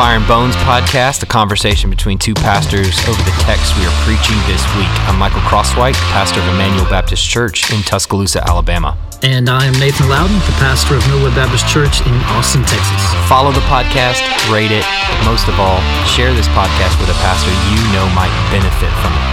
Fire 0.00 0.16
and 0.16 0.26
Bones 0.26 0.56
podcast, 0.64 1.22
a 1.22 1.26
conversation 1.26 1.90
between 1.90 2.16
two 2.16 2.32
pastors 2.32 2.96
over 3.04 3.20
the 3.20 3.36
text 3.44 3.76
we 3.76 3.84
are 3.84 3.92
preaching 4.08 4.40
this 4.48 4.64
week. 4.72 4.88
I'm 5.04 5.18
Michael 5.18 5.44
Crosswhite, 5.44 5.92
pastor 6.08 6.40
of 6.40 6.48
Emmanuel 6.48 6.88
Baptist 6.88 7.28
Church 7.28 7.70
in 7.70 7.82
Tuscaloosa, 7.82 8.40
Alabama. 8.48 8.96
And 9.22 9.50
I 9.50 9.66
am 9.66 9.74
Nathan 9.74 10.08
Loudon, 10.08 10.38
the 10.48 10.56
pastor 10.56 10.96
of 10.96 11.04
Milwood 11.04 11.34
Baptist 11.34 11.68
Church 11.68 12.00
in 12.08 12.14
Austin, 12.32 12.62
Texas. 12.62 13.02
Follow 13.28 13.52
the 13.52 13.60
podcast, 13.68 14.24
rate 14.48 14.72
it, 14.72 14.88
most 15.28 15.48
of 15.48 15.60
all, 15.60 15.84
share 16.08 16.32
this 16.32 16.48
podcast 16.56 16.96
with 16.96 17.12
a 17.12 17.18
pastor 17.20 17.52
you 17.68 17.80
know 17.92 18.08
might 18.16 18.32
benefit 18.48 18.88
from 19.04 19.12
it. 19.12 19.24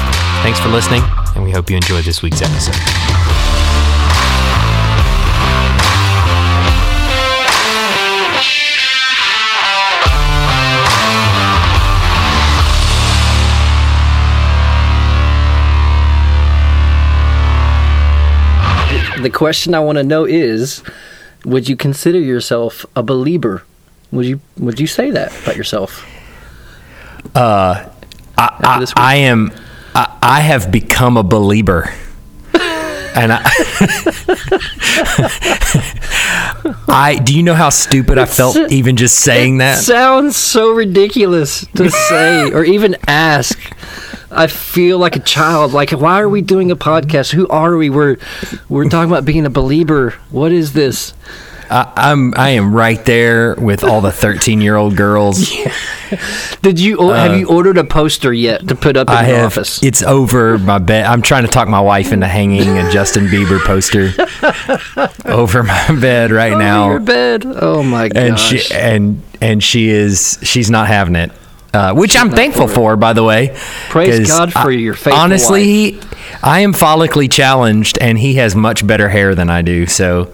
Thanks 0.43 0.59
for 0.59 0.67
listening, 0.67 1.01
and 1.33 1.45
we 1.45 1.51
hope 1.51 1.69
you 1.69 1.77
enjoyed 1.77 2.03
this 2.03 2.21
week's 2.21 2.41
episode. 2.41 2.75
The 19.27 19.33
question 19.33 19.75
I 19.75 19.81
want 19.81 19.97
to 19.97 20.05
know 20.05 20.23
is 20.23 20.81
would 21.43 21.67
you 21.67 21.75
consider 21.75 22.17
yourself 22.17 22.85
a 22.95 23.03
believer? 23.03 23.63
Would 24.13 24.25
you 24.25 24.39
would 24.57 24.79
you 24.79 24.87
say 24.87 25.11
that 25.11 25.37
about 25.43 25.57
yourself? 25.57 26.07
Uh, 27.35 27.89
I, 28.37 28.37
I, 28.37 28.85
I 28.95 29.15
am. 29.15 29.51
I, 29.93 30.17
I 30.21 30.39
have 30.39 30.71
become 30.71 31.17
a 31.17 31.23
believer. 31.23 31.93
and 32.53 33.33
I, 33.33 33.41
I 36.87 37.19
do 37.21 37.35
you 37.35 37.43
know 37.43 37.53
how 37.53 37.67
stupid 37.67 38.17
I 38.17 38.27
felt 38.27 38.55
even 38.71 38.95
just 38.95 39.19
saying 39.19 39.57
that? 39.57 39.79
Sounds 39.79 40.37
so 40.37 40.71
ridiculous 40.71 41.67
to 41.75 41.89
say 42.07 42.49
or 42.49 42.63
even 42.63 42.95
ask. 43.09 43.59
I 44.29 44.47
feel 44.47 44.99
like 44.99 45.15
a 45.15 45.21
child. 45.21 45.73
Like, 45.73 45.91
why 45.91 46.19
are 46.19 46.29
we 46.29 46.41
doing 46.41 46.71
a 46.71 46.75
podcast? 46.75 47.31
Who 47.31 47.47
are 47.47 47.77
we? 47.77 47.89
We're 47.89 48.17
we're 48.69 48.89
talking 48.89 49.09
about 49.09 49.25
being 49.25 49.45
a 49.45 49.49
believer. 49.49 50.11
What 50.31 50.51
is 50.51 50.73
this? 50.73 51.13
I, 51.69 51.91
I'm 51.95 52.33
I 52.37 52.51
am 52.51 52.73
right 52.73 53.03
there 53.05 53.55
with 53.55 53.83
all 53.83 54.01
the 54.01 54.11
13 54.11 54.61
year 54.61 54.75
old 54.75 54.95
girls. 54.95 55.53
Yeah. 56.09 56.21
Did 56.61 56.79
you 56.79 57.01
uh, 57.01 57.13
have 57.13 57.37
you 57.37 57.49
ordered 57.49 57.77
a 57.77 57.83
poster 57.83 58.31
yet 58.31 58.65
to 58.69 58.75
put 58.75 58.95
up 58.95 59.09
in 59.09 59.13
I 59.15 59.25
the 59.25 59.35
have, 59.35 59.47
office? 59.47 59.83
It's 59.83 60.01
over 60.01 60.57
my 60.57 60.77
bed. 60.77 61.05
I'm 61.05 61.21
trying 61.21 61.45
to 61.45 61.51
talk 61.51 61.67
my 61.67 61.81
wife 61.81 62.13
into 62.13 62.27
hanging 62.27 62.77
a 62.77 62.89
Justin 62.89 63.27
Bieber 63.27 63.59
poster 63.59 64.13
over 65.29 65.63
my 65.63 65.99
bed 65.99 66.31
right 66.31 66.57
now. 66.57 66.85
over 66.85 66.87
now. 66.87 66.89
Your 66.91 66.99
bed. 67.01 67.45
Oh 67.45 67.83
my 67.83 68.07
gosh. 68.07 68.23
And 68.23 68.39
she 68.39 68.73
and 68.73 69.21
and 69.41 69.61
she 69.61 69.89
is 69.89 70.39
she's 70.43 70.69
not 70.71 70.87
having 70.87 71.17
it. 71.17 71.33
Uh, 71.77 71.93
which 71.93 72.17
I'm 72.17 72.31
thankful 72.31 72.67
for, 72.67 72.95
by 72.95 73.13
the 73.13 73.23
way. 73.23 73.55
Praise 73.89 74.27
God 74.27 74.51
for 74.51 74.71
I, 74.71 74.73
your 74.73 74.95
faithful 74.95 75.13
Honestly, 75.13 75.91
wife. 75.91 76.11
He, 76.11 76.35
I 76.41 76.61
am 76.61 76.73
follically 76.73 77.31
challenged, 77.31 77.99
and 77.99 78.17
he 78.17 78.33
has 78.35 78.55
much 78.55 78.85
better 78.85 79.09
hair 79.09 79.35
than 79.35 79.51
I 79.51 79.61
do. 79.61 79.85
So 79.85 80.33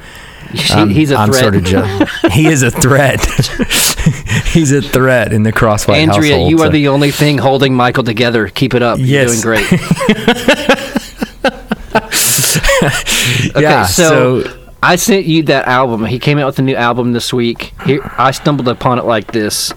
um, 0.73 0.89
he's 0.89 1.11
a 1.11 1.17
I'm 1.17 1.27
threat. 1.27 1.41
sort 1.41 1.55
of 1.55 1.65
ju- 1.65 2.05
he 2.31 2.47
is 2.47 2.63
a 2.63 2.71
threat. 2.71 3.25
he's 4.53 4.71
a 4.71 4.81
threat 4.81 5.33
in 5.33 5.43
the 5.43 5.51
Crosswhite 5.51 5.95
Andrea, 5.95 6.31
household, 6.31 6.51
you 6.51 6.59
so. 6.59 6.65
are 6.65 6.69
the 6.69 6.87
only 6.87 7.11
thing 7.11 7.39
holding 7.39 7.75
Michael 7.75 8.05
together. 8.05 8.47
Keep 8.47 8.75
it 8.75 8.81
up. 8.81 8.97
Yes. 9.01 9.43
You're 9.43 9.55
doing 9.55 9.67
great. 9.67 9.73
okay, 13.49 13.61
yeah, 13.61 13.85
so, 13.85 14.43
so 14.43 14.67
I 14.81 14.95
sent 14.95 15.25
you 15.25 15.43
that 15.43 15.67
album. 15.67 16.05
He 16.05 16.19
came 16.19 16.39
out 16.39 16.45
with 16.45 16.59
a 16.59 16.61
new 16.61 16.75
album 16.75 17.11
this 17.11 17.33
week. 17.33 17.73
Here, 17.85 17.99
I 18.17 18.31
stumbled 18.31 18.69
upon 18.69 18.97
it 18.97 19.03
like 19.03 19.33
this. 19.33 19.73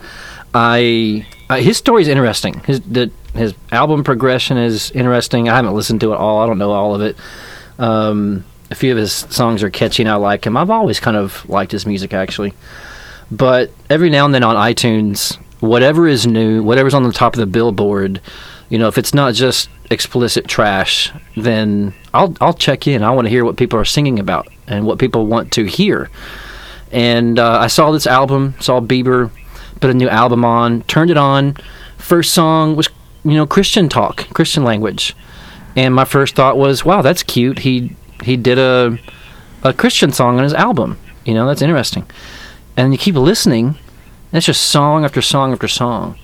I 0.55 1.27
uh, 1.49 1.57
his 1.57 1.77
story 1.77 2.03
is 2.03 2.09
interesting. 2.09 2.61
His 2.61 2.81
the, 2.81 3.11
his 3.35 3.55
album 3.71 4.05
progression 4.05 4.59
is 4.59 4.91
interesting. 4.93 5.49
I 5.49 5.57
haven't 5.57 5.75
listened 5.75 6.01
to 6.01 6.13
it 6.13 6.17
all. 6.17 6.41
I 6.41 6.47
don't 6.47 6.59
know 6.59 6.73
all 6.73 6.95
of 6.95 7.03
it. 7.03 7.17
Um, 7.79 8.45
a 8.71 8.75
few 8.75 8.91
of 8.91 8.99
his 8.99 9.13
songs 9.13 9.63
are 9.63 9.71
catchy 9.71 10.03
and 10.03 10.11
I 10.11 10.17
like 10.17 10.47
him. 10.47 10.57
I've 10.57 10.71
always 10.71 10.99
kind 10.99 11.17
of 11.17 11.49
liked 11.49 11.73
his 11.73 11.87
music 11.87 12.13
actually. 12.13 12.53
But 13.31 13.71
every 13.91 14.11
now 14.11 14.25
and 14.25 14.35
then 14.35 14.43
on 14.43 14.57
iTunes, 14.57 15.37
whatever 15.61 16.07
is 16.07 16.27
new, 16.27 16.63
whatever's 16.63 16.95
on 16.95 17.03
the 17.03 17.13
top 17.13 17.35
of 17.35 17.41
the 17.41 17.47
billboard, 17.47 18.21
you 18.69 18.79
know, 18.79 18.89
if 18.89 18.99
it's 18.99 19.15
not 19.15 19.35
just 19.35 19.69
explicit 19.91 20.49
trash, 20.49 21.13
then 21.37 21.95
I'll 22.13 22.35
I'll 22.41 22.55
check 22.55 22.87
in. 22.89 23.03
I 23.03 23.11
want 23.11 23.27
to 23.27 23.31
hear 23.31 23.45
what 23.45 23.57
people 23.57 23.79
are 23.79 23.85
singing 23.85 24.19
about 24.19 24.49
and 24.67 24.85
what 24.85 24.99
people 24.99 25.27
want 25.27 25.53
to 25.53 25.65
hear. 25.65 26.11
And 26.91 27.39
uh, 27.39 27.59
I 27.61 27.67
saw 27.67 27.91
this 27.91 28.07
album, 28.07 28.55
saw 28.61 28.81
Bieber 28.81 29.31
put 29.81 29.91
a 29.91 29.95
new 29.95 30.09
album 30.09 30.45
on, 30.45 30.83
turned 30.83 31.11
it 31.11 31.17
on. 31.17 31.57
First 31.99 32.33
song 32.33 32.77
was, 32.77 32.89
you 33.25 33.33
know, 33.33 33.47
Christian 33.47 33.89
talk, 33.89 34.29
Christian 34.33 34.65
language. 34.65 35.15
And 35.75 35.95
my 35.95 36.05
first 36.05 36.35
thought 36.35 36.57
was, 36.57 36.85
wow, 36.85 37.03
that's 37.03 37.23
cute. 37.23 37.61
He 37.61 37.95
he 38.23 38.37
did 38.37 38.59
a 38.59 38.99
a 39.63 39.73
Christian 39.73 40.13
song 40.13 40.39
on 40.39 40.45
his 40.45 40.55
album. 40.55 40.99
You 41.25 41.35
know, 41.35 41.47
that's 41.47 41.63
interesting. 41.63 42.07
And 42.77 42.93
you 42.93 42.99
keep 42.99 43.15
listening, 43.15 43.67
and 43.67 43.77
it's 44.33 44.47
just 44.47 44.63
song 44.63 45.05
after 45.05 45.21
song 45.21 45.53
after 45.53 45.69
song 45.69 46.19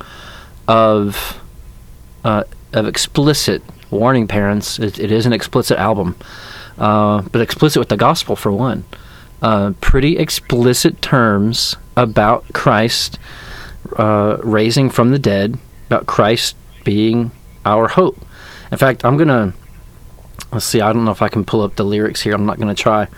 of 0.68 1.40
uh, 2.24 2.44
of 2.72 2.86
explicit 2.86 3.62
warning 3.90 4.26
parents. 4.28 4.78
It, 4.78 4.98
it 4.98 5.12
is 5.12 5.26
an 5.26 5.32
explicit 5.32 5.78
album, 5.78 6.16
uh, 6.78 7.22
but 7.22 7.40
explicit 7.40 7.80
with 7.80 7.88
the 7.88 7.96
gospel 7.96 8.36
for 8.36 8.52
one. 8.52 8.84
Uh, 9.42 9.72
pretty 9.80 10.18
explicit 10.18 11.02
terms 11.02 11.76
about 11.96 12.44
Christ 12.52 13.18
uh, 13.96 14.38
raising 14.42 14.88
from 14.88 15.10
the 15.10 15.18
dead, 15.18 15.58
about 15.86 16.06
Christ 16.06 16.54
being 16.84 17.32
our 17.64 17.88
hope. 17.88 18.16
In 18.70 18.78
fact, 18.78 19.04
I'm 19.04 19.16
gonna 19.16 19.52
let's 20.52 20.64
see. 20.64 20.80
I 20.80 20.92
don't 20.92 21.04
know 21.04 21.10
if 21.10 21.22
I 21.22 21.28
can 21.28 21.44
pull 21.44 21.62
up 21.62 21.76
the 21.76 21.84
lyrics 21.84 22.20
here. 22.20 22.34
I'm 22.34 22.46
not 22.46 22.58
gonna 22.58 22.74
try. 22.74 23.08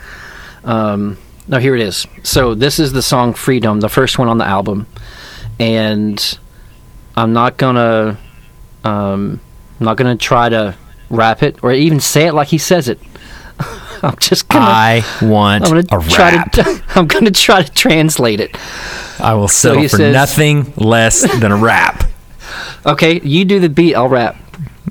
Um, 0.63 1.17
no, 1.47 1.59
here 1.59 1.75
it 1.75 1.81
is. 1.81 2.07
So 2.23 2.55
this 2.55 2.79
is 2.79 2.91
the 2.91 3.01
song 3.01 3.33
"Freedom," 3.33 3.79
the 3.79 3.89
first 3.89 4.17
one 4.17 4.27
on 4.27 4.37
the 4.37 4.45
album, 4.45 4.87
and 5.59 6.39
I'm 7.15 7.33
not 7.33 7.57
gonna, 7.57 8.17
um, 8.83 9.39
I'm 9.79 9.85
not 9.85 9.97
gonna 9.97 10.17
try 10.17 10.49
to 10.49 10.75
rap 11.09 11.43
it 11.43 11.63
or 11.63 11.71
even 11.71 11.99
say 11.99 12.27
it 12.27 12.33
like 12.33 12.47
he 12.47 12.57
says 12.57 12.89
it. 12.89 12.99
I'm 14.03 14.17
just 14.17 14.47
gonna. 14.49 14.65
I 14.65 15.03
want 15.21 15.65
I'm 15.65 15.69
gonna 15.69 16.05
a 16.05 16.09
try 16.09 16.35
rap. 16.35 16.51
To, 16.53 16.83
I'm 16.95 17.07
gonna 17.07 17.31
try 17.31 17.63
to 17.63 17.71
translate 17.71 18.39
it. 18.39 18.57
I 19.19 19.33
will 19.33 19.47
settle 19.47 19.83
so 19.83 19.89
for 19.89 19.97
says, 19.97 20.13
nothing 20.13 20.73
less 20.75 21.21
than 21.39 21.51
a 21.51 21.57
rap. 21.57 22.03
Okay, 22.85 23.19
you 23.21 23.45
do 23.45 23.59
the 23.59 23.67
beat. 23.67 23.95
I'll 23.95 24.07
rap. 24.07 24.35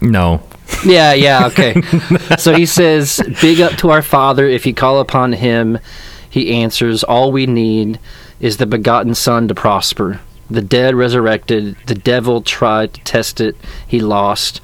No. 0.01 0.43
Yeah, 0.85 1.13
yeah, 1.13 1.47
okay. 1.47 1.81
so 2.37 2.53
he 2.53 2.67
says, 2.67 3.21
"Big 3.41 3.61
up 3.61 3.75
to 3.75 3.91
our 3.91 4.03
Father. 4.03 4.49
If 4.49 4.67
you 4.67 4.75
call 4.75 4.99
upon 4.99 5.35
Him, 5.35 5.79
He 6.29 6.53
answers. 6.53 7.05
All 7.05 7.31
we 7.31 7.47
need 7.47 8.01
is 8.41 8.57
the 8.57 8.67
begotten 8.67 9.15
Son 9.15 9.47
to 9.47 9.55
prosper. 9.55 10.21
The 10.51 10.61
dead 10.61 10.97
resurrected. 10.97 11.77
The 11.87 11.95
devil 11.95 12.43
tried 12.43 12.95
to 12.95 13.01
test 13.03 13.41
it. 13.41 13.57
He 13.87 14.01
lost." 14.01 14.61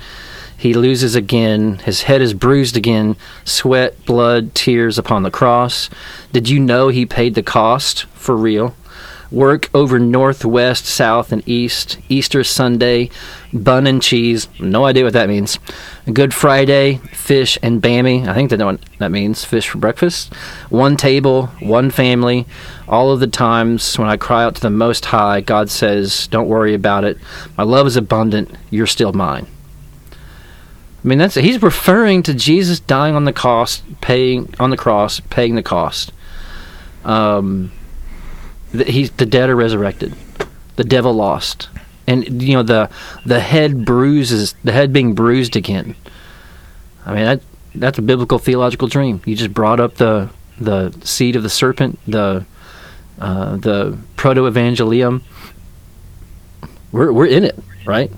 He 0.60 0.74
loses 0.74 1.14
again. 1.14 1.78
His 1.78 2.02
head 2.02 2.20
is 2.20 2.34
bruised 2.34 2.76
again. 2.76 3.16
Sweat, 3.46 4.04
blood, 4.04 4.54
tears 4.54 4.98
upon 4.98 5.22
the 5.22 5.30
cross. 5.30 5.88
Did 6.34 6.50
you 6.50 6.60
know 6.60 6.88
he 6.88 7.06
paid 7.06 7.34
the 7.34 7.42
cost 7.42 8.04
for 8.12 8.36
real? 8.36 8.74
Work 9.30 9.70
over 9.72 9.98
northwest, 9.98 10.84
south, 10.84 11.32
and 11.32 11.42
east. 11.48 11.98
Easter 12.10 12.44
Sunday, 12.44 13.08
bun 13.54 13.86
and 13.86 14.02
cheese. 14.02 14.48
No 14.60 14.84
idea 14.84 15.04
what 15.04 15.14
that 15.14 15.30
means. 15.30 15.58
Good 16.12 16.34
Friday, 16.34 16.96
fish 17.10 17.56
and 17.62 17.80
bammy. 17.80 18.28
I 18.28 18.34
think 18.34 18.50
they 18.50 18.58
know 18.58 18.66
what 18.66 18.82
that 18.98 19.10
means. 19.10 19.46
Fish 19.46 19.66
for 19.66 19.78
breakfast. 19.78 20.34
One 20.68 20.98
table, 20.98 21.46
one 21.60 21.90
family. 21.90 22.44
All 22.86 23.12
of 23.12 23.20
the 23.20 23.26
times 23.26 23.98
when 23.98 24.08
I 24.08 24.18
cry 24.18 24.44
out 24.44 24.56
to 24.56 24.60
the 24.60 24.68
Most 24.68 25.06
High, 25.06 25.40
God 25.40 25.70
says, 25.70 26.26
Don't 26.26 26.48
worry 26.48 26.74
about 26.74 27.04
it. 27.04 27.16
My 27.56 27.64
love 27.64 27.86
is 27.86 27.96
abundant. 27.96 28.54
You're 28.68 28.86
still 28.86 29.14
mine. 29.14 29.46
I 31.02 31.08
mean, 31.08 31.18
that's 31.18 31.34
he's 31.34 31.62
referring 31.62 32.22
to 32.24 32.34
Jesus 32.34 32.78
dying 32.78 33.14
on 33.14 33.24
the 33.24 33.32
cost, 33.32 33.82
paying 34.00 34.54
on 34.60 34.70
the 34.70 34.76
cross, 34.76 35.20
paying 35.20 35.54
the 35.54 35.62
cost. 35.62 36.12
Um, 37.04 37.72
the, 38.72 38.84
he's 38.84 39.10
the 39.12 39.24
dead 39.24 39.48
are 39.48 39.56
resurrected, 39.56 40.14
the 40.76 40.84
devil 40.84 41.14
lost, 41.14 41.70
and 42.06 42.42
you 42.42 42.54
know 42.54 42.62
the 42.62 42.90
the 43.24 43.40
head 43.40 43.86
bruises, 43.86 44.54
the 44.62 44.72
head 44.72 44.92
being 44.92 45.14
bruised 45.14 45.56
again. 45.56 45.96
I 47.06 47.14
mean, 47.14 47.24
that 47.24 47.40
that's 47.74 47.98
a 47.98 48.02
biblical 48.02 48.38
theological 48.38 48.86
dream. 48.86 49.22
You 49.24 49.34
just 49.34 49.54
brought 49.54 49.80
up 49.80 49.94
the 49.94 50.28
the 50.60 50.94
seed 51.02 51.34
of 51.34 51.42
the 51.42 51.48
serpent, 51.48 51.98
the 52.06 52.44
uh, 53.18 53.56
the 53.56 53.98
proto 54.16 54.42
evangelium. 54.42 55.22
We're 56.92 57.10
we're 57.10 57.26
in 57.26 57.44
it, 57.44 57.58
right? 57.86 58.12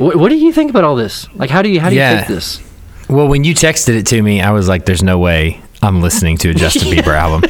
What, 0.00 0.16
what 0.16 0.28
do 0.30 0.36
you 0.36 0.52
think 0.52 0.70
about 0.70 0.84
all 0.84 0.96
this? 0.96 1.28
Like, 1.34 1.50
how 1.50 1.62
do 1.62 1.68
you 1.68 1.80
how 1.80 1.90
do 1.90 1.96
yeah. 1.96 2.12
you 2.12 2.18
take 2.20 2.28
this? 2.28 2.60
Well, 3.08 3.28
when 3.28 3.44
you 3.44 3.54
texted 3.54 3.96
it 3.96 4.06
to 4.06 4.22
me, 4.22 4.40
I 4.40 4.50
was 4.52 4.68
like, 4.68 4.84
"There's 4.86 5.02
no 5.02 5.18
way 5.18 5.60
I'm 5.82 6.00
listening 6.00 6.38
to 6.38 6.50
a 6.50 6.54
Justin 6.54 6.88
Bieber 6.92 7.14
album. 7.16 7.42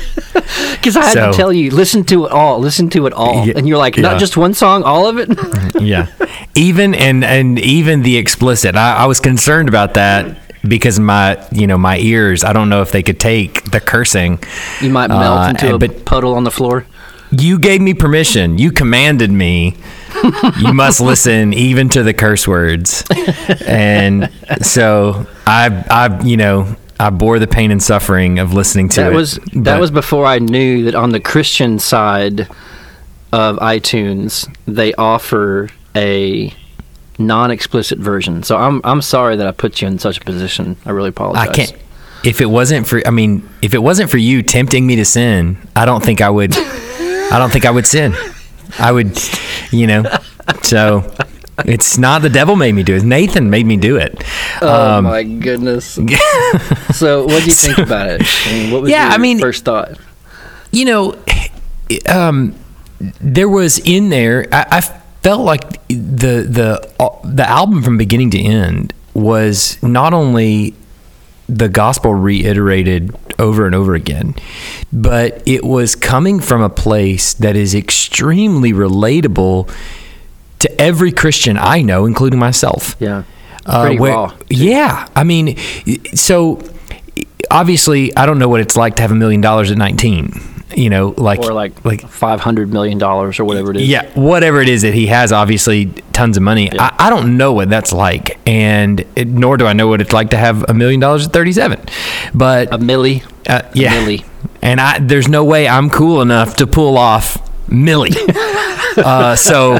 Because 0.72 0.96
I 0.96 1.04
had 1.04 1.12
So- 1.12 1.30
to 1.30 1.36
tell 1.36 1.52
you, 1.52 1.70
listen 1.70 2.04
to 2.04 2.26
it 2.26 2.32
all, 2.32 2.58
listen 2.58 2.88
to 2.90 3.06
it 3.06 3.12
all, 3.12 3.46
Yeah, 3.46 3.54
and 3.56 3.68
you're 3.68 3.78
like, 3.78 3.96
yeah. 3.96 4.02
not 4.02 4.18
just 4.18 4.36
one 4.36 4.54
song, 4.54 4.82
all 4.82 5.06
of 5.06 5.18
it. 5.18 5.28
yeah, 5.82 6.06
even 6.54 6.94
and 6.94 7.24
and 7.24 7.58
even 7.60 8.02
the 8.02 8.16
explicit. 8.16 8.74
I, 8.76 8.96
I 9.04 9.06
was 9.06 9.20
concerned 9.20 9.68
about 9.68 9.94
that 9.94 10.36
because 10.66 10.98
my 10.98 11.38
you 11.52 11.66
know 11.66 11.78
my 11.78 11.98
ears. 11.98 12.42
I 12.42 12.52
don't 12.52 12.68
know 12.68 12.82
if 12.82 12.90
they 12.90 13.02
could 13.02 13.20
take 13.20 13.70
the 13.70 13.80
cursing. 13.80 14.38
you 14.80 14.90
might 14.90 15.08
melt 15.08 15.38
Uh, 15.46 15.50
into 15.50 15.66
and- 15.66 15.74
a 15.82 15.88
but- 15.88 16.04
puddle 16.04 16.34
on 16.34 16.44
the 16.44 16.50
floor. 16.50 16.86
You 17.32 17.58
gave 17.58 17.80
me 17.80 17.94
permission. 17.94 18.58
You 18.58 18.72
commanded 18.72 19.30
me. 19.30 19.76
you 20.58 20.72
must 20.72 21.00
listen 21.12 21.52
even 21.54 21.88
to 21.90 22.02
the 22.02 22.12
curse 22.12 22.46
words. 22.48 23.04
And 23.66 24.30
so 24.62 25.26
I 25.46 25.84
I 25.90 26.22
you 26.24 26.36
know 26.36 26.74
I 26.98 27.10
bore 27.10 27.38
the 27.38 27.46
pain 27.46 27.70
and 27.70 27.82
suffering 27.82 28.38
of 28.40 28.52
listening 28.52 28.88
to 28.90 29.00
That 29.02 29.12
it. 29.12 29.16
was 29.16 29.34
that 29.36 29.64
but- 29.64 29.80
was 29.80 29.90
before 29.90 30.26
I 30.26 30.38
knew 30.40 30.84
that 30.84 30.94
on 30.94 31.10
the 31.10 31.20
Christian 31.20 31.78
side 31.78 32.48
of 33.32 33.56
iTunes 33.58 34.52
they 34.66 34.92
offer 34.94 35.68
a 35.96 36.52
non-explicit 37.18 37.98
version. 37.98 38.42
So 38.42 38.56
I'm 38.56 38.80
I'm 38.82 39.02
sorry 39.02 39.36
that 39.36 39.46
I 39.46 39.52
put 39.52 39.80
you 39.80 39.88
in 39.88 39.98
such 39.98 40.18
a 40.18 40.20
position. 40.22 40.76
I 40.84 40.90
really 40.90 41.10
apologize. 41.10 41.48
I 41.48 41.52
can't. 41.52 41.74
If 42.22 42.42
it 42.42 42.46
wasn't 42.46 42.86
for, 42.86 43.00
I 43.06 43.10
mean, 43.10 43.48
if 43.62 43.72
it 43.72 43.78
wasn't 43.78 44.10
for 44.10 44.18
you 44.18 44.42
tempting 44.42 44.86
me 44.86 44.96
to 44.96 45.06
sin, 45.06 45.56
I 45.74 45.86
don't 45.86 46.04
think 46.04 46.20
I 46.20 46.28
would. 46.28 46.54
I 47.30 47.38
don't 47.38 47.50
think 47.52 47.64
I 47.64 47.70
would 47.70 47.86
sin. 47.86 48.14
I 48.78 48.92
would, 48.92 49.18
you 49.70 49.86
know. 49.86 50.04
So 50.62 51.12
it's 51.64 51.98
not 51.98 52.22
the 52.22 52.28
devil 52.28 52.56
made 52.56 52.72
me 52.74 52.82
do 52.82 52.96
it. 52.96 53.02
Nathan 53.04 53.50
made 53.50 53.66
me 53.66 53.76
do 53.76 53.96
it. 53.96 54.22
Oh 54.62 54.98
Um, 54.98 55.04
my 55.04 55.22
goodness. 55.22 55.86
so 56.94 57.24
what 57.24 57.42
do 57.42 57.46
you 57.50 57.54
think 57.54 57.78
about 57.78 58.08
it? 58.08 58.22
I 58.46 58.52
mean, 58.52 58.70
what 58.72 58.82
was 58.82 58.90
Yeah, 58.90 59.04
your 59.06 59.12
I 59.14 59.18
mean- 59.18 59.38
first 59.40 59.64
thought? 59.64 59.98
you 60.72 60.84
know, 60.84 61.16
um, 62.08 62.54
there 63.20 63.48
was 63.48 63.78
in 63.80 64.08
there. 64.08 64.46
I, 64.52 64.66
I 64.70 64.80
felt 65.22 65.40
like 65.44 65.86
the 65.88 66.46
the 66.48 66.92
uh, 67.00 67.08
the 67.24 67.48
album 67.48 67.82
from 67.82 67.98
beginning 67.98 68.30
to 68.30 68.38
end 68.40 68.92
was 69.14 69.82
not 69.82 70.12
only 70.14 70.74
the 71.48 71.68
gospel 71.68 72.14
reiterated 72.14 73.12
over 73.40 73.66
and 73.66 73.74
over 73.74 73.94
again, 73.94 74.34
but 74.92 75.42
it 75.46 75.64
was 75.64 75.96
coming 75.96 76.38
from 76.40 76.62
a 76.62 76.68
place 76.68 77.34
that 77.34 77.56
is 77.56 77.74
extremely 77.74 78.72
relatable 78.72 79.68
to 80.60 80.80
every 80.80 81.10
Christian 81.10 81.56
I 81.58 81.82
know, 81.82 82.06
including 82.06 82.38
myself. 82.38 82.94
Yeah. 83.00 83.24
Uh, 83.66 83.94
where- 83.94 84.12
raw. 84.12 84.34
Yeah, 84.48 85.08
I 85.16 85.24
mean, 85.24 85.56
so 86.14 86.60
obviously, 87.50 88.14
I 88.16 88.26
don't 88.26 88.38
know 88.38 88.48
what 88.48 88.60
it's 88.60 88.76
like 88.76 88.96
to 88.96 89.02
have 89.02 89.10
a 89.10 89.14
million 89.16 89.40
dollars 89.40 89.70
at 89.70 89.78
nineteen. 89.78 90.32
You 90.76 90.88
know, 90.90 91.14
like 91.16 91.40
Or 91.40 91.52
like 91.52 91.84
like 91.84 92.08
five 92.08 92.40
hundred 92.40 92.72
million 92.72 92.96
dollars 92.98 93.40
or 93.40 93.44
whatever 93.44 93.70
it 93.72 93.78
is. 93.78 93.88
yeah, 93.88 94.08
whatever 94.14 94.60
it 94.60 94.68
is 94.68 94.82
that 94.82 94.94
he 94.94 95.06
has, 95.08 95.32
obviously 95.32 95.86
tons 96.12 96.36
of 96.36 96.42
money. 96.42 96.70
I, 96.78 96.94
I 96.98 97.10
don't 97.10 97.36
know 97.36 97.52
what 97.52 97.68
that's 97.70 97.92
like, 97.92 98.38
and 98.46 99.04
it, 99.16 99.26
nor 99.28 99.56
do 99.56 99.66
I 99.66 99.72
know 99.72 99.88
what 99.88 100.00
it's 100.00 100.12
like 100.12 100.30
to 100.30 100.36
have 100.36 100.64
a 100.70 100.74
million 100.74 101.00
dollars 101.00 101.26
at 101.26 101.32
thirty-seven. 101.32 101.80
But 102.34 102.72
A 102.72 102.78
millie. 102.78 103.22
uh, 103.48 103.62
yeah, 103.74 103.94
milli. 103.94 104.24
and 104.62 104.80
I 104.80 104.98
there's 105.00 105.28
no 105.28 105.44
way 105.44 105.66
I'm 105.68 105.90
cool 105.90 106.22
enough 106.22 106.56
to 106.56 106.66
pull 106.66 106.96
off 106.98 107.36
Millie. 107.68 108.10
uh, 108.96 109.34
so 109.36 109.78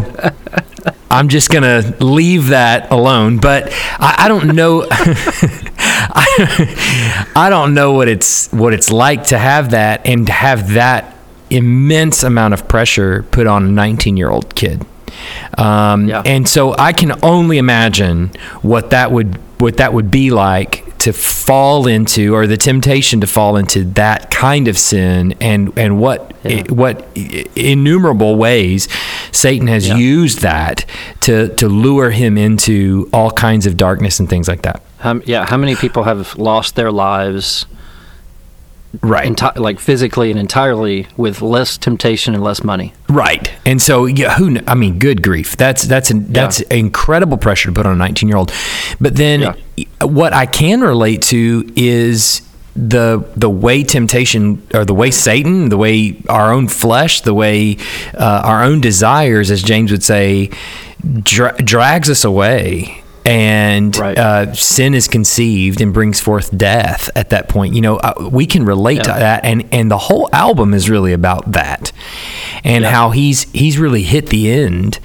I'm 1.10 1.28
just 1.28 1.50
gonna 1.50 1.94
leave 2.00 2.48
that 2.48 2.90
alone. 2.90 3.38
But 3.38 3.68
I, 3.98 4.14
I 4.24 4.28
don't 4.28 4.54
know. 4.56 4.86
I, 6.12 7.26
I 7.36 7.50
don't 7.50 7.74
know 7.74 7.92
what 7.92 8.08
it's 8.08 8.48
what 8.52 8.72
it's 8.72 8.90
like 8.90 9.24
to 9.24 9.38
have 9.38 9.70
that 9.72 10.06
and 10.06 10.26
to 10.26 10.32
have 10.32 10.72
that 10.74 11.16
immense 11.50 12.22
amount 12.22 12.54
of 12.54 12.68
pressure 12.68 13.24
put 13.30 13.46
on 13.46 13.64
a 13.64 13.68
19 13.68 14.16
year 14.16 14.30
old 14.30 14.54
kid. 14.54 14.84
Um, 15.58 16.08
Yeah. 16.08 16.22
And 16.24 16.48
so 16.48 16.74
I 16.78 16.92
can 16.92 17.12
only 17.22 17.58
imagine 17.58 18.30
what 18.62 18.90
that 18.90 19.10
would 19.12 19.38
what 19.58 19.76
that 19.76 19.92
would 19.92 20.10
be 20.10 20.30
like 20.30 20.86
to 21.00 21.12
fall 21.12 21.86
into 21.86 22.34
or 22.34 22.46
the 22.46 22.56
temptation 22.56 23.20
to 23.22 23.26
fall 23.26 23.56
into 23.56 23.84
that 23.84 24.30
kind 24.30 24.68
of 24.68 24.78
sin 24.78 25.34
and 25.40 25.72
and 25.76 25.98
what 25.98 26.32
Yeah. 26.44 26.62
what 26.70 27.06
innumerable 27.56 28.36
ways 28.36 28.88
Satan 29.32 29.66
has 29.68 29.88
Yeah. 29.88 29.96
used 29.96 30.40
that 30.42 30.84
to 31.22 31.48
to 31.56 31.68
lure 31.68 32.10
him 32.10 32.38
into 32.38 33.08
all 33.12 33.30
kinds 33.32 33.66
of 33.66 33.76
darkness 33.76 34.20
and 34.20 34.28
things 34.28 34.46
like 34.48 34.62
that. 34.62 34.80
How, 35.00 35.14
yeah. 35.26 35.46
How 35.48 35.56
many 35.56 35.74
people 35.76 36.04
have 36.04 36.36
lost 36.38 36.76
their 36.76 36.90
lives, 36.92 37.66
Right. 39.02 39.30
enti- 39.30 39.56
like 39.56 39.78
physically 39.78 40.30
and 40.30 40.38
entirely, 40.40 41.06
with 41.16 41.40
less 41.42 41.78
temptation 41.78 42.34
and 42.34 42.42
less 42.42 42.64
money? 42.64 42.92
Right. 43.08 43.50
And 43.64 43.80
so 43.80 44.06
yeah, 44.06 44.34
who 44.34 44.52
kn- 44.54 44.64
I 44.66 44.74
mean 44.74 44.98
good 44.98 45.22
grief. 45.22 45.56
That's 45.56 45.84
that's 45.84 46.10
an, 46.10 46.32
that's 46.32 46.60
incredible 46.62 47.36
pressure 47.38 47.68
to 47.68 47.72
put 47.74 47.86
on 47.86 48.00
a 48.00 48.04
19-year-old. 48.04 48.52
But 49.00 49.16
then 49.16 49.40
Yeah. 49.40 49.54
what 50.02 50.32
I 50.32 50.46
can 50.46 50.80
relate 50.80 51.22
to 51.22 51.70
is 51.76 52.42
the 52.74 53.24
the 53.36 53.48
way 53.50 53.84
temptation 53.84 54.62
or 54.74 54.84
the 54.84 54.94
way 54.94 55.10
Satan, 55.10 55.68
the 55.70 55.76
way 55.76 56.16
our 56.28 56.52
own 56.52 56.66
flesh, 56.68 57.20
the 57.20 57.34
way 57.34 57.76
uh, 58.18 58.42
our 58.44 58.62
own 58.64 58.80
desires 58.80 59.50
as 59.50 59.62
James 59.62 59.90
would 59.92 60.02
say 60.02 60.50
dra- 61.22 61.56
drags 61.62 62.10
us 62.10 62.24
away 62.24 62.99
and 63.26 63.96
Right. 63.96 64.18
uh, 64.18 64.52
sin 64.54 64.94
is 64.94 65.08
conceived 65.08 65.80
and 65.80 65.92
brings 65.92 66.20
forth 66.20 66.56
death 66.56 67.10
at 67.14 67.30
that 67.30 67.48
point. 67.48 67.74
You 67.74 67.80
know, 67.80 67.96
uh, 67.96 68.28
we 68.30 68.46
can 68.46 68.64
relate 68.64 69.02
to 69.04 69.10
that, 69.10 69.44
and 69.44 69.64
and 69.72 69.90
the 69.90 69.98
whole 69.98 70.28
album 70.32 70.74
is 70.74 70.88
really 70.90 71.12
about 71.12 71.52
that, 71.52 71.92
and 72.64 72.84
Yeah. 72.84 72.90
how 72.90 73.10
he's 73.10 73.46
he's 73.52 73.78
really 73.78 74.02
hit 74.02 74.28
the 74.30 74.50
end, 74.50 74.98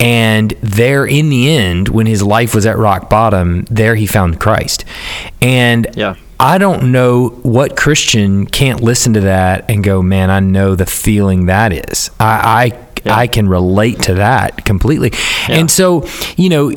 and 0.00 0.54
there 0.60 1.04
in 1.06 1.28
the 1.30 1.50
end, 1.54 1.88
when 1.88 2.06
his 2.06 2.22
life 2.22 2.54
was 2.54 2.66
at 2.66 2.78
rock 2.78 3.10
bottom, 3.10 3.64
there 3.70 3.94
he 3.94 4.06
found 4.06 4.38
Christ, 4.40 4.84
and 5.42 5.86
Yeah. 5.94 6.14
I 6.38 6.58
don't 6.58 6.92
know 6.92 7.28
what 7.44 7.76
Christian 7.76 8.44
can't 8.44 8.82
listen 8.82 9.14
to 9.14 9.20
that 9.22 9.64
and 9.70 9.82
go, 9.82 10.02
man, 10.02 10.28
I 10.30 10.40
know 10.40 10.74
the 10.74 10.84
feeling 10.84 11.46
that 11.46 11.72
is. 11.72 12.10
I, 12.20 12.26
I 12.66 12.72
Yeah. 13.06 13.16
I 13.16 13.26
can 13.26 13.48
relate 13.48 14.00
to 14.02 14.14
that 14.14 14.64
completely. 14.64 15.12
Yeah. 15.48 15.56
And 15.56 15.70
so, 15.70 16.06
you 16.36 16.48
know, 16.48 16.70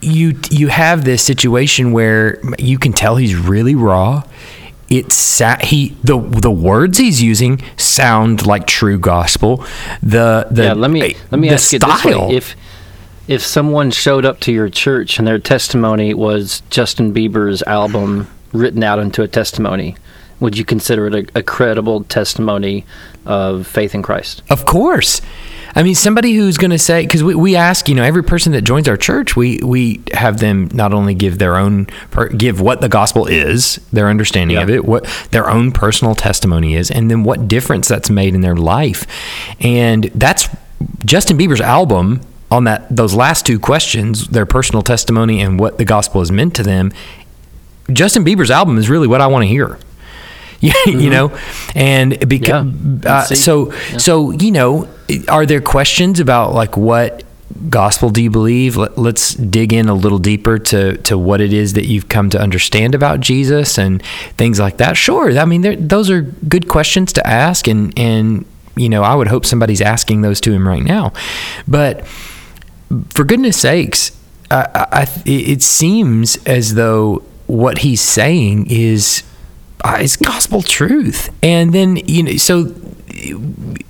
you 0.00 0.38
you 0.50 0.68
have 0.68 1.04
this 1.04 1.22
situation 1.22 1.92
where 1.92 2.40
you 2.58 2.78
can 2.78 2.92
tell 2.92 3.16
he's 3.16 3.34
really 3.34 3.74
raw. 3.74 4.22
It's 4.88 5.16
sa- 5.16 5.58
he 5.60 5.96
the 6.02 6.18
the 6.18 6.50
words 6.50 6.98
he's 6.98 7.22
using 7.22 7.62
sound 7.76 8.46
like 8.46 8.66
true 8.66 8.98
gospel. 8.98 9.64
The 10.02 10.48
the 10.50 10.64
yeah. 10.64 10.72
Let 10.72 10.90
me 10.90 11.02
eh, 11.02 11.14
let 11.30 11.38
me 11.38 11.48
ask 11.48 11.72
you 11.72 11.78
this 11.78 12.04
way: 12.04 12.36
if 12.36 12.56
if 13.28 13.42
someone 13.42 13.92
showed 13.92 14.24
up 14.24 14.40
to 14.40 14.52
your 14.52 14.68
church 14.68 15.18
and 15.18 15.26
their 15.28 15.38
testimony 15.38 16.12
was 16.12 16.62
Justin 16.70 17.14
Bieber's 17.14 17.62
album 17.62 18.26
written 18.52 18.82
out 18.82 18.98
into 18.98 19.22
a 19.22 19.28
testimony, 19.28 19.94
would 20.40 20.58
you 20.58 20.64
consider 20.64 21.06
it 21.06 21.14
a, 21.14 21.38
a 21.38 21.42
credible 21.44 22.02
testimony 22.04 22.84
of 23.24 23.68
faith 23.68 23.94
in 23.94 24.02
Christ? 24.02 24.42
Of 24.50 24.66
course. 24.66 25.20
I 25.74 25.82
mean, 25.82 25.94
somebody 25.94 26.34
who's 26.34 26.58
going 26.58 26.72
to 26.72 26.78
say, 26.78 27.02
because 27.02 27.22
we, 27.22 27.34
we 27.34 27.56
ask, 27.56 27.88
you 27.88 27.94
know, 27.94 28.02
every 28.02 28.24
person 28.24 28.52
that 28.52 28.62
joins 28.62 28.88
our 28.88 28.96
church, 28.96 29.36
we, 29.36 29.58
we 29.62 30.02
have 30.12 30.40
them 30.40 30.68
not 30.74 30.92
only 30.92 31.14
give 31.14 31.38
their 31.38 31.56
own, 31.56 31.86
give 32.36 32.60
what 32.60 32.80
the 32.80 32.88
gospel 32.88 33.26
is, 33.26 33.76
their 33.92 34.08
understanding 34.08 34.56
Yeah. 34.56 34.62
of 34.64 34.70
it, 34.70 34.84
what 34.84 35.04
their 35.30 35.48
own 35.48 35.70
personal 35.72 36.14
testimony 36.14 36.74
is, 36.74 36.90
and 36.90 37.10
then 37.10 37.22
what 37.22 37.46
difference 37.48 37.86
that's 37.88 38.10
made 38.10 38.34
in 38.34 38.40
their 38.40 38.56
life. 38.56 39.06
And 39.60 40.04
that's 40.14 40.48
Justin 41.04 41.38
Bieber's 41.38 41.60
album 41.60 42.20
on 42.50 42.64
that, 42.64 42.84
those 42.94 43.14
last 43.14 43.46
two 43.46 43.60
questions, 43.60 44.26
their 44.28 44.46
personal 44.46 44.82
testimony 44.82 45.40
and 45.40 45.58
what 45.60 45.78
the 45.78 45.84
gospel 45.84 46.20
has 46.20 46.32
meant 46.32 46.54
to 46.56 46.62
them. 46.64 46.92
Justin 47.92 48.24
Bieber's 48.24 48.50
album 48.50 48.76
is 48.78 48.88
really 48.90 49.06
what 49.06 49.20
I 49.20 49.26
want 49.28 49.42
to 49.44 49.46
hear. 49.46 49.78
you 50.60 50.72
you 50.86 51.10
know, 51.10 51.36
and 51.74 52.28
because 52.28 52.66
Yeah. 52.66 53.18
uh, 53.18 53.24
so 53.24 53.70
so 53.98 54.30
you 54.32 54.50
know, 54.50 54.88
are 55.28 55.46
there 55.46 55.60
questions 55.60 56.20
about 56.20 56.52
like 56.54 56.76
what 56.76 57.24
gospel 57.68 58.10
do 58.10 58.22
you 58.22 58.30
believe? 58.30 58.76
Let, 58.76 58.96
let's 58.98 59.34
dig 59.34 59.72
in 59.72 59.88
a 59.88 59.94
little 59.94 60.18
deeper 60.18 60.58
to 60.58 60.96
to 60.98 61.16
what 61.18 61.40
it 61.40 61.52
is 61.52 61.72
that 61.74 61.86
you've 61.86 62.08
come 62.08 62.30
to 62.30 62.40
understand 62.40 62.94
about 62.94 63.20
Jesus 63.20 63.78
and 63.78 64.02
things 64.36 64.58
like 64.60 64.76
that. 64.76 64.96
Sure, 64.96 65.36
I 65.38 65.44
mean, 65.46 65.88
those 65.88 66.10
are 66.10 66.22
good 66.22 66.68
questions 66.68 67.12
to 67.14 67.26
ask, 67.26 67.66
and 67.66 67.98
and 67.98 68.44
you 68.76 68.88
know, 68.88 69.02
I 69.02 69.14
would 69.14 69.28
hope 69.28 69.44
somebody's 69.46 69.80
asking 69.80 70.20
those 70.22 70.40
to 70.42 70.52
him 70.52 70.66
right 70.66 70.82
now, 70.82 71.12
but 71.66 72.06
for 73.10 73.24
goodness 73.24 73.60
sakes, 73.60 74.12
I, 74.50 74.86
I, 74.92 75.08
it 75.26 75.62
seems 75.62 76.36
as 76.44 76.74
though 76.74 77.22
what 77.46 77.78
he's 77.78 78.00
saying 78.00 78.66
is 78.70 79.22
uh, 79.84 79.98
is 80.00 80.16
gospel 80.16 80.62
truth. 80.62 81.30
And 81.42 81.72
then 81.72 81.96
you 81.96 82.22
know, 82.22 82.36
so 82.36 82.74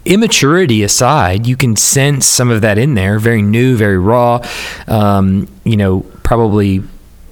immaturity 0.04 0.82
aside, 0.82 1.46
you 1.46 1.56
can 1.56 1.76
sense 1.76 2.26
some 2.26 2.50
of 2.50 2.60
that 2.62 2.78
in 2.78 2.94
there. 2.94 3.18
Very 3.18 3.42
new, 3.42 3.76
very 3.76 3.98
raw. 3.98 4.40
Um, 4.88 5.48
you 5.64 5.76
know, 5.76 6.00
probably 6.22 6.82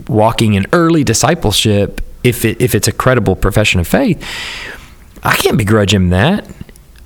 walking 0.08 0.54
in 0.54 0.66
early 0.72 1.04
discipleship 1.04 2.00
if 2.24 2.44
it 2.44 2.60
if 2.60 2.74
it's 2.74 2.88
a 2.88 2.92
credible 2.92 3.36
profession 3.36 3.80
of 3.80 3.86
faith, 3.88 4.22
I 5.22 5.34
can't 5.36 5.58
begrudge 5.58 5.92
him 5.94 6.10
that. 6.10 6.46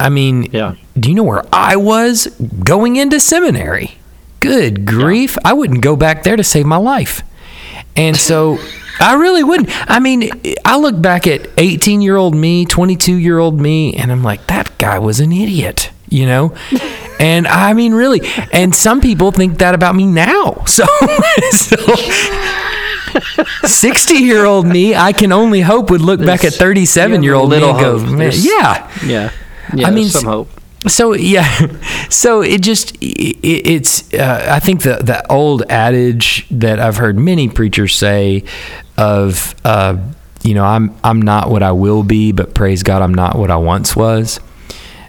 I 0.01 0.09
mean, 0.09 0.49
Yeah. 0.53 0.75
do 0.99 1.09
you 1.11 1.15
know 1.15 1.23
where 1.23 1.45
I 1.53 1.77
was 1.77 2.27
going 2.65 2.97
into 2.97 3.21
seminary? 3.21 3.99
Good 4.41 4.85
grief. 4.85 5.39
I 5.45 5.53
wouldn't 5.53 5.81
go 5.81 5.95
back 5.95 6.25
there 6.25 6.35
to 6.37 6.43
save 6.43 6.67
my 6.67 6.77
life. 6.77 7.23
And 7.95 8.17
so 8.17 8.59
I 9.01 9.15
really 9.15 9.43
wouldn't. 9.43 9.69
I 9.91 9.99
mean, 9.99 10.31
I 10.65 10.77
look 10.79 11.01
back 11.01 11.27
at 11.27 11.49
18 11.59 12.03
year 12.03 12.17
old 12.17 12.35
me, 12.35 12.65
22 12.67 13.15
year 13.17 13.39
old 13.39 13.61
me, 13.61 13.95
and 13.95 14.13
I'm 14.13 14.23
like, 14.23 14.47
that 14.49 14.77
guy 14.79 14.99
was 14.99 15.21
an 15.21 15.33
idiot, 15.33 15.91
you 16.09 16.27
know? 16.27 16.55
And 17.19 17.47
I 17.47 17.73
mean, 17.73 17.95
really. 17.95 18.21
And 18.53 18.75
some 18.75 19.01
people 19.01 19.31
think 19.31 19.59
that 19.59 19.77
about 19.77 19.95
me 19.95 20.07
now. 20.07 20.65
So, 20.67 20.85
so 21.53 21.77
60 23.65 24.15
year 24.15 24.45
old 24.45 24.67
me, 24.67 24.97
I 24.97 25.13
can 25.13 25.31
only 25.31 25.61
hope 25.61 25.91
would 25.91 26.01
look 26.01 26.19
back 26.19 26.45
at 26.45 26.55
37 26.55 27.23
year 27.23 27.35
old 27.35 27.51
me 27.51 27.57
and 27.63 27.79
go, 27.79 27.99
hope. 27.99 28.09
yeah. 28.19 28.91
Yeah. 29.05 29.31
Yeah. 29.75 29.87
I 29.87 29.91
mean, 29.91 30.09
some 30.09 30.25
hope. 30.25 30.49
So 30.89 31.15
yeah, 31.15 31.47
so 32.11 32.43
it 32.43 32.61
just 32.63 32.97
it, 33.01 33.39
it's 33.43 34.13
uh, 34.15 34.47
I 34.51 34.59
think 34.61 34.83
the 34.83 34.97
the 34.97 35.25
old 35.31 35.63
adage 35.71 36.47
that 36.51 36.81
I've 36.81 36.97
heard 36.97 37.17
many 37.19 37.49
preachers 37.49 37.95
say 37.95 38.45
of 38.97 39.55
uh, 39.65 39.97
you 40.43 40.55
know 40.55 40.65
I'm 40.65 40.95
I'm 41.05 41.23
not 41.23 41.51
what 41.51 41.63
I 41.63 41.73
will 41.73 42.03
be, 42.03 42.33
but 42.33 42.55
praise 42.55 42.83
God 42.83 43.01
I'm 43.03 43.15
not 43.15 43.37
what 43.37 43.51
I 43.51 43.57
once 43.57 43.95
was. 43.95 44.41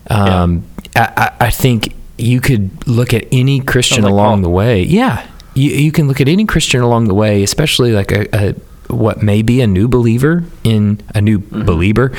Um, 0.10 0.64
I, 0.96 1.32
I 1.40 1.46
I 1.48 1.50
think 1.50 1.96
you 2.18 2.40
could 2.40 2.88
look 2.88 3.14
at 3.14 3.26
any 3.32 3.60
Christian 3.60 4.04
along 4.04 4.44
the 4.44 4.50
way. 4.50 4.84
Yeah, 4.84 5.26
you 5.56 5.72
you 5.72 5.92
can 5.92 6.08
look 6.08 6.22
at 6.22 6.28
any 6.28 6.46
Christian 6.46 6.82
along 6.82 7.08
the 7.08 7.16
way, 7.16 7.44
especially 7.44 7.92
like 7.94 8.12
a. 8.12 8.28
a 8.50 8.56
what 8.90 9.24
may 9.24 9.42
be 9.42 9.62
a 9.62 9.66
new 9.66 9.88
believer 9.88 10.44
in 10.64 11.02
a 11.16 11.22
new 11.22 11.40
Mm-hmm. 11.40 11.66
believer, 11.66 12.12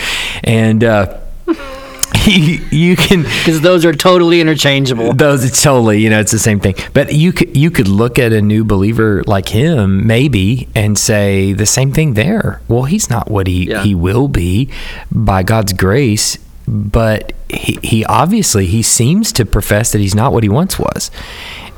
and 0.43 0.83
uh, 0.83 1.19
you, 2.27 2.65
you 2.71 2.97
can 2.97 3.23
Because 3.23 3.61
those 3.61 3.85
are 3.85 3.93
totally 3.93 4.41
interchangeable. 4.41 5.13
those 5.13 5.45
it's 5.45 5.63
totally 5.63 6.01
you 6.01 6.11
know 6.11 6.21
it's 6.21 6.33
the 6.33 6.39
same 6.39 6.61
thing 6.61 6.75
but 6.93 7.13
you 7.13 7.33
could 7.33 7.57
you 7.57 7.71
could 7.71 7.89
look 7.89 8.19
at 8.19 8.33
a 8.33 8.41
new 8.43 8.65
believer 8.65 9.23
like 9.27 9.49
him 9.49 10.07
maybe 10.07 10.69
and 10.75 10.99
say 10.99 11.53
the 11.53 11.67
same 11.67 11.93
thing 11.93 12.15
there 12.15 12.61
well 12.69 12.85
he's 12.85 13.11
not 13.11 13.31
what 13.31 13.47
he 13.47 13.69
Yeah. 13.71 13.83
he 13.83 13.95
will 13.95 14.29
be 14.29 14.69
by 15.11 15.43
god's 15.43 15.73
grace 15.73 16.39
but 16.67 17.33
he, 17.51 17.79
he 17.83 18.05
obviously 18.07 18.67
he 18.67 18.83
seems 18.83 19.33
to 19.33 19.45
profess 19.45 19.93
that 19.93 19.99
he's 19.99 20.15
not 20.15 20.33
what 20.33 20.43
he 20.43 20.49
once 20.49 20.79
was 20.79 21.11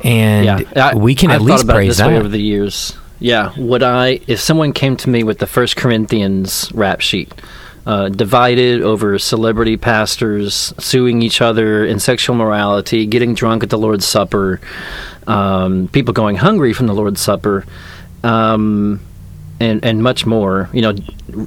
and 0.03 0.45
yeah, 0.45 0.89
I- 0.91 0.95
we 0.95 1.15
can 1.15 1.29
I've 1.31 1.37
at 1.37 1.41
least 1.41 1.67
praise 1.67 1.97
that 1.97 2.11
over 2.13 2.27
the 2.27 2.39
years. 2.41 2.95
Yeah, 3.19 3.51
would 3.57 3.81
I, 3.81 4.19
if 4.27 4.39
someone 4.39 4.73
came 4.73 4.95
to 4.97 5.09
me 5.09 5.23
with 5.23 5.39
the 5.39 5.47
First 5.47 5.75
Corinthians 5.75 6.71
rap 6.75 7.01
sheet, 7.01 7.33
uh, 7.87 8.09
divided 8.09 8.81
over 8.81 9.17
celebrity 9.17 9.77
pastors 9.77 10.73
suing 10.77 11.21
each 11.21 11.39
other 11.39 11.85
in 11.85 11.99
sexual 11.99 12.35
morality, 12.35 13.05
getting 13.05 13.33
drunk 13.33 13.63
at 13.63 13.69
the 13.69 13.77
Lord's 13.77 14.05
Supper, 14.05 14.59
um, 15.25 15.87
people 15.93 16.13
going 16.13 16.35
hungry 16.35 16.73
from 16.73 16.87
the 16.87 16.93
Lord's 16.93 17.21
Supper, 17.21 17.65
um, 18.23 18.99
and 19.61 19.85
and 19.85 20.03
much 20.03 20.25
more. 20.25 20.69
You 20.73 20.81
know, 20.81 20.95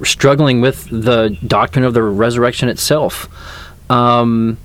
struggling 0.03 0.61
with 0.61 0.89
the 0.89 1.37
doctrine 1.45 1.85
of 1.85 1.93
the 1.93 2.01
resurrection 2.01 2.69
itself. 2.69 3.29
Um, 3.91 4.57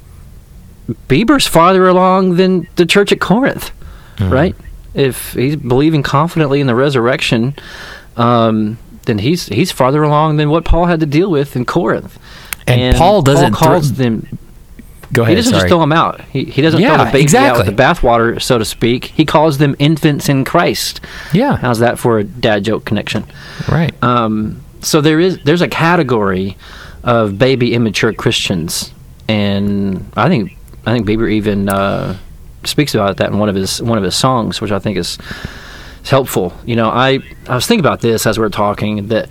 Bieber's 1.08 1.46
farther 1.46 1.86
along 1.88 2.36
than 2.36 2.66
the 2.76 2.86
church 2.86 3.12
at 3.12 3.20
Corinth, 3.20 3.70
right? 4.30 4.56
If 4.94 5.34
he's 5.34 5.56
believing 5.56 6.02
confidently 6.02 6.60
in 6.62 6.68
the 6.68 6.74
resurrection, 6.74 7.54
um, 8.16 8.78
then 9.06 9.18
he's 9.18 9.46
he's 9.46 9.72
farther 9.72 10.02
along 10.02 10.36
than 10.36 10.50
what 10.50 10.64
Paul 10.64 10.86
had 10.86 11.00
to 11.00 11.06
deal 11.06 11.30
with 11.30 11.56
in 11.56 11.64
Corinth. 11.64 12.18
And 12.66 12.96
Paul 12.96 13.22
doesn't 13.22 13.54
Paul 13.54 13.68
calls 13.74 13.90
thro- 13.90 13.96
them. 14.04 14.38
go 15.12 15.22
ahead. 15.22 15.30
He 15.30 15.36
doesn't 15.36 15.52
sorry 15.52 15.62
just 15.62 15.68
throw 15.70 15.80
them 15.80 15.92
out. 15.92 16.20
He, 16.22 16.44
he 16.44 16.62
doesn't 16.62 16.80
Yeah, 16.80 16.96
throw 16.96 17.04
the 17.06 17.10
baby 17.12 17.22
exactly. 17.22 17.60
out 17.60 17.66
with 17.66 17.76
the 17.76 17.82
bathwater, 17.82 18.42
so 18.42 18.58
to 18.58 18.64
speak. 18.64 19.06
He 19.06 19.24
calls 19.24 19.58
them 19.58 19.74
infants 19.78 20.28
in 20.28 20.44
Christ. 20.44 21.00
yeah 21.32 21.56
How's 21.56 21.78
that 21.78 21.98
for 21.98 22.18
a 22.18 22.24
dad 22.24 22.64
joke 22.64 22.84
connection? 22.84 23.24
right 23.68 23.92
Um, 24.02 24.60
so 24.82 25.00
there 25.00 25.20
is 25.20 25.38
there's 25.44 25.62
a 25.62 25.68
category 25.68 26.56
of 27.04 27.38
baby 27.38 27.72
immature 27.72 28.12
Christians, 28.12 28.92
and 29.28 30.04
I 30.16 30.28
think 30.28 30.56
I 30.84 30.92
think 30.92 31.06
Bieber 31.06 31.30
even 31.30 31.68
uh, 31.68 32.16
speaks 32.64 32.94
about 32.94 33.16
that 33.18 33.30
in 33.30 33.38
one 33.38 33.48
of 33.48 33.54
his 33.54 33.80
one 33.80 33.96
of 33.98 34.02
his 34.04 34.16
songs, 34.16 34.60
which 34.60 34.72
I 34.72 34.78
think 34.80 34.96
is, 34.98 35.18
is 36.06 36.10
helpful. 36.10 36.52
You 36.64 36.76
know, 36.76 36.88
I 36.88 37.20
I 37.46 37.54
was 37.54 37.66
thinking 37.66 37.84
about 37.84 38.00
this 38.00 38.26
as 38.26 38.38
we 38.38 38.44
are 38.46 38.50
talking 38.50 39.08
that 39.08 39.28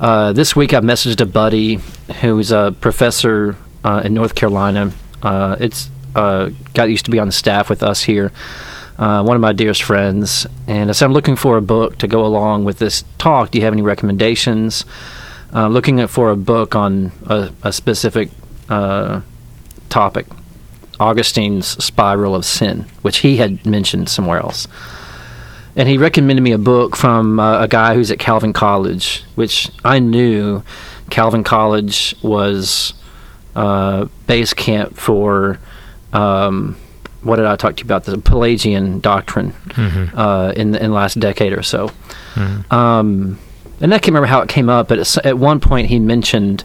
uh, 0.00 0.32
this 0.32 0.54
week 0.54 0.74
I 0.74 0.80
messaged 0.80 1.20
a 1.20 1.26
buddy 1.26 1.80
who's 2.20 2.52
a 2.52 2.74
professor 2.80 3.56
uh, 3.84 4.02
in 4.04 4.14
North 4.14 4.34
Carolina. 4.34 4.92
Uh, 5.22 5.56
it's 5.58 5.90
uh, 6.14 6.50
guy 6.74 6.86
used 6.86 7.04
to 7.06 7.10
be 7.10 7.18
on 7.18 7.28
the 7.28 7.32
staff 7.32 7.70
with 7.70 7.82
us 7.82 8.02
here 8.02 8.32
uh, 8.98 9.22
one 9.22 9.36
of 9.36 9.40
my 9.40 9.52
dearest 9.52 9.84
friends, 9.84 10.46
and 10.66 10.90
I 10.90 10.92
said, 10.92 11.06
I'm 11.06 11.12
looking 11.12 11.36
for 11.36 11.56
a 11.56 11.62
book 11.62 11.98
to 11.98 12.08
go 12.08 12.26
along 12.26 12.64
with 12.64 12.78
this 12.78 13.04
talk. 13.16 13.52
Do 13.52 13.58
you 13.58 13.64
have 13.64 13.72
any 13.72 13.82
recommendations? 13.82 14.84
Uh, 15.54 15.68
looking 15.68 16.04
for 16.08 16.30
a 16.30 16.36
book 16.36 16.74
on 16.74 17.12
a, 17.26 17.50
a 17.62 17.72
specific 17.72 18.28
uh, 18.68 19.20
topic, 19.88 20.26
Augustine's 20.98 21.82
Spiral 21.82 22.34
of 22.34 22.44
Sin, 22.44 22.86
which 23.02 23.18
he 23.18 23.36
had 23.36 23.64
mentioned 23.64 24.08
somewhere 24.08 24.40
else. 24.40 24.66
And 25.78 25.88
he 25.88 25.96
recommended 25.96 26.42
me 26.42 26.52
a 26.52 26.58
book 26.58 26.96
from 26.96 27.38
uh, 27.40 27.62
a 27.62 27.68
guy 27.68 27.94
who's 27.94 28.10
at 28.10 28.18
Calvin 28.18 28.52
College, 28.52 29.22
which 29.36 29.70
I 29.84 30.00
knew 30.00 30.62
Calvin 31.08 31.44
College 31.44 32.14
was 32.20 32.92
uh, 33.54 34.06
base 34.26 34.52
camp 34.52 34.96
for. 34.96 35.58
Um, 36.12 36.76
what 37.22 37.36
did 37.36 37.46
I 37.46 37.56
talk 37.56 37.76
to 37.76 37.82
you 37.82 37.86
about? 37.86 38.04
The 38.04 38.18
Pelagian 38.18 39.00
doctrine 39.00 39.52
uh, 40.14 40.52
in 40.56 40.72
the, 40.72 40.82
in 40.82 40.90
the 40.90 40.94
last 40.96 41.18
decade 41.20 41.52
or 41.52 41.62
so. 41.62 41.90
Um, 42.70 43.38
and 43.80 43.92
I 43.94 43.98
can't 43.98 44.08
remember 44.08 44.26
how 44.26 44.40
it 44.40 44.48
came 44.48 44.68
up, 44.68 44.88
but 44.88 44.98
at, 44.98 45.26
at 45.26 45.38
one 45.38 45.60
point 45.60 45.88
he 45.88 45.98
mentioned 46.00 46.64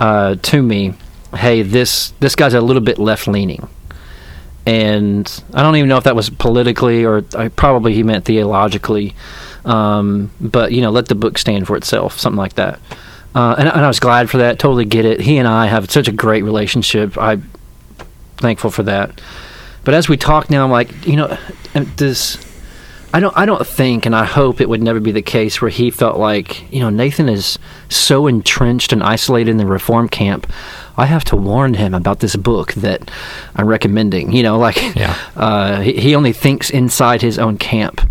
uh, 0.00 0.34
to 0.42 0.62
me, 0.62 0.94
"Hey, 1.34 1.62
this 1.62 2.12
this 2.20 2.34
guy's 2.34 2.54
a 2.54 2.60
little 2.60 2.82
bit 2.82 2.98
left 2.98 3.28
leaning." 3.28 3.68
And 4.66 5.42
I 5.54 5.62
don't 5.62 5.76
even 5.76 5.88
know 5.88 5.96
if 5.96 6.04
that 6.04 6.14
was 6.14 6.30
politically 6.30 7.04
or 7.04 7.24
I, 7.34 7.48
probably 7.48 7.94
he 7.94 8.02
meant 8.02 8.26
theologically, 8.26 9.14
um, 9.64 10.30
but 10.40 10.72
you 10.72 10.82
know, 10.82 10.90
let 10.90 11.08
the 11.08 11.14
book 11.14 11.38
stand 11.38 11.66
for 11.66 11.76
itself, 11.76 12.18
something 12.18 12.38
like 12.38 12.54
that. 12.54 12.78
Uh, 13.34 13.54
and, 13.58 13.68
and 13.68 13.80
I 13.80 13.88
was 13.88 14.00
glad 14.00 14.28
for 14.28 14.38
that. 14.38 14.58
Totally 14.58 14.84
get 14.84 15.04
it. 15.04 15.20
He 15.20 15.38
and 15.38 15.46
I 15.48 15.66
have 15.66 15.90
such 15.90 16.08
a 16.08 16.12
great 16.12 16.42
relationship. 16.42 17.16
I'm 17.16 17.48
thankful 18.36 18.70
for 18.70 18.82
that. 18.84 19.20
But 19.84 19.94
as 19.94 20.08
we 20.08 20.16
talk 20.16 20.50
now, 20.50 20.64
I'm 20.64 20.70
like, 20.70 21.06
you 21.06 21.16
know, 21.16 21.38
this. 21.72 22.46
I 23.12 23.18
don't. 23.18 23.36
I 23.36 23.44
don't 23.46 23.66
think, 23.66 24.06
and 24.06 24.14
I 24.14 24.24
hope 24.24 24.60
it 24.60 24.68
would 24.68 24.82
never 24.82 25.00
be 25.00 25.10
the 25.10 25.22
case 25.22 25.60
where 25.60 25.70
he 25.70 25.90
felt 25.90 26.18
like, 26.18 26.70
you 26.72 26.80
know, 26.80 26.90
Nathan 26.90 27.28
is 27.28 27.58
so 27.88 28.26
entrenched 28.26 28.92
and 28.92 29.02
isolated 29.02 29.50
in 29.50 29.56
the 29.56 29.66
reform 29.66 30.08
camp. 30.08 30.52
I 31.00 31.06
have 31.06 31.24
to 31.26 31.36
warn 31.36 31.72
him 31.74 31.94
about 31.94 32.20
this 32.20 32.36
book 32.36 32.74
that 32.74 33.10
I'm 33.56 33.66
recommending. 33.66 34.32
You 34.32 34.42
know, 34.42 34.58
like, 34.58 34.76
Yeah. 34.94 35.16
uh, 35.36 35.80
he, 35.80 35.92
he 35.94 36.14
only 36.14 36.34
thinks 36.34 36.68
inside 36.68 37.22
his 37.22 37.38
own 37.38 37.56
camp. 37.56 38.02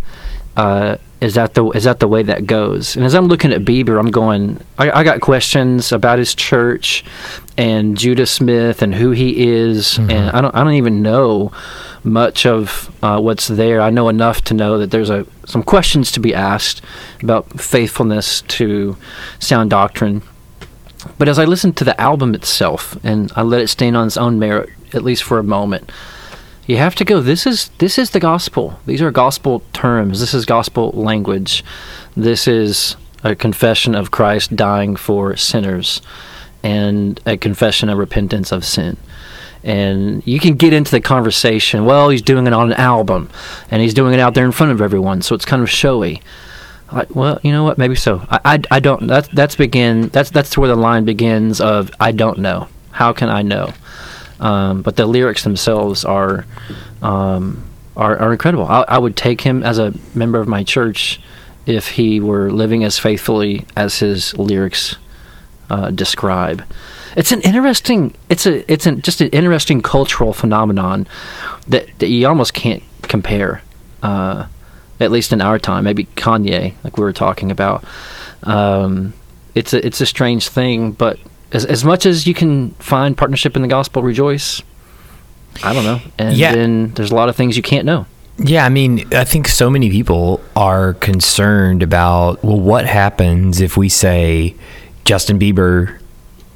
Uh, 0.58 0.98
is 1.22 1.36
that 1.36 1.53
the 1.53 1.69
is 1.72 1.84
that 1.84 2.00
the 2.00 2.08
way 2.08 2.24
that 2.24 2.48
goes? 2.48 2.96
And 2.96 3.05
as 3.05 3.13
I'm 3.13 3.27
looking 3.27 3.51
at 3.51 3.62
Bieber, 3.62 4.00
I'm 4.00 4.10
going. 4.10 4.60
I, 4.77 4.89
I 4.91 5.03
got 5.03 5.19
questions 5.22 5.91
about 5.91 6.17
his 6.17 6.34
church 6.34 7.03
and 7.58 7.98
Judah 7.98 8.25
Smith 8.25 8.81
and 8.81 8.96
who 8.96 9.12
he 9.12 9.48
is, 9.48 9.98
and 9.98 10.31
I 10.31 10.41
don't 10.41 10.55
I 10.55 10.63
don't 10.63 10.74
even 10.74 11.01
know 11.01 11.51
much 12.03 12.46
of 12.46 12.89
uh, 13.03 13.19
what's 13.19 13.48
there. 13.48 13.81
I 13.81 13.89
know 13.89 14.08
enough 14.10 14.41
to 14.46 14.53
know 14.53 14.77
that 14.77 14.91
there's 14.91 15.10
a 15.10 15.27
some 15.46 15.62
questions 15.62 16.12
to 16.13 16.19
be 16.19 16.34
asked 16.34 16.81
about 17.22 17.60
faithfulness 17.60 18.41
to 18.58 18.98
sound 19.39 19.69
doctrine. 19.69 20.22
But 21.17 21.27
as 21.27 21.39
I 21.39 21.45
listened 21.45 21.77
to 21.77 21.83
the 21.83 21.99
album 21.99 22.33
itself 22.35 22.97
and 23.03 23.31
I 23.35 23.41
let 23.41 23.61
it 23.61 23.69
stand 23.69 23.95
on 23.95 24.07
its 24.07 24.17
own 24.17 24.39
merit, 24.39 24.69
at 24.93 25.03
least 25.03 25.23
for 25.23 25.39
a 25.39 25.43
moment, 25.43 25.91
you 26.65 26.77
have 26.77 26.95
to 26.95 27.05
go. 27.05 27.19
This 27.19 27.47
is 27.47 27.69
this 27.79 27.97
is 27.97 28.11
the 28.11 28.19
gospel. 28.19 28.79
These 28.85 29.01
are 29.01 29.11
gospel 29.11 29.63
terms. 29.73 30.19
This 30.19 30.33
is 30.33 30.45
gospel 30.45 30.91
language. 30.91 31.63
This 32.15 32.47
is 32.47 32.95
a 33.23 33.35
confession 33.35 33.95
of 33.95 34.11
Christ 34.11 34.55
dying 34.55 34.95
for 34.95 35.35
sinners, 35.35 36.01
and 36.63 37.19
a 37.25 37.37
confession 37.37 37.89
of 37.89 37.97
repentance 37.97 38.51
of 38.51 38.63
sin. 38.63 38.97
And 39.63 40.25
you 40.25 40.39
can 40.39 40.55
get 40.55 40.71
into 40.71 40.91
the 40.91 41.01
conversation. 41.01 41.85
Well, 41.85 42.09
he's 42.09 42.21
doing 42.21 42.47
it 42.47 42.53
on 42.53 42.71
an 42.71 42.77
album, 42.79 43.29
and 43.71 43.81
he's 43.81 43.93
doing 43.93 44.13
it 44.13 44.19
out 44.19 44.33
there 44.33 44.45
in 44.45 44.51
front 44.51 44.71
of 44.71 44.81
everyone, 44.81 45.21
so 45.21 45.35
it's 45.35 45.45
kind 45.45 45.61
of 45.61 45.69
showy. 45.69 46.21
Like, 46.91 47.15
well, 47.15 47.39
you 47.43 47.51
know 47.51 47.63
what? 47.63 47.77
Maybe 47.77 47.96
so. 47.96 48.25
I, 48.29 48.39
I, 48.46 48.62
I 48.72 48.79
don't. 48.79 49.08
That's 49.08 49.27
that's 49.29 49.55
begin. 49.55 50.08
That's 50.10 50.31
that's 50.31 50.58
where 50.58 50.67
the 50.67 50.75
line 50.75 51.05
begins. 51.05 51.62
Of 51.62 51.91
I 52.00 52.12
don't 52.12 52.39
know. 52.39 52.67
How 52.91 53.13
can 53.13 53.29
I 53.29 53.41
know? 53.41 53.72
Um, 54.39 54.81
but 54.81 54.96
the 54.96 55.05
lyrics 55.05 55.43
themselves 55.43 56.03
are 56.05 56.46
um, 57.01 57.63
are, 57.96 58.17
are 58.17 58.31
incredible. 58.31 58.65
I, 58.65 58.86
I 58.88 58.98
would 58.98 59.15
take 59.15 59.41
him 59.41 59.63
as 59.63 59.77
a 59.77 59.93
member 60.15 60.39
of 60.39 60.48
my 60.48 60.63
church 60.63 61.22
if 61.65 61.89
he 61.89 62.19
were 62.19 62.51
living 62.51 62.84
as 62.84 62.98
faithfully 62.98 63.65
as 63.75 64.00
his 64.00 64.36
lyrics 64.38 64.96
uh, 65.69 65.91
describe. 65.91 66.63
It's 67.15 67.31
an 67.31 67.41
interesting. 67.41 68.15
It's 68.29 68.46
a. 68.46 68.72
It's 68.72 68.86
an, 68.86 69.01
just 69.01 69.22
an 69.22 69.29
interesting 69.29 69.81
cultural 69.81 70.34
phenomenon 70.34 71.08
that, 71.67 71.88
that 72.00 72.08
you 72.08 72.27
almost 72.27 72.53
can't 72.53 72.84
compare. 73.03 73.62
Uh, 74.01 74.48
at 74.99 75.11
least 75.11 75.31
in 75.33 75.41
our 75.41 75.59
time, 75.59 75.83
maybe 75.85 76.05
Kanye, 76.15 76.73
like 76.83 76.97
we 76.97 77.03
were 77.03 77.13
talking 77.13 77.51
about. 77.51 77.83
Um, 78.43 79.13
it's 79.55 79.73
a 79.73 79.85
it's 79.85 80.01
a 80.01 80.05
strange 80.05 80.47
thing, 80.49 80.91
but 80.91 81.19
as 81.51 81.65
as 81.65 81.83
much 81.83 82.05
as 82.05 82.27
you 82.27 82.33
can 82.33 82.71
find 82.71 83.17
partnership 83.17 83.55
in 83.55 83.61
the 83.61 83.67
gospel, 83.67 84.03
rejoice. 84.03 84.61
I 85.63 85.73
don't 85.73 85.83
know, 85.83 85.99
and 86.17 86.37
Yeah. 86.37 86.53
then 86.53 86.91
there's 86.93 87.11
a 87.11 87.15
lot 87.15 87.27
of 87.29 87.35
things 87.35 87.57
you 87.57 87.63
can't 87.63 87.85
know. 87.85 88.05
Yeah, 88.37 88.65
I 88.65 88.69
mean, 88.69 89.05
I 89.13 89.25
think 89.25 89.47
so 89.49 89.69
many 89.69 89.89
people 89.89 90.39
are 90.55 90.93
concerned 90.93 91.83
about 91.83 92.41
well, 92.43 92.59
what 92.59 92.85
happens 92.85 93.59
if 93.59 93.75
we 93.75 93.89
say 93.89 94.55
Justin 95.03 95.37
Bieber 95.39 95.97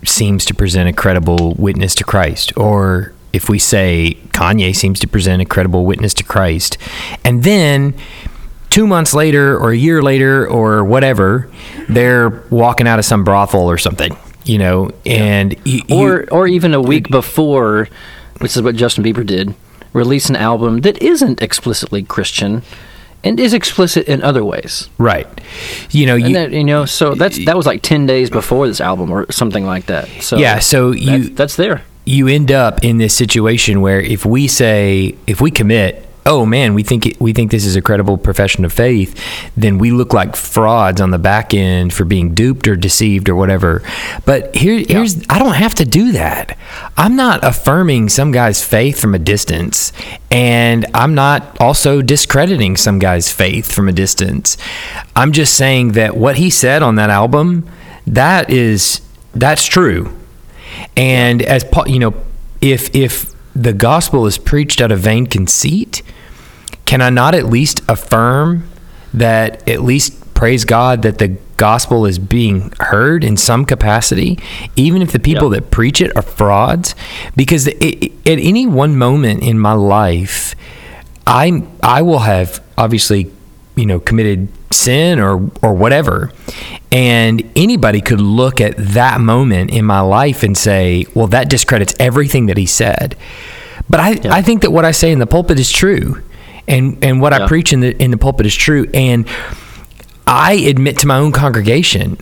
seems 0.06 0.46
to 0.46 0.54
present 0.54 0.88
a 0.88 0.94
credible 0.94 1.56
witness 1.56 1.96
to 1.96 2.04
Christ, 2.06 2.56
or 2.58 3.14
if 3.34 3.50
we 3.50 3.58
say 3.60 4.16
Kanye 4.30 4.76
seems 4.76 5.00
to 5.00 5.08
present 5.08 5.42
a 5.42 5.46
credible 5.46 5.86
witness 5.86 6.14
to 6.16 6.24
Christ, 6.24 6.78
and 7.26 7.44
then 7.44 7.96
two 8.74 8.88
months 8.88 9.14
later, 9.14 9.58
or 9.58 9.72
a 9.72 9.78
year 9.78 10.02
later, 10.02 10.48
or 10.48 10.84
whatever, 10.84 11.50
they're 11.90 12.30
walking 12.50 12.88
out 12.88 13.00
of 13.00 13.06
some 13.06 13.24
brothel 13.24 13.70
or 13.70 13.78
something, 13.78 14.16
you 14.46 14.58
know, 14.58 14.90
and 15.06 15.56
you, 15.66 15.82
you- 15.88 15.96
or 15.98 16.26
or 16.32 16.48
even 16.48 16.74
a 16.74 16.82
week 16.82 17.10
before, 17.10 17.88
which 18.40 18.56
is 18.56 18.62
what 18.62 18.76
Justin 18.76 19.04
Bieber 19.04 19.26
did, 19.26 19.54
release 19.94 20.30
an 20.30 20.36
album 20.36 20.82
that 20.82 21.02
isn't 21.02 21.42
explicitly 21.42 22.04
Christian 22.04 22.64
and 23.26 23.40
is 23.40 23.54
explicit 23.54 24.06
in 24.08 24.22
other 24.22 24.44
ways. 24.44 24.90
right, 24.98 25.28
you 25.92 26.06
know, 26.06 26.16
you, 26.16 26.34
that, 26.34 26.52
you 26.52 26.64
know, 26.64 26.84
so 26.86 27.16
that's 27.16 27.38
that 27.46 27.56
was 27.56 27.66
like 27.66 27.82
ten 27.82 28.06
days 28.06 28.30
before 28.30 28.68
this 28.68 28.82
album 28.82 29.12
or 29.12 29.32
something 29.32 29.66
like 29.66 29.86
that. 29.86 30.10
So 30.22 30.38
yeah, 30.38 30.60
so 30.60 30.92
you 30.92 31.24
that's, 31.24 31.36
that's 31.36 31.56
there. 31.56 31.84
you 32.06 32.28
end 32.28 32.52
up 32.52 32.84
in 32.84 32.98
this 32.98 33.16
situation 33.16 33.80
where 33.82 34.02
if 34.02 34.26
we 34.26 34.48
say 34.48 35.16
if 35.28 35.40
we 35.40 35.52
commit 35.52 36.06
oh 36.26 36.46
man 36.46 36.74
we 36.74 36.84
think 36.84 37.06
it, 37.06 37.20
we 37.20 37.34
think 37.34 37.52
this 37.52 37.66
is 37.66 37.76
a 37.76 37.82
credible 37.82 38.18
profession 38.18 38.66
of 38.66 38.72
faith 38.72 39.20
then 39.56 39.78
we 39.78 39.92
look 39.92 40.14
like 40.14 40.36
frauds 40.36 41.00
on 41.02 41.12
the 41.12 41.18
back 41.18 41.54
end 41.54 41.94
for 41.94 42.06
being 42.06 42.34
duped 42.34 42.68
or 42.68 42.76
deceived 42.76 43.30
or 43.30 43.36
whatever. 43.36 43.82
But 44.26 44.56
here 44.56 44.84
here's 44.88 45.18
I 45.30 45.40
don't 45.40 45.56
have 45.56 45.76
to 45.76 45.86
do 45.86 46.12
that. 46.14 46.58
I'm 46.98 47.16
not 47.16 47.44
affirming 47.44 48.10
some 48.10 48.32
guy's 48.32 48.64
faith 48.64 49.00
from 49.00 49.16
a 49.16 49.20
distance 49.20 49.92
and 50.32 50.86
I'm 50.94 51.16
not 51.16 51.60
also 51.60 52.02
discrediting 52.02 52.78
some 52.78 53.00
guy's 53.00 53.32
faith 53.32 53.72
from 53.72 53.88
a 53.90 53.92
distance. 53.92 54.58
I'm 55.16 55.32
just 55.32 55.56
saying 55.56 55.94
that 55.94 56.18
what 56.18 56.38
he 56.38 56.50
said 56.50 56.84
on 56.84 56.96
that 56.96 57.10
album 57.10 57.70
that 58.08 58.50
is 58.50 59.02
that's 59.34 59.66
true. 59.66 60.16
And 60.98 61.42
as 61.42 61.64
Paul, 61.64 61.88
you 61.88 62.00
know, 62.00 62.14
if 62.62 62.94
if 62.96 63.33
the 63.56 63.74
gospel 63.74 64.26
is 64.26 64.38
preached 64.38 64.82
out 64.82 64.92
of 64.92 65.00
vain 65.00 65.28
conceit, 65.28 66.02
can 66.86 67.02
I 67.02 67.10
not 67.10 67.36
at 67.36 67.46
least 67.48 67.82
affirm 67.88 68.68
that 69.14 69.68
at 69.70 69.82
least 69.84 70.34
praise 70.34 70.66
God 70.66 71.04
that 71.04 71.20
the 71.20 71.38
gospel 71.58 72.06
is 72.06 72.18
being 72.20 72.74
heard 72.80 73.24
in 73.24 73.38
some 73.38 73.64
capacity, 73.64 74.40
even 74.76 75.02
if 75.02 75.12
the 75.12 75.20
people 75.20 75.54
Yeah. 75.54 75.60
that 75.60 75.72
preach 75.72 76.02
it 76.02 76.12
are 76.16 76.22
frauds? 76.24 76.96
Because 77.36 77.68
it, 77.68 77.78
it- 77.82 78.12
at 78.26 78.40
any 78.40 78.66
one 78.66 78.98
moment 78.98 79.44
in 79.44 79.60
my 79.60 79.74
life, 79.74 80.56
I 81.28 81.64
I 81.82 82.02
will 82.02 82.20
have 82.20 82.62
obviously, 82.78 83.32
you 83.76 83.86
know, 83.86 84.00
committed 84.00 84.48
sin 84.72 85.20
or 85.20 85.50
or 85.62 85.74
whatever. 85.74 86.32
And 86.92 87.50
anybody 87.56 88.02
could 88.02 88.22
look 88.22 88.62
at 88.62 88.76
that 88.78 89.20
moment 89.22 89.72
in 89.72 89.86
my 89.86 90.02
life 90.02 90.44
and 90.44 90.58
say, 90.58 91.06
"Well, 91.14 91.28
that 91.28 91.50
discredits 91.50 91.96
everything 92.00 92.48
that 92.48 92.58
he 92.58 92.66
said." 92.66 93.16
But 93.90 94.00
I, 94.00 94.12
Yeah. 94.12 94.34
I 94.34 94.42
think 94.42 94.62
that 94.62 94.72
what 94.72 94.86
I 94.86 94.92
say 94.92 95.12
in 95.12 95.20
the 95.20 95.28
pulpit 95.28 95.60
is 95.60 95.72
true. 95.72 96.22
And 96.68 96.98
and 97.04 97.20
what 97.20 97.34
I 97.34 97.48
preach 97.48 97.74
in 97.74 97.82
the 97.82 98.02
in 98.02 98.12
the 98.12 98.18
pulpit 98.18 98.46
is 98.46 98.56
true. 98.56 98.90
And 98.94 99.28
I 100.26 100.54
admit 100.54 101.00
to 101.00 101.08
my 101.08 101.18
own 101.18 101.32
congregation, 101.32 102.18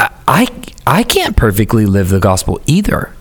I 0.00 0.10
I, 0.26 0.48
I 0.86 1.02
can't 1.02 1.36
perfectly 1.36 1.84
live 1.86 2.08
the 2.08 2.20
gospel 2.20 2.60
either. 2.66 3.12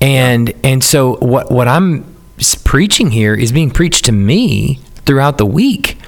And 0.00 0.54
and 0.62 0.84
so 0.84 1.16
what 1.16 1.50
what 1.50 1.66
I'm 1.66 2.04
preaching 2.64 3.10
here 3.10 3.34
is 3.34 3.52
being 3.52 3.70
preached 3.70 4.04
to 4.06 4.12
me 4.12 4.80
throughout 5.06 5.38
the 5.38 5.46
week. 5.46 5.98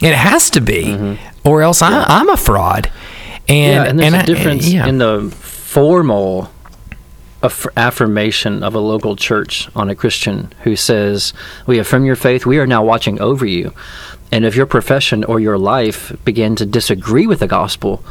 It 0.00 0.14
has 0.14 0.50
to 0.50 0.60
be, 0.60 1.18
or 1.44 1.62
else 1.62 1.82
I, 1.82 2.04
I'm 2.04 2.28
a 2.30 2.36
fraud. 2.36 2.90
And 3.48 3.84
yeah, 3.84 3.84
and 3.84 3.98
there's 3.98 4.14
I- 4.14 4.22
a 4.22 4.26
difference 4.26 4.68
yeah. 4.68 4.86
in 4.86 4.98
the 4.98 5.30
formal 5.30 6.50
aff- 7.42 7.66
affirmation 7.76 8.62
of 8.62 8.74
a 8.74 8.78
local 8.78 9.16
church 9.16 9.68
on 9.74 9.90
a 9.90 9.94
Christian 9.94 10.52
who 10.62 10.76
says, 10.76 11.32
"We 11.66 11.78
affirm 11.78 12.04
your 12.04 12.16
faith. 12.16 12.46
We 12.46 12.58
are 12.58 12.66
now 12.66 12.84
watching 12.84 13.20
over 13.20 13.44
you." 13.46 13.72
And 14.32 14.44
if 14.44 14.54
your 14.54 14.66
profession 14.66 15.24
or 15.24 15.40
your 15.40 15.58
life 15.58 16.12
begin 16.24 16.54
to 16.56 16.64
disagree 16.66 17.26
with 17.26 17.40
the 17.40 17.48
gospel, 17.48 18.04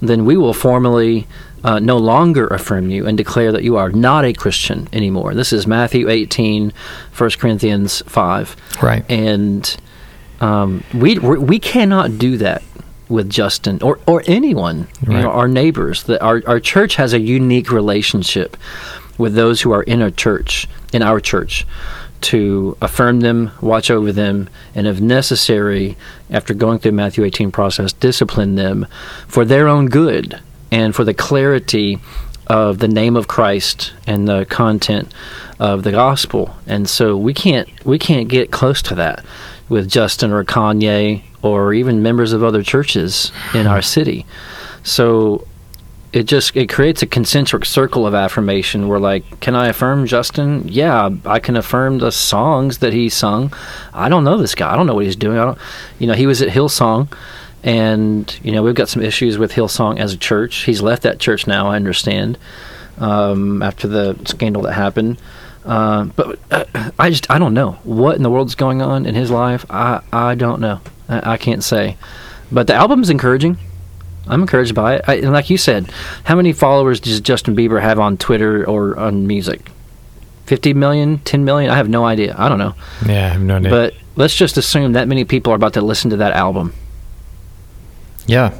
then 0.00 0.24
we 0.24 0.36
will 0.36 0.54
formally 0.54 1.26
uh, 1.64 1.80
no 1.80 1.96
longer 1.98 2.46
affirm 2.48 2.90
you 2.90 3.06
and 3.06 3.16
declare 3.18 3.50
that 3.50 3.64
you 3.64 3.76
are 3.76 3.90
not 3.90 4.24
a 4.24 4.32
Christian 4.32 4.86
anymore. 4.92 5.34
This 5.34 5.52
is 5.52 5.66
Matthew 5.66 6.08
18, 6.08 6.72
1 7.16 7.30
Corinthians 7.38 8.02
5. 8.06 8.56
Right. 8.82 9.04
And 9.10 9.76
um, 10.44 10.84
we 10.92 11.18
we 11.18 11.58
cannot 11.58 12.18
do 12.18 12.36
that 12.36 12.62
with 13.08 13.30
Justin 13.30 13.80
or 13.82 13.98
or 14.06 14.22
anyone, 14.26 14.88
you 15.06 15.14
know, 15.14 15.30
our 15.30 15.48
neighbors. 15.48 16.02
That 16.04 16.22
our 16.22 16.42
our 16.46 16.60
church 16.60 16.96
has 16.96 17.14
a 17.14 17.20
unique 17.20 17.70
relationship 17.70 18.56
with 19.16 19.34
those 19.34 19.62
who 19.62 19.72
are 19.72 19.82
in 19.82 20.02
a 20.02 20.10
church, 20.10 20.68
in 20.92 21.00
our 21.00 21.18
church, 21.18 21.66
to 22.22 22.76
affirm 22.82 23.20
them, 23.20 23.52
watch 23.62 23.90
over 23.90 24.12
them, 24.12 24.50
and 24.74 24.86
if 24.86 25.00
necessary, 25.00 25.96
after 26.30 26.52
going 26.52 26.78
through 26.78 26.90
the 26.90 26.96
Matthew 26.96 27.24
18 27.24 27.50
process, 27.50 27.94
discipline 27.94 28.56
them 28.56 28.86
for 29.26 29.46
their 29.46 29.66
own 29.66 29.86
good 29.86 30.40
and 30.70 30.94
for 30.94 31.04
the 31.04 31.14
clarity 31.14 31.98
of 32.48 32.80
the 32.80 32.88
name 32.88 33.16
of 33.16 33.28
Christ 33.28 33.94
and 34.06 34.28
the 34.28 34.44
content 34.44 35.10
of 35.58 35.84
the 35.84 35.92
gospel. 35.92 36.54
And 36.66 36.86
so 36.86 37.16
we 37.16 37.32
can't 37.32 37.68
we 37.86 37.98
can't 37.98 38.28
get 38.28 38.50
close 38.50 38.82
to 38.82 38.94
that 38.96 39.24
with 39.68 39.88
Justin 39.90 40.32
or 40.32 40.44
Kanye 40.44 41.22
or 41.42 41.74
even 41.74 42.02
members 42.02 42.32
of 42.32 42.42
other 42.42 42.62
churches 42.62 43.32
in 43.54 43.66
our 43.66 43.82
city. 43.82 44.24
So 44.82 45.46
it 46.12 46.24
just 46.24 46.56
it 46.56 46.68
creates 46.68 47.02
a 47.02 47.06
concentric 47.06 47.64
circle 47.64 48.06
of 48.06 48.14
affirmation. 48.14 48.86
Where 48.86 49.00
like 49.00 49.40
can 49.40 49.56
i 49.56 49.66
affirm 49.66 50.06
justin? 50.06 50.66
Yeah 50.68 51.10
i 51.26 51.40
can 51.40 51.56
affirm 51.56 51.98
the 51.98 52.12
songs 52.12 52.78
that 52.78 52.92
he 52.92 53.08
sung. 53.08 53.52
I 53.92 54.08
don't 54.08 54.22
know 54.22 54.38
this 54.38 54.54
guy. 54.54 54.72
I 54.72 54.76
don't 54.76 54.86
know 54.86 54.94
what 54.94 55.04
he's 55.04 55.16
doing. 55.16 55.38
I 55.38 55.44
don't 55.44 55.58
you 55.98 56.06
know 56.06 56.14
he 56.14 56.26
was 56.26 56.40
at 56.40 56.48
hillsong 56.50 57.12
and 57.64 58.38
you 58.44 58.52
know 58.52 58.62
we've 58.62 58.76
got 58.76 58.88
some 58.88 59.02
issues 59.02 59.38
with 59.38 59.52
hillsong 59.52 59.98
as 59.98 60.12
a 60.12 60.16
church. 60.16 60.64
He's 60.64 60.80
left 60.80 61.02
that 61.02 61.18
church 61.18 61.46
now 61.48 61.66
i 61.66 61.76
understand 61.76 62.38
um, 62.98 63.60
after 63.60 63.88
the 63.88 64.16
scandal 64.24 64.62
that 64.62 64.74
happened 64.74 65.18
uh, 65.64 66.04
but 66.04 66.38
uh, 66.50 66.90
i 66.98 67.10
just 67.10 67.30
i 67.30 67.38
don't 67.38 67.54
know 67.54 67.72
what 67.84 68.16
in 68.16 68.22
the 68.22 68.30
world's 68.30 68.54
going 68.54 68.82
on 68.82 69.06
in 69.06 69.14
his 69.14 69.30
life 69.30 69.64
i 69.70 70.00
i 70.12 70.34
don't 70.34 70.60
know 70.60 70.80
i, 71.08 71.32
I 71.32 71.36
can't 71.36 71.64
say 71.64 71.96
but 72.52 72.66
the 72.66 72.74
album's 72.74 73.10
encouraging 73.10 73.58
I'm 74.26 74.40
encouraged 74.40 74.74
by 74.74 74.96
it. 74.96 75.04
I, 75.06 75.16
and 75.16 75.32
like 75.32 75.50
you 75.50 75.58
said, 75.58 75.90
how 76.24 76.36
many 76.36 76.52
followers 76.52 77.00
does 77.00 77.20
Justin 77.20 77.54
Bieber 77.54 77.80
have 77.80 77.98
on 77.98 78.16
Twitter 78.16 78.68
or 78.68 78.98
on 78.98 79.26
music? 79.26 79.70
50 80.46 80.74
million, 80.74 81.18
10 81.18 81.44
million? 81.44 81.70
I 81.70 81.76
have 81.76 81.88
no 81.88 82.04
idea. 82.04 82.34
I 82.36 82.48
don't 82.48 82.58
know. 82.58 82.74
yeah, 83.06 83.26
I 83.26 83.28
have 83.30 83.42
no 83.42 83.56
idea. 83.56 83.70
But 83.70 83.94
let's 84.16 84.34
just 84.34 84.56
assume 84.56 84.92
that 84.92 85.08
many 85.08 85.24
people 85.24 85.52
are 85.52 85.56
about 85.56 85.74
to 85.74 85.82
listen 85.82 86.10
to 86.10 86.16
that 86.18 86.32
album. 86.32 86.74
yeah, 88.26 88.50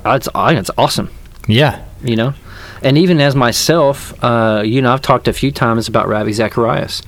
think 0.49 0.61
it's 0.61 0.71
awesome, 0.77 1.11
yeah, 1.49 1.85
you 2.03 2.17
know? 2.17 2.35
And 2.83 2.99
even 2.99 3.21
as 3.21 3.35
myself, 3.35 4.13
uh, 4.23 4.63
you 4.65 4.83
know, 4.83 4.93
I've 4.93 5.03
talked 5.03 5.29
a 5.29 5.33
few 5.33 5.51
times 5.51 5.89
about 5.89 6.09
Ravi 6.09 6.33
Zacharias. 6.33 7.03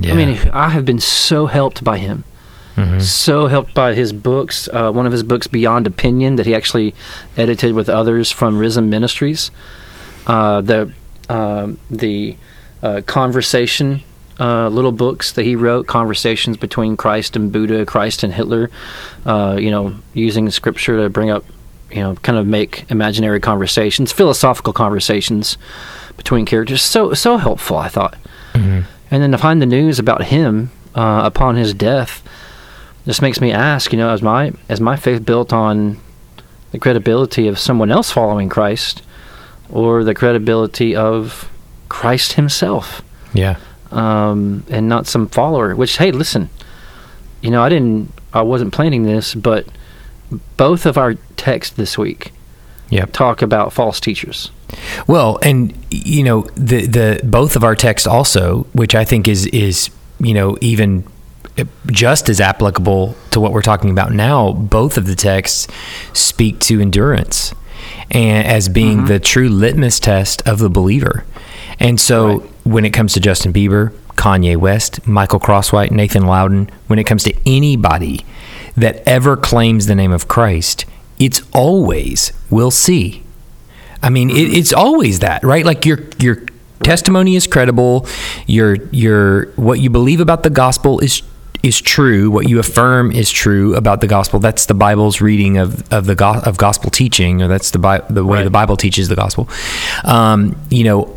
yeah. 0.00 0.12
I 0.12 0.16
mean, 0.16 0.38
I 0.52 0.68
have 0.70 0.84
been 0.84 1.00
so 1.00 1.46
helped 1.46 1.82
by 1.84 1.98
him. 1.98 2.24
Mhm. 2.76 3.02
So 3.02 3.46
helped 3.48 3.74
by 3.74 3.94
his 3.94 4.12
books. 4.12 4.68
Uh, 4.72 4.90
one 4.92 5.04
of 5.04 5.12
his 5.12 5.22
books, 5.22 5.46
Beyond 5.46 5.86
Opinion, 5.86 6.36
that 6.36 6.46
he 6.46 6.54
actually 6.54 6.94
edited 7.36 7.74
with 7.74 7.88
others 7.88 8.30
from 8.30 8.58
RZIM 8.58 8.86
Ministries. 8.88 9.50
Uh, 10.26 10.60
the 10.60 10.92
um 11.28 11.78
the 11.90 12.36
uh, 12.82 13.00
conversation 13.06 14.02
uh, 14.38 14.68
little 14.68 14.92
books 14.92 15.32
that 15.32 15.44
he 15.44 15.54
wrote, 15.54 15.86
conversations 15.86 16.56
between 16.56 16.96
Christ 16.96 17.36
and 17.36 17.52
Buddha, 17.52 17.84
Christ 17.84 18.22
and 18.22 18.32
Hitler. 18.32 18.70
Uh, 19.26 19.56
you 19.60 19.70
know, 19.70 19.94
using 20.14 20.48
scripture 20.50 20.96
to 21.02 21.10
bring 21.10 21.30
up, 21.30 21.44
you 21.92 22.00
know, 22.00 22.14
kind 22.16 22.38
of 22.38 22.46
make 22.46 22.84
imaginary 22.90 23.40
conversations, 23.40 24.12
philosophical 24.12 24.72
conversations 24.72 25.56
between 26.16 26.44
characters. 26.46 26.82
So 26.82 27.14
so 27.14 27.36
helpful, 27.38 27.76
I 27.78 27.88
thought. 27.88 28.16
Mhm. 28.54 28.84
And 29.10 29.22
then 29.22 29.32
to 29.32 29.38
find 29.38 29.60
the 29.60 29.66
news 29.66 29.98
about 29.98 30.24
him 30.24 30.70
uh, 30.94 31.22
upon 31.24 31.56
his 31.56 31.74
death 31.74 32.22
just 33.06 33.22
makes 33.22 33.40
me 33.40 33.50
ask, 33.52 33.92
you 33.92 33.98
know, 33.98 34.10
as 34.10 34.22
my 34.22 34.52
as 34.68 34.80
my 34.80 34.96
faith 34.96 35.24
built 35.24 35.52
on 35.52 35.96
the 36.72 36.78
credibility 36.78 37.48
of 37.48 37.58
someone 37.58 37.90
else 37.90 38.10
following 38.12 38.48
Christ 38.48 39.02
or 39.70 40.04
the 40.04 40.14
credibility 40.14 40.94
of 40.94 41.50
Christ 41.88 42.34
himself 42.34 43.02
Yeah. 43.32 43.56
um, 43.90 44.62
and 44.70 44.88
not 44.88 45.06
some 45.08 45.26
follower. 45.28 45.74
Which, 45.74 45.96
hey, 45.98 46.12
listen, 46.12 46.48
you 47.40 47.50
know, 47.50 47.62
I 47.62 47.68
didn't, 47.68 48.12
I 48.32 48.42
wasn't 48.42 48.72
planning 48.72 49.02
this, 49.04 49.34
but 49.34 49.66
both 50.56 50.86
of 50.86 50.96
our 50.96 51.14
texts 51.36 51.76
this 51.76 51.98
week 51.98 52.32
Yep. 52.90 53.12
talk 53.12 53.42
about 53.42 53.72
false 53.72 54.00
teachers. 54.00 54.50
Well, 55.06 55.38
and 55.42 55.72
you 55.90 56.22
know 56.22 56.42
the 56.56 56.86
the 56.86 57.20
both 57.24 57.56
of 57.56 57.64
our 57.64 57.74
texts 57.76 58.06
also, 58.06 58.66
which 58.72 58.94
I 58.94 59.04
think 59.04 59.28
is 59.28 59.46
is 59.46 59.90
you 60.18 60.34
know 60.34 60.56
even 60.60 61.04
just 61.86 62.28
as 62.28 62.40
applicable 62.40 63.16
to 63.30 63.40
what 63.40 63.52
we're 63.52 63.62
talking 63.62 63.90
about 63.90 64.12
now. 64.12 64.52
Both 64.52 64.96
of 64.96 65.06
the 65.06 65.14
texts 65.14 65.66
speak 66.12 66.58
to 66.60 66.80
endurance 66.80 67.54
and 68.10 68.46
as 68.46 68.68
being 68.68 68.98
mm-hmm. 68.98 69.06
the 69.06 69.20
true 69.20 69.48
litmus 69.48 70.00
test 70.00 70.46
of 70.46 70.58
the 70.58 70.70
believer. 70.70 71.24
And 71.78 72.00
so 72.00 72.38
Right. 72.38 72.50
when 72.64 72.84
it 72.84 72.90
comes 72.90 73.12
to 73.14 73.20
Justin 73.20 73.52
Bieber, 73.52 73.92
Kanye 74.16 74.56
West, 74.56 75.06
Michael 75.06 75.40
Crosswhite, 75.40 75.90
Nathan 75.90 76.26
Loudon, 76.26 76.70
when 76.88 76.98
it 76.98 77.04
comes 77.04 77.24
to 77.24 77.34
anybody 77.46 78.24
that 78.76 79.02
ever 79.06 79.36
claims 79.36 79.86
the 79.86 79.94
name 79.94 80.12
of 80.12 80.28
Christ, 80.28 80.84
it's 81.18 81.42
always 81.52 82.32
we'll 82.48 82.70
see. 82.70 83.22
I 84.02 84.08
mean, 84.08 84.30
it, 84.30 84.56
it's 84.56 84.72
always 84.72 85.20
that, 85.20 85.42
right? 85.44 85.64
Like 85.64 85.84
your 85.84 85.98
your 86.18 86.44
testimony 86.82 87.36
is 87.36 87.46
credible. 87.46 88.06
Your 88.46 88.76
your 88.90 89.46
what 89.52 89.80
you 89.80 89.90
believe 89.90 90.20
about 90.20 90.42
the 90.42 90.50
gospel 90.50 91.00
is 91.00 91.22
is 91.62 91.80
true. 91.80 92.30
What 92.30 92.48
you 92.48 92.58
affirm 92.58 93.12
is 93.12 93.30
true 93.30 93.74
about 93.74 94.00
the 94.00 94.06
gospel. 94.06 94.40
That's 94.40 94.66
the 94.66 94.74
Bible's 94.74 95.20
reading 95.20 95.58
of 95.58 95.82
of 95.92 96.06
the 96.06 96.14
go- 96.14 96.40
of 96.44 96.56
gospel 96.56 96.90
teaching, 96.90 97.42
or 97.42 97.48
that's 97.48 97.70
the 97.70 97.78
Bi- 97.78 98.02
the 98.08 98.24
way 98.24 98.38
Right. 98.38 98.44
the 98.44 98.50
Bible 98.50 98.76
teaches 98.76 99.08
the 99.08 99.16
gospel. 99.16 99.48
Um, 100.04 100.56
you 100.70 100.84
know, 100.84 101.14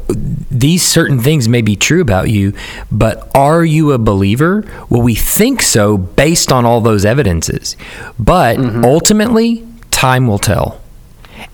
these 0.51 0.83
certain 0.83 1.19
things 1.19 1.47
may 1.47 1.61
be 1.61 1.75
true 1.75 2.01
about 2.01 2.29
you, 2.29 2.53
but 2.91 3.29
are 3.33 3.63
you 3.63 3.91
a 3.93 3.97
believer? 3.97 4.65
Well, 4.89 5.01
we 5.01 5.15
think 5.15 5.61
so 5.61 5.97
based 5.97 6.51
on 6.51 6.65
all 6.65 6.81
those 6.81 7.05
evidences, 7.05 7.77
but 8.19 8.57
ultimately, 8.83 9.63
time 9.91 10.27
will 10.27 10.39
tell. 10.39 10.79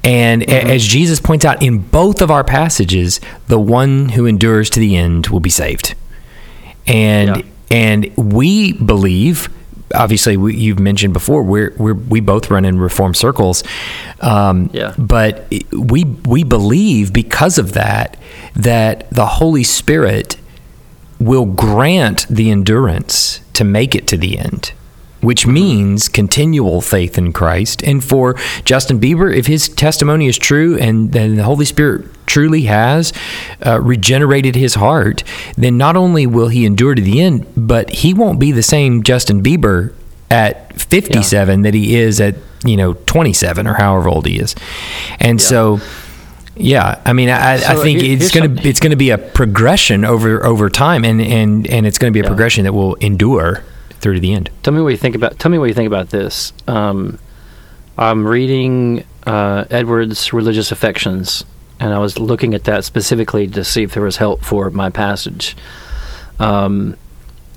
And 0.04 0.44
a- 0.44 0.64
as 0.72 0.86
Jesus 0.86 1.20
points 1.20 1.46
out 1.46 1.62
in 1.62 1.80
both 1.80 2.22
of 2.22 2.32
our 2.32 2.44
passages, 2.44 3.20
the 3.48 3.60
one 3.60 4.10
who 4.10 4.26
endures 4.26 4.70
to 4.72 4.80
the 4.80 4.96
end 4.96 5.28
will 5.28 5.40
be 5.40 5.50
saved. 5.50 5.94
And 6.88 7.38
Yeah. 7.38 7.42
And 7.72 8.16
we 8.18 8.74
believe, 8.74 9.50
obviously, 9.94 10.38
we, 10.38 10.56
you've 10.56 10.80
mentioned 10.80 11.14
before, 11.14 11.44
we're, 11.44 11.74
we're 11.78 11.94
we 11.94 12.20
both 12.20 12.50
run 12.50 12.66
in 12.66 12.80
reform 12.80 13.14
circles. 13.14 13.64
Um, 14.22 14.70
Yeah. 14.74 14.94
But 14.98 15.52
we 15.72 16.04
we 16.04 16.44
believe 16.44 17.14
because 17.14 17.58
of 17.58 17.74
that 17.74 18.18
that 18.56 19.10
the 19.12 19.26
Holy 19.26 19.64
Spirit 19.64 20.38
will 21.20 21.46
grant 21.46 22.26
the 22.30 22.50
endurance 22.50 23.42
to 23.54 23.64
make 23.64 23.94
it 23.94 24.08
to 24.08 24.18
the 24.18 24.38
end, 24.40 24.72
which 25.22 25.46
means 25.48 26.08
continual 26.08 26.82
faith 26.82 27.18
in 27.18 27.34
Christ. 27.34 27.84
And 27.84 28.04
for 28.04 28.36
Justin 28.66 29.00
Bieber, 29.00 29.36
if 29.36 29.48
his 29.48 29.68
testimony 29.70 30.28
is 30.28 30.38
true 30.38 30.78
and 30.78 31.12
then 31.12 31.36
the 31.36 31.44
Holy 31.44 31.66
Spirit 31.66 32.06
truly 32.26 32.64
has 32.64 33.12
uh, 33.66 33.82
regenerated 33.82 34.56
his 34.56 34.76
heart, 34.76 35.24
then 35.58 35.78
not 35.78 35.96
only 35.96 36.26
will 36.28 36.48
he 36.50 36.66
endure 36.66 36.96
to 36.96 37.02
the 37.02 37.22
end, 37.22 37.46
but 37.58 37.90
he 37.90 38.14
won't 38.14 38.40
be 38.40 38.52
the 38.52 38.64
same 38.64 39.04
Justin 39.04 39.42
Bieber 39.44 39.94
at 40.32 40.80
57 40.80 41.64
that 41.64 41.74
he 41.74 41.96
is 41.96 42.22
at, 42.22 42.36
you 42.64 42.78
know, 42.78 42.94
27 42.94 43.66
or 43.68 43.74
however 43.74 44.08
old 44.10 44.26
he 44.28 44.40
is. 44.40 44.56
And 45.20 45.42
so. 45.42 45.80
Yeah, 46.62 47.02
I 47.06 47.14
mean, 47.14 47.30
I, 47.30 47.54
I 47.54 47.76
think 47.76 48.02
here- 48.02 48.18
it's 48.18 48.32
going 48.32 48.58
to 48.58 48.68
it's 48.68 48.82
going 48.82 48.90
to 48.92 48.98
be 48.98 49.12
a 49.12 49.18
progression 49.18 50.04
over 50.04 50.46
over 50.46 50.70
time, 50.70 51.06
and 51.06 51.22
and 51.22 51.66
and 51.68 51.88
it's 51.88 51.98
going 51.98 52.12
to 52.12 52.14
be 52.14 52.20
a 52.20 52.24
Yeah. 52.24 52.28
progression 52.28 52.66
that 52.66 52.74
will 52.74 52.96
endure 52.96 53.64
through 54.00 54.16
to 54.16 54.20
the 54.20 54.34
end. 54.34 54.50
Tell 54.64 54.74
me 54.74 54.82
what 54.82 54.90
you 54.90 54.98
think 54.98 55.16
about. 55.16 55.40
Tell 55.40 55.52
me 55.52 55.58
what 55.58 55.66
you 55.66 55.74
think 55.74 55.88
about 55.88 56.10
this. 56.10 56.54
Um, 56.68 57.20
I'm 57.98 58.26
reading 58.26 59.06
uh, 59.26 59.66
Edwards' 59.70 60.32
Religious 60.32 60.72
Affections, 60.72 61.44
and 61.80 61.94
I 61.94 62.00
was 62.00 62.18
looking 62.18 62.54
at 62.54 62.64
that 62.64 62.86
specifically 62.86 63.48
to 63.48 63.64
see 63.64 63.84
if 63.84 63.94
there 63.94 64.04
was 64.04 64.18
help 64.18 64.44
for 64.44 64.70
my 64.70 64.90
passage. 64.90 65.56
Um, 66.40 66.96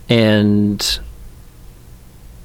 and 0.09 0.98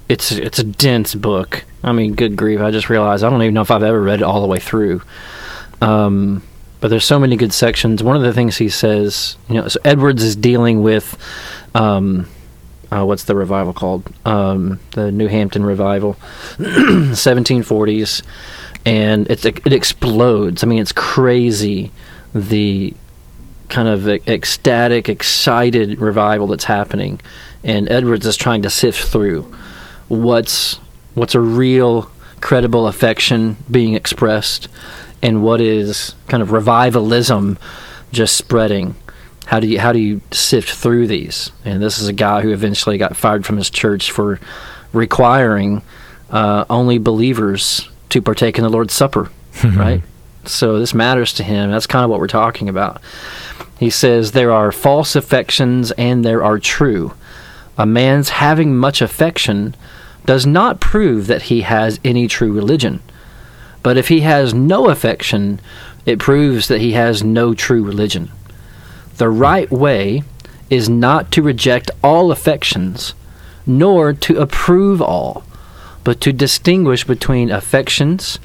it's 0.08 0.32
it's 0.32 0.58
a 0.58 0.64
dense 0.64 1.14
book. 1.14 1.64
I 1.82 1.92
mean, 1.92 2.14
good 2.14 2.36
grief! 2.36 2.60
I 2.60 2.70
just 2.70 2.88
realized 2.88 3.24
I 3.24 3.30
don't 3.30 3.42
even 3.42 3.54
know 3.54 3.62
if 3.62 3.70
I've 3.70 3.82
ever 3.82 4.00
read 4.00 4.20
it 4.20 4.24
all 4.24 4.40
the 4.40 4.46
way 4.46 4.60
through. 4.60 5.02
Um, 5.80 6.42
but 6.80 6.88
there's 6.88 7.04
so 7.04 7.18
many 7.18 7.36
good 7.36 7.52
sections. 7.52 8.02
One 8.02 8.16
of 8.16 8.22
the 8.22 8.32
things 8.32 8.56
he 8.56 8.68
says, 8.68 9.36
you 9.48 9.56
know, 9.56 9.66
so 9.66 9.80
Edwards 9.84 10.22
is 10.22 10.36
dealing 10.36 10.82
with. 10.82 11.16
Um, 11.74 12.28
uh, 12.90 13.04
what's 13.04 13.24
the 13.24 13.34
revival 13.34 13.72
called? 13.72 14.10
Um, 14.24 14.80
the 14.92 15.12
Northampton 15.12 15.64
revival, 15.64 16.14
1740s, 16.58 18.22
and 18.86 19.30
it's 19.30 19.44
it 19.44 19.72
explodes. 19.72 20.64
I 20.64 20.66
mean, 20.66 20.80
it's 20.80 20.92
crazy. 20.92 21.90
The 22.34 22.94
kind 23.68 23.88
of 23.88 24.08
ecstatic, 24.08 25.08
excited 25.08 26.00
revival 26.00 26.46
that's 26.46 26.64
happening, 26.64 27.20
and 27.62 27.90
Edwards 27.90 28.24
is 28.26 28.36
trying 28.36 28.62
to 28.62 28.70
sift 28.70 29.08
through 29.08 29.42
what's 30.08 30.76
what's 31.14 31.34
a 31.34 31.40
real, 31.40 32.10
credible 32.40 32.86
affection 32.86 33.56
being 33.70 33.94
expressed, 33.94 34.68
and 35.22 35.42
what 35.42 35.60
is 35.60 36.14
kind 36.28 36.42
of 36.42 36.52
revivalism 36.52 37.58
just 38.12 38.36
spreading 38.36 38.94
how 39.48 39.60
do 39.60 39.66
you 39.66 39.80
how 39.80 39.92
do 39.92 39.98
you 39.98 40.20
sift 40.30 40.70
through 40.70 41.06
these? 41.06 41.52
And 41.64 41.82
this 41.82 41.98
is 41.98 42.06
a 42.06 42.12
guy 42.12 42.42
who 42.42 42.52
eventually 42.52 42.98
got 42.98 43.16
fired 43.16 43.46
from 43.46 43.56
his 43.56 43.70
church 43.70 44.10
for 44.10 44.38
requiring 44.92 45.80
uh, 46.28 46.66
only 46.68 46.98
believers 46.98 47.88
to 48.10 48.20
partake 48.20 48.58
in 48.58 48.64
the 48.64 48.68
Lord's 48.68 48.92
Supper, 48.92 49.30
right? 49.64 50.02
So 50.44 50.78
this 50.78 50.92
matters 50.92 51.32
to 51.34 51.42
him. 51.42 51.70
That's 51.70 51.86
kind 51.86 52.04
of 52.04 52.10
what 52.10 52.20
we're 52.20 52.26
talking 52.26 52.68
about. 52.68 53.00
He 53.78 53.88
says 53.88 54.32
there 54.32 54.52
are 54.52 54.70
false 54.70 55.16
affections 55.16 55.92
and 55.92 56.26
there 56.26 56.44
are 56.44 56.58
true. 56.58 57.14
A 57.78 57.86
man's 57.86 58.28
having 58.28 58.76
much 58.76 59.00
affection 59.00 59.74
does 60.26 60.44
not 60.44 60.78
prove 60.78 61.26
that 61.28 61.42
he 61.42 61.62
has 61.62 61.98
any 62.04 62.28
true 62.28 62.52
religion. 62.52 63.00
But 63.82 63.96
if 63.96 64.08
he 64.08 64.20
has 64.20 64.52
no 64.52 64.90
affection, 64.90 65.58
it 66.04 66.18
proves 66.18 66.68
that 66.68 66.82
he 66.82 66.92
has 66.92 67.24
no 67.24 67.54
true 67.54 67.82
religion. 67.82 68.30
The 69.18 69.28
right 69.28 69.70
way 69.70 70.22
is 70.70 70.88
not 70.88 71.32
to 71.32 71.42
reject 71.42 71.90
all 72.02 72.30
affections, 72.30 73.14
nor 73.66 74.12
to 74.12 74.38
approve 74.38 75.02
all, 75.02 75.44
but 76.04 76.20
to 76.20 76.32
distinguish 76.32 77.04
between 77.04 77.50
affections, 77.50 78.38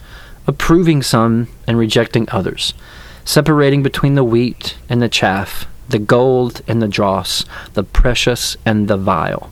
approving 0.48 1.04
some 1.04 1.48
and 1.68 1.78
rejecting 1.78 2.28
others, 2.32 2.74
separating 3.24 3.84
between 3.84 4.16
the 4.16 4.24
wheat 4.24 4.76
and 4.90 5.02
the 5.02 5.10
chaff, 5.10 5.68
the 5.88 6.00
gold 6.00 6.62
and 6.68 6.82
the 6.82 6.88
dross, 6.88 7.46
the 7.74 7.84
precious 7.84 8.58
and 8.66 8.88
the 8.88 8.98
vile. 8.98 9.52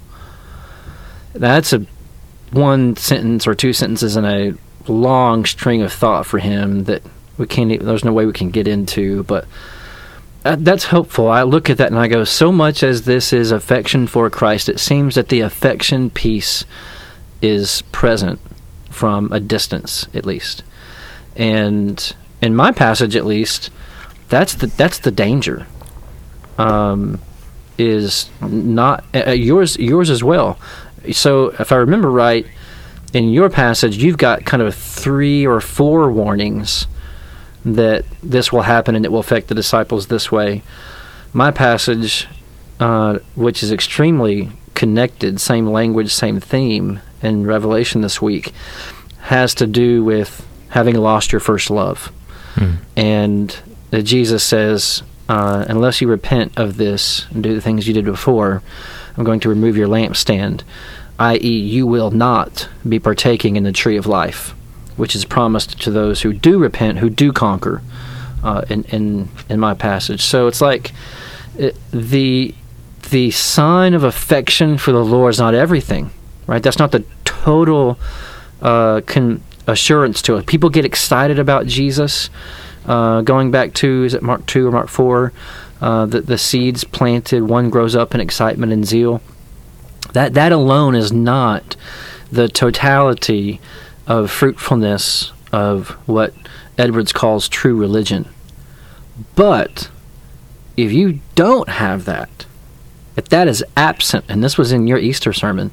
That's 1.34 1.72
a 1.72 1.86
one 2.52 2.96
sentence 2.96 3.46
or 3.46 3.54
two 3.54 3.74
sentences 3.74 4.18
in 4.18 4.26
a 4.26 4.54
long 4.88 5.46
string 5.46 5.84
of 5.84 5.94
thought 5.94 6.26
for 6.26 6.40
him 6.40 6.86
that 6.86 7.04
we 7.38 7.46
can't. 7.46 7.80
There's 7.80 8.04
no 8.04 8.12
way 8.12 8.26
we 8.26 8.34
can 8.34 8.50
get 8.50 8.68
into, 8.68 9.24
but 9.24 9.46
uh, 10.44 10.56
that's 10.60 10.86
helpful. 10.86 11.30
I 11.30 11.44
look 11.44 11.70
at 11.70 11.78
that 11.78 11.92
and 11.92 12.00
I 12.00 12.08
go, 12.08 12.24
so 12.24 12.52
much 12.52 12.84
as 12.84 13.04
this 13.04 13.32
is 13.32 13.52
affection 13.52 14.08
for 14.08 14.30
Christ, 14.30 14.70
it 14.70 14.80
seems 14.80 15.16
that 15.16 15.30
the 15.30 15.42
affection 15.42 16.10
piece 16.10 16.66
is 17.42 17.84
present 17.92 18.40
from 18.90 19.32
a 19.32 19.40
distance, 19.40 20.08
at 20.14 20.26
least. 20.26 20.64
And 21.36 22.14
in 22.42 22.56
my 22.56 22.72
passage, 22.72 23.16
at 23.16 23.26
least, 23.26 23.70
that's 24.30 24.56
the 24.56 24.68
that's 24.68 25.00
the 25.00 25.12
danger. 25.12 25.68
Um, 26.58 27.20
is 27.78 28.30
not 28.42 29.04
uh, 29.16 29.32
yours 29.32 29.78
yours 29.78 30.10
as 30.10 30.24
well. 30.24 30.60
So 31.12 31.48
if 31.60 31.72
I 31.72 31.78
remember 31.78 32.12
right, 32.12 32.46
in 33.14 33.30
your 33.30 33.50
passage, 33.50 33.98
you've 33.98 34.18
got 34.18 34.46
kind 34.46 34.62
of 34.62 34.76
three 34.76 35.46
or 35.46 35.60
four 35.62 36.12
warnings 36.12 36.88
that 37.66 38.06
this 38.24 38.52
will 38.52 38.64
happen 38.64 38.96
and 38.96 39.06
it 39.06 39.12
will 39.12 39.20
affect 39.20 39.48
the 39.48 39.56
disciples 39.56 40.08
this 40.08 40.32
way. 40.32 40.62
My 41.34 41.52
passage, 41.52 42.28
uh, 42.80 43.20
which 43.36 43.64
is 43.64 43.72
extremely 43.72 44.50
connected, 44.74 45.40
same 45.40 45.68
language, 45.68 46.14
same 46.14 46.40
theme 46.40 47.00
in 47.22 47.46
Revelation 47.46 48.02
this 48.02 48.22
week, 48.22 48.52
has 49.20 49.54
to 49.56 49.68
do 49.68 50.04
with 50.04 50.46
having 50.70 50.96
lost 50.96 51.32
your 51.32 51.40
first 51.40 51.70
love. 51.70 52.12
And 52.98 53.56
that 53.92 54.04
Jesus 54.04 54.44
says, 54.44 55.04
uh, 55.30 55.66
unless 55.70 56.02
you 56.02 56.08
repent 56.08 56.58
of 56.58 56.78
this 56.78 57.28
and 57.32 57.44
do 57.44 57.54
the 57.54 57.62
things 57.62 57.88
you 57.88 57.94
did 57.94 58.06
before, 58.06 58.62
I'm 59.16 59.24
going 59.24 59.40
to 59.42 59.50
remove 59.50 59.78
your 59.78 59.88
lampstand, 59.88 60.64
i.e., 61.20 61.60
you 61.60 61.86
will 61.86 62.12
not 62.12 62.68
be 62.88 63.00
partaking 63.00 63.56
in 63.56 63.64
the 63.64 63.72
tree 63.72 63.98
of 63.98 64.08
life, 64.08 64.56
which 65.02 65.16
is 65.16 65.26
promised 65.26 65.82
to 65.82 65.90
those 65.90 66.22
who 66.22 66.32
do 66.32 66.60
repent, 66.60 67.00
who 67.00 67.10
do 67.10 67.32
conquer. 67.34 67.82
Uh, 68.44 68.64
in 68.70 68.84
in 68.86 69.30
in 69.50 69.60
my 69.60 69.74
passage, 69.74 70.22
so 70.22 70.48
it's 70.48 70.62
like 70.62 70.92
it, 71.58 71.76
the 71.92 72.54
the 73.10 73.32
sign 73.32 73.94
of 73.94 74.04
affection 74.04 74.78
for 74.78 74.92
the 74.92 75.04
Lord 75.04 75.32
is 75.32 75.40
not 75.40 75.54
everything, 75.54 76.12
right? 76.48 76.62
That's 76.62 76.78
not 76.80 76.92
the 76.92 77.04
total 77.24 77.98
uh, 78.62 79.02
con- 79.06 79.44
assurance 79.68 80.22
to 80.24 80.38
it. 80.38 80.46
People 80.46 80.70
get 80.70 80.86
excited 80.86 81.40
about 81.40 81.66
Jesus. 81.66 82.30
Uh, 82.86 83.22
going 83.22 83.52
back 83.52 83.74
to 83.76 84.04
is 84.04 84.14
it 84.14 84.22
Mark 84.22 84.46
two 84.46 84.68
or 84.68 84.72
Mark 84.72 84.88
four? 84.88 85.34
Uh, 85.82 86.06
the 86.06 86.22
the 86.22 86.38
seeds 86.38 86.84
planted, 86.84 87.44
one 87.44 87.70
grows 87.72 87.96
up 87.96 88.14
in 88.14 88.22
excitement 88.22 88.72
and 88.72 88.86
zeal. 88.86 89.22
That 90.14 90.36
that 90.36 90.52
alone 90.52 90.96
is 90.96 91.12
not 91.12 91.76
the 92.32 92.48
totality 92.48 93.60
of 94.12 94.30
fruitfulness 94.30 95.32
of 95.54 95.92
what 96.06 96.34
Edwards 96.78 97.14
calls 97.14 97.48
true 97.48 97.78
religion. 97.78 98.28
But 99.36 99.90
if 100.76 100.92
you 100.92 101.22
don't 101.36 101.70
have 101.70 102.04
that, 102.06 102.46
if 103.16 103.30
that 103.30 103.48
is 103.48 103.64
absent, 103.78 104.26
and 104.28 104.44
this 104.44 104.58
was 104.58 104.74
in 104.74 104.86
your 104.86 104.98
Easter 104.98 105.32
sermon, 105.32 105.72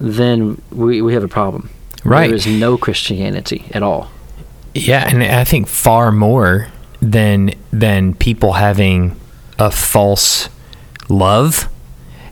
then 0.00 0.60
we, 0.70 1.00
we 1.00 1.14
have 1.14 1.22
a 1.22 1.28
problem. 1.28 1.70
Right. 2.04 2.26
There 2.26 2.34
is 2.34 2.46
no 2.48 2.76
Christianity 2.76 3.66
at 3.70 3.84
all. 3.84 4.10
Yeah, 4.74 5.08
and 5.08 5.22
I 5.22 5.44
think 5.44 5.68
far 5.68 6.10
more 6.10 6.68
than 7.00 7.52
than 7.70 8.14
people 8.14 8.54
having 8.54 9.18
a 9.58 9.70
false 9.70 10.48
love 11.08 11.68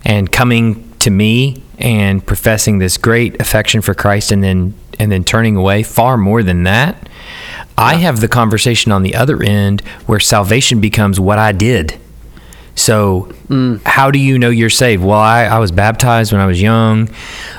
and 0.04 0.30
coming 0.32 0.92
to 0.98 1.10
me 1.10 1.63
and 1.78 2.24
professing 2.24 2.78
this 2.78 2.96
great 2.96 3.40
affection 3.40 3.80
for 3.82 3.94
Christ 3.94 4.30
and 4.32 4.42
then 4.42 4.74
and 4.98 5.10
then 5.10 5.24
turning 5.24 5.56
away 5.56 5.82
far 5.82 6.16
more 6.16 6.42
than 6.42 6.62
that. 6.64 7.08
I 7.76 7.96
have 7.96 8.20
the 8.20 8.28
conversation 8.28 8.92
on 8.92 9.02
the 9.02 9.14
other 9.16 9.42
end 9.42 9.80
where 10.06 10.20
salvation 10.20 10.80
becomes 10.80 11.18
what 11.18 11.38
I 11.38 11.50
did. 11.52 11.98
So, 12.76 13.32
how 13.86 14.10
do 14.10 14.18
you 14.18 14.38
know 14.38 14.50
you're 14.50 14.70
saved? 14.70 15.02
Well, 15.04 15.18
I, 15.18 15.44
I 15.44 15.58
was 15.60 15.70
baptized 15.70 16.32
when 16.32 16.40
I 16.40 16.46
was 16.46 16.60
young. 16.60 17.08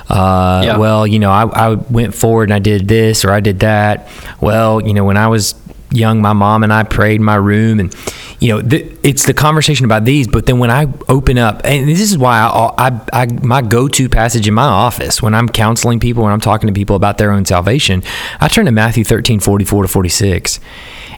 Uh, 0.09 0.61
Yeah. 0.65 0.77
Well, 0.77 1.07
you 1.07 1.19
know, 1.19 1.31
I, 1.31 1.45
I 1.45 1.73
went 1.75 2.13
forward 2.13 2.49
and 2.49 2.53
I 2.53 2.59
did 2.59 2.87
this 2.87 3.23
or 3.23 3.31
I 3.31 3.39
did 3.39 3.59
that. 3.61 4.09
Well, 4.41 4.81
you 4.81 4.93
know, 4.93 5.05
when 5.05 5.15
I 5.17 5.27
was 5.29 5.55
young, 5.91 6.21
my 6.21 6.33
mom 6.33 6.63
and 6.63 6.73
I 6.73 6.83
prayed 6.83 7.15
in 7.15 7.23
my 7.23 7.35
room, 7.35 7.79
and 7.79 7.95
you 8.39 8.49
know, 8.49 8.61
th- 8.61 8.91
it's 9.03 9.25
the 9.25 9.33
conversation 9.33 9.85
about 9.85 10.05
these. 10.05 10.27
But 10.27 10.45
then 10.45 10.59
when 10.59 10.71
I 10.71 10.87
open 11.07 11.37
up, 11.37 11.61
and 11.63 11.87
this 11.87 12.01
is 12.01 12.17
why 12.17 12.39
I, 12.39 12.87
I, 12.87 13.01
I 13.13 13.25
my 13.43 13.61
go-to 13.61 14.09
passage 14.09 14.47
in 14.47 14.53
my 14.53 14.63
office 14.63 15.21
when 15.21 15.33
I'm 15.33 15.49
counseling 15.49 15.99
people, 15.99 16.23
when 16.23 16.33
I'm 16.33 16.41
talking 16.41 16.67
to 16.67 16.73
people 16.73 16.95
about 16.95 17.17
their 17.17 17.31
own 17.31 17.45
salvation, 17.45 18.03
I 18.39 18.47
turn 18.47 18.65
to 18.65 18.71
Matthew 18.71 19.03
13, 19.03 19.39
44 19.39 19.83
to 19.83 19.87
46. 19.87 20.59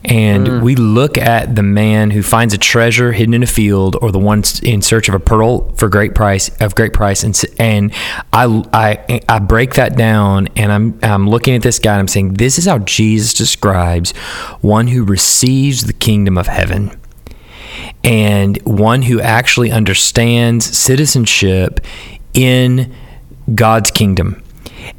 And 0.04 0.46
mm. 0.46 0.62
we 0.62 0.76
look 0.76 1.18
at 1.18 1.56
the 1.56 1.62
man 1.62 2.10
who 2.10 2.22
finds 2.22 2.54
a 2.54 2.58
treasure 2.58 3.12
hidden 3.12 3.34
in 3.34 3.42
a 3.42 3.46
field, 3.46 3.96
or 4.00 4.12
the 4.12 4.18
one 4.18 4.42
in 4.62 4.82
search 4.82 5.08
of 5.08 5.14
a 5.14 5.18
pearl 5.18 5.72
for 5.72 5.88
great 5.88 6.14
price 6.14 6.50
of 6.60 6.74
great 6.74 6.92
price, 6.92 7.24
and 7.24 7.40
and 7.58 7.92
I 8.32 8.62
I 8.72 9.20
I 9.28 9.38
break 9.40 9.74
that 9.74 9.96
down, 9.96 10.48
and 10.56 10.70
I'm 10.72 10.98
I'm 11.02 11.28
looking 11.28 11.54
at 11.54 11.62
this 11.62 11.78
guy, 11.78 11.92
and 11.94 12.00
I'm 12.00 12.08
saying 12.08 12.34
this 12.34 12.58
is 12.58 12.66
how 12.66 12.78
Jesus 12.78 13.34
describes 13.34 14.12
one 14.60 14.86
who 14.88 15.04
receives 15.04 15.84
the 15.84 15.92
kingdom 15.92 16.38
of 16.38 16.46
heaven, 16.46 16.92
and 18.04 18.60
one 18.62 19.02
who 19.02 19.20
actually 19.20 19.70
understands 19.70 20.64
citizenship 20.76 21.80
in 22.34 22.94
God's 23.54 23.90
kingdom. 23.90 24.42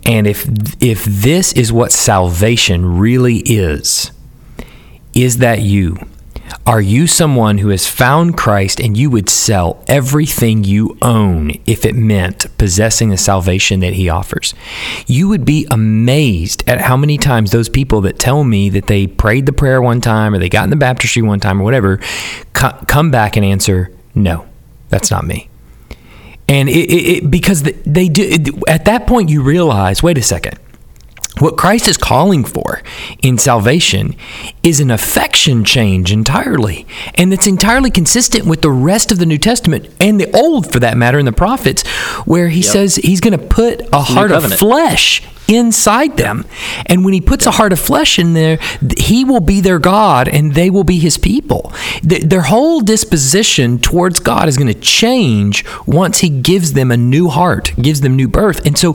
And 0.05 0.27
if 0.27 0.47
if 0.81 1.03
this 1.05 1.53
is 1.53 1.71
what 1.73 1.91
salvation 1.91 2.97
really 2.97 3.37
is, 3.37 4.11
is 5.13 5.37
that 5.37 5.61
you? 5.61 5.97
Are 6.65 6.81
you 6.81 7.07
someone 7.07 7.57
who 7.59 7.69
has 7.69 7.87
found 7.87 8.37
Christ 8.37 8.79
and 8.79 8.97
you 8.97 9.09
would 9.09 9.29
sell 9.29 9.83
everything 9.87 10.63
you 10.63 10.97
own 11.01 11.51
if 11.65 11.85
it 11.85 11.95
meant 11.95 12.45
possessing 12.57 13.09
the 13.09 13.17
salvation 13.17 13.79
that 13.79 13.93
he 13.93 14.09
offers? 14.09 14.53
You 15.07 15.29
would 15.29 15.45
be 15.45 15.67
amazed 15.71 16.63
at 16.67 16.81
how 16.81 16.97
many 16.97 17.17
times 17.17 17.51
those 17.51 17.69
people 17.69 18.01
that 18.01 18.19
tell 18.19 18.43
me 18.43 18.69
that 18.69 18.87
they 18.87 19.07
prayed 19.07 19.45
the 19.45 19.53
prayer 19.53 19.81
one 19.81 20.01
time 20.01 20.33
or 20.33 20.39
they 20.39 20.49
got 20.49 20.65
in 20.65 20.69
the 20.69 20.75
baptistry 20.75 21.21
one 21.21 21.39
time 21.39 21.61
or 21.61 21.63
whatever 21.63 21.99
come 22.53 23.11
back 23.11 23.37
and 23.37 23.45
answer, 23.45 23.91
no, 24.13 24.45
that's 24.89 25.11
not 25.11 25.25
me. 25.25 25.49
And 26.47 26.67
it, 26.67 26.89
it, 26.89 27.23
it 27.23 27.31
because 27.31 27.63
they 27.63 28.09
do 28.09 28.61
at 28.67 28.85
that 28.85 29.07
point 29.07 29.29
you 29.29 29.43
realize, 29.43 30.01
wait 30.01 30.17
a 30.17 30.23
second. 30.23 30.59
What 31.39 31.57
Christ 31.57 31.87
is 31.87 31.97
calling 31.97 32.43
for 32.43 32.81
in 33.21 33.37
salvation 33.37 34.15
is 34.61 34.79
an 34.79 34.91
affection 34.91 35.63
change 35.63 36.11
entirely. 36.11 36.85
And 37.15 37.33
it's 37.33 37.47
entirely 37.47 37.91
consistent 37.91 38.45
with 38.45 38.61
the 38.61 38.71
rest 38.71 39.11
of 39.11 39.19
the 39.19 39.25
New 39.25 39.37
Testament 39.37 39.89
and 39.99 40.19
the 40.19 40.29
Old, 40.35 40.71
for 40.71 40.79
that 40.79 40.97
matter, 40.97 41.17
in 41.17 41.25
the 41.25 41.31
prophets, 41.31 41.87
where 42.25 42.49
he 42.49 42.61
says 42.61 42.95
he's 42.95 43.21
going 43.21 43.37
to 43.37 43.45
put 43.45 43.81
a 43.93 44.01
heart 44.01 44.31
of 44.31 44.53
flesh 44.53 45.23
inside 45.49 46.15
them. 46.17 46.45
And 46.85 47.03
when 47.03 47.13
he 47.13 47.21
puts 47.21 47.45
a 47.45 47.51
heart 47.51 47.73
of 47.73 47.79
flesh 47.79 48.19
in 48.19 48.33
there, 48.33 48.59
he 48.97 49.25
will 49.25 49.39
be 49.39 49.59
their 49.61 49.79
God 49.79 50.27
and 50.27 50.53
they 50.53 50.69
will 50.69 50.83
be 50.83 50.99
his 50.99 51.17
people. 51.17 51.73
Th- 52.07 52.21
their 52.21 52.43
whole 52.43 52.81
disposition 52.81 53.79
towards 53.79 54.19
God 54.19 54.47
is 54.47 54.57
going 54.57 54.71
to 54.71 54.79
change 54.79 55.65
once 55.87 56.19
he 56.19 56.29
gives 56.29 56.73
them 56.73 56.91
a 56.91 56.97
new 56.97 57.29
heart, 57.29 57.73
gives 57.81 58.01
them 58.01 58.15
new 58.15 58.27
birth. 58.27 58.65
And 58.65 58.77
so 58.77 58.93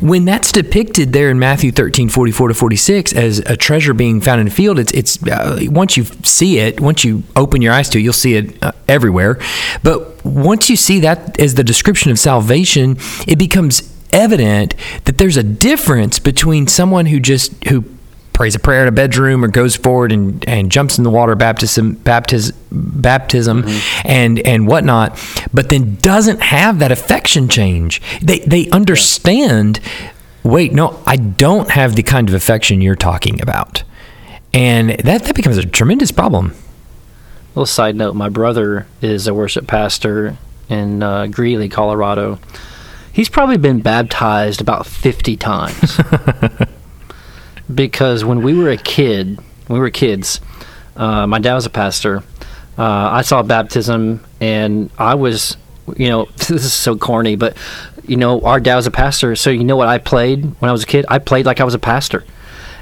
when 0.00 0.24
that's 0.24 0.52
depicted 0.52 1.12
there 1.12 1.30
in 1.30 1.38
Matthew 1.38 1.72
13, 1.72 2.08
44 2.08 2.48
to 2.48 2.54
46 2.54 3.12
as 3.12 3.40
a 3.40 3.56
treasure 3.56 3.92
being 3.92 4.20
found 4.20 4.40
in 4.40 4.46
a 4.46 4.50
field, 4.50 4.78
it's, 4.78 4.92
it's 4.92 5.22
uh, 5.26 5.58
once 5.64 5.96
you 5.96 6.04
see 6.04 6.58
it, 6.58 6.80
once 6.80 7.04
you 7.04 7.24
open 7.34 7.60
your 7.60 7.72
eyes 7.72 7.88
to 7.90 7.98
it, 7.98 8.02
you'll 8.02 8.12
see 8.12 8.34
it 8.34 8.62
uh, 8.62 8.72
everywhere. 8.86 9.38
But 9.82 10.24
once 10.24 10.70
you 10.70 10.76
see 10.76 11.00
that 11.00 11.40
as 11.40 11.54
the 11.54 11.64
description 11.64 12.10
of 12.12 12.18
salvation, 12.18 12.98
it 13.26 13.36
becomes 13.38 13.97
evident 14.12 14.74
that 15.04 15.18
there's 15.18 15.36
a 15.36 15.42
difference 15.42 16.18
between 16.18 16.66
someone 16.66 17.06
who 17.06 17.20
just 17.20 17.52
who 17.64 17.84
prays 18.32 18.54
a 18.54 18.58
prayer 18.58 18.82
in 18.82 18.88
a 18.88 18.92
bedroom 18.92 19.44
or 19.44 19.48
goes 19.48 19.74
forward 19.74 20.12
and, 20.12 20.48
and 20.48 20.70
jumps 20.70 20.96
in 20.96 21.02
the 21.02 21.10
water 21.10 21.34
baptism 21.34 21.94
baptism 21.94 22.56
baptism 22.70 23.64
and 24.04 24.38
and 24.40 24.68
whatnot 24.68 25.18
but 25.52 25.70
then 25.70 25.96
doesn't 25.96 26.40
have 26.40 26.78
that 26.78 26.92
affection 26.92 27.48
change. 27.48 28.00
They 28.22 28.38
they 28.40 28.68
understand 28.70 29.80
wait 30.44 30.72
no 30.72 31.02
I 31.04 31.16
don't 31.16 31.70
have 31.70 31.96
the 31.96 32.02
kind 32.04 32.28
of 32.28 32.34
affection 32.34 32.80
you're 32.80 32.94
talking 32.94 33.40
about. 33.42 33.82
And 34.54 34.90
that 34.90 35.24
that 35.24 35.34
becomes 35.34 35.56
a 35.56 35.66
tremendous 35.66 36.12
problem. 36.12 36.54
Little 37.54 37.66
side 37.66 37.96
note 37.96 38.14
my 38.14 38.28
brother 38.28 38.86
is 39.02 39.26
a 39.26 39.34
worship 39.34 39.66
pastor 39.66 40.36
in 40.68 41.02
uh, 41.02 41.26
Greeley, 41.26 41.68
Colorado. 41.68 42.38
He's 43.18 43.28
probably 43.28 43.56
been 43.56 43.80
baptized 43.80 44.60
about 44.60 44.86
50 44.86 45.36
times. 45.38 46.00
because 47.74 48.24
when 48.24 48.42
we 48.42 48.54
were 48.54 48.70
a 48.70 48.76
kid, 48.76 49.40
we 49.68 49.80
were 49.80 49.90
kids, 49.90 50.40
uh, 50.94 51.26
my 51.26 51.40
dad 51.40 51.54
was 51.56 51.66
a 51.66 51.70
pastor. 51.70 52.22
Uh, 52.78 53.10
I 53.10 53.22
saw 53.22 53.42
baptism, 53.42 54.24
and 54.40 54.88
I 54.98 55.16
was, 55.16 55.56
you 55.96 56.08
know, 56.08 56.26
this 56.36 56.50
is 56.50 56.72
so 56.72 56.96
corny, 56.96 57.34
but, 57.34 57.56
you 58.06 58.16
know, 58.16 58.40
our 58.42 58.60
dad 58.60 58.76
was 58.76 58.86
a 58.86 58.92
pastor. 58.92 59.34
So, 59.34 59.50
you 59.50 59.64
know 59.64 59.74
what 59.74 59.88
I 59.88 59.98
played 59.98 60.44
when 60.60 60.68
I 60.68 60.72
was 60.72 60.84
a 60.84 60.86
kid? 60.86 61.04
I 61.08 61.18
played 61.18 61.44
like 61.44 61.60
I 61.60 61.64
was 61.64 61.74
a 61.74 61.80
pastor. 61.80 62.22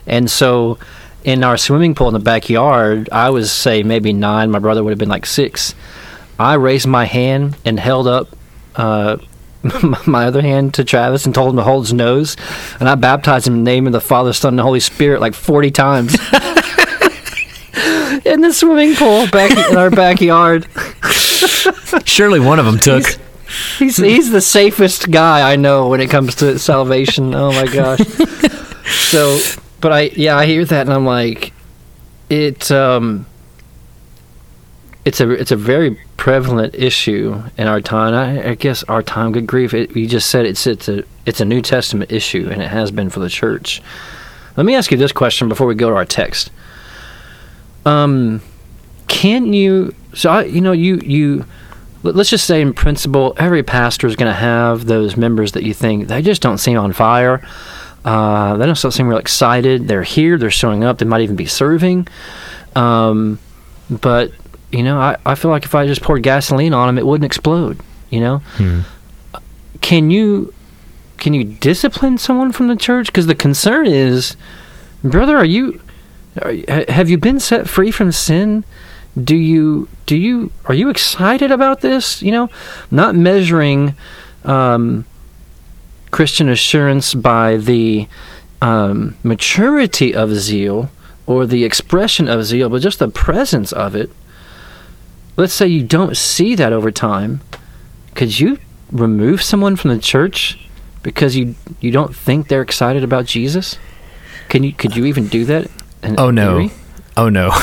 And 0.07 0.31
so, 0.31 0.79
in 1.25 1.45
our 1.45 1.57
swimming 1.57 1.95
pool 1.95 2.09
in 2.09 2.13
the 2.13 2.21
backyard, 2.21 3.09
I 3.11 3.31
was, 3.31 3.51
say, 3.51 3.83
maybe 3.83 4.13
nine. 4.13 4.51
My 4.51 4.59
brother 4.59 4.85
would 4.85 4.91
have 4.91 4.99
been 4.99 5.09
like 5.09 5.25
six. 5.25 5.75
I 6.39 6.57
raised 6.57 6.87
my 6.87 7.07
hand 7.07 7.57
and 7.65 7.81
held 7.81 8.07
up 8.07 8.37
uh, 8.75 9.17
my 10.07 10.27
other 10.27 10.43
hand 10.43 10.75
to 10.75 10.85
Travis 10.85 11.27
and 11.27 11.35
told 11.35 11.51
him 11.51 11.57
to 11.57 11.63
hold 11.63 11.85
his 11.85 11.93
nose, 11.93 12.37
and 12.81 12.89
I 12.89 12.95
baptized 12.95 13.47
him 13.47 13.55
in 13.55 13.65
the 13.65 13.71
name 13.71 13.87
of 13.87 13.93
the 13.93 14.01
Father, 14.01 14.33
Son, 14.33 14.51
and 14.51 14.59
the 14.59 14.63
Holy 14.63 14.81
Spirit 14.81 15.21
like 15.21 15.35
forty 15.35 15.71
times 15.71 16.15
in 18.25 18.41
the 18.41 18.53
swimming 18.53 18.95
pool 18.95 19.27
back 19.29 19.51
in 19.71 19.77
our 19.77 19.91
backyard. 19.91 20.67
surely 22.05 22.41
one 22.41 22.59
of 22.59 22.65
them 22.65 22.79
took 22.79 23.05
He's 23.79 23.97
he's 23.97 24.31
the 24.31 24.41
safest 24.41 25.11
guy 25.11 25.51
I 25.51 25.57
know 25.57 25.89
when 25.89 26.01
it 26.01 26.11
comes 26.11 26.35
to 26.37 26.59
salvation. 26.59 27.35
Oh 27.35 27.53
my 27.53 27.67
gosh. 27.67 28.01
so, 28.87 29.39
but 29.81 29.93
I 29.93 30.01
yeah 30.17 30.37
I 30.37 30.47
hear 30.47 30.65
that 30.65 30.87
and 30.87 30.93
I'm 30.93 31.07
like, 31.07 31.53
it 32.29 32.71
um. 32.71 33.27
It's 35.05 35.21
a 35.21 35.31
it's 35.31 35.53
a 35.53 35.57
very 35.57 36.01
prevalent 36.27 36.75
issue 36.75 37.41
in 37.57 37.69
our 37.69 37.81
time. 37.81 38.13
I, 38.13 38.51
I 38.51 38.55
guess 38.57 38.83
our 38.85 39.01
time. 39.01 39.31
Good 39.31 39.47
grief! 39.47 39.73
It, 39.73 39.95
you 39.95 40.09
just 40.09 40.29
said 40.29 40.45
it's 40.45 40.67
it's 40.67 40.89
a 40.89 41.05
it's 41.25 41.41
a 41.41 41.45
New 41.45 41.63
Testament 41.63 42.11
issue, 42.11 42.49
and 42.51 42.61
it 42.61 42.67
has 42.67 42.91
been 42.91 43.11
for 43.11 43.21
the 43.21 43.29
church. 43.29 43.81
Let 44.57 44.67
me 44.67 44.75
ask 44.75 44.91
you 44.91 44.97
this 44.99 45.13
question 45.13 45.49
before 45.49 45.69
we 45.69 45.77
go 45.77 45.89
to 45.89 45.95
our 45.95 46.05
text. 46.05 46.51
Um, 47.85 48.43
can 49.07 49.53
you? 49.53 49.95
So 50.15 50.31
I, 50.31 50.43
you 50.47 50.61
know, 50.61 50.73
you 50.73 50.97
you 50.97 51.45
let- 52.03 52.17
let's 52.17 52.31
just 52.31 52.45
say 52.45 52.61
in 52.61 52.75
principle 52.75 53.35
every 53.39 53.63
pastor 53.63 54.09
is 54.09 54.17
going 54.17 54.29
to 54.33 54.37
have 54.37 54.87
those 54.87 55.17
members 55.17 55.53
that 55.53 55.63
you 55.63 55.75
think 55.75 56.09
they 56.09 56.23
just 56.23 56.43
don't 56.43 56.59
seem 56.59 56.77
on 56.77 56.93
fire 56.93 57.41
Uh, 58.05 58.57
they 58.57 58.67
don't 58.67 58.77
seem 58.93 59.07
real 59.07 59.19
excited. 59.19 59.87
They're 59.87 60.03
here. 60.03 60.39
They're 60.39 60.51
showing 60.51 60.83
up. 60.83 60.99
They 60.99 61.07
might 61.07 61.23
even 61.23 61.37
be 61.37 61.47
serving. 61.47 62.09
Um, 62.75 63.39
but 63.91 64.33
you 64.73 64.83
know, 64.83 64.99
I, 64.99 65.17
I 65.25 65.35
feel 65.35 65.51
like 65.51 65.65
if 65.65 65.75
I 65.75 65.87
just 65.87 66.03
poured 66.03 66.23
gasoline 66.23 66.73
on 66.75 66.89
them, 66.89 66.99
it 66.99 67.07
wouldn't 67.07 67.25
explode. 67.27 67.81
You 68.11 68.21
know, 68.21 68.39
Hmm. 68.57 68.81
can 69.81 70.11
you 70.11 70.53
can 71.19 71.33
you 71.35 71.45
discipline 71.45 72.19
someone 72.19 72.53
from 72.53 72.69
the 72.69 72.77
church? 72.77 73.07
Because 73.07 73.27
the 73.27 73.35
concern 73.35 73.87
is, 73.87 74.37
brother, 75.03 75.37
are 75.37 75.45
you 75.45 75.81
are, 76.43 76.55
have 76.89 77.09
you 77.11 77.19
been 77.19 77.41
set 77.41 77.69
free 77.69 77.91
from 77.91 78.13
sin? 78.13 78.65
Do 79.23 79.35
you 79.35 79.89
do 80.05 80.17
you 80.17 80.51
are 80.67 80.75
you 80.75 80.89
excited 80.91 81.51
about 81.51 81.81
this? 81.81 82.23
You 82.23 82.33
know, 82.33 82.51
not 82.91 83.15
measuring 83.15 83.95
um, 84.45 85.05
Christian 86.11 86.49
assurance 86.49 87.15
by 87.15 87.57
the 87.57 88.07
um, 88.63 89.17
maturity 89.23 90.15
of 90.15 90.35
zeal 90.35 90.91
or 91.27 91.47
the 91.47 91.65
expression 91.65 92.29
of 92.29 92.45
zeal, 92.45 92.69
but 92.69 92.83
just 92.83 92.99
the 92.99 93.09
presence 93.09 93.73
of 93.73 93.97
it. 93.97 94.11
Let's 95.37 95.53
say 95.53 95.67
you 95.67 95.83
don't 95.83 96.17
see 96.17 96.55
that 96.55 96.73
over 96.73 96.91
time. 96.91 97.41
Could 98.15 98.39
you 98.41 98.59
remove 98.91 99.43
someone 99.43 99.77
from 99.77 99.91
the 99.91 99.99
church 99.99 100.59
because 101.03 101.37
you 101.37 101.55
you 101.81 101.91
don't 101.91 102.15
think 102.15 102.49
they're 102.49 102.63
excited 102.63 103.05
about 103.05 103.27
Jesus? 103.27 103.79
Can 104.49 104.63
you 104.63 104.73
could 104.73 104.97
you 104.97 105.05
even 105.05 105.29
do 105.29 105.45
that? 105.45 105.71
Oh 106.19 106.31
no. 106.31 106.59
theory? 106.59 106.73
Oh 107.17 107.29
no. 107.29 107.51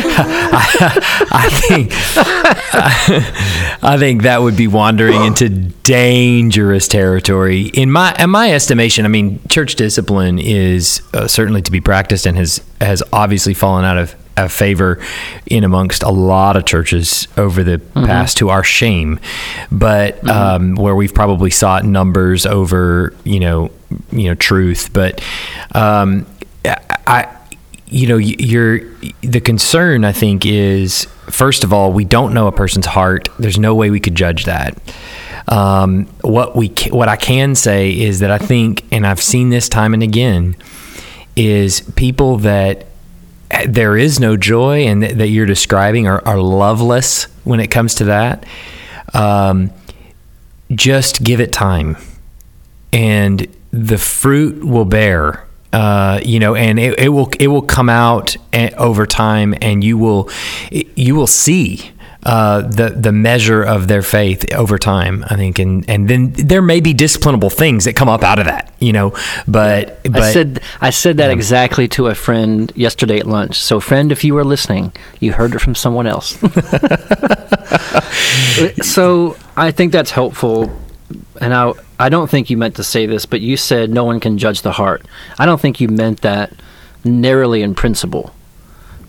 I, 0.00 1.26
I 1.32 1.48
think 1.50 1.92
I 3.82 3.96
think 3.98 4.22
that 4.22 4.40
would 4.42 4.56
be 4.56 4.66
wandering 4.66 5.24
into 5.24 5.48
dangerous 5.48 6.88
territory. 6.88 7.68
In 7.68 7.90
my 7.90 8.14
in 8.18 8.30
my 8.30 8.52
estimation, 8.52 9.04
I 9.04 9.08
mean, 9.08 9.40
church 9.48 9.74
discipline 9.74 10.38
is 10.38 11.02
uh, 11.14 11.26
certainly 11.26 11.62
to 11.62 11.72
be 11.72 11.80
practiced 11.80 12.26
and 12.26 12.36
has 12.36 12.62
has 12.80 13.02
obviously 13.12 13.54
fallen 13.54 13.84
out 13.84 13.98
of, 13.98 14.14
of 14.44 14.52
favor 14.52 15.00
in 15.46 15.64
amongst 15.64 16.02
a 16.02 16.10
lot 16.10 16.56
of 16.56 16.64
churches 16.64 17.28
over 17.36 17.62
the 17.64 17.78
past 17.94 18.36
to 18.38 18.50
our 18.50 18.64
shame. 18.64 19.18
But 19.70 20.28
um, 20.28 20.74
where 20.74 20.94
we've 20.94 21.14
probably 21.14 21.50
sought 21.50 21.84
numbers 21.84 22.46
over, 22.46 23.14
you 23.24 23.40
know, 23.40 23.70
you 24.12 24.24
know, 24.28 24.34
truth. 24.34 24.90
But 24.92 25.22
um, 25.74 26.26
I 26.64 27.34
you 27.90 28.06
know 28.06 28.16
y- 28.16 28.36
you're 28.38 28.80
the 29.22 29.40
concern 29.40 30.04
i 30.04 30.12
think 30.12 30.44
is 30.44 31.06
first 31.30 31.64
of 31.64 31.72
all 31.72 31.90
we 31.90 32.04
don't 32.04 32.34
know 32.34 32.46
a 32.46 32.52
person's 32.52 32.84
heart 32.84 33.30
there's 33.38 33.58
no 33.58 33.74
way 33.74 33.88
we 33.88 33.98
could 33.98 34.14
judge 34.14 34.44
that 34.44 34.76
um, 35.48 36.04
what 36.20 36.54
we 36.54 36.68
what 36.90 37.08
i 37.08 37.16
can 37.16 37.54
say 37.54 37.90
is 37.98 38.18
that 38.18 38.30
i 38.30 38.36
think 38.36 38.84
and 38.92 39.06
i've 39.06 39.22
seen 39.22 39.48
this 39.48 39.70
time 39.70 39.94
and 39.94 40.02
again 40.02 40.54
is 41.34 41.80
people 41.96 42.36
that 42.36 42.87
there 43.66 43.96
is 43.96 44.20
no 44.20 44.36
joy 44.36 44.82
and 44.82 45.02
that, 45.02 45.18
that 45.18 45.28
you're 45.28 45.46
describing 45.46 46.06
are, 46.06 46.26
are 46.26 46.38
loveless 46.38 47.24
when 47.44 47.60
it 47.60 47.68
comes 47.68 47.94
to 47.96 48.04
that. 48.04 48.44
Um, 49.14 49.70
just 50.74 51.22
give 51.24 51.40
it 51.40 51.52
time. 51.52 51.96
And 52.92 53.46
the 53.70 53.98
fruit 53.98 54.64
will 54.64 54.84
bear 54.84 55.46
uh, 55.72 56.20
you 56.24 56.38
know 56.40 56.54
and 56.54 56.78
it, 56.78 56.98
it 56.98 57.08
will 57.10 57.28
it 57.38 57.48
will 57.48 57.62
come 57.62 57.88
out 57.90 58.36
a- 58.54 58.74
over 58.76 59.04
time 59.04 59.54
and 59.60 59.84
you 59.84 59.98
will 59.98 60.30
you 60.70 61.14
will 61.14 61.26
see 61.26 61.92
uh, 62.24 62.62
the 62.62 62.90
the 62.90 63.12
measure 63.12 63.62
of 63.62 63.86
their 63.88 64.02
faith 64.02 64.52
over 64.52 64.76
time 64.78 65.24
I 65.28 65.36
think 65.36 65.58
and 65.58 65.88
and 65.88 66.08
then 66.08 66.32
there 66.32 66.62
may 66.62 66.80
be 66.80 66.92
disciplinable 66.92 67.52
things 67.52 67.84
that 67.84 67.94
come 67.94 68.08
up 68.08 68.24
out 68.24 68.40
of 68.40 68.46
that 68.46 68.74
you 68.80 68.92
know 68.92 69.14
but 69.46 70.02
but 70.02 70.22
I 70.22 70.32
said 70.32 70.60
I 70.80 70.90
said 70.90 71.16
that 71.18 71.30
exactly 71.30 71.88
to 71.88 72.08
a 72.08 72.14
friend 72.14 72.72
yesterday 72.74 73.18
at 73.18 73.26
lunch. 73.26 73.58
So, 73.60 73.80
friend, 73.80 74.12
if 74.12 74.24
you 74.24 74.34
were 74.34 74.44
listening, 74.44 74.92
you 75.20 75.32
heard 75.32 75.54
it 75.54 75.60
from 75.60 75.74
someone 75.74 76.06
else. 76.06 76.30
so, 78.82 79.36
I 79.56 79.70
think 79.70 79.92
that's 79.92 80.10
helpful. 80.10 80.70
And 81.40 81.54
I 81.54 81.72
I 81.98 82.08
don't 82.08 82.30
think 82.30 82.50
you 82.50 82.56
meant 82.56 82.76
to 82.76 82.84
say 82.84 83.06
this, 83.06 83.26
but 83.26 83.40
you 83.40 83.56
said 83.56 83.90
no 83.90 84.04
one 84.04 84.20
can 84.20 84.38
judge 84.38 84.62
the 84.62 84.72
heart. 84.72 85.04
I 85.38 85.46
don't 85.46 85.60
think 85.60 85.80
you 85.80 85.88
meant 85.88 86.20
that 86.20 86.52
narrowly 87.04 87.62
in 87.62 87.74
principle, 87.74 88.34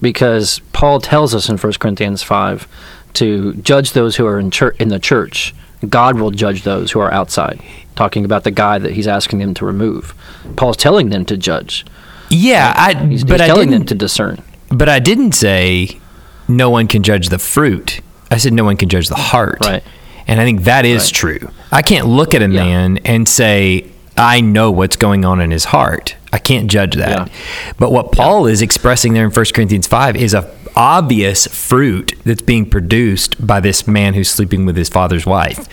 because 0.02 0.60
Paul 0.74 1.00
tells 1.00 1.36
us 1.36 1.50
in 1.50 1.58
1 1.58 1.74
Corinthians 1.74 2.24
five 2.24 2.67
to 3.15 3.54
judge 3.56 3.93
those 3.93 4.15
who 4.15 4.26
are 4.26 4.39
in 4.39 4.52
church 4.52 4.76
in 4.80 4.89
the 4.89 5.00
church. 5.00 5.54
God 5.88 6.19
will 6.19 6.32
judge 6.32 6.63
those 6.63 6.91
who 6.91 7.00
are 7.00 7.12
outside. 7.13 7.62
Talking 7.95 8.26
about 8.26 8.43
the 8.43 8.52
guy 8.52 8.80
that 8.80 8.93
he's 8.93 9.08
asking 9.08 9.39
them 9.39 9.54
to 9.56 9.65
remove. 9.65 10.13
Paul's 10.56 10.78
telling 10.78 11.10
them 11.10 11.26
to 11.26 11.38
judge. 11.38 11.86
yeah 12.30 12.74
I 12.78 12.93
He's, 13.08 13.24
but 13.24 13.39
he's 13.39 13.41
I 13.41 13.48
telling 13.48 13.72
them 13.72 13.86
to 13.86 13.95
discern. 13.95 14.41
but 14.69 14.88
I 14.89 15.00
didn't 15.00 15.34
say 15.34 16.00
no 16.48 16.69
one 16.69 16.88
can 16.88 17.02
judge 17.04 17.30
the 17.30 17.39
fruit 17.39 18.02
I 18.32 18.38
said 18.38 18.54
no 18.54 18.63
one 18.63 18.78
can 18.78 18.88
judge 18.89 19.08
the 19.08 19.15
heart 19.15 19.58
Right. 19.62 19.84
And 20.28 20.39
I 20.39 20.45
think 20.45 20.63
that 20.65 20.86
is 20.86 21.06
Right. 21.06 21.13
true. 21.13 21.50
I 21.72 21.82
can't 21.82 22.08
look 22.08 22.36
at 22.36 22.41
a 22.43 22.45
Yeah. 22.50 22.63
man 22.63 23.00
and 23.04 23.28
say, 23.28 23.86
I 24.15 24.41
know 24.41 24.69
what's 24.69 24.95
going 24.95 25.26
on 25.26 25.41
in 25.41 25.50
his 25.50 25.65
heart. 25.65 26.15
I 26.32 26.38
can't 26.38 26.67
judge 26.69 26.93
that. 26.95 27.28
Yeah. 27.28 27.74
But 27.80 27.91
what 27.91 28.12
Paul 28.12 28.45
is 28.45 28.62
expressing 28.62 29.13
there 29.13 29.26
in 29.26 29.32
1 29.32 29.54
Corinthians 29.56 29.88
5 29.88 30.15
is 30.15 30.36
a 30.36 30.41
obvious 30.80 31.46
fruit 31.46 32.13
that's 32.24 32.42
being 32.42 32.68
produced 32.70 33.46
by 33.46 33.60
this 33.60 33.86
man 33.86 34.13
who's 34.13 34.30
sleeping 34.30 34.65
with 34.65 34.78
his 34.78 34.88
father's 34.88 35.26
wife. 35.26 35.68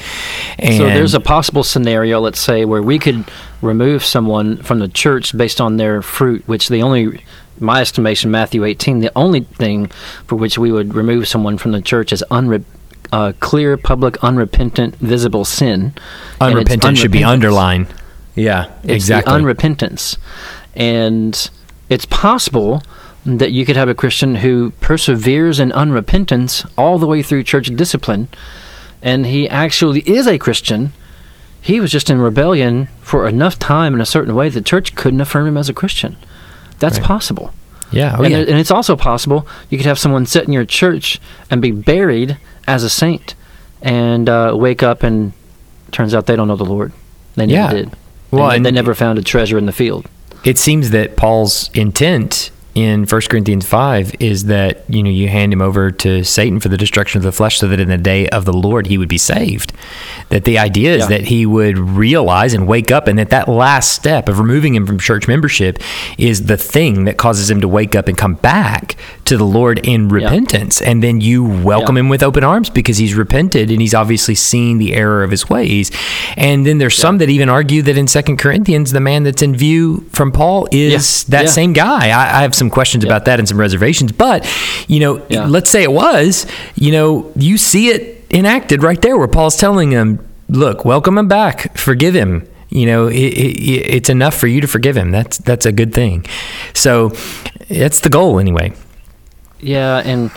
And 0.59 0.77
So 0.79 0.87
there's 0.87 1.15
a 1.15 1.21
possible 1.21 1.63
scenario, 1.63 2.19
let's 2.19 2.41
say, 2.41 2.65
where 2.65 2.83
we 2.83 2.99
could 2.99 3.25
remove 3.63 4.05
someone 4.05 4.57
from 4.65 4.81
the 4.81 4.89
church 4.89 5.37
based 5.37 5.61
on 5.61 5.77
their 5.77 6.03
fruit, 6.03 6.43
which 6.49 6.69
the 6.69 6.83
only, 6.83 7.23
my 7.61 7.81
estimation, 7.81 8.33
Matthew 8.33 8.65
18, 8.65 8.99
the 8.99 9.13
only 9.15 9.43
thing 9.43 9.87
for 10.27 10.35
which 10.35 10.59
we 10.59 10.73
would 10.73 10.93
remove 10.93 11.29
someone 11.29 11.57
from 11.57 11.71
the 11.71 11.81
church 11.81 12.13
is 12.13 12.25
unre- 12.29 12.65
uh, 13.13 13.33
clear, 13.39 13.77
public, 13.77 14.23
unrepentant, 14.25 14.97
visible 14.97 15.45
sin. 15.45 15.95
Unrepentant 16.41 16.99
should 16.99 17.13
be 17.13 17.23
underlined. 17.23 17.87
Yeah, 18.35 18.73
It's 18.83 18.93
exactly. 18.93 19.33
the 19.33 19.39
unrepentance. 19.39 20.19
And 20.75 21.49
it's 21.89 22.07
possible 22.07 22.83
that 23.27 23.53
you 23.53 23.67
could 23.67 23.77
have 23.77 23.89
a 23.89 23.95
Christian 23.95 24.37
who 24.37 24.71
perseveres 24.81 25.59
in 25.59 25.71
unrepentance 25.73 26.65
all 26.79 26.99
the 26.99 27.07
way 27.07 27.23
through 27.23 27.43
church 27.43 27.67
discipline, 27.75 28.29
and 29.03 29.27
he 29.27 29.49
actually 29.49 30.01
is 30.09 30.27
a 30.27 30.39
Christian. 30.39 30.93
He 31.61 31.81
was 31.81 31.91
just 31.91 32.09
in 32.09 32.19
rebellion 32.21 32.89
for 33.01 33.27
enough 33.29 33.59
time 33.59 33.95
in 33.95 34.01
a 34.01 34.07
certain 34.07 34.35
way 34.35 34.49
the 34.49 34.61
church 34.63 34.95
couldn't 34.95 35.21
affirm 35.21 35.49
him 35.49 35.57
as 35.57 35.69
a 35.69 35.75
Christian. 35.75 36.17
That's 36.79 36.99
Right. 36.99 37.07
possible. 37.07 37.53
yeah, 37.91 38.17
oh, 38.19 38.23
and, 38.23 38.33
yeah. 38.33 38.39
it- 38.41 38.49
and 38.49 38.59
it's 38.59 38.71
also 38.71 38.97
possible 38.97 39.47
you 39.71 39.77
could 39.79 39.87
have 39.87 39.99
someone 39.99 40.27
sit 40.27 40.45
in 40.45 40.53
your 40.53 40.65
church 40.65 41.21
and 41.51 41.61
be 41.63 41.71
buried 41.73 42.37
as 42.67 42.83
a 42.85 42.91
saint 42.91 43.35
and 43.83 44.29
uh, 44.29 44.53
wake 44.57 44.83
up 44.83 45.03
and 45.03 45.33
turns 45.93 46.15
out 46.15 46.27
they 46.27 46.35
don't 46.37 46.49
know 46.49 46.57
the 46.57 46.65
Lord. 46.65 46.93
They 47.37 47.47
never 47.47 47.75
Yeah. 47.75 47.83
did. 47.83 47.91
Well, 48.31 48.47
and, 48.47 48.57
and- 48.57 48.67
they 48.67 48.71
never 48.73 48.95
found 48.95 49.19
a 49.19 49.23
treasure 49.23 49.57
in 49.59 49.67
the 49.67 49.73
field. 49.73 50.07
it 50.45 50.59
seems 50.59 50.91
that 50.91 51.17
Paul's 51.17 51.71
intent 51.75 52.51
in 52.77 53.07
1 53.07 53.21
Corinthians 53.31 53.67
5 53.67 54.17
is 54.21 54.45
that 54.45 54.85
you 54.89 55.03
know 55.03 55.09
you 55.09 55.29
hand 55.29 55.51
him 55.51 55.63
over 55.63 55.91
to 55.91 56.23
Satan 56.23 56.61
for 56.61 56.69
the 56.69 56.77
destruction 56.77 57.17
of 57.19 57.25
the 57.25 57.33
flesh 57.33 57.59
so 57.59 57.67
that 57.69 57.81
in 57.81 57.89
the 57.89 57.97
day 57.97 58.29
of 58.29 58.45
the 58.45 58.53
Lord 58.53 58.87
he 58.87 58.99
would 58.99 59.09
be 59.09 59.17
saved 59.17 59.73
that 60.29 60.45
the 60.45 60.59
idea 60.59 60.95
is 60.95 61.01
Yeah. 61.05 61.17
that 61.17 61.23
he 61.29 61.47
would 61.47 61.79
realize 61.79 62.53
and 62.53 62.69
wake 62.69 62.91
up 62.91 63.09
and 63.09 63.19
that 63.19 63.31
that 63.31 63.49
last 63.49 63.93
step 63.93 64.29
of 64.29 64.39
removing 64.39 64.75
him 64.75 64.87
from 64.87 64.99
church 64.99 65.27
membership 65.27 65.79
is 66.19 66.47
the 66.47 66.59
thing 66.59 67.05
that 67.07 67.17
causes 67.17 67.51
him 67.51 67.63
to 67.63 67.69
wake 67.69 67.95
up 67.97 68.09
and 68.09 68.19
come 68.19 68.35
back 68.35 68.97
to 69.25 69.39
the 69.39 69.45
Lord 69.45 69.81
in 69.87 70.09
repentance 70.11 70.83
and 70.83 71.03
then 71.03 71.23
you 71.23 71.43
welcome 71.45 71.97
Yeah. 71.97 72.01
him 72.01 72.09
with 72.11 72.23
open 72.23 72.45
arms 72.45 72.69
because 72.69 72.99
he's 72.99 73.15
repented 73.15 73.71
and 73.71 73.81
he's 73.81 73.95
obviously 73.95 74.35
seen 74.35 74.77
the 74.77 74.93
error 74.95 75.23
of 75.23 75.31
his 75.31 75.49
ways 75.49 75.91
and 76.37 76.67
then 76.67 76.77
there's 76.77 76.95
some 76.97 77.17
that 77.19 77.31
even 77.31 77.49
argue 77.49 77.81
that 77.83 77.97
in 77.97 78.07
Second 78.07 78.37
Corinthians 78.37 78.93
the 78.93 79.01
man 79.01 79.23
that's 79.23 79.41
in 79.41 79.57
view 79.57 80.05
from 80.13 80.31
Paul 80.31 80.69
is 80.73 81.25
Yeah. 81.27 81.39
that 81.39 81.45
Yeah. 81.47 81.51
same 81.51 81.73
guy 81.73 82.11
I, 82.11 82.39
I 82.39 82.43
have 82.43 82.55
some 82.55 82.66
questions 82.71 83.05
Yeah. 83.05 83.11
about 83.11 83.25
that 83.27 83.39
and 83.39 83.49
some 83.49 83.59
reservations 83.59 84.13
but 84.13 84.47
you 84.89 85.01
know 85.01 85.23
Yeah. 85.29 85.47
let's 85.47 85.71
say 85.71 85.83
it 85.83 85.93
was 85.93 86.47
you 86.75 86.93
know 86.93 87.31
you 87.37 87.59
see 87.59 87.89
it 87.89 88.25
enacted 88.31 88.83
right 88.83 89.01
there 89.01 89.17
where 89.17 89.29
Paul's 89.29 89.57
telling 89.57 89.91
him 89.93 90.19
look 90.49 90.85
welcome 90.85 91.19
him 91.19 91.29
back. 91.29 91.77
Forgive 91.79 92.15
him. 92.15 92.47
You 92.69 92.87
know 92.87 93.07
it, 93.07 93.15
it, 93.17 93.95
it's 93.97 94.09
enough 94.11 94.35
for 94.35 94.47
you 94.49 94.61
to 94.61 94.67
forgive 94.67 94.97
him. 94.97 95.11
That's 95.13 95.39
that's 95.39 95.67
a 95.67 95.73
good 95.73 95.93
thing. 95.95 96.27
So 96.75 97.13
that's 97.69 98.01
the 98.01 98.09
goal 98.09 98.39
anyway. 98.41 98.73
Yeah, 99.61 99.99
and 100.05 100.31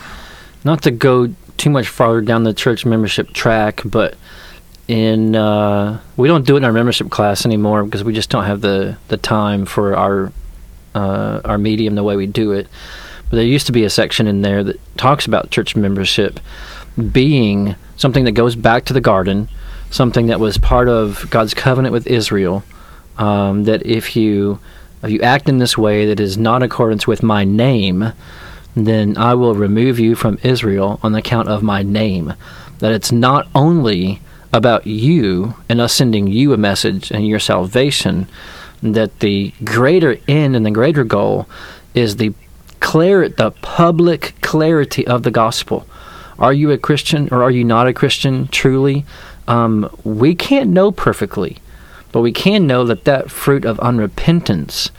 not 0.64 0.84
to 0.84 0.92
go 0.92 1.34
too 1.58 1.70
much 1.70 1.88
farther 1.90 2.22
down 2.22 2.44
the 2.44 2.54
church 2.54 2.86
membership 2.86 3.34
track, 3.34 3.82
but 3.84 4.16
in 4.88 5.36
uh, 5.36 6.00
we 6.18 6.28
don't 6.28 6.46
do 6.46 6.56
it 6.56 6.58
in 6.58 6.64
our 6.66 6.72
membership 6.74 7.10
class 7.10 7.46
anymore 7.46 7.84
because 7.84 8.04
we 8.04 8.14
just 8.14 8.30
don't 8.30 8.46
have 8.46 8.62
the 8.62 8.98
the 9.08 9.18
time 9.18 9.66
for 9.66 9.96
our 9.96 10.32
uh, 11.00 11.42
our 11.46 11.58
medium 11.58 11.96
the 11.96 12.04
way 12.04 12.16
we 12.16 12.28
do 12.28 12.52
it. 12.52 12.68
But 13.30 13.38
there 13.38 13.46
used 13.46 13.68
to 13.68 13.72
be 13.72 13.84
a 13.84 13.90
section 13.90 14.28
in 14.28 14.42
there 14.42 14.64
that 14.64 14.98
talks 14.98 15.26
about 15.26 15.52
church 15.52 15.76
membership 15.76 16.40
being 17.12 17.76
something 17.96 18.26
that 18.26 18.32
goes 18.32 18.56
back 18.56 18.86
to 18.86 18.94
the 18.94 19.02
garden, 19.02 19.48
something 19.92 20.28
that 20.28 20.40
was 20.40 20.58
part 20.58 20.90
of 20.90 21.30
God's 21.30 21.54
covenant 21.54 21.94
with 21.94 22.08
Israel, 22.08 22.64
um, 23.18 23.66
that 23.66 23.86
if 23.86 24.16
you 24.16 24.60
if 25.04 25.12
you 25.12 25.22
act 25.22 25.48
in 25.48 25.60
this 25.60 25.78
way 25.78 26.06
that 26.08 26.20
is 26.20 26.38
not 26.38 26.58
in 26.58 26.64
accordance 26.64 27.08
with 27.08 27.24
my 27.24 27.46
name, 27.46 28.12
then 28.76 29.18
I 29.18 29.34
will 29.34 29.56
remove 29.56 29.98
you 29.98 30.16
from 30.16 30.40
Israel 30.44 31.00
on 31.02 31.16
account 31.16 31.48
of 31.48 31.64
my 31.64 31.84
name. 31.84 32.34
That 32.80 32.92
it's 32.92 33.12
not 33.12 33.48
only 33.56 34.22
about 34.52 34.88
you 34.88 35.56
and 35.70 35.80
us 35.80 35.94
sending 35.94 36.28
you 36.28 36.54
a 36.54 36.58
message 36.58 37.12
and 37.12 37.28
your 37.28 37.40
salvation, 37.40 38.28
that 38.82 39.20
the 39.20 39.54
greater 39.64 40.18
end 40.28 40.56
and 40.56 40.66
the 40.66 40.72
greater 40.72 41.04
goal 41.04 41.48
is 41.94 42.18
the 42.18 42.34
clear 42.80 43.28
the 43.28 43.52
public 43.52 44.34
clarity 44.42 45.06
of 45.06 45.24
the 45.24 45.32
gospel. 45.32 45.86
Are 46.38 46.54
you 46.54 46.72
a 46.72 46.78
Christian 46.78 47.28
or 47.32 47.44
are 47.44 47.52
you 47.52 47.64
not 47.64 47.88
a 47.88 47.94
Christian 47.94 48.48
truly? 48.48 49.06
Um, 49.48 49.90
we 50.04 50.36
can't 50.36 50.70
know 50.70 50.92
perfectly, 50.92 51.58
but 52.12 52.22
we 52.22 52.32
can 52.32 52.68
know 52.68 52.86
that 52.86 53.04
that 53.06 53.30
fruit 53.30 53.66
of 53.66 53.78
unrepentance 53.78 54.92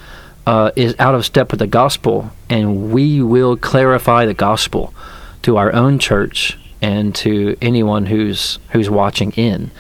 uh, 0.47 0.73
is 0.77 0.95
out 0.99 1.15
of 1.15 1.25
step 1.25 1.51
with 1.51 1.61
the 1.61 1.67
gospel, 1.67 2.31
and 2.49 2.93
we 2.93 3.23
will 3.23 3.57
clarify 3.57 4.27
the 4.27 4.35
gospel 4.35 4.93
to 5.43 5.57
our 5.57 5.73
own 5.73 5.99
church 5.99 6.59
and 6.83 7.15
to 7.15 7.57
anyone 7.61 8.07
who's 8.07 8.59
who's 8.71 8.91
watching 8.91 9.33
in. 9.33 9.71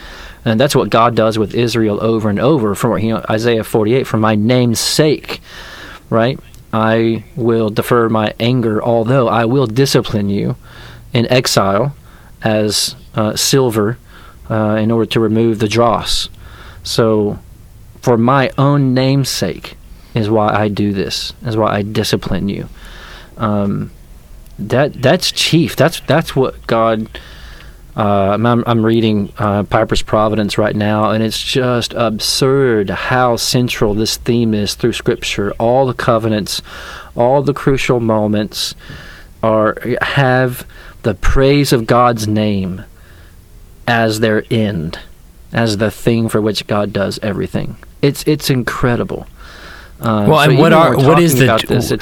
And 0.44 0.58
that's 0.58 0.74
what 0.74 0.90
God 0.90 1.14
does 1.14 1.38
with 1.38 1.54
Israel 1.54 2.02
over 2.02 2.30
and 2.30 2.40
over. 2.40 2.74
From 2.74 2.98
you 2.98 3.14
know 3.14 3.24
Isaiah 3.28 3.64
48, 3.64 4.06
for 4.06 4.16
my 4.16 4.34
name's 4.34 4.80
sake, 4.80 5.40
right? 6.08 6.38
I 6.72 7.24
will 7.36 7.68
defer 7.68 8.08
my 8.08 8.32
anger, 8.38 8.82
although 8.82 9.28
I 9.28 9.44
will 9.44 9.66
discipline 9.66 10.30
you 10.30 10.56
in 11.12 11.30
exile 11.30 11.94
as 12.42 12.94
uh, 13.14 13.34
silver 13.36 13.98
uh, 14.48 14.76
in 14.80 14.90
order 14.90 15.06
to 15.10 15.20
remove 15.20 15.58
the 15.58 15.68
dross. 15.68 16.28
So, 16.82 17.38
for 18.00 18.16
my 18.16 18.50
own 18.56 18.94
name's 18.94 19.28
sake, 19.28 19.76
is 20.14 20.30
why 20.30 20.48
I 20.48 20.68
do 20.68 20.92
this. 20.92 21.32
Is 21.44 21.56
why 21.56 21.74
I 21.74 21.82
discipline 21.82 22.48
you. 22.48 22.68
Um, 23.36 23.90
that 24.58 24.94
that's 24.94 25.32
chief. 25.32 25.76
That's 25.76 26.00
that's 26.00 26.34
what 26.34 26.66
God. 26.66 27.08
Uh, 27.96 28.30
I'm, 28.32 28.46
I'm 28.46 28.86
reading 28.86 29.32
uh, 29.38 29.64
Piper's 29.64 30.02
Providence 30.02 30.56
right 30.56 30.76
now, 30.76 31.10
and 31.10 31.22
it's 31.22 31.42
just 31.42 31.92
absurd 31.94 32.90
how 32.90 33.36
central 33.36 33.94
this 33.94 34.16
theme 34.16 34.54
is 34.54 34.74
through 34.74 34.92
Scripture. 34.92 35.52
All 35.58 35.86
the 35.86 35.94
covenants, 35.94 36.62
all 37.16 37.42
the 37.42 37.54
crucial 37.54 37.98
moments, 37.98 38.74
are 39.42 39.76
have 40.02 40.66
the 41.02 41.14
praise 41.14 41.72
of 41.72 41.86
God's 41.86 42.28
name 42.28 42.84
as 43.88 44.20
their 44.20 44.44
end, 44.50 45.00
as 45.52 45.78
the 45.78 45.90
thing 45.90 46.28
for 46.28 46.40
which 46.40 46.66
God 46.66 46.92
does 46.92 47.18
everything. 47.22 47.76
It's 48.02 48.22
it's 48.26 48.50
incredible. 48.50 49.26
Uh, 50.00 50.24
well, 50.26 50.44
so 50.44 50.50
and 50.50 50.58
what 50.58 50.72
are 50.72 50.96
what 50.96 51.20
is 51.20 51.34
the 51.34 51.62
this, 51.68 51.92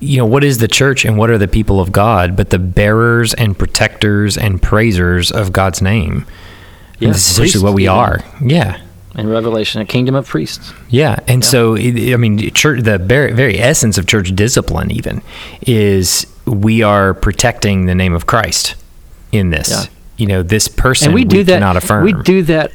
you 0.00 0.18
know 0.18 0.26
what 0.26 0.42
is 0.42 0.58
the 0.58 0.66
church 0.66 1.04
and 1.04 1.16
what 1.16 1.30
are 1.30 1.38
the 1.38 1.46
people 1.46 1.80
of 1.80 1.92
God 1.92 2.34
but 2.36 2.50
the 2.50 2.58
bearers 2.58 3.32
and 3.34 3.56
protectors 3.56 4.36
and 4.36 4.60
praisers 4.60 5.30
of 5.30 5.52
God's 5.52 5.80
name? 5.80 6.26
Yeah, 6.98 7.08
this 7.08 7.18
is 7.18 7.32
essentially 7.32 7.64
what 7.64 7.74
we 7.74 7.86
are. 7.86 8.20
Yeah. 8.42 8.80
In 9.16 9.28
Revelation, 9.28 9.80
a 9.80 9.84
kingdom 9.84 10.16
of 10.16 10.26
priests. 10.26 10.72
Yeah, 10.88 11.20
and 11.28 11.44
yeah. 11.44 11.48
so 11.48 11.76
I 11.76 12.16
mean, 12.16 12.50
church. 12.50 12.82
The 12.82 12.98
very, 12.98 13.32
very 13.32 13.60
essence 13.60 13.96
of 13.96 14.06
church 14.06 14.34
discipline, 14.34 14.90
even, 14.90 15.22
is 15.62 16.26
we 16.46 16.82
are 16.82 17.14
protecting 17.14 17.86
the 17.86 17.94
name 17.94 18.12
of 18.12 18.26
Christ 18.26 18.74
in 19.30 19.50
this. 19.50 19.70
Yeah. 19.70 19.84
You 20.16 20.26
know, 20.26 20.42
this 20.42 20.66
person 20.66 21.08
and 21.08 21.14
we 21.14 21.24
do 21.24 21.38
we 21.38 21.42
that. 21.44 21.60
Not 21.60 21.76
affirm. 21.76 22.04
We 22.04 22.12
do 22.12 22.42
that 22.44 22.72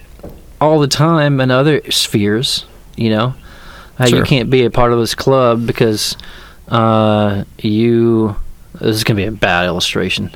all 0.62 0.80
the 0.80 0.88
time 0.88 1.42
in 1.42 1.52
other 1.52 1.82
spheres. 1.92 2.66
You 2.96 3.10
know, 3.10 3.34
how 4.00 4.06
sure. 4.06 4.20
you 4.20 4.24
can't 4.24 4.50
be 4.50 4.64
a 4.64 4.72
part 4.72 4.94
of 4.94 5.00
this 5.00 5.14
club 5.14 5.68
because 5.68 6.18
uh, 6.70 7.44
you. 7.60 8.36
This 8.74 8.96
is 8.96 9.04
gonna 9.04 9.18
be 9.18 9.26
a 9.26 9.32
bad 9.32 9.66
illustration. 9.66 10.32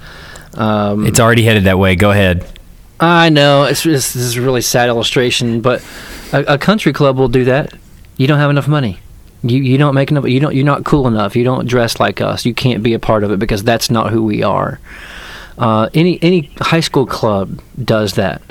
Um, 0.56 1.08
it's 1.08 1.20
already 1.20 1.44
headed 1.44 1.64
that 1.64 1.80
way. 1.80 1.96
Go 1.96 2.12
ahead. 2.12 2.46
I 3.00 3.30
know 3.30 3.64
it's, 3.64 3.86
it's 3.86 4.14
this 4.14 4.22
is 4.24 4.36
a 4.36 4.42
really 4.42 4.62
sad 4.62 4.90
illustration, 4.90 5.62
but 5.62 5.84
a, 6.34 6.54
a, 6.54 6.58
country 6.58 6.94
club 6.94 7.18
will 7.18 7.30
do 7.30 7.46
that. 7.46 7.74
You 8.18 8.28
don't 8.28 8.40
have 8.40 8.50
enough 8.50 8.68
money. 8.68 9.00
You 9.44 9.60
you 9.60 9.78
don't 9.78 9.96
make 9.96 10.12
enough. 10.12 10.28
You 10.28 10.42
don't. 10.42 10.54
You're 10.54 10.66
not 10.66 10.84
cool 10.84 11.08
enough. 11.08 11.36
You 11.36 11.46
don't 11.46 11.66
dress 11.66 12.00
like 12.00 12.20
us. 12.20 12.46
You 12.46 12.54
can't 12.54 12.84
be 12.84 12.94
a 12.94 13.00
part 13.00 13.24
of 13.24 13.32
it 13.32 13.40
because 13.40 13.64
that's 13.64 13.90
not 13.90 14.12
who 14.12 14.24
we 14.24 14.44
are. 14.44 14.80
Uh, 15.58 15.90
any 15.94 16.20
any 16.22 16.52
high 16.60 16.82
school 16.82 17.06
club 17.06 17.62
does 17.82 18.14
that. 18.14 18.42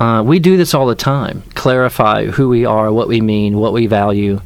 Uh, 0.00 0.22
we 0.24 0.38
do 0.38 0.56
this 0.56 0.74
all 0.74 0.86
the 0.86 0.94
time. 0.94 1.42
Clarify 1.54 2.26
who 2.26 2.48
we 2.48 2.64
are, 2.64 2.92
what 2.92 3.08
we 3.08 3.20
mean, 3.20 3.58
what 3.58 3.72
we 3.72 3.86
value, 3.86 4.40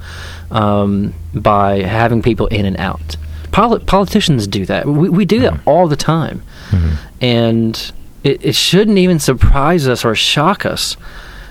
um, 0.50 1.14
by 1.34 1.82
having 1.82 2.22
people 2.22 2.46
in 2.48 2.64
and 2.64 2.76
out. 2.78 3.16
Poli- 3.50 3.84
politicians 3.84 4.46
do 4.46 4.64
that. 4.66 4.86
We, 4.86 5.08
we 5.08 5.24
do 5.24 5.40
that 5.40 5.52
mm-hmm. 5.52 5.68
all 5.68 5.88
the 5.88 5.96
time, 5.96 6.42
mm-hmm. 6.70 6.94
and 7.20 7.92
it, 8.24 8.44
it 8.44 8.54
shouldn't 8.54 8.98
even 8.98 9.18
surprise 9.18 9.86
us 9.86 10.04
or 10.04 10.14
shock 10.14 10.64
us 10.64 10.96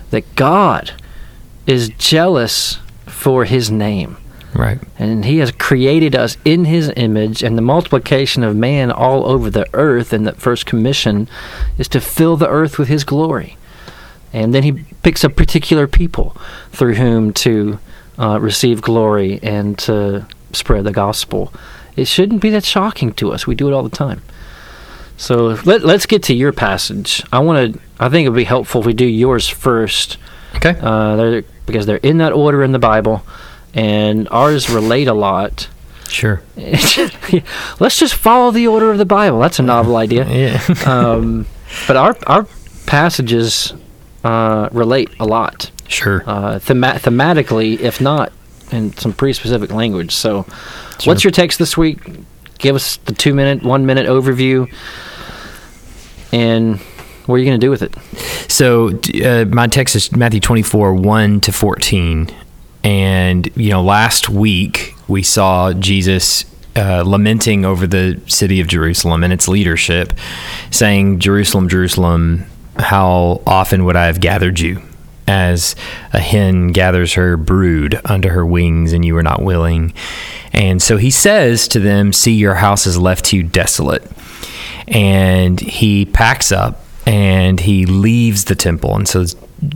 that 0.10 0.36
God 0.36 0.94
is 1.68 1.90
jealous 1.90 2.80
for 3.06 3.46
His 3.46 3.70
name. 3.70 4.18
Right. 4.54 4.80
And 5.00 5.24
he 5.24 5.38
has 5.38 5.52
created 5.52 6.16
us 6.16 6.38
in 6.44 6.66
his 6.66 6.92
image, 6.96 7.42
and 7.42 7.58
the 7.58 7.62
multiplication 7.62 8.44
of 8.44 8.56
man 8.56 8.92
all 8.92 9.26
over 9.26 9.50
the 9.50 9.68
earth 9.74 10.12
in 10.12 10.24
the 10.24 10.34
first 10.34 10.66
commission 10.66 11.30
is 11.78 11.88
to 11.90 12.02
fill 12.02 12.36
the 12.36 12.50
earth 12.50 12.78
with 12.78 12.90
his 12.90 13.04
glory. 13.04 13.58
And 14.34 14.54
then 14.54 14.64
he 14.64 14.72
picks 15.04 15.24
a 15.24 15.30
particular 15.30 15.88
people 15.88 16.36
through 16.72 16.96
whom 16.96 17.34
to 17.34 17.80
uh, 18.18 18.40
receive 18.40 18.82
glory 18.82 19.40
and 19.44 19.78
to 19.80 20.26
spread 20.54 20.84
the 20.84 20.92
gospel. 20.92 21.54
It 21.96 22.06
shouldn't 22.06 22.42
be 22.42 22.50
that 22.52 22.64
shocking 22.64 23.14
to 23.14 23.32
us. 23.32 23.46
We 23.46 23.56
do 23.56 23.68
it 23.68 23.74
all 23.74 23.84
the 23.84 23.90
time. 23.90 24.22
So 25.18 25.58
let, 25.66 25.84
us 25.84 26.06
get 26.06 26.24
to 26.24 26.34
your 26.34 26.52
passage. 26.52 27.24
I 27.32 27.40
want 27.40 27.76
to. 27.76 27.80
I 28.00 28.10
think 28.10 28.26
it 28.26 28.30
would 28.30 28.38
be 28.38 28.44
helpful 28.44 28.82
if 28.82 28.88
we 28.88 28.94
do 28.94 29.06
yours 29.06 29.48
first. 29.48 30.18
Okay. 30.56 30.76
Uh, 30.82 31.16
they're, 31.16 31.44
because 31.66 31.86
they're 31.86 31.98
in 31.98 32.18
that 32.18 32.34
order 32.34 32.64
in 32.64 32.72
the 32.72 32.80
Bible, 32.80 33.24
and 33.74 34.28
ours 34.32 34.70
relate 34.70 35.08
a 35.08 35.14
lot. 35.14 35.70
Sure. 36.08 36.42
Let's 36.56 38.00
just 38.00 38.16
follow 38.16 38.52
the 38.52 38.68
order 38.68 38.90
of 38.90 38.98
the 38.98 39.06
Bible. 39.06 39.40
That's 39.40 39.60
a 39.60 39.64
novel 39.64 39.96
idea. 39.96 40.28
yeah. 40.30 40.74
um, 40.86 41.46
but 41.88 41.98
our 41.98 42.18
our 42.26 42.48
passages 42.88 43.74
uh, 44.24 44.70
relate 44.72 45.10
a 45.20 45.26
lot. 45.26 45.72
Sure. 45.88 46.24
Uh, 46.26 46.60
thema- 46.60 47.00
thematically, 47.00 47.80
if 47.80 48.00
not 48.00 48.32
in 48.72 48.96
some 48.98 49.14
pretty 49.14 49.34
specific 49.34 49.72
language. 49.72 50.14
So, 50.14 50.44
sure. 51.00 51.12
what's 51.12 51.24
your 51.24 51.32
text 51.32 51.60
this 51.60 51.78
week? 51.78 52.00
Give 52.58 52.76
us 52.76 52.98
the 52.98 53.14
two 53.14 53.34
minute, 53.34 53.64
one 53.64 53.86
minute 53.86 54.08
overview, 54.08 54.72
and 56.32 56.80
what 57.26 57.36
are 57.36 57.38
you 57.40 57.46
going 57.46 57.60
to 57.60 57.66
do 57.66 57.70
with 57.70 57.82
it? 57.82 57.96
So, 58.50 59.00
uh, 59.24 59.46
my 59.46 59.68
text 59.68 59.96
is 59.96 60.16
Matthew 60.16 60.40
24, 60.40 60.94
1 60.94 61.42
to 61.42 61.52
14. 61.52 62.30
And, 62.84 63.50
you 63.56 63.70
know, 63.70 63.84
last 63.84 64.30
week 64.30 64.96
we 65.08 65.22
saw 65.22 65.72
Jesus 65.74 66.46
uh, 66.76 67.04
lamenting 67.06 67.66
over 67.66 67.86
the 67.86 68.20
city 68.28 68.60
of 68.60 68.68
Jerusalem 68.68 69.24
and 69.24 69.32
its 69.32 69.48
leadership, 69.48 70.14
saying, 70.72 71.20
Jerusalem, 71.20 71.70
Jerusalem, 71.70 72.46
how 72.78 73.42
often 73.46 73.86
would 73.86 73.96
I 73.96 74.06
have 74.06 74.20
gathered 74.20 74.60
you? 74.60 74.82
As 75.28 75.76
a 76.14 76.20
hen 76.20 76.70
gathers 76.70 77.14
her 77.14 77.38
brood 77.38 78.00
under 78.06 78.32
her 78.32 78.46
wings, 78.46 78.92
and 78.92 79.06
you 79.06 79.14
were 79.14 79.24
not 79.24 79.42
willing. 79.42 79.94
And 80.52 80.82
so 80.82 80.98
he 80.98 81.12
says 81.12 81.68
to 81.70 81.80
them, 81.80 82.12
See, 82.12 82.34
your 82.34 82.56
house 82.56 82.86
is 82.86 82.98
left 82.98 83.26
to 83.26 83.38
you 83.38 83.44
desolate. 83.44 84.04
And 84.88 85.60
he 85.60 86.06
packs 86.06 86.52
up 86.52 86.82
and 87.06 87.60
he 87.60 87.86
leaves 87.86 88.46
the 88.46 88.56
temple. 88.56 88.96
And 88.96 89.08
so 89.08 89.26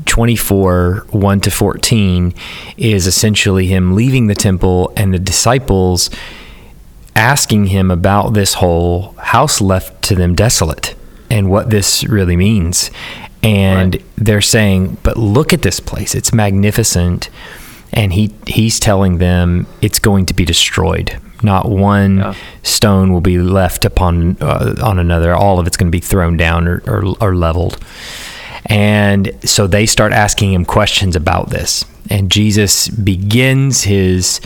24, 0.06 1.06
1 1.12 1.40
to 1.42 1.52
14, 1.52 2.34
is 2.76 3.08
essentially 3.08 3.68
him 3.68 3.96
leaving 3.96 4.28
the 4.28 4.36
temple 4.36 4.92
and 4.98 5.14
the 5.14 5.20
disciples 5.20 6.10
asking 7.16 7.68
him 7.68 7.92
about 7.92 8.34
this 8.34 8.56
whole 8.56 9.14
house 9.14 9.62
left 9.62 10.02
to 10.04 10.16
them 10.16 10.36
desolate 10.36 10.96
and 11.30 11.50
what 11.50 11.70
this 11.70 12.04
really 12.06 12.36
means. 12.36 12.92
And 13.44 13.96
right. 13.96 14.06
they're 14.18 14.42
saying, 14.42 14.98
but 15.04 15.18
look 15.18 15.54
at 15.54 15.62
this 15.62 15.80
place. 15.80 16.16
It's 16.16 16.34
magnificent. 16.34 17.30
And 17.94 18.14
he, 18.14 18.34
he's 18.48 18.80
telling 18.80 19.20
them 19.20 19.68
it's 19.82 20.00
going 20.00 20.26
to 20.28 20.34
be 20.34 20.46
destroyed. 20.46 21.20
Not 21.44 21.70
one 21.70 22.18
yeah. 22.18 22.36
stone 22.64 23.14
will 23.14 23.22
be 23.22 23.38
left 23.38 23.86
upon 23.86 24.38
uh, 24.42 24.76
on 24.84 25.00
another. 25.00 25.34
All 25.34 25.60
of 25.60 25.68
it's 25.68 25.78
going 25.78 25.88
to 25.88 25.96
be 25.96 26.00
thrown 26.00 26.38
down 26.38 26.68
or, 26.68 26.82
or, 26.88 27.16
or 27.22 27.36
leveled. 27.36 27.78
And 28.66 29.32
so 29.48 29.68
they 29.68 29.86
start 29.86 30.12
asking 30.12 30.54
him 30.54 30.66
questions 30.66 31.16
about 31.16 31.52
this. 31.52 31.86
And 32.10 32.32
Jesus 32.32 32.88
begins 32.88 33.84
his 33.84 34.42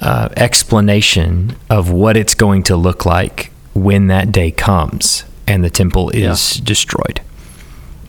uh, 0.00 0.30
explanation 0.36 1.56
of 1.70 1.90
what 1.92 2.16
it's 2.16 2.34
going 2.34 2.64
to 2.64 2.76
look 2.76 3.06
like 3.06 3.52
when 3.72 4.08
that 4.08 4.32
day 4.32 4.50
comes 4.50 5.24
and 5.52 5.62
the 5.62 5.70
temple 5.70 6.08
is 6.10 6.56
yeah. 6.56 6.64
destroyed. 6.64 7.20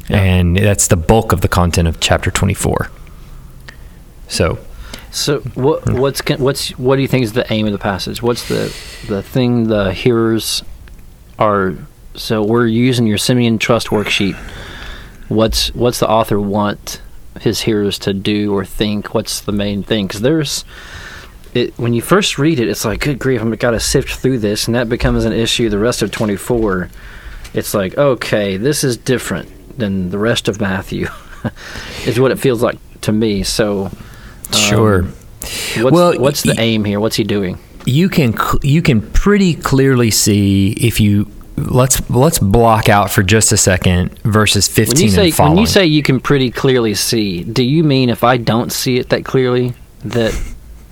Yeah. 0.08 0.22
And 0.22 0.56
that's 0.56 0.88
the 0.88 0.96
bulk 0.96 1.34
of 1.34 1.41
the 1.41 1.50
content 1.50 1.89
of 1.89 2.00
chapter 2.00 2.32
24. 2.32 2.89
So, 4.30 4.60
So 5.12 5.41
what 5.54 5.84
hmm. 5.84 5.98
what's 5.98 6.22
what's 6.38 6.70
what 6.80 6.96
do 6.96 7.02
you 7.02 7.08
think 7.08 7.24
is 7.24 7.34
the 7.34 7.52
aim 7.52 7.66
of 7.66 7.74
the 7.74 7.80
passage? 7.80 8.22
What's 8.22 8.48
the 8.48 8.74
the 9.08 9.22
thing 9.22 9.68
the 9.68 9.91
hearers 9.94 10.64
are? 11.38 11.76
So 12.16 12.44
we're 12.44 12.68
using 12.68 13.08
your 13.08 13.18
Simeon 13.18 13.60
Trust 13.60 13.88
worksheet. 13.88 14.36
What's 15.28 15.74
what's 15.76 16.00
the 16.00 16.10
author 16.10 16.39
want 16.39 17.02
his 17.41 17.62
hearers 17.62 18.00
to 18.00 18.14
do 18.14 18.54
or 18.56 18.64
think? 18.64 19.14
What's 19.14 19.41
the 19.41 19.52
main 19.52 19.84
thing? 19.84 20.08
Because 20.08 20.22
there's 20.22 20.64
it 21.54 21.78
when 21.78 21.94
you 21.94 22.02
first 22.02 22.38
read 22.38 22.60
it, 22.60 22.68
it's 22.68 22.86
like 22.86 23.02
good 23.02 23.20
grief, 23.20 23.41
I'm 23.41 23.52
got 23.56 23.72
to 23.72 23.80
sift 23.80 24.10
through 24.16 24.39
this, 24.39 24.68
and 24.68 24.76
that 24.76 24.89
becomes 24.89 25.26
an 25.26 25.34
issue. 25.34 25.70
The 25.70 25.80
rest 25.80 26.02
of 26.02 26.12
24, 26.12 26.89
it's 27.54 27.74
like 27.74 27.97
okay, 27.97 28.58
this 28.58 28.84
is 28.84 28.97
different 28.97 29.78
than 29.78 30.10
the 30.10 30.18
rest 30.18 30.47
of 30.47 30.60
Matthew. 30.62 31.08
is 32.06 32.20
what 32.20 32.32
it 32.32 32.39
feels 32.39 32.62
like 32.64 32.78
to 33.01 33.12
me. 33.12 33.43
So 33.43 33.91
Sure. 34.51 34.99
um, 35.04 35.14
What's, 35.78 35.91
Well, 35.93 36.20
what's 36.20 36.43
the 36.43 36.54
y- 36.56 36.64
aim 36.64 36.86
here? 36.86 36.99
What's 36.99 37.16
he 37.18 37.24
doing? 37.24 37.58
you 37.86 38.08
can 38.08 38.34
you 38.62 38.82
can 38.82 39.01
pretty 39.12 39.54
clearly 39.56 40.10
see 40.10 40.72
if 40.80 41.01
you 41.01 41.28
let's 41.58 42.10
let's 42.10 42.39
block 42.39 42.88
out 42.88 43.12
for 43.12 43.22
just 43.24 43.51
a 43.51 43.58
second 43.58 44.18
verses 44.20 44.70
15 44.70 44.93
When 44.95 45.04
you 45.04 45.10
say 45.12 45.26
and 45.26 45.34
following. 45.36 45.56
when 45.56 45.62
you 45.64 45.68
say 45.68 45.86
you 45.86 46.01
can 46.01 46.22
pretty 46.22 46.49
clearly 46.49 46.93
see, 46.93 47.43
do 47.43 47.62
you 47.62 47.84
mean 47.84 48.10
if 48.10 48.24
I 48.24 48.38
don't 48.38 48.72
see 48.72 48.99
it 48.99 49.10
that 49.10 49.26
clearly 49.26 49.74
that 50.06 50.32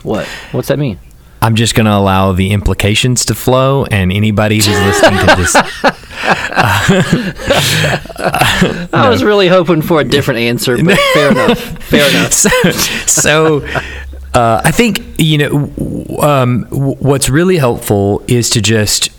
what? 0.03 0.28
What's 0.51 0.68
that 0.68 0.80
mean? 0.80 0.99
I'm 1.41 1.55
just 1.55 1.74
going 1.76 1.86
to 1.88 1.93
allow 1.93 2.34
the 2.34 2.51
implications 2.51 3.26
to 3.26 3.34
flow, 3.36 3.86
and 3.86 4.12
anybody 4.12 4.57
who's 4.57 4.68
listening 4.68 5.20
can 5.20 5.38
just. 5.38 5.55
I 8.93 9.07
was 9.09 9.24
really 9.24 9.47
hoping 9.47 9.82
for 9.82 10.01
a 10.01 10.03
different 10.03 10.41
answer, 10.41 10.78
but 10.84 10.99
fair 11.13 11.32
enough. 11.32 11.59
Fair 11.59 12.09
enough. 12.09 12.34
so, 12.34 12.49
so 12.72 13.65
uh, 14.34 14.61
I 14.63 14.72
think 14.72 15.01
you 15.17 15.38
know 15.38 16.19
um, 16.19 16.65
what's 16.69 17.30
really 17.30 17.57
helpful 17.57 18.24
is 18.28 18.49
to 18.51 18.61
just 18.61 19.09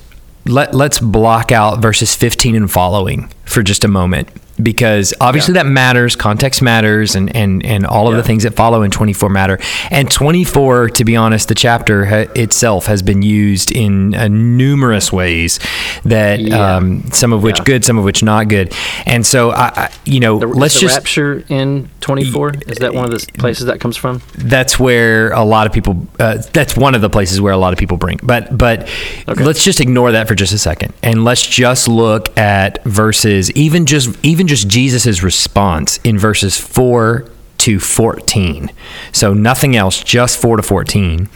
let 0.46 0.74
let's 0.74 0.98
block 0.98 1.52
out 1.52 1.80
verses 1.80 2.14
15 2.14 2.54
and 2.54 2.70
following 2.70 3.32
for 3.44 3.62
just 3.62 3.84
a 3.84 3.88
moment 3.88 4.28
because 4.62 5.14
obviously 5.20 5.54
that 5.54 5.66
matters 5.66 6.14
context 6.16 6.62
matters 6.62 7.14
and 7.14 7.34
and 7.34 7.64
and 7.64 7.86
all 7.86 8.06
of 8.08 8.12
Yeah. 8.14 8.18
the 8.18 8.22
things 8.26 8.42
that 8.44 8.54
follow 8.54 8.82
in 8.82 8.90
24 8.90 9.28
matter 9.30 9.58
and 9.90 10.10
24 10.10 10.90
to 10.90 11.04
be 11.04 11.16
honest 11.16 11.48
the 11.48 11.54
chapter 11.54 12.04
ha- 12.06 12.30
itself 12.34 12.86
has 12.86 13.02
been 13.02 13.22
used 13.22 13.70
in 13.72 14.14
uh, 14.14 14.28
numerous 14.28 15.12
ways 15.12 15.58
that 16.04 16.40
Yeah. 16.40 16.76
um, 16.76 17.04
some 17.12 17.32
of 17.32 17.42
which 17.42 17.58
Yeah. 17.58 17.64
good 17.64 17.84
some 17.84 17.98
of 17.98 18.04
which 18.04 18.22
not 18.22 18.48
good 18.48 18.72
and 19.06 19.26
so 19.26 19.50
I, 19.50 19.72
I 19.76 19.88
you 20.04 20.20
know 20.20 20.38
The, 20.38 20.46
let's 20.46 20.78
just 20.78 20.94
rapture 20.96 21.44
in 21.48 21.88
24? 22.00 22.54
Is 22.68 22.78
that 22.78 22.94
one 22.94 23.04
of 23.04 23.10
the 23.10 23.24
places 23.38 23.66
that 23.66 23.80
comes 23.80 23.96
from? 23.96 24.20
that's 24.36 24.78
where 24.78 25.32
a 25.32 25.44
lot 25.44 25.66
of 25.66 25.72
people 25.72 26.06
uh, 26.20 26.38
that's 26.52 26.76
one 26.76 26.94
of 26.94 27.00
the 27.00 27.10
places 27.10 27.40
where 27.40 27.52
a 27.52 27.56
lot 27.56 27.72
of 27.72 27.78
people 27.78 27.96
bring 27.96 28.18
but 28.22 28.56
but 28.56 28.88
Okay. 29.28 29.44
let's 29.44 29.64
just 29.64 29.80
ignore 29.80 30.12
that 30.12 30.28
for 30.28 30.34
just 30.34 30.52
a 30.52 30.58
second 30.58 30.92
and 31.02 31.24
let's 31.24 31.46
just 31.46 31.88
look 31.88 32.36
at 32.38 32.82
verses 32.84 33.50
even 33.52 33.86
just 33.86 34.10
even 34.22 34.46
just 34.46 34.51
jesus's 34.60 35.22
response 35.22 35.98
in 36.04 36.18
verses 36.18 36.58
4 36.58 37.28
to 37.58 37.78
14 37.78 38.70
so 39.12 39.34
nothing 39.34 39.76
else 39.76 40.02
just 40.02 40.40
4 40.40 40.56
to 40.58 40.62
14 40.62 41.28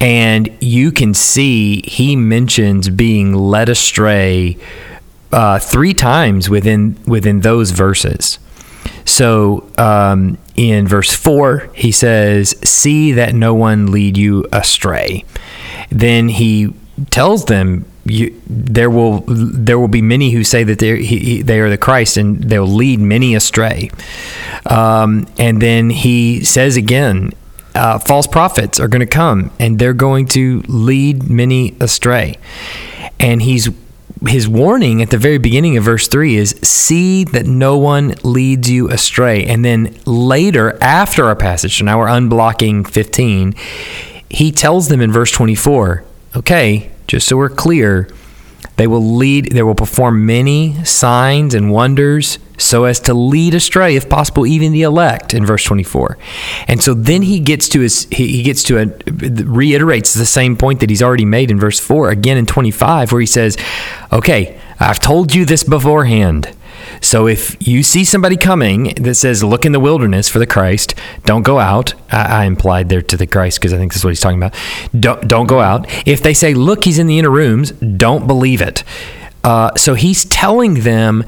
and 0.00 0.56
you 0.60 0.92
can 0.92 1.14
see 1.14 1.82
he 1.82 2.16
mentions 2.16 2.88
being 2.88 3.34
led 3.34 3.68
astray 3.68 4.58
uh, 5.32 5.58
three 5.58 5.94
times 5.94 6.48
within 6.48 6.98
within 7.06 7.40
those 7.40 7.70
verses. 7.70 8.38
So 9.04 9.68
um, 9.78 10.38
in 10.54 10.86
verse 10.86 11.12
4, 11.12 11.70
he 11.74 11.92
says, 11.92 12.56
See 12.64 13.12
that 13.12 13.34
no 13.34 13.54
one 13.54 13.90
lead 13.90 14.16
you 14.16 14.46
astray. 14.52 15.24
Then 15.90 16.28
he 16.28 16.74
tells 17.10 17.46
them, 17.46 17.84
you, 18.06 18.40
there 18.46 18.90
will 18.90 19.20
there 19.26 19.78
will 19.78 19.88
be 19.88 20.02
many 20.02 20.30
who 20.30 20.44
say 20.44 20.64
that 20.64 20.78
they're, 20.78 20.96
he, 20.96 21.18
he- 21.18 21.42
they 21.42 21.60
are 21.60 21.68
the 21.70 21.78
Christ, 21.78 22.16
and 22.16 22.42
they'll 22.44 22.66
lead 22.66 23.00
many 23.00 23.34
astray. 23.34 23.90
Um, 24.66 25.26
and 25.38 25.60
then 25.60 25.90
he 25.90 26.44
says 26.44 26.76
again, 26.76 27.32
uh, 27.74 27.98
false 27.98 28.26
prophets 28.26 28.80
are 28.80 28.88
going 28.88 29.00
to 29.00 29.06
come, 29.06 29.50
and 29.58 29.78
they're 29.78 29.92
going 29.92 30.26
to 30.28 30.62
lead 30.68 31.28
many 31.28 31.76
astray. 31.80 32.36
And 33.20 33.42
he's 33.42 33.68
his 34.26 34.48
warning 34.48 35.02
at 35.02 35.10
the 35.10 35.18
very 35.18 35.36
beginning 35.36 35.76
of 35.76 35.84
verse 35.84 36.08
3 36.08 36.36
is 36.36 36.58
see 36.62 37.22
that 37.24 37.44
no 37.46 37.76
one 37.76 38.14
leads 38.24 38.68
you 38.70 38.88
astray 38.90 39.44
and 39.44 39.62
then 39.62 39.94
later 40.06 40.76
after 40.82 41.26
our 41.26 41.36
passage 41.36 41.78
so 41.78 41.84
now 41.84 41.98
we're 41.98 42.06
unblocking 42.06 42.88
15 42.88 43.54
he 44.30 44.50
tells 44.50 44.88
them 44.88 45.02
in 45.02 45.12
verse 45.12 45.30
24 45.30 46.02
okay 46.34 46.90
just 47.06 47.26
so 47.26 47.36
we're 47.36 47.48
clear 47.48 48.08
they 48.76 48.86
will 48.86 49.16
lead 49.16 49.52
they 49.52 49.62
will 49.62 49.74
perform 49.74 50.26
many 50.26 50.82
signs 50.84 51.54
and 51.54 51.70
wonders 51.70 52.38
so 52.58 52.84
as 52.84 53.00
to 53.00 53.12
lead 53.12 53.54
astray 53.54 53.96
if 53.96 54.08
possible 54.08 54.46
even 54.46 54.72
the 54.72 54.82
elect 54.82 55.34
in 55.34 55.44
verse 55.44 55.62
24 55.64 56.16
and 56.68 56.82
so 56.82 56.94
then 56.94 57.22
he 57.22 57.38
gets 57.38 57.68
to 57.68 57.80
his 57.80 58.06
he, 58.10 58.42
gets 58.42 58.62
to 58.62 58.78
a 58.78 58.86
reiterates 59.44 60.14
the 60.14 60.26
same 60.26 60.56
point 60.56 60.80
that 60.80 60.90
he's 60.90 61.02
already 61.02 61.24
made 61.24 61.50
in 61.50 61.60
verse 61.60 61.78
4 61.78 62.10
again 62.10 62.36
in 62.36 62.46
25 62.46 63.12
where 63.12 63.20
he 63.20 63.26
says 63.26 63.56
okay 64.12 64.58
i've 64.80 65.00
told 65.00 65.34
you 65.34 65.44
this 65.44 65.64
beforehand 65.64 66.54
so 67.00 67.26
if 67.26 67.56
you 67.66 67.82
see 67.82 68.04
somebody 68.04 68.36
coming 68.36 68.94
that 68.94 69.14
says, 69.14 69.42
"Look 69.42 69.64
in 69.64 69.72
the 69.72 69.80
wilderness 69.80 70.28
for 70.28 70.38
the 70.38 70.46
Christ," 70.46 70.94
don't 71.24 71.42
go 71.42 71.58
out. 71.58 71.94
I, 72.10 72.42
I 72.42 72.44
implied 72.44 72.88
there 72.88 73.02
to 73.02 73.16
the 73.16 73.26
Christ 73.26 73.60
because 73.60 73.72
I 73.72 73.78
think 73.78 73.92
this 73.92 74.00
is 74.00 74.04
what 74.04 74.10
he's 74.10 74.20
talking 74.20 74.38
about. 74.38 74.54
Don't 74.98 75.26
don't 75.26 75.46
go 75.46 75.60
out. 75.60 75.86
If 76.06 76.22
they 76.22 76.34
say, 76.34 76.54
"Look, 76.54 76.84
he's 76.84 76.98
in 76.98 77.06
the 77.06 77.18
inner 77.18 77.30
rooms," 77.30 77.72
don't 77.72 78.26
believe 78.26 78.60
it. 78.60 78.82
Uh, 79.44 79.74
so 79.76 79.94
he's 79.94 80.24
telling 80.24 80.80
them, 80.80 81.24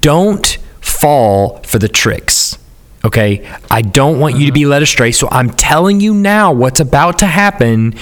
don't 0.00 0.58
fall 0.80 1.60
for 1.62 1.78
the 1.78 1.88
tricks. 1.88 2.58
Okay, 3.04 3.48
I 3.70 3.82
don't 3.82 4.18
want 4.18 4.36
you 4.36 4.46
to 4.46 4.52
be 4.52 4.66
led 4.66 4.82
astray. 4.82 5.12
So 5.12 5.28
I'm 5.30 5.50
telling 5.50 6.00
you 6.00 6.12
now 6.12 6.52
what's 6.52 6.80
about 6.80 7.20
to 7.20 7.26
happen, 7.26 7.94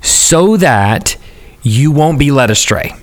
so 0.00 0.56
that 0.58 1.16
you 1.62 1.90
won't 1.90 2.18
be 2.18 2.30
led 2.30 2.50
astray 2.50 2.94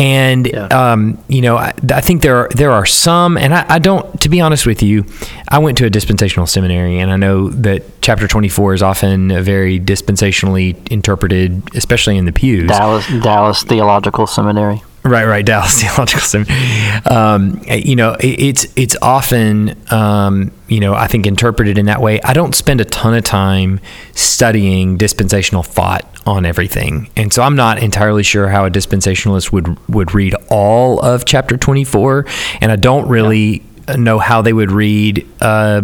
and 0.00 0.46
Yeah. 0.46 0.66
um, 0.66 1.18
you 1.28 1.42
know 1.42 1.56
I, 1.56 1.74
I 1.92 2.00
think 2.00 2.22
there 2.22 2.36
are 2.36 2.48
there 2.54 2.72
are 2.72 2.86
some 2.86 3.36
and 3.36 3.54
I, 3.54 3.66
I 3.68 3.78
don't 3.78 4.20
to 4.22 4.28
be 4.28 4.40
honest 4.40 4.66
with 4.66 4.82
you 4.82 5.04
I 5.48 5.58
went 5.58 5.76
to 5.78 5.84
a 5.84 5.90
dispensational 5.90 6.46
seminary 6.46 6.98
and 6.98 7.10
I 7.12 7.16
know 7.16 7.50
that 7.50 7.82
chapter 8.00 8.26
24 8.26 8.74
is 8.74 8.82
often 8.82 9.30
a 9.30 9.42
very 9.42 9.78
dispensationally 9.78 10.74
interpreted 10.90 11.62
especially 11.76 12.16
in 12.16 12.24
the 12.24 12.32
pews 12.32 12.68
Dallas 12.68 13.06
Dallas 13.22 13.62
Theological 13.62 14.26
Seminary. 14.26 14.82
Right, 15.02 15.24
right, 15.24 15.44
Dallas 15.44 15.80
Theological 15.82 16.20
Seminary. 16.20 16.60
Um, 17.10 17.62
you 17.66 17.96
know, 17.96 18.14
it, 18.20 18.40
it's 18.40 18.66
it's 18.76 18.96
often 19.00 19.76
um, 19.90 20.52
you 20.68 20.80
know 20.80 20.94
I 20.94 21.06
think 21.06 21.26
interpreted 21.26 21.78
in 21.78 21.86
that 21.86 22.00
way. 22.02 22.20
I 22.22 22.34
don't 22.34 22.54
spend 22.54 22.80
a 22.80 22.84
ton 22.84 23.14
of 23.14 23.24
time 23.24 23.80
studying 24.14 24.98
dispensational 24.98 25.62
thought 25.62 26.04
on 26.26 26.44
everything, 26.44 27.08
and 27.16 27.32
so 27.32 27.42
I'm 27.42 27.56
not 27.56 27.82
entirely 27.82 28.22
sure 28.22 28.48
how 28.48 28.66
a 28.66 28.70
dispensationalist 28.70 29.52
would 29.52 29.78
would 29.88 30.14
read 30.14 30.34
all 30.50 31.00
of 31.00 31.24
chapter 31.24 31.56
24, 31.56 32.26
and 32.60 32.70
I 32.70 32.76
don't 32.76 33.08
really 33.08 33.62
know 33.96 34.18
how 34.18 34.42
they 34.42 34.52
would 34.52 34.70
read. 34.70 35.26
Uh, 35.40 35.82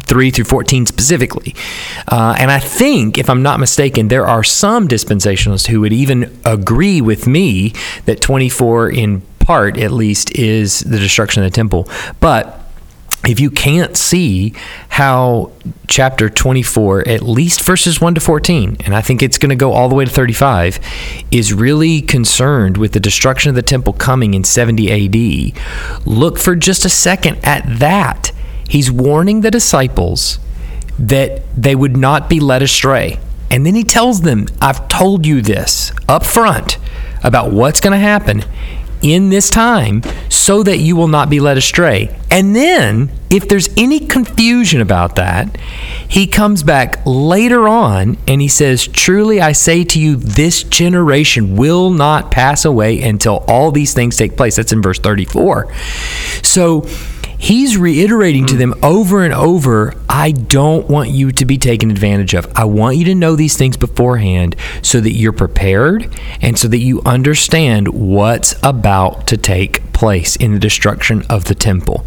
3 0.00 0.30
through 0.30 0.44
14 0.44 0.86
specifically. 0.86 1.54
Uh, 2.08 2.36
and 2.38 2.50
I 2.50 2.58
think, 2.58 3.18
if 3.18 3.28
I'm 3.28 3.42
not 3.42 3.60
mistaken, 3.60 4.08
there 4.08 4.26
are 4.26 4.44
some 4.44 4.88
dispensationalists 4.88 5.66
who 5.66 5.80
would 5.80 5.92
even 5.92 6.38
agree 6.44 7.00
with 7.00 7.26
me 7.26 7.72
that 8.04 8.20
24, 8.20 8.90
in 8.90 9.22
part 9.38 9.76
at 9.78 9.92
least, 9.92 10.36
is 10.36 10.80
the 10.80 10.98
destruction 10.98 11.42
of 11.42 11.50
the 11.50 11.54
temple. 11.54 11.88
But 12.20 12.66
if 13.26 13.40
you 13.40 13.50
can't 13.50 13.96
see 13.96 14.54
how 14.88 15.50
chapter 15.88 16.28
24, 16.30 17.08
at 17.08 17.22
least 17.22 17.62
verses 17.62 18.00
1 18.00 18.14
to 18.14 18.20
14, 18.20 18.76
and 18.84 18.94
I 18.94 19.00
think 19.00 19.22
it's 19.22 19.38
going 19.38 19.50
to 19.50 19.56
go 19.56 19.72
all 19.72 19.88
the 19.88 19.94
way 19.94 20.04
to 20.04 20.10
35, 20.10 20.78
is 21.30 21.52
really 21.52 22.02
concerned 22.02 22.76
with 22.76 22.92
the 22.92 23.00
destruction 23.00 23.48
of 23.48 23.56
the 23.56 23.62
temple 23.62 23.92
coming 23.92 24.34
in 24.34 24.44
70 24.44 25.52
AD, 25.56 26.06
look 26.06 26.38
for 26.38 26.54
just 26.54 26.84
a 26.84 26.88
second 26.88 27.38
at 27.42 27.64
that. 27.78 28.30
He's 28.68 28.90
warning 28.90 29.40
the 29.40 29.50
disciples 29.50 30.38
that 30.98 31.42
they 31.56 31.74
would 31.74 31.96
not 31.96 32.28
be 32.28 32.40
led 32.40 32.62
astray. 32.62 33.18
And 33.50 33.64
then 33.64 33.74
he 33.74 33.84
tells 33.84 34.22
them, 34.22 34.46
I've 34.60 34.88
told 34.88 35.24
you 35.24 35.40
this 35.40 35.92
up 36.08 36.24
front 36.24 36.78
about 37.22 37.52
what's 37.52 37.80
going 37.80 37.92
to 37.92 37.98
happen 37.98 38.44
in 39.02 39.28
this 39.28 39.50
time 39.50 40.02
so 40.28 40.62
that 40.62 40.78
you 40.78 40.96
will 40.96 41.08
not 41.08 41.28
be 41.28 41.38
led 41.38 41.56
astray. 41.56 42.16
And 42.30 42.56
then, 42.56 43.10
if 43.30 43.48
there's 43.48 43.68
any 43.76 44.00
confusion 44.00 44.80
about 44.80 45.16
that, 45.16 45.56
he 46.08 46.26
comes 46.26 46.62
back 46.62 47.00
later 47.04 47.68
on 47.68 48.16
and 48.26 48.40
he 48.40 48.48
says, 48.48 48.86
Truly 48.86 49.40
I 49.40 49.52
say 49.52 49.84
to 49.84 50.00
you, 50.00 50.16
this 50.16 50.62
generation 50.62 51.56
will 51.56 51.90
not 51.90 52.30
pass 52.30 52.64
away 52.64 53.00
until 53.00 53.44
all 53.48 53.70
these 53.70 53.94
things 53.94 54.16
take 54.16 54.36
place. 54.36 54.56
That's 54.56 54.72
in 54.72 54.82
verse 54.82 54.98
34. 54.98 55.72
So, 56.42 56.86
he's 57.38 57.76
reiterating 57.76 58.46
to 58.46 58.56
them 58.56 58.74
over 58.82 59.24
and 59.24 59.34
over 59.34 59.94
I 60.08 60.30
don't 60.30 60.88
want 60.88 61.10
you 61.10 61.30
to 61.30 61.44
be 61.44 61.58
taken 61.58 61.90
advantage 61.90 62.32
of. 62.32 62.50
I 62.56 62.64
want 62.64 62.96
you 62.96 63.04
to 63.04 63.14
know 63.14 63.36
these 63.36 63.54
things 63.54 63.76
beforehand 63.76 64.56
so 64.80 64.98
that 65.00 65.12
you're 65.12 65.32
prepared 65.32 66.08
and 66.40 66.58
so 66.58 66.68
that 66.68 66.78
you 66.78 67.02
understand 67.04 67.88
what's 67.88 68.54
about 68.62 69.26
to 69.26 69.36
take 69.36 69.92
place 69.92 70.34
in 70.36 70.52
the 70.52 70.58
destruction 70.58 71.22
of 71.28 71.44
the 71.44 71.54
temple 71.54 72.06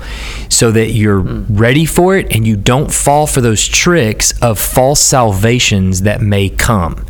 so 0.50 0.72
that 0.72 0.92
you're 0.92 1.20
ready 1.20 1.86
for 1.86 2.18
it 2.18 2.34
and 2.36 2.48
you 2.48 2.56
don't 2.56 2.92
fall 2.92 3.28
for 3.28 3.42
those 3.42 3.68
tricks 3.68 4.34
of 4.42 4.60
false 4.60 5.00
salvations 5.00 6.02
that 6.02 6.20
may 6.20 6.50
come. 6.50 7.06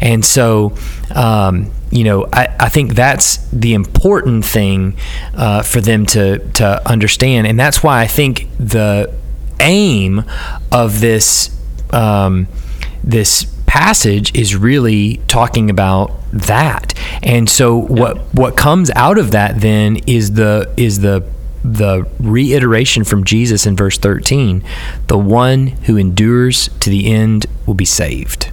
And 0.00 0.24
so, 0.24 0.74
um, 1.14 1.70
you 1.92 2.04
know, 2.04 2.26
I, 2.32 2.48
I 2.58 2.68
think 2.68 2.94
that's 2.94 3.36
the 3.50 3.74
important 3.74 4.44
thing 4.44 4.96
uh, 5.34 5.62
for 5.62 5.80
them 5.80 6.06
to, 6.06 6.38
to 6.52 6.88
understand. 6.88 7.46
And 7.46 7.60
that's 7.60 7.82
why 7.82 8.00
I 8.00 8.06
think 8.06 8.48
the 8.58 9.12
aim 9.60 10.24
of 10.72 11.00
this 11.00 11.56
um, 11.92 12.48
this 13.04 13.44
passage 13.66 14.34
is 14.34 14.56
really 14.56 15.18
talking 15.28 15.70
about 15.70 16.12
that. 16.32 16.94
And 17.22 17.48
so 17.48 17.76
what 17.76 18.18
what 18.34 18.56
comes 18.56 18.90
out 18.90 19.18
of 19.18 19.30
that 19.32 19.60
then 19.60 19.98
is 20.06 20.32
the 20.32 20.72
is 20.76 21.00
the 21.00 21.26
the 21.64 22.06
reiteration 22.18 23.04
from 23.04 23.22
Jesus 23.22 23.66
in 23.66 23.76
verse 23.76 23.96
13 23.96 24.64
the 25.06 25.16
one 25.16 25.68
who 25.86 25.96
endures 25.96 26.68
to 26.80 26.90
the 26.90 27.12
end 27.12 27.46
will 27.66 27.74
be 27.74 27.84
saved. 27.84 28.50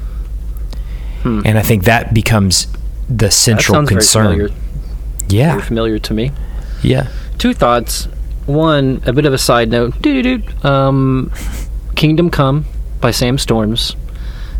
And 1.45 1.57
I 1.57 1.63
think 1.63 1.85
that 1.85 2.13
becomes 2.13 2.67
the 3.09 3.31
central 3.31 3.85
concern. 3.85 4.53
Yeah. 5.27 5.51
very 5.53 5.61
familiar 5.61 5.99
to 5.99 6.13
me. 6.13 6.31
Yeah. 6.81 7.09
Two 7.37 7.53
thoughts. 7.53 8.07
One, 8.45 9.01
a 9.05 9.13
bit 9.13 9.25
of 9.25 9.33
a 9.33 9.37
side 9.37 9.69
note. 9.69 10.01
Doo-doo-doo. 10.01 10.67
Um, 10.67 11.31
Kingdom 11.95 12.29
Come 12.29 12.65
by 12.99 13.11
Sam 13.11 13.37
Storms. 13.37 13.95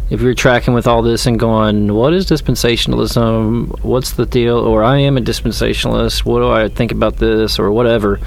If 0.10 0.22
you're 0.22 0.34
tracking 0.34 0.74
with 0.74 0.88
all 0.88 1.02
this 1.02 1.26
and 1.26 1.39
going, 1.39 1.93
what 1.93 2.14
is 2.14 2.26
dispensationalism? 2.28 3.84
What's 3.84 4.14
the 4.14 4.26
deal? 4.26 4.58
Or 4.58 4.84
I 4.84 4.97
am 4.97 5.18
a 5.18 5.22
dispensationalist. 5.22 6.26
What 6.26 6.39
do 6.39 6.50
I 6.50 6.68
think 6.68 6.91
about 6.91 7.18
this? 7.18 7.60
Or 7.60 7.72
whatever. 7.72 8.20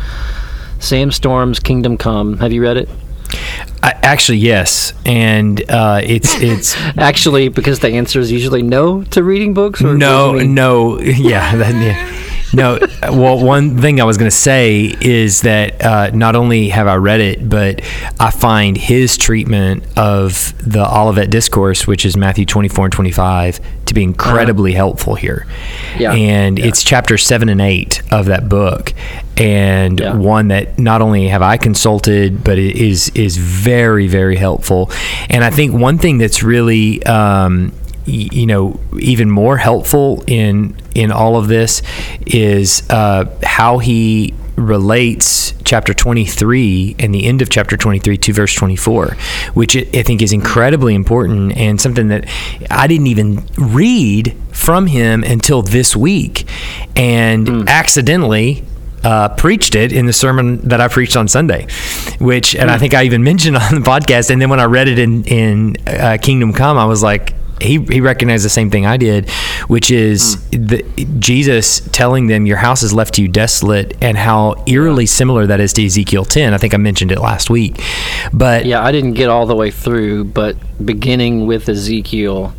Sam 0.78 1.10
Storms, 1.10 1.60
Kingdom 1.60 1.98
Come. 1.98 2.38
Have 2.38 2.52
you 2.52 2.62
read 2.62 2.76
it? 2.76 2.88
I, 3.82 3.94
actually, 4.02 4.38
yes, 4.38 4.92
and 5.04 5.62
uh, 5.70 6.00
it's 6.04 6.34
it's 6.40 6.76
Actually, 6.96 7.48
because 7.48 7.80
the 7.80 7.88
answer 7.88 8.20
is 8.20 8.30
usually 8.30 8.62
no 8.62 9.02
to 9.04 9.22
reading 9.22 9.54
books. 9.54 9.82
Or 9.82 9.94
no 9.94 10.32
do 10.32 10.38
you 10.38 10.44
mean? 10.44 10.54
no 10.54 11.00
yeah, 11.00 11.56
that, 11.56 11.74
yeah. 11.74 12.21
No. 12.52 12.78
Well, 13.02 13.44
one 13.44 13.78
thing 13.78 14.00
I 14.00 14.04
was 14.04 14.16
going 14.18 14.30
to 14.30 14.36
say 14.36 14.94
is 15.00 15.42
that 15.42 15.82
uh, 15.84 16.10
not 16.12 16.36
only 16.36 16.68
have 16.68 16.86
I 16.86 16.96
read 16.96 17.20
it, 17.20 17.48
but 17.48 17.80
I 18.20 18.30
find 18.30 18.76
his 18.76 19.16
treatment 19.16 19.84
of 19.96 20.54
the 20.58 20.84
Olivet 20.86 21.30
Discourse, 21.30 21.86
which 21.86 22.04
is 22.04 22.16
Matthew 22.16 22.44
twenty 22.44 22.68
four 22.68 22.84
and 22.86 22.92
twenty 22.92 23.10
five, 23.10 23.60
to 23.86 23.94
be 23.94 24.02
incredibly 24.02 24.72
helpful 24.72 25.14
here. 25.14 25.46
Yeah, 25.98 26.12
and 26.12 26.58
yeah. 26.58 26.66
it's 26.66 26.82
chapter 26.82 27.18
seven 27.18 27.48
and 27.48 27.60
eight 27.60 28.02
of 28.12 28.26
that 28.26 28.48
book, 28.48 28.92
and 29.36 30.00
Yeah. 30.00 30.14
one 30.14 30.48
that 30.48 30.78
not 30.78 31.02
only 31.02 31.28
have 31.28 31.42
I 31.42 31.56
consulted, 31.56 32.44
but 32.44 32.58
it 32.58 32.76
is 32.76 33.10
is 33.14 33.36
very 33.36 34.06
very 34.08 34.36
helpful. 34.36 34.90
And 35.30 35.42
I 35.44 35.50
think 35.50 35.72
one 35.74 35.98
thing 35.98 36.18
that's 36.18 36.42
really 36.42 37.02
um, 37.04 37.72
you 38.04 38.46
know 38.46 38.78
even 38.98 39.30
more 39.30 39.56
helpful 39.56 40.22
in 40.26 40.76
in 40.94 41.10
all 41.10 41.36
of 41.36 41.48
this 41.48 41.82
is 42.26 42.88
uh, 42.90 43.24
how 43.42 43.78
he 43.78 44.34
relates 44.56 45.54
chapter 45.64 45.94
23 45.94 46.96
and 46.98 47.14
the 47.14 47.24
end 47.24 47.40
of 47.40 47.48
chapter 47.48 47.76
23 47.76 48.18
to 48.18 48.32
verse 48.32 48.54
24 48.54 49.16
which 49.54 49.76
I 49.76 50.02
think 50.02 50.20
is 50.20 50.32
incredibly 50.32 50.94
important 50.94 51.56
and 51.56 51.80
something 51.80 52.08
that 52.08 52.28
I 52.70 52.86
didn't 52.86 53.06
even 53.06 53.46
read 53.56 54.36
from 54.50 54.88
him 54.88 55.24
until 55.24 55.62
this 55.62 55.96
week 55.96 56.46
and 56.94 57.68
accidentally 57.68 58.64
uh, 59.04 59.30
preached 59.30 59.74
it 59.74 59.92
in 59.92 60.06
the 60.06 60.12
sermon 60.12 60.58
that 60.68 60.80
I 60.80 60.86
preached 60.86 61.16
on 61.16 61.26
Sunday, 61.26 61.66
which, 62.20 62.54
and 62.54 62.70
I 62.70 62.78
think 62.78 62.94
I 62.94 63.02
even 63.02 63.24
mentioned 63.24 63.56
on 63.60 63.74
the 63.74 63.80
podcast. 63.80 64.30
And 64.30 64.40
then 64.40 64.48
when 64.48 64.60
I 64.60 64.64
read 64.64 64.86
it 64.88 64.98
in 64.98 65.24
in 65.24 65.76
uh, 65.86 66.18
Kingdom 66.22 66.52
Come, 66.52 66.78
I 66.78 66.84
was 66.84 67.02
like, 67.02 67.34
he, 67.62 67.78
he 67.84 68.00
recognized 68.00 68.44
the 68.44 68.50
same 68.50 68.70
thing 68.70 68.84
I 68.86 68.96
did, 68.96 69.30
which 69.68 69.90
is 69.90 70.48
the, 70.50 70.84
Jesus 71.18 71.80
telling 71.90 72.26
them, 72.26 72.46
Your 72.46 72.56
house 72.58 72.82
is 72.82 72.92
left 72.92 73.14
to 73.14 73.22
you 73.22 73.28
desolate, 73.28 73.96
and 74.02 74.16
how 74.16 74.62
eerily 74.66 75.06
similar 75.06 75.46
that 75.46 75.60
is 75.60 75.72
to 75.74 75.84
Ezekiel 75.84 76.24
10. 76.24 76.52
I 76.54 76.58
think 76.58 76.74
I 76.74 76.76
mentioned 76.76 77.12
it 77.12 77.18
last 77.18 77.50
week. 77.50 77.80
But 78.32 78.66
Yeah, 78.66 78.82
I 78.84 78.92
didn't 78.92 79.14
get 79.14 79.28
all 79.28 79.46
the 79.46 79.56
way 79.56 79.70
through, 79.70 80.24
but 80.24 80.56
beginning 80.84 81.46
with 81.46 81.68
Ezekiel 81.68 82.54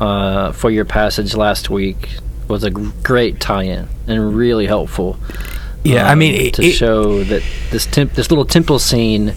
uh, 0.00 0.52
for 0.52 0.70
your 0.70 0.84
passage 0.84 1.34
last 1.34 1.70
week 1.70 2.16
was 2.48 2.64
a 2.64 2.70
great 2.70 3.40
tie-in 3.40 3.88
and 4.06 4.34
really 4.36 4.66
helpful. 4.66 5.16
yeah, 5.84 6.08
I 6.08 6.12
um, 6.12 6.18
mean, 6.18 6.34
it, 6.34 6.54
to 6.54 6.62
it- 6.62 6.72
show 6.72 7.22
that 7.24 7.42
this 7.70 7.86
temp- 7.86 8.12
this 8.14 8.30
little 8.30 8.44
temple 8.44 8.78
scene 8.78 9.34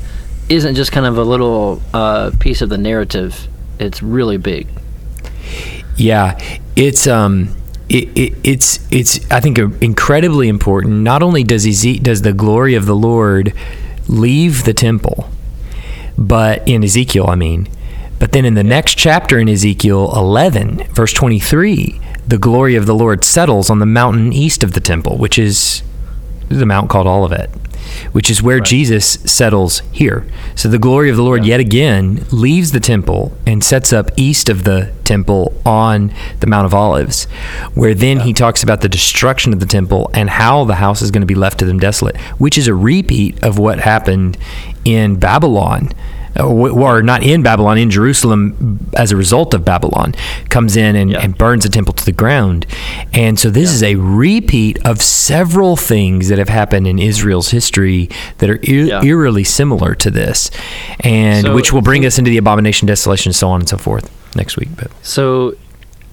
isn't 0.50 0.76
just 0.76 0.92
kind 0.92 1.06
of 1.06 1.18
a 1.18 1.24
little 1.24 1.82
uh, 1.94 2.32
piece 2.40 2.62
of 2.62 2.70
the 2.70 2.78
narrative. 2.78 3.48
It's 3.80 4.02
really 4.04 4.38
big. 4.38 4.68
Yeah, 5.98 6.38
it's 6.76 7.08
um, 7.08 7.56
it, 7.90 8.10
it, 8.18 8.34
it's 8.44 8.80
it's 8.92 9.30
I 9.32 9.40
think 9.40 9.58
incredibly 9.58 10.48
important. 10.48 10.96
Not 11.04 11.24
only 11.24 11.44
does 11.44 11.66
Eze- 11.66 12.00
does 12.00 12.22
the 12.22 12.34
glory 12.34 12.76
of 12.76 12.86
the 12.86 12.96
Lord 12.96 13.54
leave 14.08 14.66
the 14.66 14.74
temple, 14.74 15.30
but 16.18 16.68
in 16.68 16.84
Ezekiel, 16.84 17.28
I 17.28 17.36
mean, 17.36 17.68
but 18.20 18.32
then 18.32 18.46
in 18.46 18.54
the 18.54 18.64
next 18.64 18.98
chapter 18.98 19.40
in 19.40 19.50
Ezekiel 19.50 20.12
11, 20.16 20.86
verse 20.94 21.14
23, 21.14 22.00
the 22.28 22.38
glory 22.38 22.76
of 22.76 22.86
the 22.86 22.96
Lord 22.96 23.24
settles 23.24 23.70
on 23.70 23.80
the 23.80 23.86
mountain 23.86 24.34
east 24.34 24.64
of 24.64 24.74
the 24.74 24.80
temple, 24.80 25.18
which 25.18 25.38
is 25.38 25.84
the 26.50 26.66
mount 26.66 26.90
called 26.90 27.08
Olivet, 27.08 27.50
which 28.12 28.30
is 28.30 28.42
where 28.42 28.60
Jesus 28.60 29.14
settles 29.26 29.82
here. 29.92 30.28
So 30.56 30.70
the 30.70 30.80
glory 30.80 31.10
of 31.10 31.16
the 31.16 31.24
Lord 31.24 31.46
yet 31.46 31.60
again 31.60 32.26
leaves 32.32 32.72
the 32.72 32.80
temple 32.80 33.38
and 33.46 33.64
sets 33.64 33.94
up 33.94 34.12
east 34.16 34.50
of 34.50 34.64
the 34.64 34.94
temple 35.04 35.54
on 35.66 36.14
the 36.40 36.48
Mount 36.48 36.66
of 36.66 36.74
Olives, 36.74 37.26
where 37.74 37.94
then 37.94 38.22
he 38.22 38.34
talks 38.34 38.64
about 38.64 38.82
the 38.82 38.90
destruction 38.90 39.54
of 39.54 39.60
the 39.60 39.66
temple 39.66 40.10
and 40.14 40.30
how 40.30 40.64
the 40.64 40.76
house 40.76 41.02
is 41.02 41.12
going 41.12 41.22
to 41.22 41.28
be 41.28 41.36
left 41.36 41.60
to 41.60 41.66
them 41.66 41.80
desolate, 41.80 42.18
which 42.38 42.58
is 42.58 42.68
a 42.68 42.74
repeat 42.74 43.42
of 43.44 43.58
what 43.60 43.80
happened 43.80 44.38
in 44.84 45.18
Babylon 45.18 45.92
or 46.40 47.02
not 47.02 47.24
in 47.24 47.42
Babylon, 47.44 47.78
in 47.78 47.90
Jerusalem 47.90 48.80
as 48.96 49.12
a 49.12 49.16
result 49.16 49.54
of 49.54 49.64
Babylon, 49.64 50.14
comes 50.50 50.76
in 50.76 50.96
and, 50.96 51.12
Yeah. 51.12 51.20
and 51.20 51.38
burns 51.38 51.64
the 51.64 51.70
temple 51.70 51.94
to 51.94 52.06
the 52.06 52.12
ground. 52.12 52.66
And 53.14 53.40
so 53.40 53.50
this 53.50 53.72
is 53.72 53.82
a 53.82 53.96
repeat 53.96 54.78
of 54.86 55.02
several 55.02 55.76
things 55.78 56.28
that 56.30 56.38
have 56.38 56.50
happened 56.50 56.88
in 56.88 57.00
Israel's 57.00 57.52
history 57.52 58.10
that 58.40 58.50
are 58.50 58.60
Yeah. 58.62 59.02
eerily 59.04 59.44
similar 59.44 59.96
to 59.96 60.12
this, 60.12 60.52
and 61.00 61.46
So- 61.46 61.56
which 61.56 61.72
will 61.72 61.82
bring 61.82 62.06
us 62.06 62.18
into 62.18 62.30
the 62.32 62.38
abomination, 62.38 62.86
desolation, 62.88 63.30
and 63.30 63.36
so 63.36 63.50
on 63.50 63.62
and 63.62 63.70
so 63.70 63.78
forth 63.78 64.10
next 64.36 64.58
week. 64.58 64.70
But 64.76 64.92
So, 65.02 65.54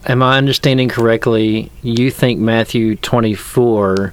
am 0.07 0.23
I 0.23 0.39
understanding 0.39 0.89
correctly? 0.89 1.71
You 1.83 2.11
think 2.11 2.39
Matthew 2.39 2.95
24 2.97 4.13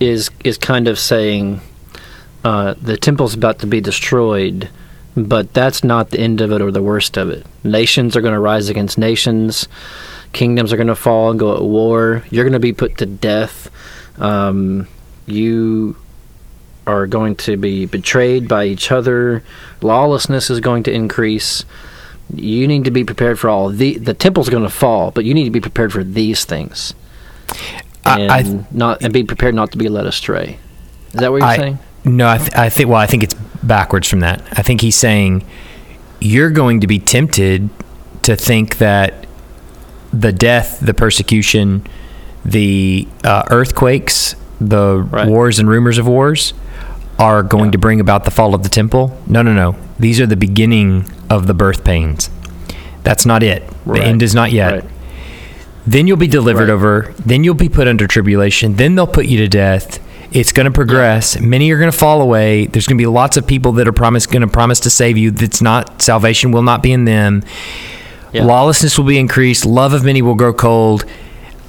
is 0.00 0.30
is 0.44 0.56
kind 0.56 0.86
of 0.88 0.98
saying 0.98 1.60
uh, 2.44 2.74
the 2.80 2.96
temple's 2.96 3.34
about 3.34 3.58
to 3.58 3.66
be 3.66 3.80
destroyed, 3.80 4.68
but 5.26 5.52
that's 5.54 5.82
not 5.82 6.10
the 6.10 6.20
end 6.20 6.40
of 6.40 6.52
it 6.52 6.60
or 6.60 6.70
the 6.70 6.82
worst 6.82 7.16
of 7.16 7.30
it. 7.30 7.46
Nations 7.64 8.16
are 8.16 8.20
going 8.20 8.34
to 8.34 8.40
rise 8.40 8.68
against 8.68 8.98
nations. 8.98 9.68
Kingdoms 10.32 10.72
are 10.72 10.76
going 10.76 10.86
to 10.88 10.94
fall 10.94 11.30
and 11.30 11.38
go 11.38 11.56
at 11.56 11.62
war. 11.62 12.22
You're 12.30 12.44
going 12.44 12.52
to 12.52 12.58
be 12.60 12.72
put 12.72 12.98
to 12.98 13.06
death. 13.06 13.70
Um, 14.20 14.86
you 15.26 15.96
are 16.86 17.06
going 17.06 17.36
to 17.36 17.56
be 17.56 17.86
betrayed 17.86 18.48
by 18.48 18.64
each 18.66 18.90
other. 18.92 19.42
Lawlessness 19.82 20.50
is 20.50 20.60
going 20.60 20.82
to 20.84 20.92
increase 20.92 21.64
you 22.34 22.68
need 22.68 22.84
to 22.84 22.90
be 22.90 23.04
prepared 23.04 23.38
for 23.38 23.48
all 23.48 23.70
the 23.70 23.96
the 23.96 24.12
temple's 24.12 24.50
going 24.50 24.62
to 24.62 24.68
fall 24.68 25.10
but 25.12 25.24
you 25.24 25.32
need 25.32 25.44
to 25.44 25.50
be 25.50 25.62
prepared 25.62 25.90
for 25.90 26.04
these 26.04 26.44
things 26.44 26.92
I- 28.04 28.20
and 28.20 28.30
I- 28.30 28.66
not 28.70 29.00
and 29.02 29.14
be 29.14 29.24
prepared 29.24 29.54
not 29.54 29.72
to 29.72 29.78
be 29.78 29.88
led 29.88 30.04
astray 30.04 30.58
is 31.14 31.20
that 31.20 31.30
what 31.30 31.38
you're 31.38 31.46
I- 31.46 31.56
saying 31.56 31.78
No, 32.04 32.28
I, 32.28 32.38
th- 32.38 32.54
I 32.54 32.68
think. 32.70 32.88
Well, 32.88 32.98
I 32.98 33.06
think 33.06 33.22
it's 33.22 33.34
backwards 33.62 34.08
from 34.08 34.20
that. 34.20 34.40
I 34.52 34.62
think 34.62 34.80
he's 34.80 34.96
saying 34.96 35.44
you're 36.20 36.50
going 36.50 36.80
to 36.80 36.86
be 36.86 36.98
tempted 36.98 37.68
to 38.22 38.36
think 38.36 38.78
that 38.78 39.26
the 40.12 40.32
death, 40.32 40.80
the 40.80 40.94
persecution, 40.94 41.86
the 42.44 43.06
uh, 43.24 43.42
earthquakes, 43.50 44.34
the 44.60 44.96
Right. 44.98 45.28
wars 45.28 45.58
and 45.58 45.68
rumors 45.68 45.98
of 45.98 46.06
wars 46.08 46.54
are 47.18 47.42
going 47.42 47.72
to 47.72 47.78
bring 47.78 48.00
about 48.00 48.24
the 48.24 48.30
fall 48.30 48.54
of 48.54 48.62
the 48.62 48.68
temple. 48.68 49.16
No, 49.26 49.42
no, 49.42 49.52
no. 49.52 49.76
These 49.98 50.20
are 50.20 50.26
the 50.26 50.36
beginning 50.36 51.04
of 51.28 51.46
the 51.46 51.54
birth 51.54 51.84
pains. 51.84 52.30
That's 53.02 53.26
not 53.26 53.42
it. 53.42 53.62
Right. 53.84 54.00
The 54.00 54.06
end 54.06 54.22
is 54.22 54.34
not 54.34 54.52
yet. 54.52 54.72
Right. 54.72 54.84
Then 55.86 56.06
you'll 56.06 56.16
be 56.16 56.26
delivered 56.28 56.70
over. 56.70 57.14
Then 57.18 57.44
you'll 57.44 57.54
be 57.54 57.68
put 57.68 57.88
under 57.88 58.06
tribulation. 58.06 58.76
Then 58.76 58.94
they'll 58.94 59.06
put 59.06 59.26
you 59.26 59.38
to 59.38 59.48
death. 59.48 59.98
It's 60.30 60.52
going 60.52 60.66
to 60.66 60.70
progress. 60.70 61.40
Many 61.40 61.70
are 61.70 61.78
going 61.78 61.90
to 61.90 61.96
fall 61.96 62.20
away. 62.20 62.66
There's 62.66 62.86
going 62.86 62.98
to 62.98 63.02
be 63.02 63.06
lots 63.06 63.36
of 63.36 63.46
people 63.46 63.72
that 63.72 63.88
are 63.88 63.92
promised 63.92 64.30
going 64.30 64.42
to 64.42 64.48
promise 64.48 64.80
to 64.80 64.90
save 64.90 65.16
you. 65.16 65.30
That's 65.30 65.62
not 65.62 66.02
salvation 66.02 66.52
will 66.52 66.62
not 66.62 66.82
be 66.82 66.92
in 66.92 67.06
them. 67.06 67.42
Yeah. 68.32 68.44
Lawlessness 68.44 68.98
will 68.98 69.06
be 69.06 69.18
increased. 69.18 69.64
Love 69.64 69.94
of 69.94 70.04
many 70.04 70.20
will 70.20 70.34
grow 70.34 70.52
cold. 70.52 71.06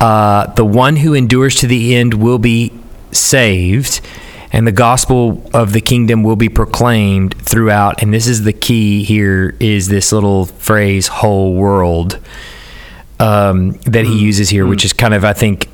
Uh, 0.01 0.47
the 0.53 0.65
one 0.65 0.97
who 0.97 1.13
endures 1.13 1.55
to 1.55 1.67
the 1.67 1.95
end 1.95 2.15
will 2.15 2.37
be 2.37 2.73
saved, 3.11 4.01
and 4.51 4.67
the 4.67 4.73
gospel 4.73 5.49
of 5.53 5.71
the 5.71 5.81
kingdom 5.81 6.23
will 6.23 6.35
be 6.35 6.49
proclaimed 6.49 7.35
throughout. 7.41 8.01
And 8.01 8.13
this 8.13 8.27
is 8.27 8.43
the 8.43 8.53
key 8.53 9.03
here: 9.03 9.55
is 9.61 9.87
this 9.87 10.11
little 10.11 10.45
phrase 10.45 11.07
"whole 11.07 11.53
world" 11.53 12.19
um, 13.21 13.71
that 13.85 14.05
he 14.05 14.17
uses 14.19 14.49
here, 14.49 14.65
which 14.65 14.83
is 14.83 14.91
kind 14.91 15.13
of, 15.13 15.23
I 15.23 15.33
think, 15.33 15.69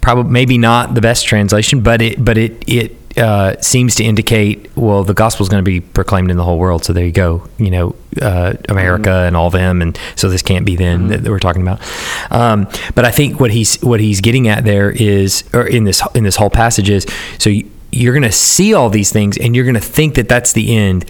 probably 0.00 0.30
maybe 0.30 0.58
not 0.58 0.94
the 0.94 1.00
best 1.00 1.26
translation, 1.26 1.80
but 1.80 2.02
it 2.02 2.24
but 2.24 2.38
it 2.38 2.62
it 2.68 2.96
uh, 3.16 3.58
seems 3.60 3.94
to 3.94 4.04
indicate 4.04 4.70
well 4.76 5.02
the 5.02 5.14
gospel 5.14 5.42
is 5.42 5.48
going 5.48 5.64
to 5.64 5.68
be 5.68 5.80
proclaimed 5.80 6.30
in 6.30 6.36
the 6.36 6.44
whole 6.44 6.58
world. 6.58 6.84
So 6.84 6.92
there 6.92 7.04
you 7.04 7.12
go, 7.12 7.48
you 7.58 7.70
know, 7.70 7.94
uh, 8.20 8.54
America 8.68 9.10
and 9.10 9.36
all 9.36 9.50
them, 9.50 9.80
and 9.80 9.98
so 10.16 10.28
this 10.28 10.42
can't 10.42 10.66
be 10.66 10.76
them 10.76 11.08
that, 11.08 11.24
that 11.24 11.30
we're 11.30 11.38
talking 11.38 11.62
about. 11.62 11.80
Um, 12.30 12.68
but 12.94 13.04
I 13.04 13.10
think 13.10 13.40
what 13.40 13.50
he's 13.50 13.80
what 13.82 14.00
he's 14.00 14.20
getting 14.20 14.48
at 14.48 14.64
there 14.64 14.90
is, 14.90 15.44
or 15.54 15.66
in 15.66 15.84
this 15.84 16.02
in 16.14 16.24
this 16.24 16.36
whole 16.36 16.50
passage 16.50 16.90
is, 16.90 17.06
so 17.38 17.50
you, 17.50 17.70
you're 17.90 18.12
going 18.12 18.22
to 18.22 18.32
see 18.32 18.74
all 18.74 18.90
these 18.90 19.10
things, 19.10 19.38
and 19.38 19.56
you're 19.56 19.64
going 19.64 19.74
to 19.74 19.80
think 19.80 20.16
that 20.16 20.28
that's 20.28 20.52
the 20.52 20.76
end, 20.76 21.06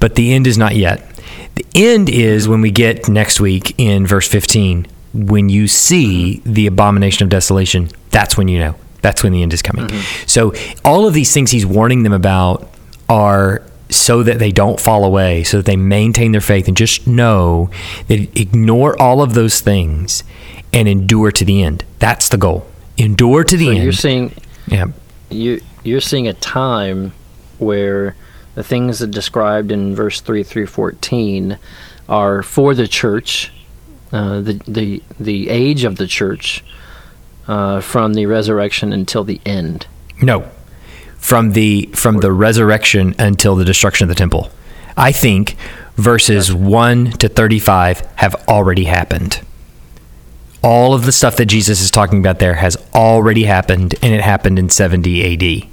but 0.00 0.16
the 0.16 0.34
end 0.34 0.46
is 0.46 0.58
not 0.58 0.76
yet. 0.76 1.08
The 1.54 1.66
end 1.74 2.08
is 2.10 2.48
when 2.48 2.60
we 2.60 2.70
get 2.70 3.08
next 3.08 3.40
week 3.40 3.74
in 3.78 4.06
verse 4.06 4.28
15 4.28 4.86
when 5.12 5.48
you 5.48 5.68
see 5.68 6.36
mm-hmm. 6.36 6.52
the 6.52 6.66
abomination 6.66 7.24
of 7.24 7.30
desolation, 7.30 7.88
that's 8.10 8.36
when 8.36 8.48
you 8.48 8.58
know. 8.58 8.74
That's 9.02 9.22
when 9.22 9.32
the 9.32 9.42
end 9.42 9.52
is 9.52 9.62
coming. 9.62 9.88
Mm-hmm. 9.88 10.26
So 10.26 10.54
all 10.84 11.06
of 11.08 11.14
these 11.14 11.32
things 11.34 11.50
he's 11.50 11.66
warning 11.66 12.04
them 12.04 12.12
about 12.12 12.70
are 13.08 13.62
so 13.90 14.22
that 14.22 14.38
they 14.38 14.52
don't 14.52 14.80
fall 14.80 15.04
away, 15.04 15.42
so 15.42 15.58
that 15.58 15.66
they 15.66 15.76
maintain 15.76 16.32
their 16.32 16.40
faith 16.40 16.68
and 16.68 16.76
just 16.76 17.06
know 17.06 17.68
that 18.08 18.40
ignore 18.40 19.00
all 19.02 19.20
of 19.20 19.34
those 19.34 19.60
things 19.60 20.22
and 20.72 20.88
endure 20.88 21.30
to 21.32 21.44
the 21.44 21.62
end. 21.62 21.84
That's 21.98 22.28
the 22.28 22.38
goal. 22.38 22.66
Endure 22.96 23.44
to 23.44 23.56
the 23.56 23.66
So 23.66 23.70
end. 23.72 23.82
you're 23.82 23.92
seeing 23.92 24.34
yeah. 24.66 24.86
you 25.30 25.60
you're 25.82 26.00
seeing 26.00 26.28
a 26.28 26.34
time 26.34 27.12
where 27.58 28.14
the 28.54 28.62
things 28.62 29.00
that 29.00 29.10
described 29.10 29.72
in 29.72 29.94
verse 29.94 30.20
three 30.20 30.44
through 30.44 30.68
fourteen 30.68 31.58
are 32.08 32.42
for 32.42 32.74
the 32.74 32.86
church, 32.86 33.52
uh, 34.12 34.40
the 34.40 34.60
the 34.68 35.02
the 35.18 35.48
age 35.48 35.84
of 35.84 35.96
the 35.96 36.06
church, 36.06 36.62
uh, 37.48 37.80
from 37.80 38.14
the 38.14 38.26
resurrection 38.26 38.92
until 38.92 39.24
the 39.24 39.40
end. 39.46 39.86
No, 40.20 40.48
from 41.18 41.52
the 41.52 41.88
from 41.94 42.18
the 42.18 42.32
resurrection 42.32 43.14
until 43.18 43.56
the 43.56 43.64
destruction 43.64 44.04
of 44.04 44.08
the 44.08 44.14
temple. 44.14 44.50
I 44.96 45.12
think 45.12 45.56
verses 45.96 46.52
one 46.52 47.12
to 47.12 47.28
thirty-five 47.28 48.00
have 48.16 48.34
already 48.48 48.84
happened. 48.84 49.40
All 50.62 50.94
of 50.94 51.06
the 51.06 51.12
stuff 51.12 51.36
that 51.36 51.46
Jesus 51.46 51.80
is 51.80 51.90
talking 51.90 52.20
about 52.20 52.38
there 52.38 52.54
has 52.54 52.76
already 52.94 53.44
happened, 53.44 53.94
and 54.02 54.14
it 54.14 54.20
happened 54.20 54.58
in 54.58 54.68
seventy 54.68 55.22
A.D. 55.22 55.68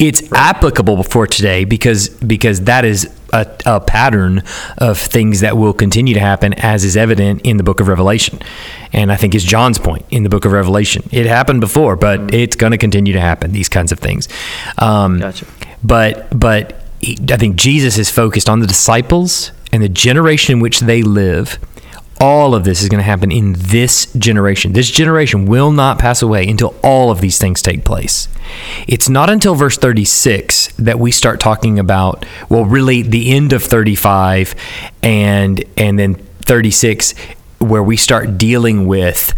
It's 0.00 0.32
applicable 0.32 1.02
for 1.02 1.26
today 1.26 1.64
because 1.64 2.08
because 2.08 2.62
that 2.62 2.84
is 2.84 3.08
a, 3.32 3.46
a 3.66 3.80
pattern 3.80 4.42
of 4.78 4.98
things 4.98 5.40
that 5.40 5.56
will 5.56 5.74
continue 5.74 6.14
to 6.14 6.20
happen, 6.20 6.54
as 6.54 6.84
is 6.84 6.96
evident 6.96 7.42
in 7.42 7.58
the 7.58 7.62
Book 7.62 7.80
of 7.80 7.88
Revelation, 7.88 8.40
and 8.92 9.12
I 9.12 9.16
think 9.16 9.34
is 9.34 9.44
John's 9.44 9.78
point 9.78 10.06
in 10.10 10.22
the 10.22 10.28
Book 10.28 10.44
of 10.44 10.52
Revelation. 10.52 11.08
It 11.12 11.26
happened 11.26 11.60
before, 11.60 11.96
but 11.96 12.32
it's 12.34 12.56
going 12.56 12.72
to 12.72 12.78
continue 12.78 13.12
to 13.12 13.20
happen. 13.20 13.52
These 13.52 13.68
kinds 13.68 13.92
of 13.92 13.98
things. 13.98 14.28
Um, 14.78 15.18
Gotcha. 15.18 15.46
But 15.84 16.38
but 16.38 16.80
I 17.02 17.36
think 17.36 17.56
Jesus 17.56 17.98
is 17.98 18.10
focused 18.10 18.48
on 18.48 18.60
the 18.60 18.66
disciples 18.66 19.52
and 19.72 19.82
the 19.82 19.88
generation 19.88 20.54
in 20.54 20.60
which 20.60 20.80
they 20.80 21.02
live. 21.02 21.58
All 22.20 22.54
of 22.54 22.64
this 22.64 22.82
is 22.82 22.88
going 22.90 22.98
to 22.98 23.02
happen 23.04 23.32
in 23.32 23.54
this 23.56 24.12
generation. 24.12 24.74
This 24.74 24.90
generation 24.90 25.46
will 25.46 25.70
not 25.72 25.98
pass 25.98 26.20
away 26.20 26.46
until 26.46 26.74
all 26.82 27.10
of 27.10 27.20
these 27.22 27.38
things 27.38 27.62
take 27.62 27.82
place. 27.84 28.28
It's 28.86 29.08
not 29.08 29.30
until 29.30 29.54
verse 29.54 29.78
36 29.78 30.72
that 30.78 30.98
we 30.98 31.12
start 31.12 31.40
talking 31.40 31.78
about 31.78 32.26
well 32.50 32.64
really 32.66 33.00
the 33.02 33.30
end 33.30 33.52
of 33.54 33.62
35 33.62 34.54
and 35.02 35.64
and 35.76 35.98
then 35.98 36.14
36 36.42 37.14
where 37.58 37.82
we 37.82 37.96
start 37.96 38.36
dealing 38.36 38.86
with 38.86 39.32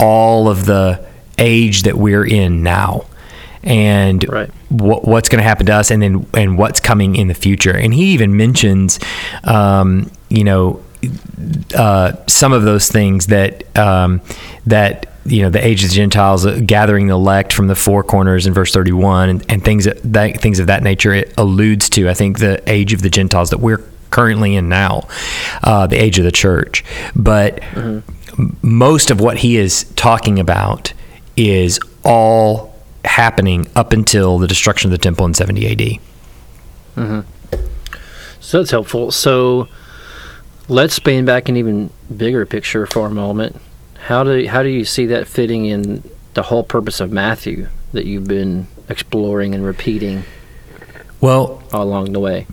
all 0.00 0.48
of 0.48 0.66
the 0.66 1.06
age 1.38 1.82
that 1.82 1.96
we're 1.96 2.26
in 2.26 2.62
now 2.62 3.06
and 3.62 4.24
Right. 4.28 4.50
what, 4.70 5.06
what's 5.06 5.28
going 5.28 5.38
to 5.42 5.48
happen 5.48 5.66
to 5.66 5.72
us 5.74 5.90
and 5.90 6.02
then 6.02 6.26
and 6.34 6.58
what's 6.58 6.80
coming 6.80 7.16
in 7.16 7.28
the 7.28 7.34
future 7.34 7.74
and 7.76 7.94
he 7.94 8.06
even 8.12 8.36
mentions 8.36 8.98
um, 9.44 10.10
you 10.28 10.42
know 10.44 10.82
uh, 11.74 12.12
some 12.26 12.52
of 12.52 12.62
those 12.64 12.88
things 12.88 13.26
that 13.28 13.76
um, 13.76 14.20
that 14.66 15.06
you 15.24 15.42
know 15.42 15.50
the 15.50 15.64
age 15.64 15.84
of 15.84 15.90
the 15.90 15.96
Gentiles 15.96 16.46
uh, 16.46 16.60
gathering 16.64 17.06
the 17.06 17.14
elect 17.14 17.52
from 17.52 17.66
the 17.66 17.76
four 17.76 18.02
corners 18.02 18.46
in 18.46 18.54
verse 18.54 18.72
31 18.72 19.28
and, 19.28 19.50
and 19.50 19.64
things 19.64 19.84
that, 19.84 20.00
that 20.12 20.40
things 20.40 20.58
of 20.58 20.66
that 20.66 20.82
nature 20.82 21.12
it 21.12 21.32
alludes 21.36 21.88
to 21.90 22.08
I 22.08 22.14
think 22.14 22.38
the 22.38 22.62
age 22.68 22.92
of 22.92 23.02
the 23.02 23.10
Gentiles 23.10 23.50
that 23.50 23.58
we're 23.58 23.84
currently 24.10 24.54
in 24.56 24.68
now 24.68 25.06
uh, 25.62 25.86
the 25.86 25.96
age 25.96 26.18
of 26.18 26.24
the 26.24 26.32
church. 26.32 26.84
But 27.14 27.62
m- 27.74 28.02
most 28.62 29.10
of 29.10 29.20
what 29.20 29.38
he 29.38 29.56
is 29.56 29.84
talking 29.96 30.38
about 30.38 30.92
is 31.36 31.78
all 32.04 32.74
happening 33.04 33.66
up 33.76 33.92
until 33.92 34.38
the 34.38 34.46
destruction 34.46 34.88
of 34.88 34.92
the 34.92 34.98
temple 34.98 35.26
in 35.26 35.34
70 35.34 36.00
AD 36.96 37.28
So 38.40 38.58
that's 38.58 38.70
helpful. 38.70 39.10
So 39.10 39.68
let's 40.68 40.94
span 40.94 41.24
back 41.24 41.48
an 41.48 41.56
even 41.56 41.90
bigger 42.14 42.46
picture 42.46 42.86
for 42.86 43.06
a 43.06 43.10
moment. 43.10 43.56
How 44.06 44.24
do 44.24 44.46
how 44.46 44.62
do 44.62 44.68
you 44.68 44.84
see 44.84 45.06
that 45.06 45.26
fitting 45.26 45.66
in 45.66 46.02
the 46.34 46.44
whole 46.44 46.62
purpose 46.62 47.00
of 47.00 47.10
Matthew 47.10 47.68
that 47.92 48.04
you've 48.04 48.28
been 48.28 48.66
exploring 48.88 49.54
and 49.54 49.64
repeating 49.64 50.24
well 51.20 51.62
along 51.72 52.12
the 52.12 52.20
way? 52.20 52.46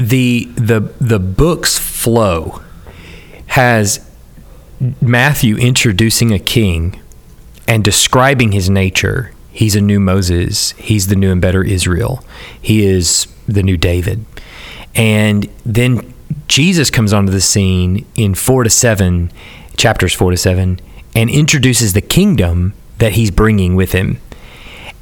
the 0.00 0.44
the 0.54 0.80
the 1.00 1.18
book's 1.18 1.78
flow 1.78 2.62
has 3.48 4.08
Matthew 5.00 5.56
introducing 5.56 6.32
a 6.32 6.38
king 6.38 7.00
and 7.68 7.84
describing 7.84 8.52
his 8.52 8.70
nature. 8.70 9.32
He's 9.52 9.76
a 9.76 9.80
new 9.80 10.00
Moses. 10.00 10.70
He's 10.72 11.08
the 11.08 11.16
new 11.16 11.32
and 11.32 11.40
better 11.40 11.62
Israel. 11.62 12.24
He 12.60 12.86
is 12.86 13.26
the 13.46 13.62
new 13.62 13.76
David. 13.76 14.24
And 14.94 15.48
then 15.66 16.14
Jesus 16.48 16.90
comes 16.90 17.12
onto 17.12 17.32
the 17.32 17.40
scene 17.40 18.06
in 18.14 18.34
4 18.34 18.64
to 18.64 18.70
7, 18.70 19.32
chapters 19.76 20.14
4 20.14 20.32
to 20.32 20.36
7, 20.36 20.80
and 21.14 21.30
introduces 21.30 21.92
the 21.92 22.00
kingdom 22.00 22.74
that 22.98 23.12
he's 23.12 23.30
bringing 23.30 23.74
with 23.74 23.92
him. 23.92 24.20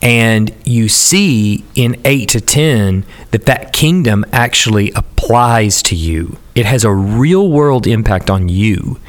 And 0.00 0.54
you 0.64 0.88
see 0.88 1.64
in 1.74 2.00
8 2.04 2.28
to 2.30 2.40
10 2.40 3.04
that 3.32 3.46
that 3.46 3.72
kingdom 3.72 4.24
actually 4.32 4.92
applies 4.92 5.82
to 5.82 5.96
you. 5.96 6.38
It 6.54 6.66
has 6.66 6.84
a 6.84 6.92
real 6.92 7.50
world 7.50 7.86
impact 7.86 8.30
on 8.30 8.48
you. 8.48 9.00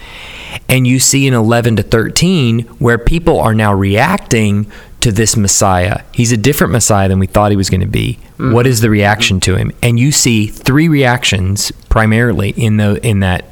And 0.68 0.88
you 0.88 1.00
see 1.00 1.28
in 1.28 1.34
11 1.34 1.76
to 1.78 1.84
13 1.84 2.62
where 2.80 2.98
people 2.98 3.40
are 3.40 3.54
now 3.54 3.74
reacting 3.74 4.72
to 5.02 5.12
this 5.12 5.38
messiah. 5.38 6.04
He's 6.14 6.32
a 6.32 6.38
different 6.38 6.74
messiah 6.74 7.08
than 7.08 7.20
we 7.20 7.28
thought 7.28 7.52
he 7.52 7.58
was 7.58 7.70
going 7.70 7.82
to 7.82 7.88
be 7.88 8.20
mm. 8.38 8.54
what 8.54 8.68
is 8.68 8.82
the 8.82 8.90
reaction 8.90 9.40
to 9.42 9.56
him? 9.56 9.72
And 9.82 10.00
you 10.00 10.12
see 10.12 10.48
three 10.48 10.88
reactions 10.88 11.72
primarily 11.90 12.50
in 12.52 12.78
the 12.78 13.06
in 13.06 13.20
that 13.20 13.46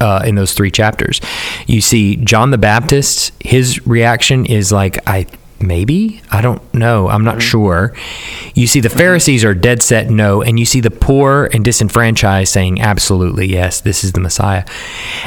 uh, 0.00 0.22
in 0.24 0.34
those 0.34 0.52
three 0.52 0.70
chapters. 0.70 1.20
You 1.66 1.80
see 1.80 2.16
John 2.16 2.50
the 2.50 2.58
Baptist, 2.58 3.32
his 3.40 3.86
reaction 3.86 4.44
is 4.46 4.72
like, 4.72 4.98
I 5.08 5.26
maybe? 5.60 6.20
I 6.30 6.40
don't 6.40 6.62
know. 6.74 7.08
I'm 7.08 7.24
not 7.24 7.36
mm-hmm. 7.36 7.40
sure. 7.40 7.94
You 8.54 8.66
see 8.66 8.80
the 8.80 8.88
mm-hmm. 8.88 8.98
pharisees 8.98 9.44
are 9.44 9.54
dead 9.54 9.82
set 9.82 10.10
no 10.10 10.42
and 10.42 10.58
you 10.58 10.66
see 10.66 10.80
the 10.80 10.90
poor 10.90 11.48
and 11.52 11.64
disenfranchised 11.64 12.52
saying 12.52 12.80
absolutely 12.80 13.46
yes 13.46 13.80
this 13.80 14.04
is 14.04 14.12
the 14.12 14.20
messiah. 14.20 14.64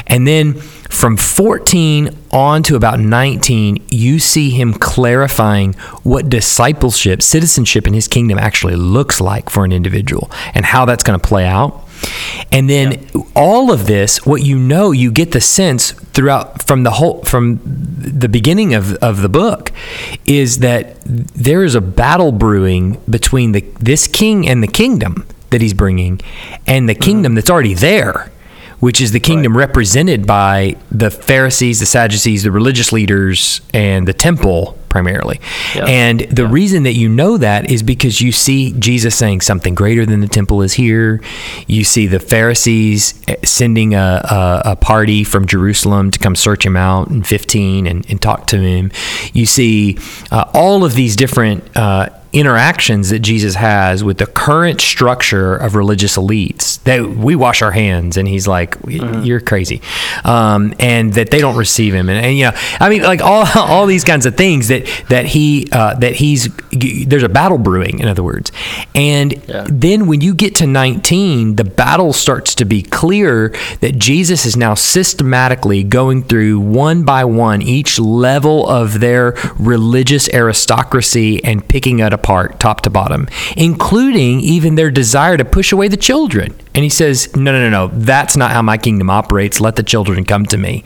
And 0.06 0.28
then 0.28 0.62
from 0.90 1.18
14 1.18 2.16
on 2.32 2.64
to 2.64 2.76
about 2.76 3.00
19 3.00 3.86
you 3.90 4.20
see 4.20 4.50
him 4.50 4.74
clarifying 4.74 5.74
what 6.04 6.30
discipleship 6.30 7.22
citizenship 7.22 7.88
in 7.88 7.94
his 7.94 8.08
kingdom 8.08 8.38
actually 8.38 8.76
looks 8.76 9.20
like 9.22 9.50
for 9.50 9.66
an 9.66 9.72
individual 9.72 10.30
and 10.54 10.66
how 10.66 10.86
that's 10.86 11.04
going 11.04 11.20
to 11.20 11.28
play 11.28 11.46
out. 11.46 11.84
And 12.52 12.70
then 12.70 13.08
all 13.36 13.72
of 13.72 13.88
this, 13.88 14.26
what 14.26 14.44
you 14.44 14.60
know, 14.60 14.92
you 14.92 15.12
get 15.12 15.32
the 15.32 15.42
sense 15.42 15.92
throughout 15.92 16.64
from 16.64 16.84
the 16.84 16.92
whole 16.92 17.24
from 17.24 17.60
the 17.64 18.30
beginning 18.30 18.74
of, 18.74 18.94
of 18.96 19.22
the 19.22 19.30
book 19.30 19.72
is 20.26 20.60
that 20.60 20.98
there 21.06 21.64
is 21.64 21.76
a 21.76 21.82
battle 21.82 22.32
brewing 22.32 23.02
between 23.10 23.52
the 23.52 23.62
this 23.80 24.08
king 24.08 24.48
and 24.48 24.62
the 24.62 24.68
kingdom 24.68 25.28
that 25.50 25.62
he's 25.62 25.74
bringing 25.74 26.20
and 26.68 26.88
the 26.88 26.94
mm-hmm. 26.94 27.04
kingdom 27.04 27.36
that's 27.36 27.50
already 27.50 27.74
there 27.74 28.32
which 28.80 29.02
is 29.02 29.12
the 29.12 29.20
kingdom 29.20 29.58
represented 29.58 30.28
by 30.28 30.76
the 30.92 31.10
Pharisees, 31.10 31.80
the 31.80 31.86
Sadducees, 31.86 32.44
the 32.44 32.52
religious 32.52 32.92
leaders, 32.92 33.62
and 33.74 34.08
the 34.08 34.14
temple 34.14 34.78
primarily. 34.90 35.40
Yeah. 35.76 35.86
And 35.86 36.22
the 36.22 36.48
reason 36.48 36.84
that 36.84 36.94
you 36.94 37.10
know 37.10 37.38
that 37.38 37.70
is 37.70 37.84
because 37.84 38.22
you 38.22 38.32
see 38.32 38.74
Jesus 38.74 39.16
saying 39.16 39.42
something 39.42 39.76
greater 39.76 40.06
than 40.06 40.22
the 40.22 40.28
temple 40.28 40.62
is 40.62 40.74
here. 40.74 41.22
You 41.68 41.84
see 41.84 42.08
the 42.08 42.20
Pharisees 42.20 43.22
eh, 43.28 43.36
sending 43.44 43.94
a, 43.94 44.22
a, 44.24 44.62
a 44.72 44.76
party 44.76 45.24
from 45.24 45.46
Jerusalem 45.48 46.12
to 46.12 46.20
come 46.20 46.36
search 46.36 46.66
him 46.66 46.78
out 46.78 47.10
in 47.10 47.24
15 47.24 47.88
and, 47.88 48.10
and 48.10 48.22
talk 48.22 48.48
to 48.48 48.60
him. 48.60 48.92
You 49.34 49.46
see 49.46 49.98
uh, 50.32 50.50
all 50.54 50.84
of 50.84 50.94
these 50.94 51.16
different 51.16 51.76
uh, 51.76 52.10
interactions 52.34 53.10
that 53.10 53.20
Jesus 53.20 53.56
has 53.56 54.04
with 54.04 54.18
the 54.18 54.26
current 54.26 54.82
structure 54.82 55.56
of 55.56 55.76
religious 55.76 56.18
elites 56.18 56.84
that 56.84 57.10
we 57.10 57.36
wash 57.36 57.62
our 57.62 57.72
hands 57.72 58.18
and 58.18 58.28
he's 58.28 58.48
like 58.48 58.76
you're 58.88 59.40
crazy 59.40 59.82
um, 60.26 60.74
and 60.80 61.14
that 61.14 61.32
they 61.32 61.40
don't 61.40 61.56
receive 61.56 61.94
him 61.94 62.10
and, 62.10 62.24
and 62.24 62.38
you 62.38 62.44
know 62.46 62.52
I 62.80 62.90
mean 62.90 63.02
like 63.02 63.22
all, 63.22 63.46
all 63.56 63.86
these 63.86 64.04
kinds 64.04 64.26
of 64.26 64.36
things 64.36 64.68
that 64.68 64.77
that 65.10 65.26
he 65.28 65.68
uh, 65.72 65.94
that 65.96 66.16
he's 66.16 66.50
there's 66.72 67.24
a 67.24 67.30
battle 67.30 67.58
brewing 67.58 68.00
in 68.00 68.08
other 68.08 68.24
words 68.24 68.52
and 68.96 69.34
Yeah. 69.48 69.66
then 69.70 70.08
when 70.08 70.22
you 70.22 70.34
get 70.34 70.56
to 70.56 70.68
19 70.68 71.56
the 71.56 71.64
battle 71.64 72.14
starts 72.14 72.54
to 72.56 72.66
be 72.66 72.82
clear 72.82 73.50
that 73.82 73.98
Jesus 73.98 74.46
is 74.46 74.56
now 74.58 74.74
systematically 74.74 75.84
going 75.84 76.24
through 76.24 76.60
one 76.60 77.04
by 77.04 77.24
one 77.26 77.62
each 77.62 78.00
level 78.00 78.68
of 78.68 79.00
their 79.00 79.36
religious 79.58 80.28
aristocracy 80.34 81.44
and 81.44 81.68
picking 81.68 82.00
it 82.00 82.14
apart 82.14 82.60
top 82.60 82.82
to 82.82 82.90
bottom 82.90 83.28
including 83.56 84.40
even 84.40 84.76
their 84.76 84.92
desire 84.92 85.38
to 85.38 85.46
push 85.46 85.72
away 85.72 85.88
the 85.88 85.98
children 85.98 86.54
and 86.78 86.84
he 86.84 86.92
says 86.92 87.36
no 87.36 87.52
no 87.52 87.60
no 87.60 87.70
no. 87.72 87.88
That's 87.92 88.38
not 88.38 88.52
how 88.52 88.62
my 88.62 88.78
kingdom 88.78 89.10
operates. 89.10 89.60
Let 89.60 89.78
the 89.78 89.82
children 89.82 90.24
come 90.26 90.46
to 90.46 90.60
me. 90.60 90.84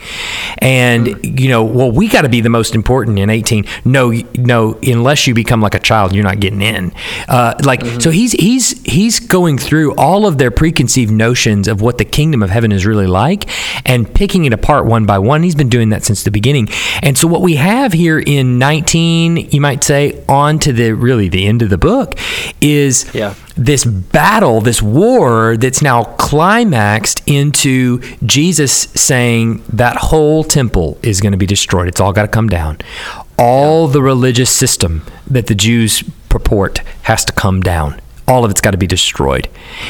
And 0.60 1.20
you 1.42 1.50
know 1.50 1.66
well 1.66 1.92
we 1.92 2.08
got 2.08 2.22
to 2.22 2.30
be 2.30 2.40
the 2.40 2.50
most 2.50 2.76
important 2.76 3.20
in 3.20 3.30
18 3.30 3.66
no 3.84 4.14
no 4.38 4.80
unless 4.82 5.28
you 5.28 5.34
become 5.34 5.60
like 5.60 5.76
a 5.76 5.80
child 5.80 6.16
you're 6.16 6.24
not 6.24 6.40
getting 6.40 6.62
in. 6.62 6.94
Uh, 7.28 7.56
like 7.66 7.84
so 8.00 8.10
he's 8.10 8.32
he's 8.32 8.82
he's 8.84 9.20
going 9.20 9.58
through 9.58 9.94
all 9.96 10.26
of 10.26 10.38
their 10.38 10.50
preconceived 10.50 11.12
notions 11.12 11.68
of 11.68 11.82
what 11.82 11.98
the 11.98 12.06
kingdom 12.06 12.42
of 12.42 12.50
heaven 12.50 12.72
is 12.72 12.86
really 12.86 13.08
like 13.08 13.50
and 13.86 14.16
picking 14.16 14.46
it 14.46 14.54
apart 14.54 14.86
one 14.86 15.06
by 15.06 15.20
one. 15.20 15.44
He's 15.44 15.56
been 15.56 15.68
doing 15.68 15.90
that 15.90 16.06
since 16.06 16.24
the 16.24 16.32
beginning. 16.32 16.70
And 17.04 17.18
so 17.18 17.28
what 17.28 17.42
we 17.42 17.56
have 17.56 17.92
here 17.92 18.18
in 18.18 18.58
19 18.58 19.50
you 19.52 19.60
might 19.60 19.84
say 19.84 20.24
on 20.30 20.58
to 20.60 20.72
the 20.72 20.94
really 20.94 21.28
the 21.28 21.46
end 21.46 21.62
of 21.62 21.70
the 21.70 21.78
book 21.78 22.16
is 22.62 23.14
Yeah. 23.14 23.36
This 23.56 23.86
battle, 23.86 24.62
this 24.62 24.82
war 24.82 25.58
that's 25.58 25.82
now 25.82 26.04
climaxed 26.04 27.22
into 27.28 28.02
Jesus 28.26 28.72
saying 28.94 29.64
that 29.70 29.98
whole 29.98 30.44
temple 30.44 30.98
is 31.04 31.22
going 31.22 31.32
to 31.32 31.38
be 31.38 31.46
destroyed. 31.46 31.88
It's 31.88 32.00
all 32.00 32.14
got 32.14 32.24
to 32.24 32.28
come 32.28 32.48
down. 32.48 32.80
All 33.38 33.88
the 33.88 34.02
religious 34.02 34.56
system 34.56 35.04
that 35.28 35.48
the 35.48 35.56
Jews 35.56 36.04
purport 36.30 36.80
has 37.04 37.26
to 37.26 37.34
come 37.34 37.62
down. 37.62 38.00
All 38.28 38.46
of 38.46 38.52
it's 38.52 38.62
got 38.62 38.72
to 38.72 38.78
be 38.78 38.88
destroyed. 38.88 39.50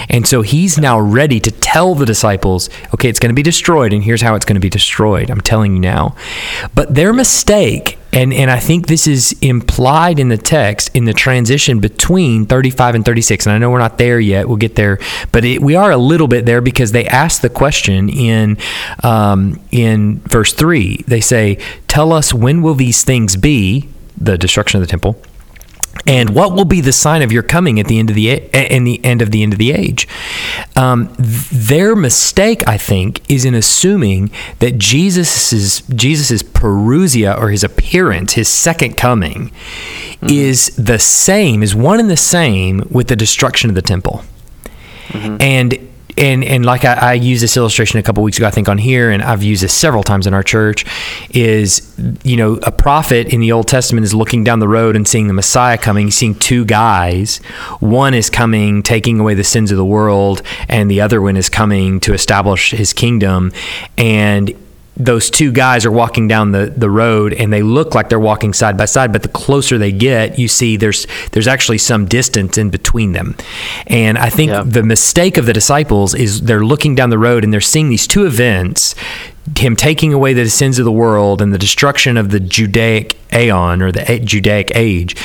And 0.09 0.25
so 0.25 0.41
he's 0.41 0.77
now 0.77 0.99
ready 0.99 1.39
to 1.41 1.51
tell 1.51 1.93
the 1.93 2.05
disciples, 2.05 2.69
okay, 2.93 3.09
it's 3.09 3.19
going 3.19 3.29
to 3.29 3.35
be 3.35 3.43
destroyed, 3.43 3.93
and 3.93 4.03
here's 4.03 4.21
how 4.21 4.35
it's 4.35 4.45
going 4.45 4.55
to 4.55 4.61
be 4.61 4.69
destroyed. 4.69 5.29
I'm 5.29 5.41
telling 5.41 5.73
you 5.73 5.79
now. 5.79 6.15
But 6.73 6.95
their 6.95 7.13
mistake, 7.13 7.99
and, 8.13 8.33
and 8.33 8.51
I 8.51 8.59
think 8.59 8.87
this 8.87 9.07
is 9.07 9.35
implied 9.41 10.19
in 10.19 10.29
the 10.29 10.37
text 10.37 10.89
in 10.93 11.05
the 11.05 11.13
transition 11.13 11.79
between 11.79 12.45
35 12.45 12.95
and 12.95 13.05
36, 13.05 13.45
and 13.45 13.53
I 13.53 13.57
know 13.57 13.69
we're 13.69 13.79
not 13.79 13.97
there 13.97 14.19
yet, 14.19 14.47
we'll 14.47 14.57
get 14.57 14.75
there, 14.75 14.99
but 15.31 15.45
it, 15.45 15.61
we 15.61 15.75
are 15.75 15.91
a 15.91 15.97
little 15.97 16.27
bit 16.27 16.45
there 16.45 16.61
because 16.61 16.91
they 16.91 17.05
ask 17.05 17.41
the 17.41 17.49
question 17.49 18.09
in, 18.09 18.57
um, 19.03 19.59
in 19.71 20.19
verse 20.19 20.53
3. 20.53 21.03
They 21.07 21.21
say, 21.21 21.57
Tell 21.87 22.11
us 22.11 22.33
when 22.33 22.61
will 22.61 22.75
these 22.75 23.03
things 23.03 23.35
be, 23.35 23.87
the 24.17 24.37
destruction 24.37 24.81
of 24.81 24.87
the 24.87 24.91
temple? 24.91 25.21
And 26.07 26.31
what 26.31 26.53
will 26.53 26.65
be 26.65 26.81
the 26.81 26.93
sign 26.93 27.21
of 27.21 27.31
your 27.31 27.43
coming 27.43 27.79
at 27.79 27.87
the 27.87 27.99
end 27.99 28.09
of 28.09 28.15
the 28.15 28.31
in 28.31 28.85
the 28.85 29.03
end 29.05 29.21
of 29.21 29.31
the 29.31 29.43
end 29.43 29.53
of 29.53 29.59
the 29.59 29.71
age? 29.71 30.07
Um, 30.75 31.13
th- 31.15 31.49
their 31.49 31.95
mistake, 31.95 32.67
I 32.67 32.77
think, 32.77 33.21
is 33.29 33.45
in 33.45 33.53
assuming 33.53 34.31
that 34.59 34.77
Jesus's 34.77 35.81
Jesus's 35.93 36.43
parousia 36.43 37.37
or 37.37 37.49
his 37.49 37.63
appearance, 37.63 38.33
his 38.33 38.47
second 38.47 38.97
coming, 38.97 39.51
is 40.23 40.75
the 40.75 40.97
same, 40.97 41.61
is 41.61 41.75
one 41.75 41.99
and 41.99 42.09
the 42.09 42.17
same 42.17 42.87
with 42.89 43.07
the 43.07 43.15
destruction 43.15 43.69
of 43.69 43.75
the 43.75 43.81
temple. 43.81 44.23
And 45.41 45.77
and 46.17 46.43
and 46.43 46.65
like 46.65 46.85
I, 46.85 46.93
I 46.93 47.13
used 47.13 47.43
this 47.43 47.57
illustration 47.57 47.99
a 47.99 48.03
couple 48.03 48.23
weeks 48.23 48.37
ago, 48.37 48.47
I 48.47 48.51
think 48.51 48.69
on 48.69 48.77
here, 48.77 49.11
and 49.11 49.21
I've 49.21 49.43
used 49.43 49.63
this 49.63 49.73
several 49.73 50.03
times 50.03 50.27
in 50.27 50.33
our 50.33 50.43
church. 50.43 50.85
Is 51.31 51.95
you 52.23 52.37
know 52.37 52.59
a 52.63 52.71
prophet 52.71 53.33
in 53.33 53.39
the 53.41 53.51
Old 53.51 53.67
Testament 53.67 54.03
is 54.03 54.13
looking 54.13 54.43
down 54.43 54.59
the 54.59 54.67
road 54.67 54.95
and 54.95 55.07
seeing 55.07 55.27
the 55.27 55.33
Messiah 55.33 55.77
coming. 55.77 56.11
Seeing 56.11 56.35
two 56.35 56.65
guys. 56.65 57.37
One 57.79 58.13
is 58.13 58.29
coming, 58.29 58.83
taking 58.83 59.19
away 59.19 59.33
the 59.33 59.43
sins 59.43 59.71
of 59.71 59.77
the 59.77 59.85
world, 59.85 60.41
and 60.67 60.89
the 60.89 61.01
other 61.01 61.21
one 61.21 61.37
is 61.37 61.49
coming 61.49 61.99
to 62.01 62.13
establish 62.13 62.71
His 62.71 62.93
kingdom. 62.93 63.51
And 63.97 64.53
those 64.97 65.29
two 65.29 65.51
guys 65.53 65.85
are 65.85 65.91
walking 65.91 66.27
down 66.27 66.51
the, 66.51 66.71
the 66.75 66.89
road 66.89 67.33
and 67.33 67.51
they 67.51 67.63
look 67.63 67.95
like 67.95 68.09
they're 68.09 68.19
walking 68.19 68.51
side 68.53 68.77
by 68.77 68.83
side 68.85 69.11
but 69.13 69.23
the 69.23 69.29
closer 69.29 69.77
they 69.77 69.91
get 69.91 70.37
you 70.37 70.47
see 70.49 70.75
there's 70.75 71.07
there's 71.31 71.47
actually 71.47 71.77
some 71.77 72.05
distance 72.05 72.57
in 72.57 72.69
between 72.69 73.13
them 73.13 73.35
and 73.87 74.17
i 74.17 74.29
think 74.29 74.51
Yeah. 74.51 74.63
the 74.65 74.83
mistake 74.83 75.37
of 75.37 75.45
the 75.45 75.53
disciples 75.53 76.13
is 76.13 76.41
they're 76.41 76.63
looking 76.65 76.93
down 76.93 77.09
the 77.09 77.17
road 77.17 77.43
and 77.45 77.53
they're 77.53 77.61
seeing 77.61 77.89
these 77.89 78.05
two 78.05 78.25
events 78.25 78.93
him 79.57 79.75
taking 79.75 80.13
away 80.13 80.33
the 80.33 80.49
sins 80.49 80.77
of 80.77 80.85
the 80.85 80.91
world 80.91 81.41
and 81.41 81.53
the 81.53 81.57
destruction 81.57 82.15
of 82.15 82.29
the 82.29 82.39
Judaic 82.39 83.17
aeon 83.33 83.81
or 83.81 83.91
the 83.91 84.21
Judaic 84.23 84.71
age, 84.75 85.15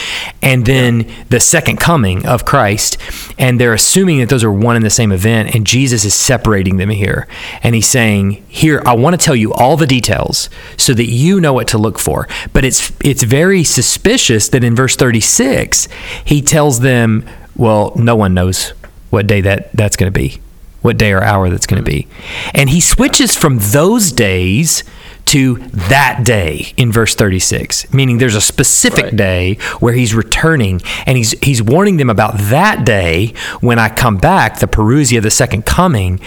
and 0.40 0.64
then 0.64 1.10
the 1.28 1.40
second 1.40 1.78
coming 1.78 2.24
of 2.26 2.44
Christ. 2.44 2.96
And 3.38 3.60
they're 3.60 3.74
assuming 3.74 4.20
that 4.20 4.28
those 4.28 4.42
are 4.44 4.52
one 4.52 4.74
and 4.74 4.84
the 4.84 4.90
same 4.90 5.12
event, 5.12 5.54
and 5.54 5.66
Jesus 5.66 6.04
is 6.04 6.14
separating 6.14 6.78
them 6.78 6.88
here. 6.88 7.26
And 7.62 7.74
he's 7.74 7.88
saying, 7.88 8.44
Here, 8.48 8.82
I 8.86 8.94
want 8.96 9.18
to 9.18 9.24
tell 9.24 9.36
you 9.36 9.52
all 9.52 9.76
the 9.76 9.86
details 9.86 10.48
so 10.78 10.94
that 10.94 11.06
you 11.06 11.40
know 11.40 11.52
what 11.52 11.68
to 11.68 11.78
look 11.78 11.98
for. 11.98 12.26
But 12.52 12.64
it's 12.64 12.92
it's 13.04 13.22
very 13.22 13.64
suspicious 13.64 14.48
that 14.48 14.64
in 14.64 14.74
verse 14.74 14.96
36, 14.96 15.88
he 16.24 16.40
tells 16.40 16.80
them, 16.80 17.28
Well, 17.54 17.92
no 17.96 18.16
one 18.16 18.32
knows 18.32 18.70
what 19.10 19.26
day 19.26 19.40
that, 19.42 19.72
that's 19.72 19.96
going 19.96 20.12
to 20.12 20.18
be 20.18 20.40
what 20.82 20.96
day 20.98 21.12
or 21.12 21.22
hour 21.22 21.50
that's 21.50 21.66
going 21.66 21.82
to 21.82 21.90
be. 21.90 22.06
And 22.54 22.70
he 22.70 22.80
switches 22.80 23.36
from 23.36 23.58
those 23.60 24.12
days 24.12 24.84
to 25.26 25.56
that 25.70 26.20
day 26.24 26.72
in 26.76 26.92
verse 26.92 27.14
36, 27.16 27.92
meaning 27.92 28.18
there's 28.18 28.36
a 28.36 28.40
specific 28.40 29.06
Right. 29.06 29.16
day 29.16 29.54
where 29.80 29.92
he's 29.92 30.14
returning 30.14 30.80
and 31.04 31.16
he's 31.18 31.32
he's 31.42 31.60
warning 31.60 31.96
them 31.96 32.08
about 32.10 32.38
that 32.38 32.84
day 32.84 33.34
when 33.60 33.78
I 33.78 33.88
come 33.88 34.18
back, 34.18 34.60
the 34.60 34.68
Parousia, 34.68 35.20
the 35.20 35.30
second 35.32 35.66
coming. 35.66 36.20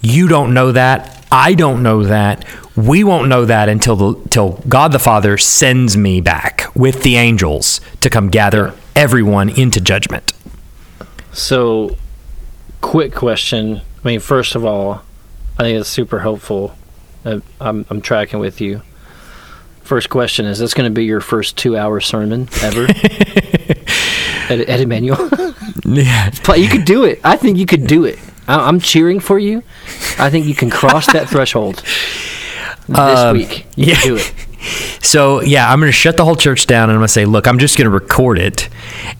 You 0.00 0.26
don't 0.26 0.52
know 0.52 0.72
that. 0.72 1.24
I 1.30 1.54
don't 1.54 1.84
know 1.84 2.02
that. 2.02 2.44
We 2.74 3.04
won't 3.04 3.28
know 3.28 3.44
that 3.44 3.68
until 3.68 3.94
the 3.96 4.28
till 4.30 4.60
God 4.68 4.90
the 4.90 4.98
Father 4.98 5.38
sends 5.38 5.96
me 5.96 6.20
back 6.20 6.64
with 6.74 7.04
the 7.04 7.14
angels 7.16 7.80
to 8.00 8.10
come 8.10 8.28
gather 8.28 8.74
everyone 8.96 9.50
into 9.50 9.80
judgment. 9.80 10.32
So, 11.32 11.96
quick 12.82 13.14
question. 13.14 13.80
I 14.04 14.08
mean, 14.08 14.20
first 14.20 14.54
of 14.54 14.64
all, 14.66 15.02
I 15.58 15.62
think 15.62 15.80
it's 15.80 15.88
super 15.88 16.18
helpful. 16.20 16.76
Uh, 17.24 17.40
I'm, 17.60 17.86
I'm 17.88 18.00
tracking 18.02 18.38
with 18.40 18.60
you. 18.60 18.82
First 19.82 20.10
question 20.10 20.44
is 20.46 20.58
this 20.58 20.74
going 20.74 20.90
to 20.90 20.94
be 20.94 21.04
your 21.04 21.20
first 21.20 21.56
two 21.56 21.76
hour 21.76 22.00
sermon 22.00 22.48
ever? 22.62 22.86
Ed, 24.48 24.64
Ed 24.68 24.80
Emmanuel? 24.80 25.30
Yeah. 25.84 26.30
You 26.54 26.68
could 26.68 26.84
do 26.84 27.04
it. 27.04 27.20
I 27.24 27.36
think 27.36 27.58
you 27.58 27.66
could 27.66 27.86
do 27.86 28.04
it. 28.04 28.18
I, 28.46 28.68
I'm 28.68 28.78
cheering 28.78 29.20
for 29.20 29.38
you. 29.38 29.62
I 30.18 30.30
think 30.30 30.46
you 30.46 30.54
can 30.54 30.70
cross 30.70 31.12
that 31.12 31.28
threshold 31.30 31.82
this 32.88 32.98
Um, 32.98 33.36
week. 33.36 33.66
You 33.76 33.86
yeah. 33.86 33.94
can 33.96 34.08
do 34.08 34.16
it. 34.16 34.34
So 35.00 35.42
yeah, 35.42 35.70
I'm 35.70 35.80
going 35.80 35.88
to 35.88 35.92
shut 35.92 36.16
the 36.16 36.24
whole 36.24 36.36
church 36.36 36.66
down, 36.66 36.84
and 36.84 36.92
I'm 36.92 36.98
going 36.98 37.08
to 37.08 37.12
say, 37.12 37.24
look, 37.24 37.46
I'm 37.46 37.58
just 37.58 37.76
going 37.76 37.86
to 37.86 37.90
record 37.90 38.38
it, 38.38 38.68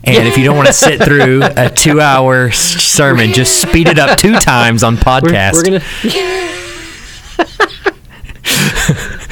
and 0.03 0.27
if 0.27 0.37
you 0.37 0.43
don't 0.45 0.55
want 0.55 0.67
to 0.67 0.73
sit 0.87 1.03
through 1.03 1.41
a 1.43 1.69
two-hour 1.69 2.51
sermon, 2.51 3.33
just 3.33 3.61
speed 3.61 3.87
it 3.87 3.99
up 3.99 4.17
two 4.17 4.33
times 4.39 4.83
on 4.83 4.95
We're, 4.95 5.01
podcast. 5.01 5.53
we're 5.53 5.63
gonna. 5.63 5.81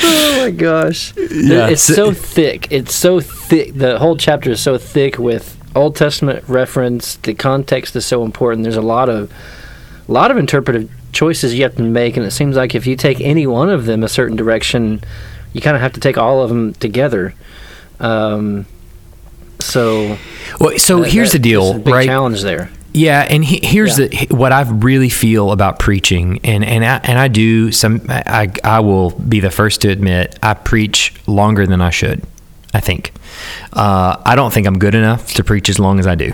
oh 0.03 0.43
my 0.45 0.51
gosh! 0.51 1.15
Yeah, 1.17 1.67
it's 1.67 1.83
so- 1.83 1.93
so 1.93 2.13
thick. 2.13 2.71
It's 2.71 2.93
so 2.93 3.19
thick. 3.19 3.73
The 3.73 3.99
whole 3.99 4.17
chapter 4.17 4.51
is 4.51 4.61
so 4.61 4.77
thick 4.77 5.17
with 5.17 5.57
Old 5.75 5.95
Testament 5.95 6.43
reference. 6.47 7.15
The 7.17 7.33
context 7.33 7.95
is 7.95 8.05
so 8.05 8.23
important. 8.23 8.63
There's 8.63 8.75
a 8.75 8.81
lot 8.81 9.09
of, 9.09 9.31
a 10.07 10.11
lot 10.11 10.31
of 10.31 10.37
interpretive 10.37 10.89
choices 11.11 11.53
you 11.53 11.63
have 11.63 11.75
to 11.75 11.83
make, 11.83 12.17
and 12.17 12.25
it 12.25 12.31
seems 12.31 12.55
like 12.55 12.75
if 12.75 12.87
you 12.87 12.95
take 12.95 13.19
any 13.21 13.47
one 13.47 13.69
of 13.69 13.85
them 13.85 14.03
a 14.03 14.09
certain 14.09 14.35
direction, 14.37 15.01
you 15.53 15.61
kind 15.61 15.75
of 15.75 15.81
have 15.81 15.93
to 15.93 15.99
take 15.99 16.17
all 16.17 16.41
of 16.43 16.49
them 16.49 16.73
together. 16.75 17.33
Um, 17.99 18.65
so 19.59 20.17
well, 20.59 20.77
so 20.77 21.01
that- 21.01 21.09
here's 21.11 21.31
the 21.31 21.39
deal, 21.39 21.75
a 21.75 21.79
big 21.79 21.93
right? 21.93 22.05
Challenge 22.07 22.41
there. 22.41 22.69
Yeah, 22.93 23.21
and 23.29 23.45
he, 23.45 23.65
here's 23.65 23.97
Yeah. 23.97 24.07
the 24.07 24.35
what 24.35 24.51
I 24.51 24.61
really 24.63 25.07
feel 25.09 25.51
about 25.51 25.79
preaching, 25.79 26.39
and 26.43 26.63
and 26.65 26.83
I, 26.83 26.97
and 27.03 27.17
I 27.17 27.27
do 27.29 27.71
some. 27.71 28.01
I 28.09 28.51
I 28.65 28.79
will 28.81 29.11
be 29.11 29.39
the 29.39 29.51
first 29.51 29.81
to 29.81 29.89
admit 29.89 30.37
I 30.43 30.55
preach 30.55 31.13
longer 31.25 31.65
than 31.65 31.79
I 31.81 31.89
should. 31.89 32.21
I 32.73 32.79
think. 32.81 33.13
Uh, 33.73 34.15
I 34.25 34.35
don't 34.35 34.51
think 34.53 34.65
I'm 34.67 34.77
good 34.79 34.95
enough 34.95 35.33
to 35.35 35.43
preach 35.43 35.69
as 35.69 35.77
long 35.79 35.99
as 35.99 36.07
I 36.07 36.15
do. 36.15 36.33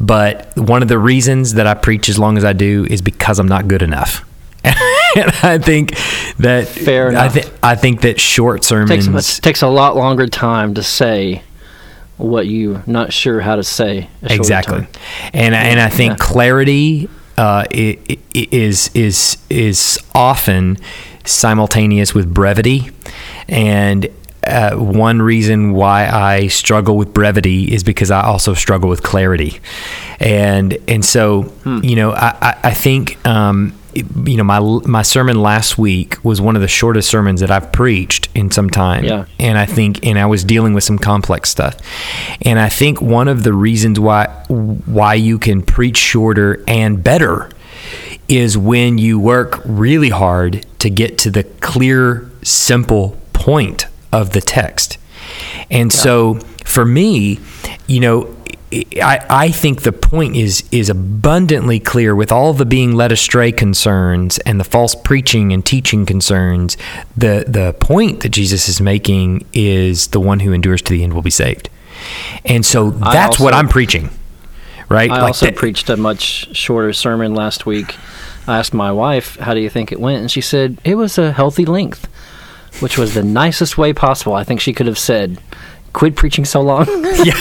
But 0.00 0.52
one 0.56 0.82
of 0.82 0.88
the 0.88 0.98
reasons 0.98 1.54
that 1.54 1.66
I 1.66 1.74
preach 1.74 2.08
as 2.08 2.18
long 2.18 2.36
as 2.38 2.44
I 2.44 2.52
do 2.52 2.86
is 2.90 3.02
because 3.02 3.38
I'm 3.38 3.48
not 3.48 3.66
good 3.68 3.82
enough. 3.82 4.24
and 5.16 5.30
I 5.42 5.58
think 5.58 5.96
that 6.38 6.68
Fair 6.68 7.08
I, 7.08 7.26
enough. 7.26 7.58
I 7.62 7.74
think 7.74 8.00
that 8.02 8.20
short 8.20 8.64
sermons 8.64 9.06
takes 9.06 9.38
a, 9.38 9.42
takes 9.42 9.62
a 9.62 9.68
lot 9.68 9.96
longer 9.96 10.26
time 10.26 10.74
to 10.74 10.82
say 10.82 11.42
what 12.16 12.46
you're 12.46 12.82
not 12.86 13.12
sure 13.12 13.40
how 13.40 13.56
to 13.56 13.64
say. 13.64 14.08
exactly 14.22 14.86
and 15.32 15.54
and 15.54 15.80
I 15.80 15.88
think 15.88 16.12
Yeah. 16.12 16.16
clarity 16.18 17.08
uh, 17.38 17.64
i- 17.72 17.98
i- 18.10 18.18
is 18.34 18.90
is 18.94 19.38
is 19.48 19.98
often 20.14 20.76
simultaneous 21.24 22.14
with 22.14 22.32
brevity 22.32 22.90
and 23.48 24.06
uh, 24.46 24.72
one 24.76 25.20
reason 25.22 25.72
why 25.72 26.08
I 26.08 26.46
struggle 26.48 26.96
with 26.96 27.12
brevity 27.14 27.72
is 27.74 27.84
because 27.84 28.10
I 28.10 28.22
also 28.22 28.54
struggle 28.54 28.88
with 28.88 29.02
clarity, 29.02 29.60
and 30.18 30.78
and 30.88 31.04
so 31.04 31.42
Hmm. 31.64 31.80
you 31.82 31.94
know 31.94 32.12
I 32.12 32.34
I, 32.40 32.54
I 32.64 32.74
think 32.74 33.18
um, 33.26 33.74
you 33.94 34.36
know 34.36 34.44
my 34.44 34.60
my 34.86 35.02
sermon 35.02 35.40
last 35.42 35.78
week 35.78 36.16
was 36.24 36.40
one 36.40 36.56
of 36.56 36.62
the 36.62 36.68
shortest 36.68 37.08
sermons 37.08 37.40
that 37.40 37.50
I've 37.50 37.72
preached 37.72 38.28
in 38.34 38.50
some 38.50 38.70
time, 38.70 39.04
Yeah. 39.04 39.24
and 39.38 39.58
I 39.58 39.66
think 39.66 40.04
and 40.06 40.18
I 40.18 40.26
was 40.26 40.44
dealing 40.44 40.74
with 40.74 40.84
some 40.84 40.98
complex 40.98 41.50
stuff. 41.50 41.76
And 42.42 42.58
I 42.58 42.68
think 42.68 43.00
one 43.00 43.28
of 43.28 43.42
the 43.42 43.52
reasons 43.52 43.98
why 44.00 44.26
why 44.48 45.14
you 45.14 45.38
can 45.38 45.62
preach 45.62 45.96
shorter 45.96 46.62
and 46.66 47.02
better 47.02 47.50
is 48.28 48.56
when 48.56 48.98
you 48.98 49.18
work 49.18 49.60
really 49.64 50.10
hard 50.10 50.64
to 50.78 50.88
get 50.90 51.18
to 51.18 51.30
the 51.30 51.44
clear 51.60 52.30
simple 52.42 53.16
point 53.32 53.86
of 54.12 54.30
the 54.32 54.40
text. 54.40 54.98
And 55.70 55.92
so 55.92 56.34
for 56.64 56.84
me, 56.84 57.40
you 57.86 58.00
know, 58.00 58.34
I, 58.72 59.26
I 59.28 59.50
think 59.50 59.82
the 59.82 59.90
point 59.92 60.36
is 60.36 60.62
is 60.70 60.88
abundantly 60.88 61.80
clear 61.80 62.14
with 62.14 62.30
all 62.30 62.52
the 62.52 62.64
being 62.64 62.94
led 62.94 63.10
astray 63.10 63.50
concerns 63.50 64.38
and 64.40 64.60
the 64.60 64.64
false 64.64 64.94
preaching 64.94 65.52
and 65.52 65.64
teaching 65.66 66.06
concerns. 66.06 66.76
The 67.16 67.44
the 67.48 67.74
point 67.80 68.20
that 68.20 68.28
Jesus 68.28 68.68
is 68.68 68.80
making 68.80 69.44
is 69.52 70.08
the 70.08 70.20
one 70.20 70.40
who 70.40 70.52
endures 70.52 70.82
to 70.82 70.92
the 70.92 71.02
end 71.02 71.14
will 71.14 71.22
be 71.22 71.30
saved. 71.30 71.68
And 72.44 72.64
so 72.64 72.90
that's 72.90 73.40
what 73.40 73.54
I'm 73.54 73.68
preaching. 73.68 74.08
Right? 74.88 75.10
I 75.10 75.14
Like 75.14 75.22
also 75.28 75.46
that- 75.46 75.56
preached 75.56 75.88
a 75.90 75.96
much 75.96 76.54
shorter 76.56 76.92
sermon 76.92 77.34
last 77.34 77.66
week. 77.66 77.96
I 78.46 78.58
asked 78.58 78.72
my 78.74 78.90
wife, 78.92 79.36
"How 79.36 79.52
do 79.54 79.60
you 79.60 79.68
think 79.70 79.90
it 79.92 80.00
went?" 80.00 80.20
and 80.20 80.30
she 80.30 80.40
said 80.40 80.78
it 80.84 80.94
was 80.94 81.18
a 81.18 81.32
healthy 81.32 81.64
length, 81.64 82.06
which 82.80 82.96
was 82.96 83.14
the 83.14 83.22
nicest 83.24 83.76
way 83.76 83.92
possible. 83.92 84.34
I 84.34 84.44
think 84.44 84.60
she 84.60 84.72
could 84.72 84.86
have 84.86 84.98
said, 84.98 85.38
"Quit 85.92 86.14
preaching 86.16 86.44
so 86.44 86.60
long." 86.60 86.86
yeah. 87.24 87.34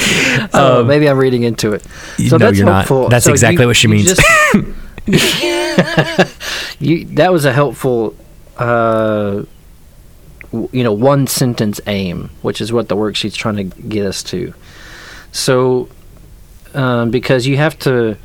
so 0.52 0.84
maybe 0.84 1.08
I'm 1.08 1.18
reading 1.18 1.42
into 1.42 1.72
it. 1.72 1.82
So 2.28 2.36
no, 2.36 2.38
that's 2.46 2.56
you're 2.58 2.66
not. 2.66 2.86
That's 3.10 3.24
So 3.24 3.30
exactly 3.32 3.62
you- 3.62 3.66
what 3.68 3.76
she 3.76 3.88
means. 3.88 4.06
just- 4.14 4.22
you 6.80 7.04
that 7.06 7.32
was 7.32 7.44
a 7.44 7.52
helpful, 7.52 8.14
uh, 8.58 9.42
you 10.52 10.84
know, 10.84 10.92
one 10.92 11.26
sentence 11.26 11.80
aim, 11.86 12.30
which 12.42 12.60
is 12.60 12.72
what 12.72 12.88
the 12.88 12.96
worksheet's 12.96 13.36
trying 13.36 13.56
to 13.56 13.64
get 13.64 14.04
us 14.06 14.22
to. 14.24 14.52
So, 15.32 15.88
um, 16.74 17.10
because 17.10 17.46
you 17.46 17.56
have 17.56 17.78
to, 17.80 18.16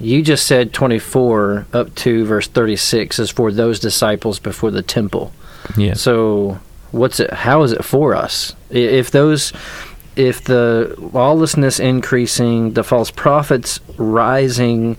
you 0.00 0.22
just 0.22 0.46
said 0.46 0.72
24 0.72 1.66
up 1.72 1.94
to 1.96 2.24
verse 2.24 2.48
36 2.48 3.18
is 3.18 3.30
for 3.30 3.52
those 3.52 3.78
disciples 3.80 4.38
before 4.38 4.70
the 4.70 4.82
temple. 4.82 5.32
yeah. 5.76 5.94
So, 5.94 6.58
what's 6.90 7.20
it? 7.20 7.32
How 7.32 7.62
is 7.62 7.72
it 7.72 7.84
for 7.84 8.14
us? 8.14 8.54
If 8.70 9.10
those, 9.12 9.52
if 10.18 10.42
the 10.42 10.96
lawlessness 10.98 11.78
increasing, 11.78 12.72
the 12.72 12.82
false 12.82 13.10
prophets 13.10 13.78
rising, 13.96 14.96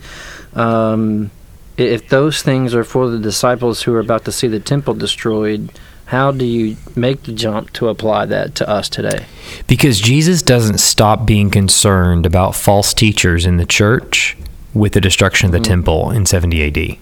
um, 0.53 1.29
if 1.75 2.07
those 2.07 2.41
things 2.41 2.73
are 2.73 2.85
for 2.85 3.09
the 3.09 3.19
disciples 3.19 3.83
who 3.83 3.93
are 3.93 3.99
about 3.99 4.23
to 4.25 4.31
see 4.31 4.47
the 4.47 4.61
temple 4.61 4.93
destroyed, 4.93 5.69
how 6.05 6.31
do 6.31 6.45
you 6.45 6.77
make 6.95 7.23
the 7.23 7.33
jump 7.33 7.71
to 7.73 7.89
apply 7.89 8.25
that 8.27 8.55
to 8.55 8.67
us 8.67 8.87
today? 8.87 9.25
Because 9.67 9.99
Jesus 9.99 10.41
doesn't 10.41 10.79
stop 10.79 11.25
being 11.25 11.51
concerned 11.51 12.25
about 12.25 12.55
false 12.55 12.93
teachers 12.93 13.45
in 13.45 13.57
the 13.57 13.65
church 13.65 14.37
with 14.73 14.93
the 14.93 15.01
destruction 15.01 15.47
of 15.47 15.51
the 15.51 15.59
temple 15.59 16.11
in 16.11 16.25
70 16.25 16.63
AD. 16.63 16.97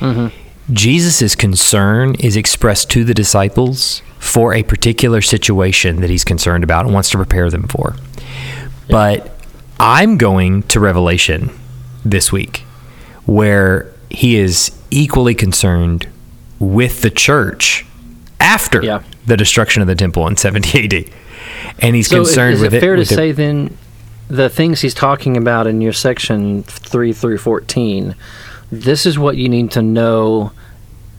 Mm-hmm. 0.00 0.45
Jesus' 0.72 1.34
concern 1.34 2.14
is 2.16 2.36
expressed 2.36 2.90
to 2.90 3.04
the 3.04 3.14
disciples 3.14 4.02
for 4.18 4.52
a 4.54 4.62
particular 4.62 5.20
situation 5.20 6.00
that 6.00 6.10
he's 6.10 6.24
concerned 6.24 6.64
about 6.64 6.84
and 6.86 6.94
wants 6.94 7.10
to 7.10 7.16
prepare 7.16 7.50
them 7.50 7.68
for. 7.68 7.94
But 8.88 9.38
I'm 9.78 10.16
going 10.16 10.62
to 10.64 10.80
Revelation 10.80 11.50
this 12.04 12.32
week 12.32 12.64
where 13.26 13.92
he 14.10 14.36
is 14.36 14.72
equally 14.90 15.34
concerned 15.34 16.08
with 16.58 17.02
the 17.02 17.10
church 17.10 17.84
after 18.40 18.82
Yeah. 18.82 19.02
the 19.26 19.36
destruction 19.36 19.82
of 19.82 19.88
the 19.88 19.94
temple 19.94 20.26
in 20.28 20.36
70 20.36 20.84
AD. 20.84 21.10
And 21.80 21.94
he's 21.96 22.08
So, 22.08 22.24
concerned 22.24 22.54
is 22.54 22.60
with 22.60 22.74
it 22.74 22.78
it. 22.78 22.80
fair 22.80 22.96
to 22.96 23.04
say 23.04 23.32
then 23.32 23.76
the 24.28 24.48
things 24.48 24.80
he's 24.80 24.94
talking 24.94 25.36
about 25.36 25.66
in 25.66 25.80
your 25.80 25.92
section 25.92 26.62
three 26.64 27.12
through 27.12 27.38
fourteen? 27.38 28.14
This 28.70 29.06
is 29.06 29.18
what 29.18 29.36
you 29.36 29.48
need 29.48 29.70
to 29.72 29.82
know, 29.82 30.52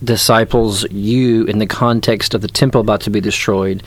disciples, 0.03 0.89
you 0.91 1.45
in 1.45 1.59
the 1.59 1.65
context 1.65 2.33
of 2.33 2.41
the 2.41 2.47
temple 2.47 2.81
about 2.81 3.01
to 3.01 3.09
be 3.09 3.21
destroyed. 3.21 3.83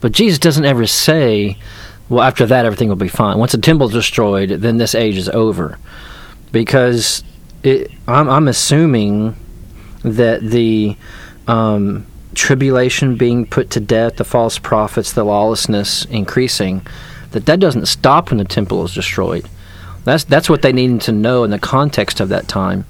But 0.00 0.12
Jesus 0.12 0.38
doesn't 0.38 0.64
ever 0.64 0.86
say, 0.86 1.58
"Well, 2.08 2.22
after 2.22 2.46
that, 2.46 2.64
everything 2.64 2.88
will 2.88 2.96
be 2.96 3.08
fine." 3.08 3.38
Once 3.38 3.52
the 3.52 3.58
temple's 3.58 3.92
destroyed, 3.92 4.50
then 4.50 4.78
this 4.78 4.94
age 4.94 5.16
is 5.16 5.28
over, 5.28 5.78
because 6.50 7.22
it, 7.62 7.90
I'm, 8.08 8.28
I'm 8.28 8.48
assuming 8.48 9.36
that 10.02 10.40
the 10.42 10.96
um, 11.46 12.06
tribulation 12.34 13.16
being 13.16 13.46
put 13.46 13.70
to 13.70 13.80
death, 13.80 14.16
the 14.16 14.24
false 14.24 14.58
prophets, 14.58 15.12
the 15.12 15.24
lawlessness 15.24 16.04
increasing, 16.06 16.84
that 17.32 17.46
that 17.46 17.60
doesn't 17.60 17.86
stop 17.86 18.30
when 18.30 18.38
the 18.38 18.44
temple 18.44 18.84
is 18.84 18.94
destroyed. 18.94 19.48
That's 20.04 20.24
that's 20.24 20.48
what 20.50 20.62
they 20.62 20.72
needed 20.72 21.00
to 21.02 21.12
know 21.12 21.44
in 21.44 21.50
the 21.50 21.58
context 21.58 22.20
of 22.20 22.28
that 22.30 22.48
time. 22.48 22.84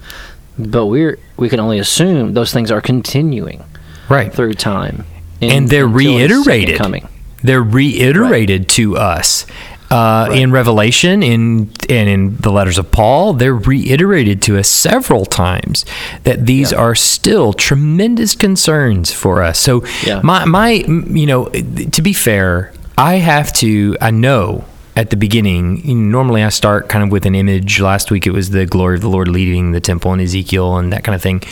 But 0.59 0.87
we're 0.87 1.19
we 1.37 1.49
can 1.49 1.61
only 1.61 1.79
assume 1.79 2.35
those 2.35 2.53
things 2.53 2.71
are 2.71 2.81
continuing 2.81 3.65
right. 4.09 4.33
through 4.33 4.55
time, 4.55 5.05
in- 5.41 5.51
and 5.51 5.69
they're 5.69 5.87
until 5.87 6.19
his 6.19 6.45
second 6.45 6.47
reiterated. 6.47 6.79
coming. 6.79 7.09
They're 7.43 7.63
reiterated 7.63 8.69
to 8.71 8.97
us 8.97 9.47
uh, 9.91 10.27
Right. 10.31 10.39
in 10.39 10.53
Revelation, 10.53 11.23
in 11.23 11.71
and 11.91 12.09
in 12.09 12.37
the 12.39 12.51
letters 12.53 12.79
of 12.79 12.91
Paul. 12.93 13.33
They're 13.35 13.55
reiterated 13.55 14.41
to 14.43 14.59
us 14.59 14.69
several 14.69 15.27
times 15.27 15.85
that 16.25 16.47
these 16.47 16.73
Yeah. 16.73 16.79
are 16.79 16.95
still 16.95 17.53
tremendous 17.53 18.35
concerns 18.35 19.13
for 19.13 19.43
us. 19.43 19.59
So, 19.59 19.85
Yeah. 20.07 20.21
my 20.23 20.45
my, 20.45 20.71
you 20.87 21.27
know, 21.27 21.47
to 21.47 22.01
be 22.03 22.13
fair, 22.13 22.73
I 22.97 23.15
have 23.17 23.53
to. 23.55 23.97
I 24.01 24.11
know 24.13 24.65
at 24.95 25.11
the 25.11 25.17
beginning. 25.17 25.85
you 25.89 25.95
know, 25.95 26.11
Normally, 26.11 26.43
I 26.43 26.49
start 26.51 26.89
kind 26.89 27.03
of 27.05 27.11
with 27.11 27.25
an 27.27 27.35
image. 27.35 27.81
Last 27.81 28.11
week, 28.11 28.27
it 28.27 28.31
was 28.33 28.51
the 28.51 28.67
glory 28.67 28.97
of 28.97 29.01
the 29.01 29.09
Lord 29.09 29.29
leading 29.29 29.73
the 29.73 29.81
temple 29.81 30.13
in 30.13 30.21
Ezekiel 30.21 30.77
and 30.77 30.93
that 30.93 31.03
kind 31.05 31.15
of 31.15 31.23
thing. 31.23 31.43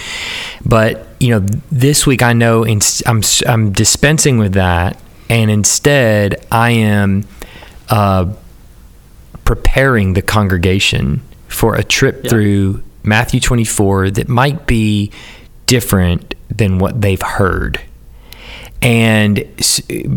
But 0.65 1.07
you 1.19 1.31
know, 1.31 1.47
this 1.73 2.07
week 2.07 2.23
I 2.23 2.33
know 2.35 2.65
in, 2.65 2.81
I'm 3.07 3.23
I'm 3.47 3.73
dispensing 3.73 4.39
with 4.39 4.53
that, 4.55 4.99
and 5.29 5.51
instead 5.51 6.45
I 6.53 6.71
am 6.71 7.25
uh, 7.89 8.33
preparing 9.45 10.15
the 10.15 10.23
congregation 10.23 11.23
for 11.49 11.75
a 11.75 11.83
trip 11.83 12.21
Yeah. 12.25 12.31
through 12.31 12.83
Matthew 13.03 13.41
24 13.41 14.11
that 14.11 14.29
might 14.29 14.67
be 14.67 15.11
different 15.67 16.35
than 16.51 16.79
what 16.79 17.01
they've 17.01 17.21
heard 17.23 17.81
and 18.83 19.45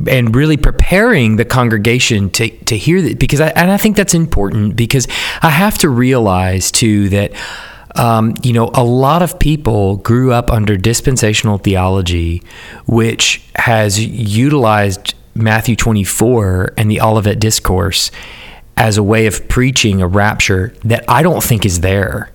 and 0.07 0.36
really 0.36 0.57
preparing 0.57 1.36
the 1.36 1.45
congregation 1.45 2.30
to 2.32 2.49
to 2.66 2.78
hear 2.78 3.01
that 3.01 3.20
because 3.20 3.41
I 3.41 3.49
and 3.49 3.70
I 3.70 3.78
think 3.78 3.97
that's 3.97 4.14
important 4.14 4.76
because 4.76 5.07
I 5.41 5.49
have 5.49 5.78
to 5.80 5.89
realize 5.89 6.72
too 6.72 7.09
that 7.09 7.34
um, 7.95 8.36
you 8.41 8.53
know 8.53 8.72
a 8.74 8.84
lot 8.84 9.22
of 9.22 9.38
people 9.38 9.97
grew 9.97 10.32
up 10.32 10.49
under 10.49 10.78
dispensational 10.78 11.57
theology 11.57 12.41
which 12.86 13.43
has 13.55 14.03
utilized 14.03 15.14
Matthew 15.36 15.76
24 15.76 16.74
and 16.78 16.89
the 16.89 17.01
Olivet 17.01 17.39
discourse 17.39 18.11
as 18.78 18.97
a 18.97 19.03
way 19.03 19.28
of 19.28 19.47
preaching 19.49 20.01
a 20.01 20.07
rapture 20.07 20.74
that 20.84 21.03
I 21.07 21.22
don't 21.22 21.43
think 21.43 21.66
is 21.66 21.82
there. 21.82 22.32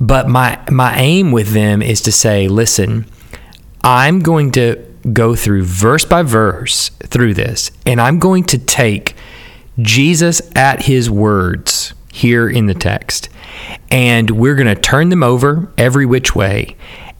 But 0.00 0.28
my 0.28 0.58
my 0.68 0.98
aim 0.98 1.30
with 1.30 1.52
them 1.52 1.80
is 1.80 2.00
to 2.02 2.12
say 2.12 2.48
listen 2.48 3.06
I'm 3.82 4.20
going 4.20 4.50
to 4.52 4.89
go 5.12 5.34
through 5.34 5.64
verse 5.64 6.04
by 6.04 6.22
verse 6.22 6.90
through 7.04 7.34
this, 7.34 7.70
and 7.86 8.00
I'm 8.00 8.18
going 8.18 8.44
to 8.44 8.58
take 8.58 9.14
Jesus 9.80 10.42
at 10.54 10.84
his 10.84 11.10
words 11.10 11.94
here 12.12 12.48
in 12.48 12.66
the 12.66 12.74
text, 12.74 13.28
and 13.90 14.30
we're 14.30 14.56
going 14.56 14.74
to 14.74 14.80
turn 14.80 15.08
them 15.08 15.22
over 15.22 15.72
every 15.78 16.06
which 16.06 16.34
way, 16.34 16.76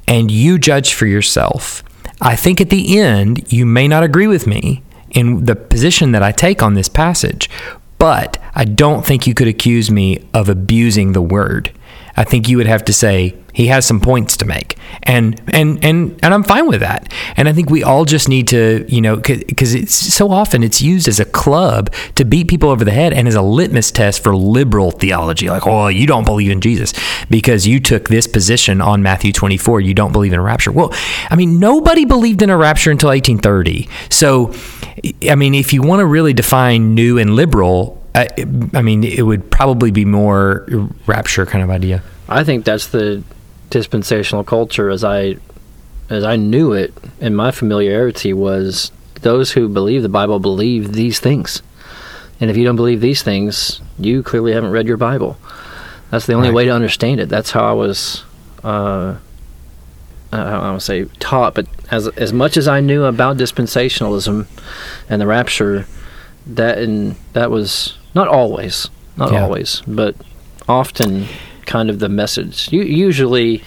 and 0.07 0.31
you 0.31 0.59
judge 0.59 0.95
for 0.95 1.07
yourself. 1.07 1.83
I 2.20 2.37
think 2.37 2.61
at 2.61 2.70
the 2.70 2.99
end, 2.99 3.53
you 3.53 3.64
may 3.64 3.89
not 3.89 4.03
agree 4.03 4.26
with 4.26 4.47
me, 4.47 4.83
in 5.11 5.45
the 5.45 5.57
position 5.57 6.12
that 6.12 6.22
I 6.22 6.33
take 6.33 6.62
on 6.62 6.74
this 6.74 6.89
passage, 6.89 7.51
but 7.99 8.39
I 8.55 8.64
don't 8.64 9.05
think 9.05 9.26
you 9.26 9.35
could 9.35 9.49
accuse 9.49 9.91
me 9.91 10.24
of 10.33 10.49
abusing 10.49 11.12
the 11.12 11.22
word. 11.22 11.72
I 12.21 12.25
think 12.25 12.51
you 12.51 12.59
would 12.59 12.66
have 12.66 12.85
to 12.85 12.93
say 12.93 13.35
he 13.55 13.68
has 13.68 13.87
some 13.87 13.99
points 13.99 14.37
to 14.37 14.45
make, 14.45 14.77
and 15.05 15.41
and 15.55 15.83
and 15.83 16.21
and 16.23 16.35
I'm 16.35 16.43
fine 16.43 16.66
with 16.66 16.81
that. 16.81 17.11
And 17.35 17.49
I 17.49 17.55
think 17.55 17.71
we 17.71 17.83
all 17.83 18.05
just 18.05 18.29
need 18.29 18.47
to, 18.49 18.85
you 18.89 19.01
know, 19.01 19.16
because 19.16 19.75
it's 19.75 19.95
so 19.95 20.31
often 20.31 20.62
it's 20.62 20.83
used 20.83 21.09
as 21.09 21.18
a 21.18 21.25
club 21.25 21.91
to 22.16 22.27
beat 22.27 22.49
people 22.49 22.68
over 22.68 22.85
the 22.85 22.91
head 22.91 23.14
and 23.14 23.27
as 23.27 23.35
a 23.35 23.41
litmus 23.41 23.91
test 23.91 24.23
for 24.23 24.37
liberal 24.37 24.91
theology. 24.91 25.49
Like, 25.49 25.66
oh, 25.66 25.89
you 25.89 26.07
don't 26.07 26.27
believe 26.27 26.51
in 26.51 26.61
Jesus 26.61 26.93
because 27.31 27.66
you 27.66 27.81
took 27.81 28.11
this 28.11 28.27
position 28.27 28.83
on 28.83 29.03
Matthew 29.03 29.33
24. 29.33 29.81
You 29.81 29.95
don't 29.95 30.12
believe 30.12 30.35
in 30.35 30.39
a 30.39 30.43
rapture. 30.43 30.73
Well, 30.73 30.93
I 31.31 31.37
mean, 31.37 31.59
nobody 31.59 32.05
believed 32.05 32.43
in 32.43 32.51
a 32.51 32.57
rapture 32.59 32.91
until 32.91 33.09
1830. 33.09 33.89
So, 34.11 34.53
I 35.27 35.37
mean, 35.37 35.55
if 35.55 35.73
you 35.73 35.81
want 35.81 36.01
to 36.01 36.07
really 36.07 36.35
define 36.35 36.95
new 36.95 37.16
and 37.16 37.35
liberal, 37.35 37.99
I, 38.15 38.29
I 38.75 38.83
mean, 38.83 39.05
it 39.05 39.23
would 39.23 39.51
probably 39.51 39.91
be 39.91 40.05
more 40.05 40.67
rapture 41.07 41.47
kind 41.47 41.63
of 41.63 41.71
idea. 41.71 42.03
I 42.29 42.45
think 42.45 42.65
that's 42.65 42.89
the 42.89 43.23
dispensational 43.71 44.45
culture 44.45 44.91
as 44.91 45.05
I 45.05 45.37
as 46.09 46.25
I 46.25 46.35
knew 46.35 46.73
it 46.73 46.93
and 47.21 47.37
my 47.37 47.53
familiarity 47.53 48.33
was 48.33 48.91
those 49.23 49.53
who 49.53 49.69
believe 49.69 50.03
the 50.03 50.09
Bible 50.09 50.41
believe 50.41 50.93
these 50.93 51.21
things. 51.21 51.63
And 52.41 52.51
if 52.51 52.57
you 52.57 52.65
don't 52.65 52.77
believe 52.77 53.01
these 53.01 53.23
things, 53.23 53.81
you 53.99 54.23
clearly 54.23 54.53
haven't 54.53 54.71
read 54.71 54.89
your 54.89 54.97
Bible. 54.97 55.37
That's 56.11 56.27
the 56.27 56.33
only 56.33 56.49
right. 56.49 56.55
way 56.55 56.65
to 56.65 56.73
understand 56.73 57.21
it. 57.21 57.29
That's 57.29 57.53
how 57.53 57.65
I 57.65 57.73
was 57.73 58.25
uh, 58.65 59.17
I 60.33 60.37
don't 60.37 60.61
want 60.61 60.81
to 60.81 60.85
say 60.85 61.05
taught, 61.19 61.55
but 61.55 61.67
as 61.91 62.07
as 62.09 62.33
much 62.33 62.57
as 62.57 62.69
I 62.69 62.81
knew 62.81 63.05
about 63.05 63.37
dispensationalism 63.37 64.47
and 65.09 65.21
the 65.21 65.27
rapture, 65.27 65.87
that 66.47 66.79
and 66.79 67.17
that 67.33 67.51
was 67.51 67.99
not 68.15 68.29
always, 68.29 68.89
not 69.17 69.33
yeah. 69.33 69.43
always, 69.43 69.83
but 69.87 70.15
often 70.69 71.27
kind 71.67 71.89
of 71.89 72.01
the 72.01 72.09
message. 72.09 72.73
You, 72.73 72.83
usually 72.83 73.63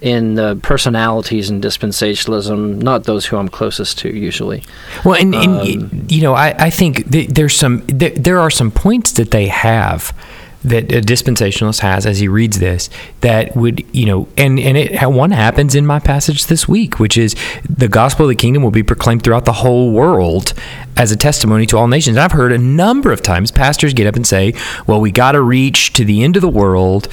in 0.00 0.34
the 0.34 0.58
personalities 0.62 1.48
and 1.48 1.62
dispensationalism, 1.62 2.82
not 2.82 3.04
those 3.04 3.26
who 3.26 3.36
I'm 3.38 3.48
closest 3.48 3.98
to, 4.00 4.10
usually. 4.10 4.62
Well, 5.04 5.18
and, 5.18 5.34
um, 5.34 5.60
and 5.60 6.12
you 6.12 6.22
know, 6.22 6.34
I, 6.34 6.54
I 6.58 6.70
think 6.70 7.04
there's 7.06 7.56
some 7.56 7.82
there, 7.86 8.10
there 8.10 8.38
are 8.38 8.50
some 8.50 8.70
points 8.70 9.12
that 9.12 9.30
they 9.30 9.46
have 9.48 10.14
that 10.66 10.92
a 10.92 11.00
dispensationalist 11.00 11.80
has 11.80 12.06
as 12.06 12.18
he 12.18 12.26
reads 12.26 12.58
this 12.58 12.90
that 13.20 13.54
would 13.54 13.84
you 13.94 14.04
know 14.04 14.28
and 14.36 14.58
and 14.58 14.76
it 14.76 15.00
one 15.08 15.30
happens 15.30 15.74
in 15.74 15.86
my 15.86 15.98
passage 16.00 16.46
this 16.46 16.66
week 16.66 16.98
which 16.98 17.16
is 17.16 17.36
the 17.68 17.88
gospel 17.88 18.24
of 18.24 18.28
the 18.28 18.34
kingdom 18.34 18.62
will 18.62 18.72
be 18.72 18.82
proclaimed 18.82 19.22
throughout 19.22 19.44
the 19.44 19.52
whole 19.52 19.92
world 19.92 20.52
as 20.96 21.12
a 21.12 21.16
testimony 21.16 21.66
to 21.66 21.76
all 21.76 21.88
nations. 21.88 22.16
I've 22.16 22.32
heard 22.32 22.52
a 22.52 22.58
number 22.58 23.12
of 23.12 23.22
times 23.22 23.50
pastors 23.50 23.94
get 23.94 24.06
up 24.06 24.16
and 24.16 24.26
say 24.26 24.54
well 24.86 25.00
we 25.00 25.10
got 25.10 25.32
to 25.32 25.40
reach 25.40 25.92
to 25.94 26.04
the 26.04 26.24
end 26.24 26.36
of 26.36 26.42
the 26.42 26.48
world 26.48 27.08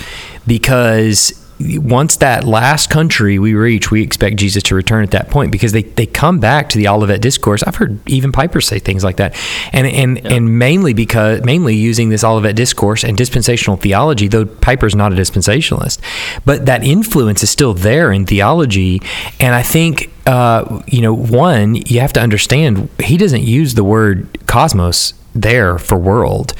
because 0.47 1.42
once 1.79 2.17
that 2.17 2.43
last 2.43 2.89
country 2.89 3.39
we 3.39 3.53
reach, 3.53 3.91
we 3.91 4.01
expect 4.01 4.37
Jesus 4.37 4.63
to 4.63 4.75
return 4.75 5.03
at 5.03 5.11
that 5.11 5.29
point 5.29 5.51
because 5.51 5.71
they, 5.71 5.83
they 5.83 6.05
come 6.05 6.39
back 6.39 6.69
to 6.69 6.77
the 6.77 6.87
Olivet 6.87 7.21
Discourse. 7.21 7.63
I've 7.63 7.75
heard 7.75 7.99
even 8.07 8.31
Piper 8.31 8.61
say 8.61 8.79
things 8.79 9.03
like 9.03 9.17
that, 9.17 9.35
and 9.71 9.87
and 9.87 10.17
yeah. 10.23 10.33
and 10.33 10.59
mainly 10.59 10.93
because 10.93 11.43
mainly 11.43 11.75
using 11.75 12.09
this 12.09 12.23
Olivet 12.23 12.55
Discourse 12.55 13.03
and 13.03 13.17
dispensational 13.17 13.77
theology. 13.77 14.27
Though 14.27 14.45
Piper's 14.45 14.95
not 14.95 15.13
a 15.13 15.15
dispensationalist, 15.15 15.99
but 16.45 16.65
that 16.65 16.83
influence 16.83 17.43
is 17.43 17.49
still 17.49 17.73
there 17.73 18.11
in 18.11 18.25
theology, 18.25 19.01
and 19.39 19.55
I 19.55 19.63
think 19.63 20.11
uh, 20.25 20.81
you 20.87 21.01
know 21.01 21.13
one 21.13 21.75
you 21.75 21.99
have 21.99 22.13
to 22.13 22.21
understand 22.21 22.89
he 23.01 23.17
doesn't 23.17 23.43
use 23.43 23.75
the 23.75 23.83
word 23.83 24.27
cosmos 24.47 25.13
there 25.33 25.77
for 25.77 25.97
world. 25.97 26.53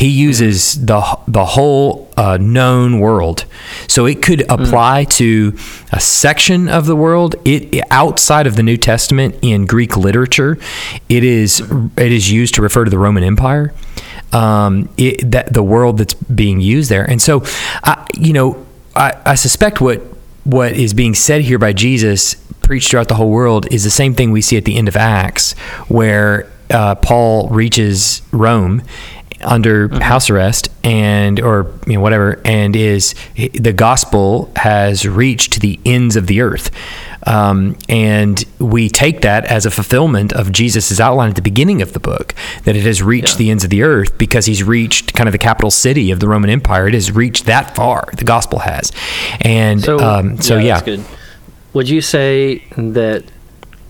He 0.00 0.08
uses 0.08 0.86
the 0.86 1.18
the 1.28 1.44
whole 1.44 2.10
uh, 2.16 2.38
known 2.40 3.00
world, 3.00 3.44
so 3.86 4.06
it 4.06 4.22
could 4.22 4.40
hmm. 4.40 4.50
apply 4.50 5.04
mm. 5.04 5.10
to 5.18 5.58
a 5.92 6.00
section 6.00 6.68
of 6.70 6.86
the 6.86 6.96
world. 6.96 7.34
It 7.44 7.84
outside 7.90 8.46
of 8.46 8.56
the 8.56 8.62
New 8.62 8.78
Testament 8.78 9.36
in 9.42 9.66
Greek 9.66 9.98
literature, 9.98 10.56
it 11.10 11.22
is 11.22 11.60
it 11.98 12.12
is 12.12 12.32
used 12.32 12.54
to 12.54 12.62
refer 12.62 12.84
to 12.84 12.90
the 12.90 12.98
Roman 12.98 13.22
Empire. 13.22 13.74
Um, 14.32 14.88
it, 14.96 15.32
that 15.32 15.52
the 15.52 15.62
world 15.62 15.98
that's 15.98 16.14
being 16.14 16.62
used 16.62 16.90
there, 16.90 17.04
and 17.04 17.20
so, 17.20 17.42
I, 17.82 18.06
you 18.14 18.32
know, 18.32 18.64
I, 18.96 19.12
I 19.26 19.34
suspect 19.34 19.82
what 19.82 20.00
what 20.44 20.72
is 20.72 20.94
being 20.94 21.14
said 21.14 21.42
here 21.42 21.58
by 21.58 21.74
Jesus 21.74 22.36
preached 22.62 22.90
throughout 22.90 23.08
the 23.08 23.16
whole 23.16 23.30
world 23.30 23.70
is 23.70 23.84
the 23.84 23.90
same 23.90 24.14
thing 24.14 24.30
we 24.30 24.40
see 24.40 24.56
at 24.56 24.64
the 24.64 24.78
end 24.78 24.88
of 24.88 24.96
Acts, 24.96 25.52
where 25.88 26.50
uh, 26.70 26.94
Paul 26.94 27.48
reaches 27.48 28.22
Rome 28.32 28.82
under 29.42 29.88
mm-hmm. 29.88 30.00
house 30.00 30.30
arrest 30.30 30.68
and 30.84 31.40
or 31.40 31.72
you 31.86 31.94
know 31.94 32.00
whatever 32.00 32.40
and 32.44 32.76
is 32.76 33.14
the 33.36 33.72
gospel 33.72 34.52
has 34.56 35.06
reached 35.06 35.60
the 35.60 35.78
ends 35.84 36.16
of 36.16 36.26
the 36.26 36.40
earth 36.40 36.70
um, 37.26 37.76
and 37.88 38.44
we 38.58 38.88
take 38.88 39.20
that 39.22 39.44
as 39.44 39.66
a 39.66 39.70
fulfillment 39.70 40.32
of 40.32 40.52
Jesus' 40.52 40.98
outline 40.98 41.30
at 41.30 41.36
the 41.36 41.42
beginning 41.42 41.82
of 41.82 41.92
the 41.92 42.00
book 42.00 42.34
that 42.64 42.76
it 42.76 42.84
has 42.84 43.02
reached 43.02 43.34
yeah. 43.34 43.38
the 43.38 43.50
ends 43.50 43.64
of 43.64 43.70
the 43.70 43.82
earth 43.82 44.16
because 44.16 44.46
he's 44.46 44.62
reached 44.62 45.12
kind 45.14 45.28
of 45.28 45.32
the 45.32 45.38
capital 45.38 45.70
city 45.70 46.10
of 46.10 46.20
the 46.20 46.28
Roman 46.28 46.48
Empire. 46.50 46.88
It 46.88 46.94
has 46.94 47.12
reached 47.12 47.46
that 47.46 47.76
far. 47.76 48.08
The 48.16 48.24
gospel 48.24 48.60
has, 48.60 48.90
and 49.42 49.82
so, 49.82 49.98
um, 49.98 50.40
so 50.40 50.58
yeah. 50.58 50.82
yeah. 50.86 51.02
Would 51.72 51.88
you 51.88 52.00
say 52.00 52.64
that 52.76 53.24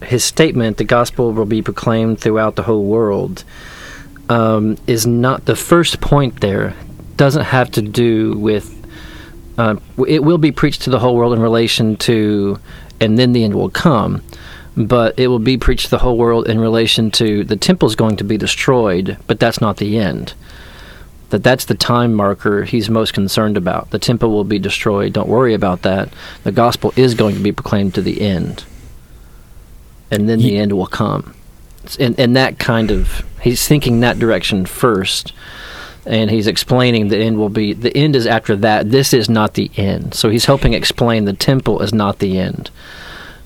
his 0.02 0.24
statement, 0.24 0.76
the 0.76 0.84
gospel 0.84 1.32
will 1.32 1.46
be 1.46 1.62
proclaimed 1.62 2.20
throughout 2.20 2.56
the 2.56 2.62
whole 2.62 2.84
world, 2.84 3.44
um, 4.30 4.78
is 4.86 5.06
not 5.06 5.44
the 5.44 5.56
first 5.56 6.00
point 6.00 6.40
there. 6.40 6.74
Doesn't 7.16 7.44
have 7.44 7.70
to 7.72 7.82
do 7.82 8.34
with. 8.38 8.76
Uh, 9.58 9.76
it 10.08 10.24
will 10.24 10.38
be 10.38 10.52
preached 10.52 10.82
to 10.82 10.90
the 10.90 10.98
whole 10.98 11.14
world 11.16 11.34
in 11.34 11.40
relation 11.40 11.96
to, 11.98 12.58
and 13.00 13.18
then 13.18 13.32
the 13.32 13.44
end 13.44 13.54
will 13.54 13.68
come. 13.68 14.22
But 14.76 15.18
it 15.18 15.26
will 15.26 15.40
be 15.40 15.58
preached 15.58 15.86
to 15.86 15.90
the 15.90 15.98
whole 15.98 16.16
world 16.16 16.48
in 16.48 16.58
relation 16.58 17.10
to 17.12 17.44
the 17.44 17.56
temple 17.56 17.88
is 17.88 17.96
going 17.96 18.16
to 18.16 18.24
be 18.24 18.38
destroyed, 18.38 19.18
but 19.26 19.38
that's 19.38 19.60
not 19.60 19.76
the 19.76 19.98
end. 19.98 20.32
That 21.28 21.42
that's 21.42 21.66
the 21.66 21.74
time 21.74 22.14
marker 22.14 22.64
he's 22.64 22.88
most 22.88 23.12
concerned 23.12 23.56
about. 23.56 23.90
The 23.90 23.98
temple 23.98 24.30
will 24.30 24.44
be 24.44 24.58
destroyed. 24.58 25.12
Don't 25.12 25.28
worry 25.28 25.54
about 25.54 25.82
that. 25.82 26.08
The 26.44 26.52
gospel 26.52 26.94
is 26.96 27.14
going 27.14 27.34
to 27.34 27.42
be 27.42 27.52
proclaimed 27.52 27.94
to 27.96 28.02
the 28.02 28.20
end 28.22 28.64
and 30.10 30.28
then 30.28 30.40
the 30.40 30.58
end 30.58 30.72
will 30.72 30.86
come. 30.86 31.34
And, 31.98 32.18
and 32.18 32.36
that 32.36 32.58
kind 32.58 32.90
of, 32.90 33.24
he's 33.42 33.66
thinking 33.66 34.00
that 34.00 34.18
direction 34.18 34.66
first, 34.66 35.32
and 36.06 36.30
he's 36.30 36.46
explaining 36.46 37.08
the 37.08 37.18
end 37.18 37.38
will 37.38 37.48
be, 37.48 37.72
the 37.72 37.96
end 37.96 38.16
is 38.16 38.26
after 38.26 38.56
that. 38.56 38.90
This 38.90 39.12
is 39.12 39.28
not 39.28 39.54
the 39.54 39.70
end. 39.76 40.14
So 40.14 40.30
he's 40.30 40.46
helping 40.46 40.74
explain 40.74 41.24
the 41.24 41.32
temple 41.32 41.80
is 41.82 41.92
not 41.92 42.18
the 42.18 42.38
end, 42.38 42.70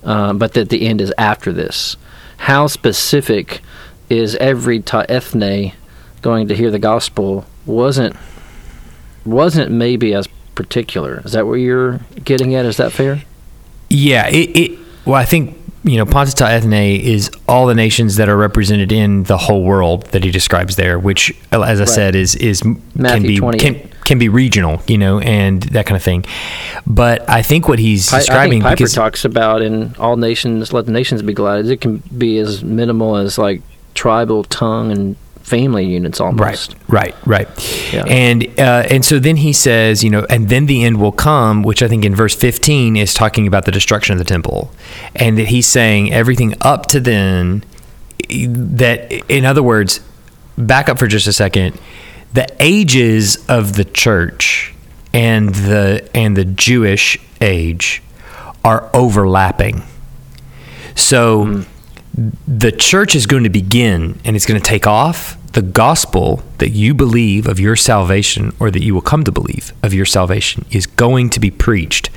uh, 0.04 0.32
but 0.32 0.54
that 0.54 0.68
the 0.68 0.86
end 0.86 1.00
is 1.00 1.12
after 1.18 1.52
this. 1.52 1.96
How 2.38 2.66
specific 2.66 3.60
is 4.10 4.36
every 4.36 4.80
ta 4.80 5.04
ethne 5.08 5.72
going 6.22 6.48
to 6.48 6.54
hear 6.54 6.70
the 6.70 6.78
gospel 6.78 7.46
wasn't 7.66 8.16
wasn't 9.24 9.70
maybe 9.70 10.14
as 10.14 10.26
particular. 10.54 11.22
Is 11.24 11.32
that 11.32 11.46
what 11.46 11.54
you're 11.54 12.00
getting 12.24 12.54
at? 12.54 12.64
Is 12.66 12.76
that 12.76 12.92
fair? 12.92 13.22
Yeah. 13.88 14.28
It, 14.28 14.56
it 14.56 14.78
well, 15.04 15.16
I 15.16 15.24
think 15.24 15.56
you 15.84 15.96
know, 15.96 16.06
panta 16.06 16.34
ta 16.34 16.46
ethne 16.46 16.72
is 16.72 17.30
all 17.46 17.66
the 17.66 17.74
nations 17.74 18.16
that 18.16 18.28
are 18.28 18.36
represented 18.36 18.90
in 18.90 19.24
the 19.24 19.36
whole 19.36 19.64
world 19.64 20.06
that 20.06 20.24
he 20.24 20.30
describes 20.30 20.76
there, 20.76 20.98
which, 20.98 21.32
as 21.52 21.60
I 21.80 21.84
right. 21.84 21.88
said, 21.88 22.14
is 22.14 22.34
is 22.36 22.64
Matthew 22.94 23.40
can 23.40 23.50
be 23.50 23.58
can, 23.58 23.90
can 24.04 24.18
be 24.18 24.28
regional, 24.28 24.80
you 24.86 24.98
know, 24.98 25.20
and 25.20 25.62
that 25.64 25.86
kind 25.86 25.96
of 25.96 26.02
thing. 26.02 26.24
But 26.86 27.28
I 27.28 27.42
think 27.42 27.68
what 27.68 27.78
he's 27.78 28.10
describing 28.10 28.62
I 28.62 28.74
Piper 28.74 28.88
talks 28.88 29.24
about 29.24 29.62
in 29.62 29.94
all 29.96 30.16
nations, 30.16 30.72
let 30.72 30.86
the 30.86 30.92
nations 30.92 31.22
be 31.22 31.34
glad. 31.34 31.66
It 31.66 31.80
can 31.80 31.98
be 32.16 32.38
as 32.38 32.64
minimal 32.64 33.16
as 33.16 33.36
like 33.38 33.62
tribal 33.94 34.44
tongue 34.44 34.90
and 34.90 35.16
family 35.44 35.84
units 35.84 36.20
almost. 36.20 36.74
Right, 36.88 37.14
right, 37.26 37.26
right. 37.46 37.92
Yeah. 37.92 38.04
And 38.06 38.48
uh, 38.58 38.86
and 38.90 39.04
so 39.04 39.18
then 39.18 39.36
he 39.36 39.52
says, 39.52 40.02
you 40.02 40.10
know, 40.10 40.26
and 40.28 40.48
then 40.48 40.66
the 40.66 40.82
end 40.84 41.00
will 41.00 41.12
come, 41.12 41.62
which 41.62 41.82
I 41.82 41.88
think 41.88 42.04
in 42.04 42.14
verse 42.14 42.34
15 42.34 42.96
is 42.96 43.14
talking 43.14 43.46
about 43.46 43.66
the 43.66 43.70
destruction 43.70 44.14
of 44.14 44.18
the 44.18 44.24
temple, 44.24 44.72
and 45.14 45.38
that 45.38 45.48
he's 45.48 45.66
saying 45.66 46.12
everything 46.12 46.54
up 46.60 46.86
to 46.86 46.98
then. 46.98 47.62
That, 48.30 49.12
in 49.28 49.44
other 49.44 49.62
words, 49.62 50.00
back 50.56 50.88
up 50.88 50.98
for 50.98 51.06
just 51.06 51.26
a 51.26 51.32
second. 51.32 51.78
The 52.32 52.48
ages 52.58 53.44
of 53.48 53.76
the 53.76 53.84
church 53.84 54.74
and 55.12 55.50
the 55.50 56.08
and 56.14 56.36
the 56.36 56.46
Jewish 56.46 57.18
age 57.40 58.02
are 58.64 58.90
overlapping. 58.94 59.82
So. 60.96 61.44
Mm 61.44 61.66
the 62.46 62.70
church 62.72 63.14
is 63.14 63.26
going 63.26 63.42
to 63.44 63.50
begin 63.50 64.18
and 64.24 64.36
it's 64.36 64.46
going 64.46 64.60
to 64.60 64.66
take 64.66 64.86
off 64.86 65.36
the 65.52 65.62
gospel 65.62 66.42
that 66.58 66.70
you 66.70 66.94
believe 66.94 67.46
of 67.46 67.58
your 67.60 67.76
salvation 67.76 68.52
or 68.60 68.70
that 68.70 68.82
you 68.82 68.94
will 68.94 69.00
come 69.02 69.24
to 69.24 69.32
believe 69.32 69.72
of 69.82 69.92
your 69.94 70.04
salvation 70.04 70.64
is 70.70 70.86
going 70.86 71.30
to 71.30 71.40
be 71.40 71.50
preached 71.50 72.10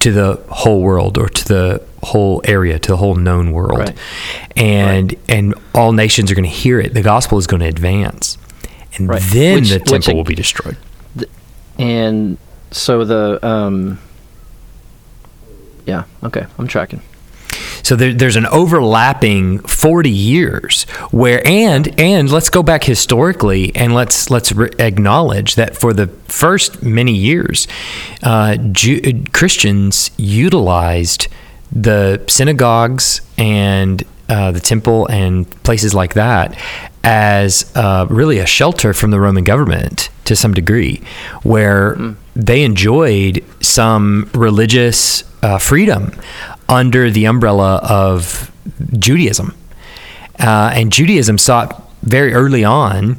to 0.00 0.12
the 0.12 0.34
whole 0.48 0.82
world 0.82 1.16
or 1.16 1.28
to 1.28 1.44
the 1.46 1.82
whole 2.02 2.40
area, 2.44 2.78
to 2.78 2.90
the 2.90 2.96
whole 2.96 3.14
known 3.14 3.52
world. 3.52 3.78
Right. 3.78 3.96
And 4.56 5.14
and 5.28 5.54
all 5.74 5.92
nations 5.92 6.30
are 6.30 6.34
going 6.34 6.44
to 6.44 6.50
hear 6.50 6.78
it. 6.80 6.92
The 6.94 7.02
gospel 7.02 7.38
is 7.38 7.46
going 7.46 7.60
to 7.60 7.66
advance. 7.68 8.36
And 8.96 9.08
Right. 9.08 9.22
then 9.32 9.60
Which- 9.60 9.70
the 9.70 9.80
temple 9.80 10.14
will 10.14 10.24
be 10.24 10.34
destroyed. 10.34 10.76
And 11.78 12.38
so 12.70 13.04
the 13.04 13.44
um, 13.46 13.98
yeah, 15.86 16.04
okay, 16.22 16.46
I'm 16.58 16.68
tracking. 16.68 17.00
So 17.84 17.96
there, 17.96 18.14
there's 18.14 18.36
an 18.36 18.46
overlapping 18.46 19.58
40 19.60 20.10
years 20.10 20.84
where 21.10 21.46
and 21.46 22.00
and 22.00 22.32
let's 22.32 22.48
go 22.48 22.62
back 22.62 22.82
historically 22.84 23.76
and 23.76 23.94
let's 23.94 24.30
let's 24.30 24.52
re- 24.52 24.70
acknowledge 24.78 25.54
that 25.56 25.76
for 25.76 25.92
the 25.92 26.06
first 26.26 26.82
many 26.82 27.12
years, 27.12 27.68
uh, 28.22 28.56
Ju- 28.56 29.22
Christians 29.32 30.10
utilized 30.16 31.28
the 31.70 32.24
synagogues 32.26 33.20
and 33.36 34.02
uh, 34.28 34.50
the 34.50 34.60
temple 34.60 35.06
and 35.08 35.48
places 35.62 35.94
like 35.94 36.14
that 36.14 36.58
as 37.02 37.70
uh, 37.76 38.06
really 38.08 38.38
a 38.38 38.46
shelter 38.46 38.94
from 38.94 39.10
the 39.10 39.20
Roman 39.20 39.44
government 39.44 40.08
to 40.24 40.34
some 40.34 40.54
degree, 40.54 41.02
where 41.42 41.98
they 42.34 42.64
enjoyed 42.64 43.44
some 43.60 44.30
religious 44.32 45.22
uh, 45.42 45.58
freedom 45.58 46.12
under 46.68 47.10
the 47.10 47.26
umbrella 47.26 47.76
of 47.76 48.50
Judaism. 48.98 49.54
Uh, 50.38 50.72
and 50.74 50.92
Judaism 50.92 51.38
sought 51.38 51.82
very 52.02 52.32
early 52.32 52.64
on 52.64 53.18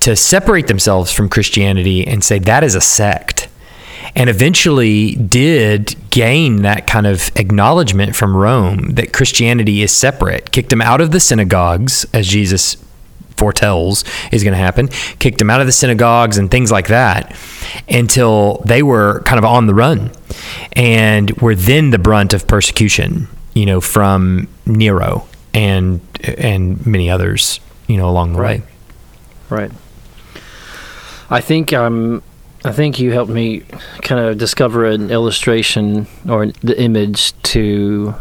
to 0.00 0.16
separate 0.16 0.66
themselves 0.66 1.12
from 1.12 1.28
Christianity 1.28 2.06
and 2.06 2.24
say 2.24 2.38
that 2.40 2.64
is 2.64 2.74
a 2.74 2.80
sect. 2.80 3.48
And 4.16 4.28
eventually 4.28 5.14
did 5.14 5.94
gain 6.10 6.62
that 6.62 6.86
kind 6.86 7.06
of 7.06 7.30
acknowledgement 7.36 8.16
from 8.16 8.36
Rome 8.36 8.94
that 8.94 9.12
Christianity 9.12 9.82
is 9.82 9.92
separate, 9.92 10.50
kicked 10.50 10.70
them 10.70 10.82
out 10.82 11.00
of 11.00 11.12
the 11.12 11.20
synagogues, 11.20 12.06
as 12.12 12.26
Jesus 12.26 12.76
foretells 13.40 14.04
is 14.30 14.44
going 14.44 14.52
to 14.52 14.58
happen, 14.58 14.88
kicked 15.18 15.38
them 15.38 15.50
out 15.50 15.60
of 15.60 15.66
the 15.66 15.72
synagogues 15.72 16.36
and 16.38 16.50
things 16.50 16.70
like 16.70 16.88
that 16.88 17.34
until 17.88 18.62
they 18.66 18.82
were 18.82 19.22
kind 19.26 19.38
of 19.38 19.44
on 19.44 19.66
the 19.66 19.74
run 19.74 20.10
and 20.74 21.30
were 21.40 21.54
then 21.54 21.90
the 21.90 21.98
brunt 21.98 22.34
of 22.34 22.46
persecution, 22.46 23.26
you 23.54 23.66
know, 23.66 23.80
from 23.80 24.46
Nero 24.66 25.26
and 25.54 26.00
and 26.38 26.86
many 26.86 27.10
others, 27.10 27.60
you 27.88 27.96
know, 27.96 28.08
along 28.08 28.34
the 28.34 28.40
Right. 28.40 28.60
way. 28.60 28.66
Right. 29.48 29.72
I 31.30 31.40
think 31.40 31.72
um, 31.72 32.22
I 32.64 32.72
think 32.72 32.98
you 33.00 33.12
helped 33.12 33.30
me 33.32 33.62
kind 34.02 34.20
of 34.20 34.36
discover 34.38 34.84
an 34.84 35.10
illustration 35.10 36.06
or 36.28 36.46
the 36.62 36.78
image 36.80 37.32
to 37.54 38.14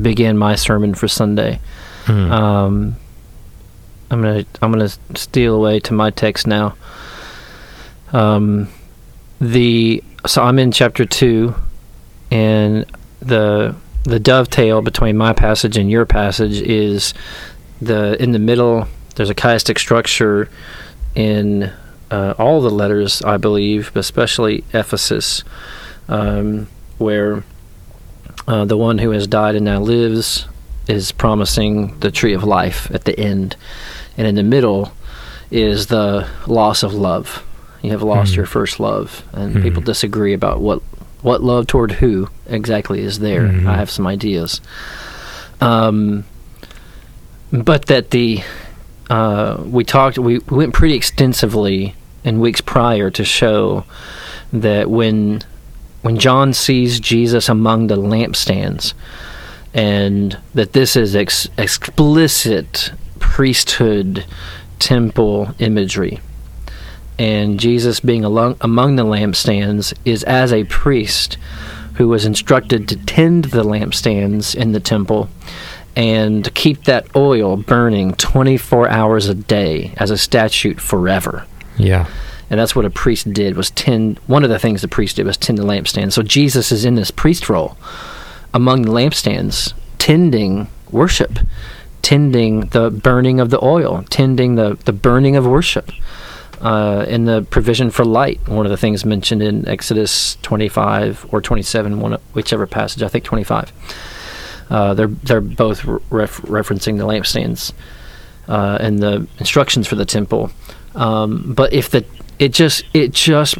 begin 0.00 0.38
my 0.38 0.54
sermon 0.54 0.94
for 0.94 1.08
Sunday. 1.08 1.58
Hmm. 2.06 2.32
Um, 2.32 2.96
I'm 4.14 4.22
gonna 4.22 4.44
I'm 4.62 4.70
gonna 4.70 4.90
steal 5.16 5.56
away 5.56 5.80
to 5.80 5.92
my 5.92 6.10
text 6.10 6.46
now. 6.46 6.76
Um, 8.12 8.68
the 9.40 10.04
so 10.24 10.42
I'm 10.44 10.60
in 10.60 10.70
chapter 10.70 11.04
two, 11.04 11.56
and 12.30 12.86
the 13.20 13.74
the 14.04 14.20
dovetail 14.20 14.82
between 14.82 15.16
my 15.16 15.32
passage 15.32 15.76
and 15.76 15.90
your 15.90 16.06
passage 16.06 16.60
is 16.62 17.12
the 17.82 18.22
in 18.22 18.30
the 18.30 18.38
middle. 18.38 18.86
There's 19.16 19.30
a 19.30 19.34
chiastic 19.34 19.78
structure 19.78 20.48
in 21.16 21.72
uh, 22.10 22.34
all 22.38 22.60
the 22.60 22.70
letters, 22.70 23.20
I 23.22 23.36
believe, 23.36 23.90
but 23.94 24.00
especially 24.00 24.62
Ephesus, 24.72 25.42
um, 26.08 26.68
where 26.98 27.42
uh, 28.46 28.64
the 28.64 28.76
one 28.76 28.98
who 28.98 29.10
has 29.10 29.26
died 29.26 29.56
and 29.56 29.64
now 29.64 29.80
lives 29.80 30.46
is 30.86 31.10
promising 31.10 31.98
the 32.00 32.10
tree 32.10 32.34
of 32.34 32.44
life 32.44 32.90
at 32.92 33.04
the 33.04 33.18
end, 33.18 33.56
and 34.16 34.26
in 34.26 34.34
the 34.34 34.42
middle 34.42 34.92
is 35.50 35.86
the 35.86 36.26
loss 36.46 36.82
of 36.82 36.94
love. 36.94 37.42
You 37.82 37.90
have 37.90 38.02
lost 38.02 38.32
Mhm. 38.32 38.36
your 38.36 38.46
first 38.46 38.80
love, 38.80 39.22
and 39.32 39.56
Mhm. 39.56 39.62
people 39.62 39.82
disagree 39.82 40.32
about 40.32 40.60
what 40.60 40.80
what 41.22 41.42
love 41.42 41.66
toward 41.66 41.92
who 41.92 42.28
exactly 42.48 43.00
is 43.00 43.18
there. 43.20 43.42
Mhm. 43.48 43.66
I 43.66 43.76
have 43.76 43.90
some 43.90 44.06
ideas, 44.06 44.60
um, 45.62 46.24
but 47.52 47.86
that 47.86 48.10
the 48.10 48.42
uh, 49.10 49.58
we 49.64 49.84
talked 49.84 50.18
we, 50.18 50.38
we 50.38 50.56
went 50.58 50.72
pretty 50.74 50.94
extensively 50.94 51.94
in 52.24 52.40
weeks 52.40 52.60
prior 52.60 53.10
to 53.10 53.24
show 53.24 53.84
that 54.52 54.90
when 54.90 55.42
when 56.02 56.18
John 56.18 56.52
sees 56.52 57.00
Jesus 57.00 57.48
among 57.48 57.86
the 57.86 57.96
lampstands, 57.96 58.92
and 59.72 60.36
that 60.54 60.72
this 60.74 60.96
is 60.96 61.14
ex- 61.16 61.48
explicit 61.56 62.92
priesthood 63.28 64.24
temple 64.78 65.54
imagery. 65.58 66.20
And 67.18 67.58
Jesus 67.58 67.98
being 68.00 68.24
along, 68.24 68.56
among 68.60 68.96
the 68.96 69.04
lampstands 69.04 69.92
is 70.04 70.22
as 70.24 70.52
a 70.52 70.64
priest 70.64 71.36
who 71.94 72.08
was 72.08 72.24
instructed 72.24 72.88
to 72.88 72.96
tend 73.06 73.46
the 73.46 73.62
lampstands 73.64 74.54
in 74.54 74.72
the 74.72 74.80
temple 74.80 75.28
and 75.96 76.52
keep 76.54 76.84
that 76.84 77.06
oil 77.16 77.56
burning 77.56 78.12
24 78.14 78.88
hours 78.88 79.28
a 79.28 79.34
day 79.34 79.92
as 79.96 80.10
a 80.10 80.18
statute 80.18 80.80
forever 80.80 81.46
Yeah. 81.78 82.06
and 82.50 82.58
that's 82.60 82.74
what 82.76 82.84
a 82.84 82.90
priest 82.90 83.32
did 83.32 83.56
was 83.56 83.70
tend 83.70 84.18
one 84.26 84.42
of 84.44 84.50
the 84.50 84.58
things 84.58 84.82
the 84.82 84.88
priest 84.88 85.16
did 85.16 85.24
was 85.26 85.36
tend 85.36 85.56
the 85.56 85.62
lampstand 85.62 86.12
so 86.12 86.22
jesus 86.24 86.72
is 86.72 86.84
in 86.84 86.96
this 86.96 87.12
priest 87.12 87.48
role 87.48 87.76
among 88.52 88.82
the 88.82 88.90
lampstands 88.90 89.72
tending 89.98 90.66
worship 90.90 91.38
tending 92.04 92.60
the 92.68 92.90
burning 92.90 93.40
of 93.40 93.50
the 93.50 93.62
oil 93.64 94.04
tending 94.10 94.54
the, 94.54 94.74
the 94.84 94.92
burning 94.92 95.36
of 95.36 95.46
worship 95.46 95.90
uh, 96.60 97.04
and 97.08 97.26
the 97.26 97.42
provision 97.50 97.90
for 97.90 98.04
light 98.04 98.46
one 98.48 98.66
of 98.66 98.70
the 98.70 98.76
things 98.76 99.04
mentioned 99.04 99.42
in 99.42 99.66
exodus 99.68 100.36
25 100.42 101.26
or 101.32 101.40
27 101.40 102.00
one, 102.00 102.18
whichever 102.32 102.66
passage 102.66 103.02
i 103.02 103.08
think 103.08 103.24
25 103.24 103.72
uh, 104.70 104.94
they're 104.94 105.08
they're 105.08 105.40
both 105.40 105.84
ref- 105.84 106.40
referencing 106.42 106.98
the 106.98 107.04
lampstands 107.04 107.72
uh, 108.48 108.78
and 108.80 108.98
the 108.98 109.26
instructions 109.38 109.86
for 109.86 109.96
the 109.96 110.04
temple. 110.04 110.50
Um, 110.94 111.54
but 111.54 111.72
if 111.72 111.90
the 111.90 112.04
it 112.38 112.52
just 112.52 112.84
it 112.92 113.12
just 113.12 113.56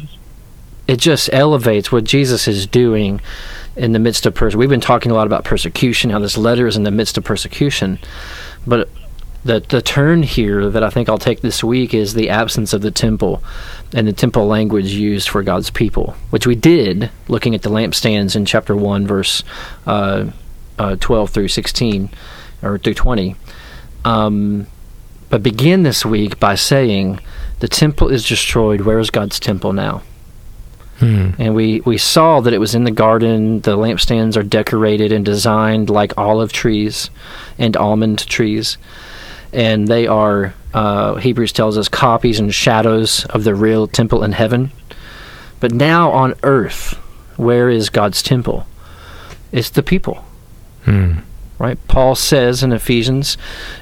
it 0.87 0.97
just 0.97 1.29
elevates 1.33 1.91
what 1.91 2.03
Jesus 2.03 2.47
is 2.47 2.67
doing 2.67 3.21
in 3.75 3.91
the 3.91 3.99
midst 3.99 4.25
of 4.25 4.33
persecution. 4.33 4.59
We've 4.59 4.69
been 4.69 4.81
talking 4.81 5.11
a 5.11 5.15
lot 5.15 5.27
about 5.27 5.43
persecution, 5.43 6.09
how 6.09 6.19
this 6.19 6.37
letter 6.37 6.67
is 6.67 6.77
in 6.77 6.83
the 6.83 6.91
midst 6.91 7.17
of 7.17 7.23
persecution, 7.23 7.99
but 8.65 8.89
the 9.45 9.59
the 9.59 9.81
turn 9.81 10.23
here 10.23 10.69
that 10.71 10.83
I 10.83 10.89
think 10.89 11.07
I'll 11.07 11.19
take 11.19 11.41
this 11.41 11.63
week 11.63 11.93
is 11.93 12.15
the 12.15 12.29
absence 12.29 12.73
of 12.73 12.81
the 12.81 12.89
temple 12.89 13.43
and 13.93 14.07
the 14.07 14.13
temple 14.13 14.47
language 14.47 14.87
used 14.87 15.29
for 15.29 15.43
God's 15.43 15.69
people, 15.69 16.15
which 16.31 16.47
we 16.47 16.55
did 16.55 17.11
looking 17.27 17.53
at 17.53 17.61
the 17.61 17.69
lampstands 17.69 18.35
in 18.35 18.45
chapter 18.45 18.75
one, 18.75 19.05
verse 19.05 19.43
uh, 19.85 20.25
uh, 20.79 20.95
twelve 20.99 21.29
through 21.29 21.49
sixteen 21.49 22.09
or 22.63 22.79
through 22.79 22.95
twenty. 22.95 23.35
Um, 24.03 24.65
but 25.29 25.43
begin 25.43 25.83
this 25.83 26.03
week 26.03 26.39
by 26.39 26.55
saying, 26.55 27.19
"The 27.59 27.67
temple 27.67 28.09
is 28.09 28.27
destroyed. 28.27 28.81
Where 28.81 28.99
is 28.99 29.11
God's 29.11 29.39
temple 29.39 29.73
now?" 29.73 30.01
Hmm. 30.99 31.31
And 31.37 31.55
we, 31.55 31.81
we 31.81 31.97
saw 31.97 32.39
that 32.39 32.53
it 32.53 32.59
was 32.59 32.73
in 32.73 32.85
the 32.85 32.91
garden. 32.91 33.59
The 33.61 33.77
lampstands 33.77 34.37
are 34.37 34.43
decorated 34.43 35.11
and 35.11 35.25
designed 35.25 35.89
like 35.89 36.17
olive 36.17 36.53
trees 36.53 37.09
and 37.57 37.75
almond 37.75 38.25
trees. 38.27 38.77
And 39.51 39.87
they 39.87 40.07
are, 40.07 40.53
uh, 40.73 41.15
Hebrews 41.15 41.51
tells 41.51 41.77
us, 41.77 41.87
copies 41.89 42.39
and 42.39 42.53
shadows 42.53 43.25
of 43.25 43.43
the 43.43 43.55
real 43.55 43.87
temple 43.87 44.23
in 44.23 44.31
heaven. 44.33 44.71
But 45.59 45.73
now 45.73 46.11
on 46.11 46.35
earth, 46.43 46.93
where 47.37 47.69
is 47.69 47.89
God's 47.89 48.23
temple? 48.23 48.65
It's 49.51 49.69
the 49.69 49.83
people 49.83 50.23
Hmm. 50.85 51.13
right? 51.57 51.79
Paul 51.87 52.15
says 52.15 52.61
in 52.61 52.71
Ephesians, 52.71 53.37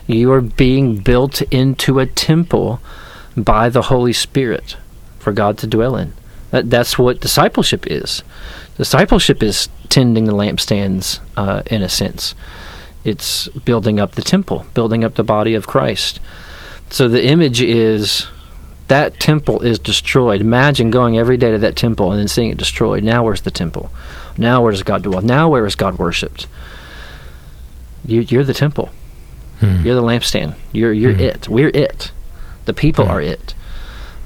you 0.08 0.32
are 0.32 0.42
being 0.42 0.98
built 0.98 1.42
into 1.44 2.00
a 2.00 2.06
temple 2.06 2.80
by 3.36 3.70
the 3.70 3.84
Holy 3.84 4.14
Spirit 4.14 4.78
for 5.20 5.34
God 5.34 5.58
to 5.60 5.68
dwell 5.68 5.98
in. 5.98 6.14
That, 6.54 6.70
that's 6.70 7.00
what 7.00 7.20
discipleship 7.20 7.88
is. 7.88 8.22
Discipleship 8.78 9.42
is 9.42 9.70
tending 9.90 10.26
the 10.26 10.34
lampstands, 10.34 11.20
uh, 11.36 11.64
in 11.66 11.82
a 11.82 11.90
sense. 11.90 12.36
It's 13.04 13.48
building 13.66 14.00
up 14.00 14.12
the 14.14 14.22
temple, 14.22 14.68
building 14.76 15.04
up 15.04 15.16
the 15.16 15.24
body 15.24 15.56
of 15.56 15.66
Christ. 15.66 16.20
So 16.92 17.08
the 17.08 17.26
image 17.26 17.60
is 17.60 18.28
that 18.88 19.20
temple 19.20 19.62
is 19.62 19.80
destroyed. 19.80 20.42
Imagine 20.42 20.92
going 20.92 21.18
every 21.18 21.38
day 21.38 21.50
to 21.52 21.58
that 21.58 21.76
temple 21.76 22.12
and 22.12 22.20
then 22.20 22.28
seeing 22.28 22.52
it 22.52 22.58
destroyed. 22.58 23.04
Now 23.04 23.24
where's 23.24 23.42
the 23.42 23.50
temple? 23.52 23.90
Now 24.38 24.62
where 24.62 24.72
does 24.72 24.84
God 24.84 25.02
dwell? 25.02 25.22
Now 25.24 25.50
where 25.50 25.66
is 25.66 25.74
God 25.76 25.98
worshipped? 25.98 26.46
You, 28.06 28.22
you're 28.22 28.44
the 28.44 28.54
temple. 28.54 28.90
Hmm. 29.60 29.84
You're 29.84 29.96
the 29.96 30.04
lampstand. 30.04 30.54
You're 30.72 30.94
you're 30.94 31.14
Mhm. 31.14 31.20
it. 31.22 31.50
We're 31.50 31.70
it. 31.74 32.12
The 32.66 32.74
people 32.74 33.06
Hmm. 33.06 33.12
are 33.12 33.22
it. 33.22 33.56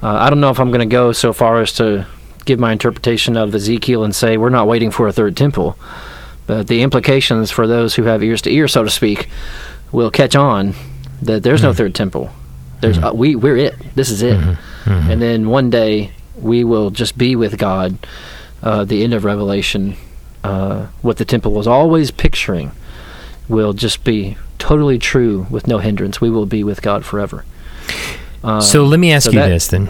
Uh, 0.04 0.10
I 0.20 0.30
don't 0.30 0.40
know 0.42 0.50
if 0.50 0.60
I'm 0.60 0.70
going 0.72 0.88
to 0.88 0.94
go 0.94 1.12
so 1.12 1.34
far 1.34 1.62
as 1.62 1.72
to 1.74 2.06
give 2.48 2.60
my 2.60 2.72
interpretation 2.72 3.38
of 3.38 3.54
Ezekiel 3.54 4.04
and 4.04 4.16
say 4.16 4.38
we're 4.38 4.50
not 4.50 4.68
waiting 4.68 4.90
for 4.90 5.08
a 5.08 5.14
third 5.14 5.38
temple. 5.38 5.78
But 6.48 6.68
the 6.68 6.82
implications 6.82 7.52
for 7.52 7.68
those 7.68 7.96
who 7.96 8.04
have 8.04 8.24
ears 8.24 8.42
to 8.44 8.50
ear, 8.52 8.68
so 8.68 8.84
to 8.84 8.90
speak, 8.90 9.28
will 9.92 10.10
catch 10.10 10.36
on 10.36 10.74
that 11.22 11.44
there's 11.44 11.62
no 11.62 11.74
third 11.74 11.94
temple. 11.94 12.32
There's 12.82 12.98
uh, 12.98 13.12
we 13.14 13.36
we're 13.36 13.58
it. 13.58 13.76
This 13.96 14.10
is 14.10 14.22
it. 14.22 14.40
And 14.86 15.22
then 15.22 15.50
one 15.50 15.70
day 15.70 16.12
we 16.42 16.64
will 16.64 16.90
just 16.90 17.18
be 17.18 17.36
with 17.36 17.58
God. 17.58 17.98
Uh, 18.64 18.86
the 18.86 19.04
end 19.04 19.14
of 19.14 19.24
Revelation, 19.26 19.96
uh, 20.44 20.88
what 21.02 21.18
the 21.18 21.26
temple 21.26 21.52
was 21.52 21.68
always 21.68 22.10
picturing, 22.12 22.72
will 23.50 23.74
just 23.74 24.04
be 24.04 24.38
totally 24.58 24.98
true 24.98 25.46
with 25.50 25.68
no 25.68 25.78
hindrance. 25.80 26.22
We 26.22 26.30
will 26.30 26.46
be 26.46 26.64
with 26.64 26.82
God 26.82 27.04
forever. 27.06 27.44
Um, 28.44 28.62
So 28.62 28.84
let 28.86 29.00
me 29.00 29.12
ask 29.12 29.26
so 29.26 29.32
you 29.32 29.40
that- 29.40 29.50
this 29.50 29.68
then. 29.68 29.90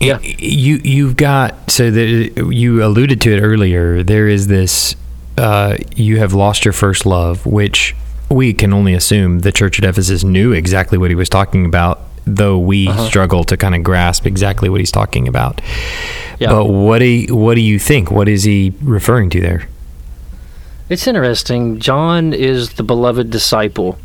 Yeah. 0.00 0.18
You 0.20 0.80
you've 0.82 1.16
got 1.16 1.70
so 1.70 1.90
that 1.90 2.48
you 2.52 2.82
alluded 2.84 3.20
to 3.22 3.36
it 3.36 3.40
earlier. 3.40 4.02
There 4.02 4.28
is 4.28 4.46
this. 4.46 4.96
Uh, 5.36 5.76
you 5.94 6.18
have 6.18 6.32
lost 6.34 6.64
your 6.64 6.72
first 6.72 7.04
love, 7.06 7.44
which 7.46 7.94
we 8.30 8.52
can 8.52 8.72
only 8.72 8.94
assume 8.94 9.40
the 9.40 9.52
church 9.52 9.78
at 9.78 9.84
Ephesus 9.84 10.22
knew 10.24 10.52
exactly 10.52 10.96
what 10.98 11.10
he 11.10 11.14
was 11.14 11.28
talking 11.28 11.64
about, 11.66 12.00
though 12.26 12.58
we 12.58 12.88
Uh-huh. 12.88 13.06
struggle 13.06 13.44
to 13.44 13.56
kind 13.56 13.74
of 13.74 13.82
grasp 13.82 14.26
exactly 14.26 14.68
what 14.68 14.80
he's 14.80 14.90
talking 14.92 15.26
about. 15.28 15.60
Yeah. 16.38 16.50
But 16.50 16.66
what 16.66 16.98
do 17.00 17.06
you, 17.06 17.34
what 17.36 17.54
do 17.54 17.60
you 17.60 17.78
think? 17.78 18.10
What 18.10 18.28
is 18.28 18.44
he 18.44 18.72
referring 18.82 19.30
to 19.30 19.40
there? 19.40 19.68
It's 20.88 21.06
interesting. 21.06 21.78
John 21.78 22.32
is 22.32 22.70
the 22.74 22.82
beloved 22.82 23.30
disciple. 23.30 23.98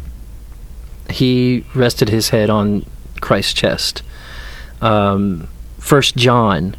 He 1.10 1.66
rested 1.74 2.10
his 2.10 2.30
head 2.30 2.50
on 2.50 2.86
Christ's 3.22 3.54
chest. 3.54 4.02
Um, 4.82 5.48
First 5.86 6.16
John 6.16 6.76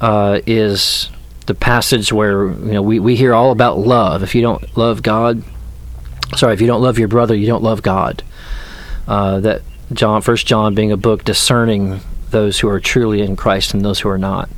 uh, 0.00 0.40
is 0.46 1.10
the 1.46 1.54
passage 1.54 2.12
where 2.12 2.46
you 2.46 2.72
know 2.72 2.82
we, 2.82 3.00
we 3.00 3.16
hear 3.16 3.34
all 3.34 3.50
about 3.50 3.78
love. 3.78 4.22
If 4.22 4.36
you 4.36 4.42
don't 4.42 4.76
love 4.76 5.02
God, 5.02 5.42
sorry, 6.36 6.54
if 6.54 6.60
you 6.60 6.68
don't 6.68 6.80
love 6.80 7.00
your 7.00 7.08
brother, 7.08 7.34
you 7.34 7.48
don't 7.48 7.64
love 7.64 7.82
God. 7.82 8.22
Uh, 9.08 9.40
that 9.40 9.62
John, 9.92 10.22
First 10.22 10.46
John, 10.46 10.76
being 10.76 10.92
a 10.92 10.96
book 10.96 11.24
discerning 11.24 12.00
those 12.30 12.60
who 12.60 12.68
are 12.68 12.78
truly 12.78 13.22
in 13.22 13.34
Christ 13.34 13.74
and 13.74 13.84
those 13.84 13.98
who 13.98 14.08
are 14.08 14.18
not. 14.18 14.48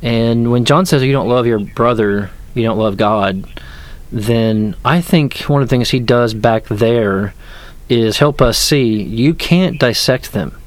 And 0.00 0.52
when 0.52 0.64
John 0.64 0.86
says 0.86 1.02
you 1.02 1.12
don't 1.12 1.28
love 1.28 1.46
your 1.46 1.58
brother, 1.58 2.30
you 2.54 2.62
don't 2.62 2.78
love 2.78 2.96
God, 2.96 3.44
then 4.12 4.76
I 4.84 5.00
think 5.00 5.38
one 5.48 5.62
of 5.62 5.68
the 5.68 5.74
things 5.74 5.90
he 5.90 5.98
does 5.98 6.32
back 6.32 6.66
there 6.66 7.34
is 7.88 8.18
help 8.18 8.40
us 8.40 8.56
see 8.56 9.02
you 9.02 9.34
can't 9.34 9.80
dissect 9.80 10.32
them. 10.32 10.57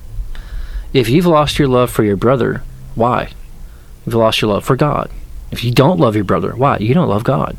If 0.93 1.09
you've 1.09 1.25
lost 1.25 1.57
your 1.57 1.67
love 1.67 1.89
for 1.89 2.03
your 2.03 2.17
brother, 2.17 2.63
why? 2.95 3.31
You've 4.05 4.15
lost 4.15 4.41
your 4.41 4.51
love 4.51 4.65
for 4.65 4.75
God. 4.75 5.09
If 5.51 5.63
you 5.63 5.71
don't 5.71 5.99
love 5.99 6.15
your 6.15 6.23
brother, 6.23 6.55
why? 6.55 6.77
You 6.77 6.93
don't 6.93 7.09
love 7.09 7.23
God. 7.23 7.57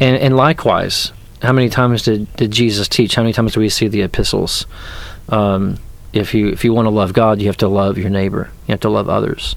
And 0.00 0.16
and 0.16 0.36
likewise, 0.36 1.12
how 1.42 1.52
many 1.52 1.68
times 1.68 2.02
did, 2.02 2.34
did 2.36 2.50
Jesus 2.50 2.88
teach? 2.88 3.14
How 3.14 3.22
many 3.22 3.32
times 3.32 3.54
do 3.54 3.60
we 3.60 3.68
see 3.68 3.88
the 3.88 4.02
epistles? 4.02 4.66
Um, 5.28 5.78
if 6.12 6.34
you 6.34 6.48
if 6.48 6.64
you 6.64 6.72
want 6.72 6.86
to 6.86 6.90
love 6.90 7.12
God, 7.12 7.40
you 7.40 7.46
have 7.46 7.56
to 7.58 7.68
love 7.68 7.98
your 7.98 8.10
neighbor. 8.10 8.50
You 8.66 8.72
have 8.72 8.80
to 8.80 8.88
love 8.88 9.08
others. 9.08 9.56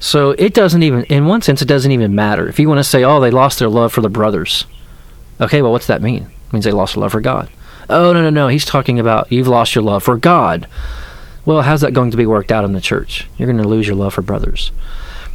So 0.00 0.32
it 0.32 0.52
doesn't 0.52 0.82
even, 0.82 1.04
in 1.04 1.24
one 1.24 1.40
sense, 1.40 1.62
it 1.62 1.68
doesn't 1.68 1.90
even 1.90 2.14
matter. 2.14 2.46
If 2.46 2.58
you 2.58 2.68
want 2.68 2.78
to 2.78 2.84
say, 2.84 3.04
oh, 3.04 3.20
they 3.20 3.30
lost 3.30 3.58
their 3.58 3.70
love 3.70 3.90
for 3.90 4.02
the 4.02 4.10
brothers. 4.10 4.66
Okay, 5.40 5.62
well, 5.62 5.72
what's 5.72 5.86
that 5.86 6.02
mean? 6.02 6.24
It 6.24 6.52
means 6.52 6.66
they 6.66 6.72
lost 6.72 6.94
their 6.94 7.00
love 7.00 7.12
for 7.12 7.22
God. 7.22 7.48
Oh, 7.88 8.12
no, 8.12 8.20
no, 8.20 8.28
no. 8.28 8.48
He's 8.48 8.66
talking 8.66 9.00
about 9.00 9.32
you've 9.32 9.48
lost 9.48 9.74
your 9.74 9.82
love 9.82 10.02
for 10.02 10.18
God. 10.18 10.68
Well, 11.44 11.62
how's 11.62 11.82
that 11.82 11.92
going 11.92 12.10
to 12.10 12.16
be 12.16 12.26
worked 12.26 12.50
out 12.50 12.64
in 12.64 12.72
the 12.72 12.80
church? 12.80 13.26
You're 13.36 13.50
going 13.50 13.62
to 13.62 13.68
lose 13.68 13.86
your 13.86 13.96
love 13.96 14.14
for 14.14 14.22
brothers. 14.22 14.72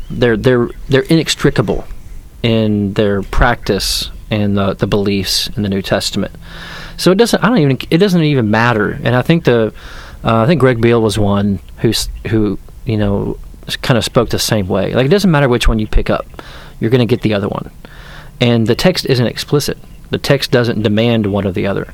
They're 0.10 0.38
they're 0.38 0.70
they're 0.88 1.04
inextricable 1.04 1.86
in 2.42 2.94
their 2.94 3.22
practice 3.22 4.10
and 4.32 4.58
the, 4.58 4.74
the 4.74 4.88
beliefs 4.88 5.48
in 5.56 5.64
the 5.64 5.70
New 5.70 5.82
Testament. 5.82 6.34
So 6.98 7.12
it 7.12 7.16
doesn't. 7.16 7.44
I 7.44 7.48
don't 7.48 7.60
even. 7.60 7.78
It 7.90 7.98
doesn't 7.98 8.24
even 8.24 8.50
matter. 8.50 8.92
And 9.04 9.16
I 9.16 9.22
think 9.22 9.46
the. 9.46 9.74
Uh, 10.24 10.42
I 10.42 10.48
think 10.48 10.60
Greg 10.60 10.82
Beale 10.82 11.02
was 11.02 11.18
one 11.18 11.60
who 11.78 11.94
who 12.28 12.60
you 12.86 12.98
know 12.98 13.38
kind 13.82 13.98
of 13.98 14.04
spoke 14.04 14.30
the 14.30 14.40
same 14.40 14.68
way. 14.68 14.94
Like 14.94 15.06
it 15.06 15.10
doesn't 15.10 15.32
matter 15.32 15.48
which 15.48 15.68
one 15.68 15.80
you 15.80 15.88
pick 15.88 16.10
up, 16.10 16.26
you're 16.80 16.90
going 16.90 17.00
to 17.00 17.06
get 17.06 17.22
the 17.22 17.34
other 17.34 17.48
one. 17.48 17.72
And 18.42 18.68
the 18.68 18.76
text 18.76 19.06
isn't 19.06 19.26
explicit. 19.26 19.78
The 20.10 20.18
text 20.18 20.52
doesn't 20.52 20.82
demand 20.82 21.28
one 21.28 21.46
or 21.46 21.52
the 21.52 21.68
other. 21.68 21.94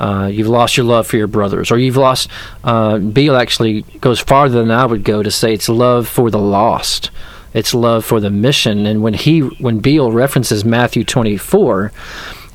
Uh, 0.00 0.26
you've 0.26 0.48
lost 0.48 0.78
your 0.78 0.86
love 0.86 1.06
for 1.06 1.18
your 1.18 1.26
brothers, 1.26 1.70
or 1.70 1.78
you've 1.78 1.98
lost. 1.98 2.30
Uh, 2.64 2.96
Beale 2.98 3.36
actually 3.36 3.82
goes 4.00 4.18
farther 4.18 4.60
than 4.60 4.70
I 4.70 4.86
would 4.86 5.04
go 5.04 5.22
to 5.22 5.30
say 5.30 5.52
it's 5.52 5.68
love 5.68 6.08
for 6.08 6.30
the 6.30 6.38
lost. 6.38 7.10
It's 7.52 7.74
love 7.74 8.04
for 8.04 8.18
the 8.18 8.30
mission. 8.30 8.86
And 8.86 9.02
when 9.02 9.12
he, 9.12 9.40
when 9.40 9.80
Beale 9.80 10.10
references 10.10 10.64
Matthew 10.64 11.04
24, 11.04 11.92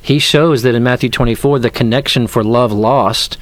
he 0.02 0.18
shows 0.18 0.62
that 0.62 0.74
in 0.74 0.82
Matthew 0.82 1.08
24, 1.08 1.60
the 1.60 1.70
connection 1.70 2.26
for 2.26 2.42
love 2.42 2.72
lost. 2.72 3.34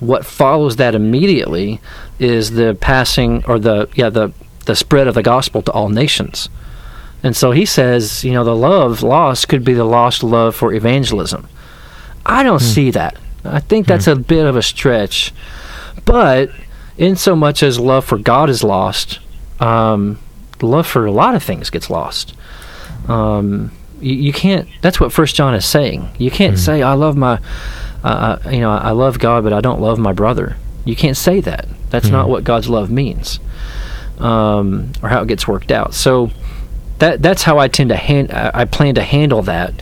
What 0.00 0.26
follows 0.26 0.76
that 0.76 0.94
immediately 0.94 1.80
is 2.18 2.50
the 2.50 2.76
passing, 2.78 3.42
or 3.46 3.58
the 3.58 3.88
yeah, 3.94 4.10
the 4.10 4.32
the 4.66 4.76
spread 4.76 5.08
of 5.08 5.14
the 5.14 5.22
gospel 5.22 5.62
to 5.62 5.72
all 5.72 5.88
nations. 5.88 6.50
And 7.22 7.34
so 7.34 7.52
he 7.52 7.64
says, 7.64 8.22
you 8.22 8.32
know, 8.32 8.44
the 8.44 8.54
love 8.54 9.02
lost 9.02 9.48
could 9.48 9.64
be 9.64 9.72
the 9.72 9.84
lost 9.84 10.22
love 10.22 10.54
for 10.54 10.74
evangelism. 10.74 11.48
I 12.26 12.42
don't 12.42 12.60
see 12.60 12.90
that. 12.90 13.16
I 13.46 13.60
think 13.60 13.86
that's 13.86 14.06
a 14.06 14.16
bit 14.16 14.46
of 14.46 14.56
a 14.56 14.62
stretch. 14.62 15.32
But 16.04 16.50
in 16.98 17.16
so 17.16 17.36
much 17.36 17.62
as 17.62 17.78
love 17.78 18.04
for 18.04 18.18
God 18.18 18.48
is 18.48 18.62
lost, 18.62 19.18
um, 19.60 20.18
love 20.62 20.86
for 20.86 21.06
a 21.06 21.12
lot 21.12 21.34
of 21.34 21.42
things 21.42 21.70
gets 21.70 21.90
lost. 21.90 22.34
Um, 23.08 23.72
you, 24.00 24.14
you 24.14 24.32
can't. 24.32 24.68
That's 24.82 25.00
what 25.00 25.12
First 25.12 25.34
John 25.36 25.54
is 25.54 25.64
saying. 25.64 26.08
You 26.18 26.30
can't 26.30 26.58
say 26.58 26.82
I 26.82 26.94
love 26.94 27.16
my, 27.16 27.40
uh, 28.04 28.38
uh, 28.44 28.50
you 28.50 28.60
know, 28.60 28.70
I 28.70 28.90
love 28.90 29.18
God, 29.18 29.44
but 29.44 29.52
I 29.52 29.60
don't 29.60 29.80
love 29.80 29.98
my 29.98 30.12
brother. 30.12 30.56
You 30.84 30.96
can't 30.96 31.16
say 31.16 31.40
that. 31.40 31.66
That's 31.90 32.08
not 32.08 32.28
what 32.28 32.44
God's 32.44 32.68
love 32.68 32.90
means, 32.90 33.40
um, 34.18 34.92
or 35.02 35.08
how 35.08 35.22
it 35.22 35.28
gets 35.28 35.48
worked 35.48 35.70
out. 35.70 35.94
So 35.94 36.30
that 36.98 37.22
that's 37.22 37.42
how 37.42 37.58
I 37.58 37.68
tend 37.68 37.90
to 37.90 37.96
hand. 37.96 38.30
I 38.32 38.64
plan 38.64 38.94
to 38.96 39.02
handle 39.02 39.42
that. 39.42 39.74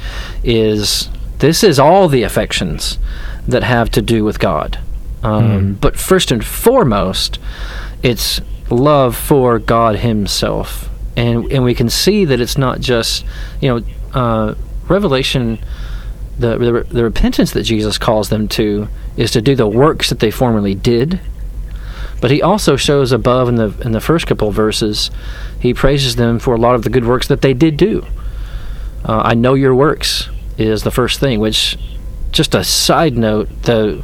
Is 0.43 1.09
this 1.39 1.63
is 1.65 1.79
all 1.79 2.09
the 2.09 2.23
affections 2.23 2.99
that 3.47 3.63
have 3.63 3.91
to 3.91 4.03
do 4.03 4.25
with 4.25 4.39
God, 4.39 4.79
um, 5.23 5.75
but 5.81 5.97
first 5.97 6.31
and 6.31 6.45
foremost, 6.45 7.39
it's 8.03 8.41
love 8.71 9.17
for 9.17 9.59
God 9.59 9.97
Himself, 9.97 10.91
and 11.17 11.51
and 11.51 11.65
we 11.65 11.75
can 11.75 11.89
see 11.89 12.25
that 12.25 12.41
it's 12.41 12.59
not 12.59 12.81
just 12.81 13.25
you 13.61 13.69
know 13.69 13.85
uh, 14.19 14.55
Revelation. 14.89 15.59
The, 16.37 16.59
the 16.59 16.87
the 16.93 17.05
repentance 17.05 17.53
that 17.53 17.63
Jesus 17.63 17.97
calls 17.97 18.29
them 18.29 18.49
to 18.49 18.89
is 19.17 19.31
to 19.31 19.41
do 19.41 19.55
the 19.55 19.69
works 19.69 20.09
that 20.09 20.19
they 20.19 20.33
formerly 20.33 20.75
did, 20.75 21.21
but 22.21 22.31
he 22.31 22.43
also 22.43 22.75
shows 22.75 23.13
above 23.13 23.49
in 23.49 23.55
the 23.55 23.73
in 23.83 23.93
the 23.93 24.01
first 24.01 24.27
couple 24.27 24.49
of 24.49 24.55
verses, 24.55 25.11
he 25.61 25.73
praises 25.73 26.17
them 26.17 26.39
for 26.39 26.55
a 26.55 26.59
lot 26.59 26.75
of 26.75 26.83
the 26.83 26.91
good 26.91 27.07
works 27.07 27.29
that 27.29 27.41
they 27.41 27.55
did 27.55 27.77
do. 27.77 28.05
Uh, 29.05 29.23
I 29.25 29.35
know 29.35 29.55
your 29.55 29.75
works 29.75 30.29
is 30.59 30.83
the 30.83 30.91
first 30.91 31.21
thing, 31.21 31.39
which 31.39 31.79
just 32.35 32.55
a 32.55 32.65
side 32.65 33.17
note, 33.17 33.49
the 33.63 34.03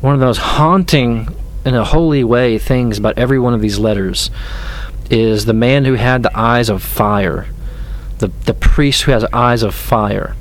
one 0.00 0.14
of 0.14 0.20
those 0.20 0.38
haunting 0.38 1.28
in 1.64 1.74
a 1.74 1.84
holy 1.84 2.24
way 2.24 2.58
things 2.58 2.98
about 2.98 3.16
every 3.16 3.38
one 3.38 3.54
of 3.54 3.60
these 3.60 3.78
letters 3.78 4.30
is 5.10 5.44
the 5.44 5.54
man 5.54 5.84
who 5.84 5.94
had 5.94 6.24
the 6.24 6.38
eyes 6.38 6.68
of 6.68 6.82
fire, 6.82 7.46
the 8.18 8.26
the 8.46 8.52
priest 8.52 9.02
who 9.02 9.12
has 9.12 9.24
eyes 9.32 9.62
of 9.62 9.74
fire 9.74 10.34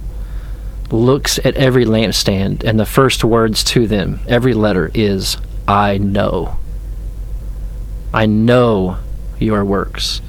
looks 0.89 1.39
at 1.45 1.55
every 1.55 1.85
lampstand 1.85 2.63
and 2.63 2.79
the 2.79 2.85
first 2.85 3.23
words 3.23 3.63
to 3.63 3.87
them, 3.87 4.19
every 4.27 4.53
letter 4.53 4.91
is 4.93 5.37
I 5.67 5.99
know. 5.99 6.57
I 8.13 8.25
know 8.25 8.97
your 9.39 9.63
works. 9.63 10.21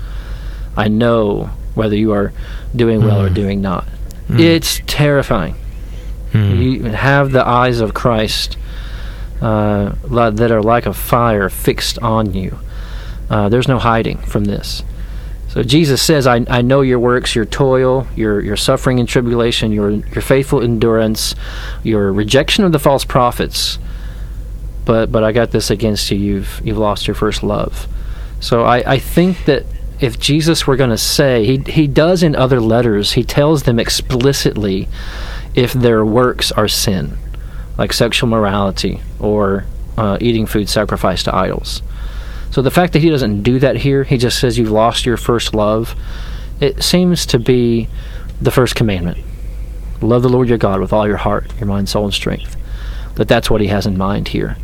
I 0.77 0.89
know 0.89 1.51
whether 1.75 1.97
you 1.97 2.13
are 2.13 2.33
doing 2.77 3.03
well 3.03 3.23
or 3.23 3.29
hmm. 3.29 3.35
doing 3.35 3.63
not. 3.63 3.85
Hmm. 4.29 4.39
It's 4.39 4.81
terrifying. 4.87 5.57
You 6.35 6.85
have 6.85 7.33
the 7.33 7.47
eyes 7.47 7.81
of 7.81 7.95
Christ 7.95 8.57
uh, 9.41 9.95
that 10.05 10.51
are 10.51 10.63
like 10.63 10.87
a 10.87 10.95
fire 10.95 11.49
fixed 11.49 11.99
on 11.99 12.35
you. 12.35 12.59
Uh, 13.29 13.49
there's 13.49 13.69
no 13.69 13.79
hiding 13.79 14.19
from 14.19 14.45
this. 14.45 14.83
So 15.49 15.63
Jesus 15.63 16.01
says, 16.01 16.27
I, 16.27 16.45
I 16.49 16.63
know 16.63 16.81
your 16.81 16.99
works, 16.99 17.35
your 17.35 17.45
toil, 17.45 18.07
your, 18.17 18.41
your 18.41 18.57
suffering 18.57 19.01
and 19.01 19.09
tribulation, 19.09 19.71
your, 19.71 19.91
your 19.91 20.23
faithful 20.23 20.63
endurance, 20.63 21.35
your 21.83 22.11
rejection 22.11 22.65
of 22.65 22.73
the 22.73 22.79
false 22.79 23.05
prophets. 23.05 23.79
But 24.85 25.13
but 25.13 25.23
I 25.23 25.33
got 25.33 25.51
this 25.51 25.71
against 25.71 26.11
you. 26.11 26.19
You've 26.19 26.61
you've 26.65 26.79
lost 26.79 27.07
your 27.07 27.15
first 27.15 27.43
love. 27.43 27.87
So 28.41 28.65
I, 28.65 28.95
I 28.95 28.99
think 28.99 29.45
that 29.45 29.65
if 30.01 30.19
Jesus 30.19 30.67
were 30.67 30.77
going 30.77 30.91
to 30.91 30.99
say, 30.99 31.45
he, 31.45 31.59
he 31.71 31.87
does 31.87 32.23
in 32.25 32.35
other 32.35 32.61
letters, 32.61 33.13
he 33.13 33.23
tells 33.23 33.63
them 33.63 33.79
explicitly 33.79 34.89
if 35.55 35.73
their 35.73 36.05
works 36.05 36.53
are 36.53 36.69
sin, 36.69 37.17
like 37.79 37.93
sexual 37.93 38.29
morality 38.29 39.01
or 39.19 39.65
uh, 39.97 40.19
eating 40.21 40.47
food 40.47 40.69
sacrificed 40.69 41.27
to 41.27 41.35
idols. 41.35 41.83
So 42.51 42.61
the 42.61 42.71
fact 42.71 42.93
that 42.93 43.01
he 43.01 43.09
doesn't 43.09 43.43
do 43.43 43.59
that 43.61 43.77
here, 43.77 44.05
he 44.05 44.19
just 44.19 44.39
says 44.39 44.59
you've 44.59 44.71
lost 44.71 45.07
your 45.07 45.17
first 45.17 45.55
love. 45.55 45.95
It 46.61 46.83
seems 46.83 47.25
to 47.27 47.39
be 47.39 47.89
the 48.41 48.51
first 48.51 48.75
commandment. 48.75 49.19
Love 50.03 50.23
the 50.23 50.29
Lord 50.29 50.49
your 50.49 50.59
God 50.59 50.81
with 50.81 50.93
all 50.93 51.07
your 51.07 51.17
heart, 51.17 51.51
your 51.59 51.67
mind, 51.67 51.89
soul, 51.89 52.05
and 52.05 52.15
strength. 52.15 52.57
That 53.15 53.29
that's 53.29 53.49
what 53.49 53.61
he 53.61 53.69
has 53.69 53.87
in 53.87 53.97
mind 53.97 54.29
here. 54.29 54.57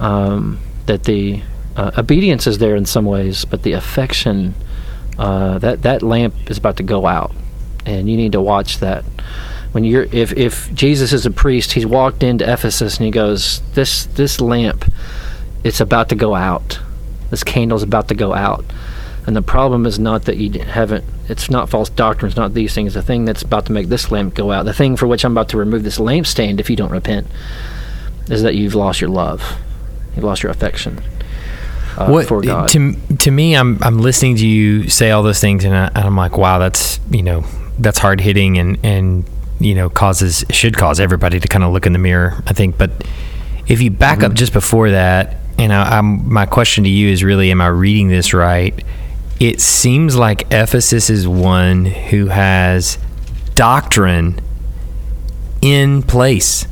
Um, 0.00 0.60
that 0.86 1.04
the 1.04 1.42
uh, 1.76 1.90
obedience 1.98 2.46
is 2.46 2.58
there 2.58 2.76
in 2.76 2.86
some 2.86 3.04
ways, 3.04 3.44
but 3.44 3.62
the 3.62 3.72
affection, 3.72 4.54
uh, 5.18 5.58
that 5.58 5.82
that 5.82 6.02
lamp 6.02 6.50
is 6.50 6.58
about 6.58 6.76
to 6.78 6.82
go 6.82 7.06
out, 7.06 7.32
and 7.84 8.08
you 8.08 8.16
need 8.16 8.32
to 8.32 8.40
watch 8.40 8.78
that. 8.78 9.04
When 9.72 9.84
you're, 9.84 10.04
if 10.04 10.32
if 10.32 10.72
Jesus 10.74 11.12
is 11.12 11.26
a 11.26 11.30
priest, 11.30 11.72
he's 11.72 11.86
walked 11.86 12.22
into 12.22 12.50
Ephesus 12.50 12.96
and 12.96 13.04
he 13.04 13.10
goes, 13.10 13.60
this 13.74 14.06
this 14.06 14.40
lamp, 14.40 14.90
it's 15.64 15.80
about 15.80 16.08
to 16.08 16.14
go 16.14 16.34
out. 16.34 16.80
This 17.30 17.44
candle's 17.44 17.82
about 17.82 18.08
to 18.08 18.14
go 18.14 18.34
out. 18.34 18.64
And 19.26 19.36
the 19.36 19.42
problem 19.42 19.84
is 19.84 19.98
not 19.98 20.24
that 20.24 20.38
you 20.38 20.62
haven't, 20.62 21.04
it's 21.28 21.50
not 21.50 21.68
false 21.68 21.90
doctrine, 21.90 22.28
it's 22.30 22.36
not 22.38 22.54
these 22.54 22.72
things. 22.74 22.94
The 22.94 23.02
thing 23.02 23.26
that's 23.26 23.42
about 23.42 23.66
to 23.66 23.72
make 23.72 23.88
this 23.88 24.10
lamp 24.10 24.34
go 24.34 24.50
out, 24.52 24.64
the 24.64 24.72
thing 24.72 24.96
for 24.96 25.06
which 25.06 25.22
I'm 25.22 25.32
about 25.32 25.50
to 25.50 25.58
remove 25.58 25.82
this 25.82 25.98
lampstand 25.98 26.60
if 26.60 26.70
you 26.70 26.76
don't 26.76 26.90
repent, 26.90 27.26
is 28.30 28.42
that 28.42 28.54
you've 28.54 28.74
lost 28.74 29.02
your 29.02 29.10
love. 29.10 29.58
You've 30.16 30.24
lost 30.24 30.42
your 30.42 30.50
affection 30.50 31.02
uh, 31.98 32.06
what 32.08 32.26
for 32.26 32.40
God. 32.40 32.68
to 32.70 32.94
to 33.18 33.30
me 33.30 33.56
I'm 33.56 33.78
I'm 33.82 33.98
listening 33.98 34.36
to 34.36 34.46
you 34.46 34.88
say 34.88 35.10
all 35.10 35.22
those 35.22 35.40
things 35.40 35.64
and, 35.64 35.74
I, 35.74 35.86
and 35.88 35.98
I'm 35.98 36.16
like 36.16 36.38
wow 36.38 36.58
that's 36.58 37.00
you 37.10 37.22
know 37.22 37.44
that's 37.78 37.98
hard 37.98 38.20
hitting 38.20 38.58
and 38.58 38.78
and 38.84 39.24
you 39.60 39.74
know 39.74 39.90
causes 39.90 40.44
should 40.50 40.76
cause 40.76 41.00
everybody 41.00 41.40
to 41.40 41.48
kind 41.48 41.64
of 41.64 41.72
look 41.72 41.86
in 41.86 41.92
the 41.92 41.98
mirror 41.98 42.42
I 42.46 42.52
think. 42.52 42.78
But 42.78 42.90
if 43.66 43.80
you 43.80 43.90
back 43.90 44.18
up 44.18 44.30
mm-hmm. 44.30 44.34
just 44.34 44.52
before 44.52 44.90
that 44.90 45.36
and 45.58 45.72
I, 45.72 45.98
I'm 45.98 46.32
my 46.32 46.46
question 46.46 46.84
to 46.84 46.90
you 46.90 47.10
is 47.10 47.24
really 47.24 47.50
am 47.50 47.60
I 47.60 47.68
reading 47.68 48.08
this 48.08 48.32
right? 48.32 48.74
It 49.40 49.60
seems 49.60 50.16
like 50.16 50.42
Ephesus 50.50 51.10
is 51.10 51.28
one 51.28 51.84
who 51.84 52.26
has 52.26 52.98
doctrine 53.54 54.40
in 55.60 56.02
place. 56.02 56.66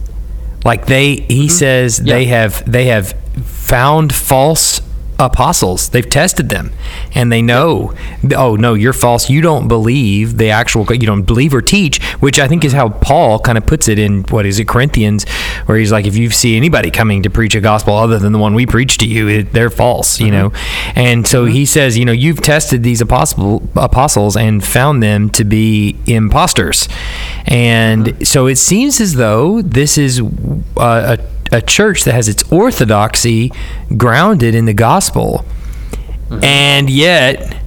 Like 0.64 0.86
they 0.86 1.16
he 1.16 1.46
mm-hmm. 1.46 1.48
says 1.48 1.98
they 1.98 2.26
have 2.26 2.70
they 2.70 2.86
have 2.86 3.12
found 3.44 4.14
false 4.14 4.80
apostles. 5.18 5.88
They've 5.88 6.08
tested 6.08 6.48
them 6.48 6.72
and 7.14 7.32
they 7.32 7.42
know 7.42 7.94
oh 8.36 8.56
no 8.56 8.74
you're 8.74 8.92
false. 8.92 9.30
You 9.30 9.40
don't 9.40 9.68
believe 9.68 10.38
the 10.38 10.50
actual 10.50 10.86
you 10.92 11.06
don't 11.06 11.22
believe 11.22 11.54
or 11.54 11.62
teach 11.62 12.02
which 12.20 12.38
i 12.38 12.48
think 12.48 12.64
is 12.64 12.72
how 12.72 12.88
paul 12.88 13.38
kind 13.38 13.58
of 13.58 13.66
puts 13.66 13.88
it 13.88 13.98
in 13.98 14.22
what 14.24 14.46
is 14.46 14.58
it 14.58 14.68
corinthians 14.68 15.28
where 15.66 15.78
he's 15.78 15.92
like 15.92 16.06
if 16.06 16.16
you 16.16 16.30
see 16.30 16.56
anybody 16.56 16.90
coming 16.90 17.22
to 17.22 17.30
preach 17.30 17.54
a 17.54 17.60
gospel 17.60 17.94
other 17.94 18.18
than 18.18 18.32
the 18.32 18.38
one 18.38 18.54
we 18.54 18.66
preach 18.66 18.98
to 18.98 19.06
you 19.06 19.28
it, 19.28 19.52
they're 19.52 19.70
false 19.70 20.20
you 20.20 20.30
know? 20.30 20.50
Mm-hmm. 20.50 20.98
And 20.98 21.26
so 21.26 21.44
he 21.44 21.62
mm-hmm. 21.62 21.64
says 21.66 21.98
you 21.98 22.04
know 22.04 22.12
you've 22.12 22.40
tested 22.40 22.82
these 22.82 23.00
apostle, 23.00 23.62
apostles 23.76 24.36
and 24.36 24.64
found 24.64 25.02
them 25.02 25.30
to 25.30 25.44
be 25.44 25.96
imposters. 26.06 26.88
And 27.46 28.06
mm-hmm. 28.06 28.24
so 28.24 28.46
it 28.46 28.56
seems 28.56 29.00
as 29.00 29.14
though 29.14 29.62
this 29.62 29.98
is 29.98 30.20
uh, 30.76 31.16
a 31.18 31.35
a 31.52 31.60
church 31.60 32.04
that 32.04 32.14
has 32.14 32.28
its 32.28 32.50
orthodoxy 32.52 33.52
grounded 33.96 34.54
in 34.54 34.64
the 34.64 34.74
gospel, 34.74 35.44
and 36.42 36.90
yet 36.90 37.62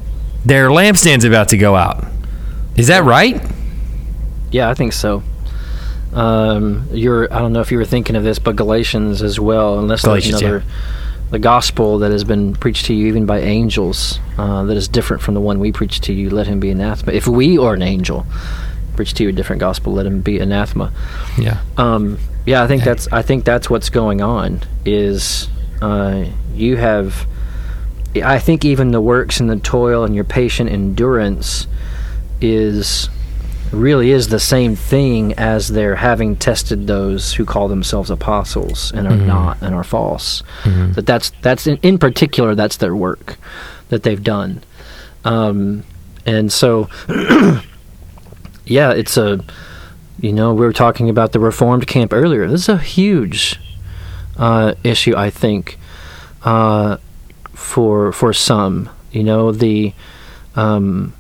their 0.46 0.70
lampstand's 0.70 1.26
about 1.26 1.50
to 1.50 1.58
go 1.58 1.76
out. 1.76 2.06
Is 2.76 2.88
that 2.88 3.04
right? 3.04 3.42
Yeah, 4.52 4.70
I 4.70 4.74
think 4.74 4.94
so. 4.94 5.24
Um, 6.14 6.88
you're 6.92 7.32
I 7.32 7.40
don't 7.40 7.54
know 7.54 7.62
if 7.62 7.72
you 7.72 7.78
were 7.78 7.86
thinking 7.86 8.16
of 8.16 8.24
this, 8.24 8.40
but 8.40 8.56
Galatians 8.56 9.22
as 9.22 9.40
well. 9.40 9.80
Unless 9.80 10.04
Galatians, 10.04 10.40
there's 10.40 10.64
another, 10.64 10.66
the 11.30 11.40
gospel 11.40 12.00
that 12.00 12.12
has 12.12 12.24
been 12.24 12.56
preached 12.56 12.88
to 12.88 12.94
you 12.94 13.08
even 13.08 13.26
by 13.26 13.40
angels 13.40 14.20
uh, 14.38 14.64
that 14.64 14.76
is 14.76 14.88
different 14.88 15.22
from 15.22 15.36
the 15.36 15.42
one 15.42 15.60
we 15.60 15.72
preach 15.72 16.02
to 16.02 16.14
you, 16.14 16.30
let 16.30 16.48
him 16.48 16.60
be 16.60 16.72
anathema. 16.72 17.12
If 17.12 17.28
we 17.28 17.58
or 17.58 17.76
an 17.76 17.84
angel 17.84 18.26
preach 18.96 19.14
to 19.16 19.24
you 19.24 19.30
a 19.30 19.32
different 19.32 19.60
gospel, 19.60 19.94
let 19.94 20.06
him 20.06 20.22
be 20.22 20.40
anathema. 20.40 20.92
Yeah. 21.38 21.62
Um, 21.78 22.18
yeah, 22.50 22.64
I 22.64 22.68
think 22.68 22.84
that's 22.84 23.08
I 23.12 23.22
think 23.22 23.46
that's 23.46 23.70
what's 23.70 23.92
going 23.92 24.22
on. 24.22 24.62
Is 24.84 25.48
uh, 25.84 26.26
you 26.56 26.78
have, 26.78 27.28
I 28.16 28.40
think 28.40 28.66
even 28.66 28.90
the 28.90 29.00
works 29.00 29.40
and 29.40 29.48
the 29.48 29.58
toil 29.58 30.04
and 30.04 30.16
your 30.16 30.24
patient 30.24 30.72
endurance 30.72 31.68
is 32.42 33.08
really 33.72 34.10
is 34.10 34.30
the 34.30 34.40
same 34.40 34.76
thing 34.76 35.34
as 35.34 35.68
they're 35.68 35.98
having 35.98 36.36
tested 36.36 36.88
those 36.88 37.34
who 37.34 37.46
call 37.46 37.68
themselves 37.68 38.10
apostles 38.10 38.92
and 38.94 39.08
are 39.08 39.16
not 39.28 39.62
and 39.62 39.76
are 39.76 39.84
false. 39.84 40.42
That 40.94 41.06
that's 41.06 41.30
that's 41.44 41.68
in, 41.68 41.78
in 41.84 42.00
particular 42.00 42.56
that's 42.56 42.78
their 42.78 42.96
work 42.96 43.38
that 43.90 44.02
they've 44.02 44.24
done, 44.24 44.64
um, 45.24 45.84
and 46.26 46.52
so 46.52 46.90
yeah, 48.66 48.92
it's 48.92 49.18
a 49.18 49.40
you 50.22 50.34
know, 50.34 50.54
we 50.54 50.66
were 50.66 50.74
talking 50.74 51.10
about 51.10 51.32
the 51.32 51.40
Reformed 51.40 51.88
camp 51.88 52.14
earlier. 52.14 52.48
This 52.48 52.62
is 52.62 52.70
a 52.70 52.78
huge 52.78 53.60
uh, 54.38 54.74
issue, 54.84 55.16
I 55.16 55.30
think, 55.30 55.78
uh, 56.44 56.98
for 57.54 58.12
for 58.12 58.34
some. 58.34 58.90
You 59.12 59.24
know, 59.24 59.52
the 59.52 59.94
um, 60.56 61.14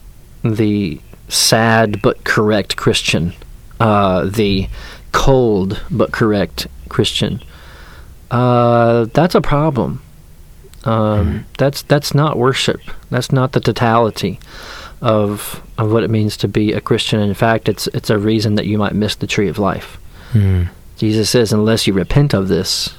the 0.43 0.99
sad 1.27 2.01
but 2.01 2.23
correct 2.23 2.75
Christian, 2.75 3.33
uh, 3.79 4.25
the 4.25 4.67
cold 5.11 5.81
but 5.89 6.11
correct 6.11 6.67
Christian. 6.89 7.41
Uh, 8.29 9.05
that's 9.13 9.35
a 9.35 9.41
problem. 9.41 10.01
Um, 10.85 11.45
That's 11.57 11.81
that's 11.81 12.15
not 12.15 12.37
worship. 12.37 12.79
That's 13.09 13.33
not 13.33 13.51
the 13.51 13.59
totality 13.59 14.39
of 15.01 15.61
of 15.77 15.91
what 15.91 16.03
it 16.03 16.09
means 16.09 16.37
to 16.37 16.47
be 16.47 16.73
a 16.73 16.81
Christian. 16.81 17.19
In 17.19 17.33
fact, 17.33 17.69
it's 17.69 17.87
it's 17.87 18.09
a 18.09 18.17
reason 18.17 18.55
that 18.55 18.65
you 18.65 18.77
might 18.77 18.93
miss 18.93 19.15
the 19.15 19.27
tree 19.27 19.47
of 19.47 19.59
life. 19.59 19.97
Hmm. 20.31 20.63
Jesus 20.97 21.29
says, 21.29 21.53
unless 21.53 21.87
you 21.87 21.93
repent 21.93 22.33
of 22.33 22.49
this, 22.49 22.93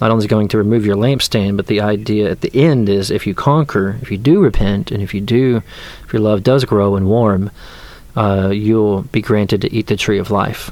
not 0.00 0.10
only 0.10 0.24
is 0.24 0.30
going 0.30 0.48
to 0.48 0.58
remove 0.58 0.84
your 0.84 0.96
lampstand, 0.96 1.56
but 1.56 1.66
the 1.68 1.80
idea 1.80 2.30
at 2.30 2.42
the 2.42 2.54
end 2.54 2.88
is 2.88 3.10
if 3.10 3.26
you 3.26 3.34
conquer, 3.34 3.98
if 4.02 4.10
you 4.10 4.18
do 4.18 4.40
repent, 4.40 4.90
and 4.90 5.02
if 5.02 5.14
you 5.14 5.22
do, 5.22 5.62
if 6.04 6.12
your 6.12 6.20
love 6.20 6.42
does 6.42 6.64
grow 6.66 6.96
and 6.96 7.06
warm, 7.06 7.50
uh, 8.14 8.50
you'll 8.52 9.02
be 9.02 9.22
granted 9.22 9.62
to 9.62 9.72
eat 9.72 9.86
the 9.86 9.96
tree 9.96 10.18
of 10.18 10.30
life. 10.30 10.70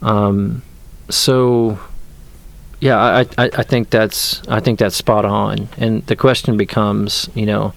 Um, 0.00 0.62
so, 1.08 1.78
yeah, 2.80 2.96
I, 2.96 3.20
I, 3.36 3.50
I 3.58 3.62
think 3.64 3.90
that's 3.90 4.46
I 4.48 4.60
think 4.60 4.78
that's 4.78 4.96
spot 4.96 5.24
on. 5.24 5.68
And 5.76 6.06
the 6.06 6.16
question 6.16 6.56
becomes, 6.56 7.28
you 7.34 7.46
know, 7.46 7.72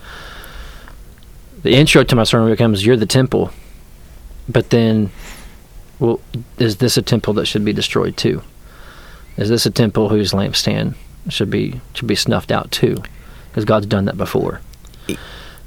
the 1.63 1.73
intro 1.73 2.03
to 2.03 2.15
my 2.15 2.23
sermon 2.23 2.49
becomes, 2.49 2.85
"You're 2.85 2.97
the 2.97 3.05
temple," 3.05 3.51
but 4.47 4.69
then 4.69 5.11
well, 5.99 6.19
is 6.57 6.77
this 6.77 6.97
a 6.97 7.01
temple 7.01 7.33
that 7.35 7.45
should 7.45 7.63
be 7.63 7.73
destroyed 7.73 8.17
too? 8.17 8.41
Is 9.37 9.49
this 9.49 9.65
a 9.65 9.71
temple 9.71 10.09
whose 10.09 10.31
lampstand 10.31 10.95
should 11.29 11.49
be 11.49 11.79
should 11.93 12.07
be 12.07 12.15
snuffed 12.15 12.51
out 12.51 12.71
too? 12.71 13.01
Because 13.49 13.65
God's 13.65 13.85
done 13.85 14.05
that 14.05 14.17
before. 14.17 14.61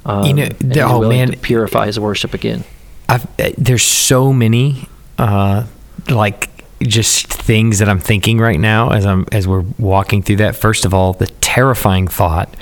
Um, 0.05 0.23
You 0.25 0.33
know, 0.33 0.49
he's 0.61 0.77
oh, 0.77 1.07
man. 1.07 1.31
to 1.31 1.37
purify 1.37 1.87
His 1.87 1.99
worship 1.99 2.33
again. 2.33 2.63
I've, 3.09 3.25
uh, 3.39 3.51
there's 3.57 3.83
so 3.83 4.31
many 4.31 4.87
uh, 5.17 5.65
like 6.09 6.49
just 6.81 7.27
things 7.27 7.79
that 7.79 7.89
I'm 7.89 7.99
thinking 7.99 8.37
right 8.37 8.59
now 8.59 8.91
as 8.91 9.05
I'm 9.05 9.25
as 9.31 9.47
we're 9.47 9.65
walking 9.79 10.21
through 10.21 10.37
that. 10.37 10.55
First 10.55 10.85
of 10.85 10.93
all, 10.93 11.13
the 11.13 11.27
terrifying 11.41 12.07
thought 12.07 12.55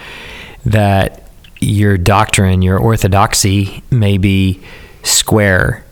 that 0.65 1.24
your 1.59 1.97
doctrine, 1.97 2.61
your 2.61 2.77
orthodoxy, 2.77 3.83
may 3.91 4.17
be 4.17 4.59
square, 5.03 5.83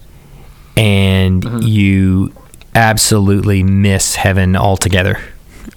and 0.76 1.64
you 1.64 2.31
absolutely 2.76 3.64
miss 3.64 4.15
heaven 4.15 4.56
altogether. 4.56 5.19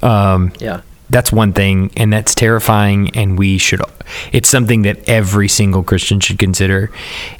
Um, 0.02 0.52
Yeah. 0.58 0.80
that's 1.08 1.30
one 1.30 1.52
thing 1.52 1.90
and 1.96 2.12
that's 2.12 2.34
terrifying 2.34 3.10
and 3.14 3.38
we 3.38 3.58
should 3.58 3.80
it's 4.32 4.48
something 4.48 4.82
that 4.82 4.98
every 5.08 5.46
single 5.48 5.84
christian 5.84 6.18
should 6.18 6.36
consider 6.38 6.90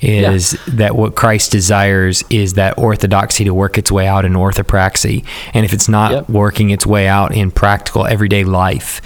is 0.01 0.52
that 0.68 0.94
what 0.94 1.16
christ 1.16 1.51
desires 1.51 2.23
is 2.31 2.52
that 2.55 2.78
orthodoxy 2.78 3.43
to 3.44 3.52
work 3.52 3.77
its 3.77 3.90
way 3.90 4.06
out 4.06 4.24
in 4.24 4.35
orthopraxy 4.35 5.24
and 5.52 5.64
if 5.64 5.73
it's 5.73 5.89
not 5.89 6.12
Yep. 6.12 6.28
working 6.28 6.70
its 6.70 6.86
way 6.86 7.09
out 7.09 7.35
in 7.35 7.51
practical 7.51 8.06
everyday 8.06 8.44
life 8.44 9.01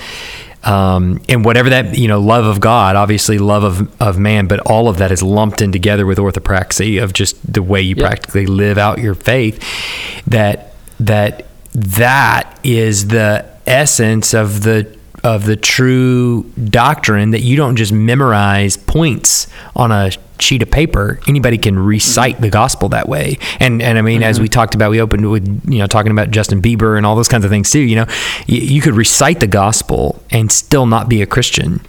um, 0.64 1.20
and 1.28 1.44
whatever 1.44 1.70
that 1.70 1.96
you 1.96 2.06
know 2.08 2.20
love 2.20 2.44
of 2.44 2.60
god 2.60 2.94
obviously 2.96 3.38
love 3.38 3.62
of, 3.64 4.00
of 4.02 4.18
man 4.18 4.46
but 4.46 4.60
all 4.60 4.88
of 4.88 4.98
that 4.98 5.10
is 5.10 5.22
lumped 5.22 5.62
in 5.62 5.72
together 5.72 6.04
with 6.04 6.18
orthopraxy 6.18 7.02
of 7.02 7.12
just 7.12 7.36
the 7.52 7.62
way 7.62 7.80
you 7.80 7.94
Yep. 7.96 8.06
practically 8.06 8.46
live 8.46 8.76
out 8.78 8.98
your 8.98 9.14
faith 9.14 9.58
that 10.26 10.74
that 10.98 11.46
that 11.72 12.58
is 12.62 13.08
the 13.08 13.44
essence 13.66 14.34
of 14.34 14.62
the 14.62 14.96
of 15.22 15.44
the 15.44 15.56
true 15.56 16.44
doctrine 16.64 17.30
that 17.32 17.40
you 17.42 17.56
don't 17.56 17.76
just 17.76 17.92
memorize 17.92 18.76
points 18.76 19.46
on 19.76 19.92
a 19.92 20.10
sheet 20.40 20.62
of 20.62 20.70
paper 20.70 21.20
anybody 21.28 21.58
can 21.58 21.78
recite 21.78 22.40
the 22.40 22.50
gospel 22.50 22.88
that 22.88 23.08
way 23.08 23.38
and 23.58 23.82
and 23.82 23.98
i 23.98 24.02
mean 24.02 24.22
as 24.22 24.36
mm-hmm. 24.36 24.44
we 24.44 24.48
talked 24.48 24.74
about 24.74 24.90
we 24.90 25.00
opened 25.00 25.30
with 25.30 25.46
you 25.70 25.78
know 25.78 25.86
talking 25.86 26.12
about 26.12 26.30
justin 26.30 26.60
bieber 26.60 26.96
and 26.96 27.06
all 27.06 27.16
those 27.16 27.28
kinds 27.28 27.44
of 27.44 27.50
things 27.50 27.70
too 27.70 27.80
you 27.80 27.96
know 27.96 28.06
you, 28.46 28.58
you 28.58 28.80
could 28.80 28.94
recite 28.94 29.40
the 29.40 29.46
gospel 29.46 30.22
and 30.30 30.50
still 30.50 30.86
not 30.86 31.08
be 31.08 31.22
a 31.22 31.26
christian 31.26 31.80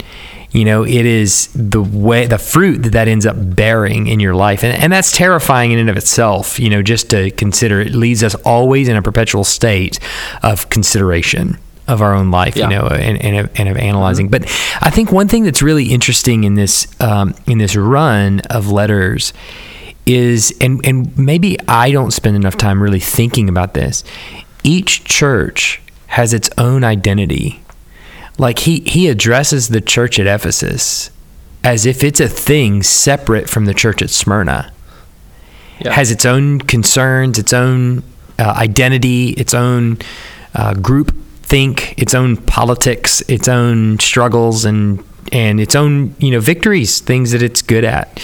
You 0.53 0.65
know, 0.65 0.83
it 0.83 1.05
is 1.05 1.47
the 1.55 1.81
way, 1.81 2.27
the 2.27 2.37
fruit 2.37 2.83
that 2.83 2.91
that 2.91 3.07
ends 3.07 3.25
up 3.25 3.37
bearing 3.39 4.07
in 4.07 4.19
your 4.19 4.35
life. 4.35 4.65
And, 4.65 4.77
and 4.77 4.91
that's 4.91 5.11
terrifying 5.11 5.71
in 5.71 5.79
and 5.79 5.89
of 5.89 5.95
itself, 5.95 6.59
you 6.59 6.69
know, 6.69 6.81
just 6.81 7.09
to 7.11 7.31
consider. 7.31 7.79
It 7.79 7.95
leaves 7.95 8.21
us 8.21 8.35
always 8.43 8.89
in 8.89 8.97
a 8.97 9.01
perpetual 9.01 9.45
state 9.45 9.97
of 10.43 10.69
consideration 10.69 11.57
of 11.87 12.01
our 12.01 12.13
own 12.13 12.31
life, 12.31 12.55
Yeah. 12.55 12.69
you 12.69 12.75
know, 12.75 12.87
and, 12.87 13.21
and, 13.23 13.37
of, 13.37 13.51
and 13.59 13.67
of 13.69 13.77
analyzing. 13.77 14.29
But 14.29 14.43
I 14.81 14.89
think 14.89 15.11
one 15.11 15.27
thing 15.27 15.43
that's 15.43 15.61
really 15.61 15.85
interesting 15.91 16.43
in 16.43 16.55
this 16.55 16.87
um, 17.01 17.33
in 17.47 17.57
this 17.57 17.75
run 17.75 18.39
of 18.49 18.69
letters 18.71 19.33
is, 20.05 20.53
and 20.61 20.85
and 20.85 21.17
maybe 21.17 21.57
I 21.67 21.91
don't 21.91 22.11
spend 22.11 22.35
enough 22.35 22.57
time 22.57 22.81
really 22.81 22.99
thinking 22.99 23.49
about 23.49 23.73
this. 23.73 24.03
Each 24.63 25.03
church 25.03 25.81
has 26.07 26.33
its 26.33 26.49
own 26.57 26.83
identity. 26.83 27.61
Like 28.37 28.59
he 28.59 28.79
he 28.81 29.07
addresses 29.07 29.69
the 29.69 29.81
church 29.81 30.19
at 30.19 30.27
Ephesus 30.27 31.09
as 31.63 31.85
if 31.85 32.03
it's 32.03 32.19
a 32.19 32.27
thing 32.27 32.81
separate 32.81 33.49
from 33.49 33.65
the 33.65 33.73
church 33.73 34.01
at 34.01 34.09
Smyrna 34.09 34.71
Yeah. 35.79 35.93
has 35.93 36.09
its 36.11 36.25
own 36.25 36.59
concerns, 36.59 37.37
its 37.37 37.53
own 37.53 38.01
uh, 38.39 38.53
identity, 38.57 39.29
its 39.31 39.53
own 39.53 39.99
uh, 40.55 40.73
group 40.73 41.15
think, 41.51 42.01
its 42.01 42.15
own 42.15 42.37
politics, 42.37 43.21
its 43.27 43.47
own 43.47 43.99
struggles, 43.99 44.65
and 44.65 45.03
and 45.31 45.59
its 45.59 45.75
own 45.75 46.15
you 46.19 46.31
know 46.31 46.39
victories, 46.39 47.01
things 47.01 47.31
that 47.31 47.43
it's 47.43 47.61
good 47.61 47.83
at, 47.83 48.19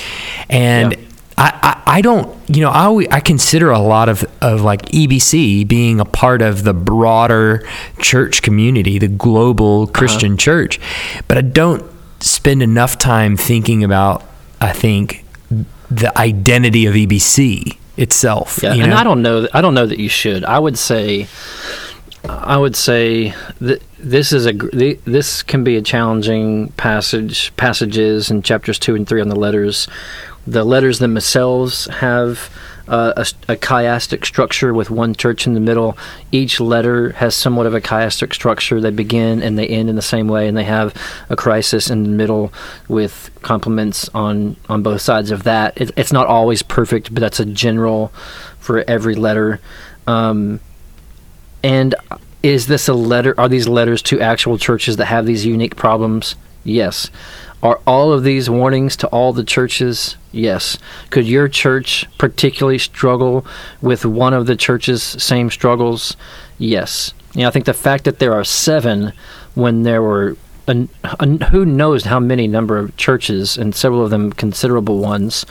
and. 0.50 0.94
Yeah. 0.94 1.00
I, 1.40 1.54
I, 1.86 1.98
I 1.98 2.02
don't 2.02 2.36
you 2.50 2.62
know 2.62 2.72
I, 2.72 2.86
always, 2.86 3.08
I 3.10 3.20
consider 3.20 3.70
a 3.70 3.78
lot 3.78 4.10
of, 4.10 4.26
of 4.42 4.62
like 4.62 4.82
EBC 4.88 5.68
being 5.68 6.00
a 6.00 6.06
part 6.06 6.42
of 6.42 6.64
the 6.64 6.74
broader 6.74 7.64
church 8.00 8.42
community, 8.42 8.98
the 8.98 9.08
global 9.08 9.84
uh-huh. 9.84 9.92
Christian 9.92 10.38
church, 10.38 10.80
but 11.28 11.38
I 11.38 11.42
don't 11.42 11.86
spend 12.22 12.64
enough 12.64 12.98
time 12.98 13.38
thinking 13.38 13.84
about 13.84 14.24
I 14.60 14.74
think 14.74 15.26
the 15.92 16.12
identity 16.18 16.88
of 16.88 16.96
EBC 16.96 17.78
itself. 17.98 18.60
Yeah, 18.62 18.74
you 18.74 18.84
and? 18.84 18.94
I 18.94 19.04
don't 19.04 19.22
know. 19.22 19.42
that- 19.42 19.56
I 19.56 19.62
don't 19.62 19.74
know 19.74 19.86
that 19.86 20.00
you 20.00 20.10
should. 20.10 20.44
I 20.44 20.60
would 20.60 20.78
say, 20.78 21.28
I 22.30 22.58
would 22.58 22.76
say 22.76 23.34
that 23.62 23.82
this 24.00 24.32
is 24.32 24.46
a 24.46 24.54
this 24.54 25.44
can 25.44 25.64
be 25.64 25.78
a 25.78 25.82
challenging 25.82 26.70
passage 26.74 27.56
passages 27.58 28.30
in 28.30 28.42
chapters 28.42 28.80
two 28.80 28.96
and 28.96 29.08
three 29.08 29.22
on 29.22 29.30
the 29.30 29.36
letters. 29.36 29.88
The 30.46 30.64
letters 30.64 31.00
themselves 31.00 31.88
have 31.88 32.50
a, 32.88 33.26
a 33.50 33.56
chiastic 33.56 34.26
structure 34.26 34.74
with 34.74 34.90
one 34.90 35.14
church 35.14 35.46
in 35.46 35.54
the 35.54 35.60
middle. 35.60 35.98
Each 36.32 36.60
letter 36.60 37.12
has 37.14 37.36
somewhat 37.36 37.66
of 37.66 37.74
a 37.74 37.82
chiastic 37.82 38.34
structure. 38.34 38.80
They 38.80 38.92
begin 38.92 39.42
and 39.44 39.58
they 39.58 39.68
end 39.68 39.90
in 39.90 39.96
the 39.96 40.02
same 40.02 40.28
way, 40.28 40.48
and 40.48 40.56
they 40.56 40.64
have 40.64 40.96
a 41.30 41.36
crisis 41.36 41.90
in 41.90 42.04
the 42.04 42.10
middle 42.10 42.54
with 42.88 43.30
compliments 43.42 44.10
on 44.14 44.56
on 44.70 44.84
both 44.84 45.02
sides 45.02 45.32
of 45.32 45.44
that. 45.44 45.80
It, 45.80 45.92
it's 45.98 46.14
not 46.14 46.28
always 46.28 46.62
perfect, 46.62 47.14
but 47.14 47.20
that's 47.20 47.40
a 47.40 47.46
general 47.46 48.10
for 48.60 48.84
every 48.88 49.16
letter. 49.16 49.60
Um, 50.08 50.62
and 51.64 51.96
is 52.44 52.68
this 52.68 52.88
a 52.88 52.94
letter? 52.94 53.34
Are 53.40 53.50
these 53.50 53.68
letters 53.68 54.02
to 54.04 54.22
actual 54.22 54.58
churches 54.58 54.98
that 54.98 55.06
have 55.06 55.26
these 55.26 55.46
unique 55.46 55.76
problems? 55.76 56.36
Yes. 56.64 57.10
Are 57.64 57.80
all 57.88 58.14
of 58.14 58.24
these 58.24 58.50
warnings 58.50 58.96
to 58.98 59.08
all 59.08 59.34
the 59.34 59.44
churches? 59.44 60.16
Yes. 60.32 60.78
Could 61.10 61.28
your 61.28 61.48
church 61.48 62.06
particularly 62.18 62.78
struggle 62.78 63.46
with 63.82 64.06
one 64.06 64.34
of 64.34 64.46
the 64.46 64.56
church's 64.56 65.02
same 65.02 65.50
struggles? 65.50 66.16
Yes. 66.60 67.14
You 67.34 67.42
know, 67.42 67.48
I 67.48 67.52
think 67.52 67.66
the 67.66 67.74
fact 67.74 68.04
that 68.04 68.20
there 68.20 68.34
are 68.34 68.44
seven 68.44 69.12
when 69.56 69.84
there 69.84 70.02
were 70.04 70.38
an, 70.68 70.90
an, 71.20 71.42
who 71.42 71.66
knows 71.66 72.04
how 72.04 72.20
many 72.20 72.48
number 72.48 72.78
of 72.78 72.96
churches 72.98 73.58
and 73.58 73.74
several 73.74 74.04
of 74.04 74.10
them 74.12 74.32
considerable 74.34 75.00
ones 75.00 75.46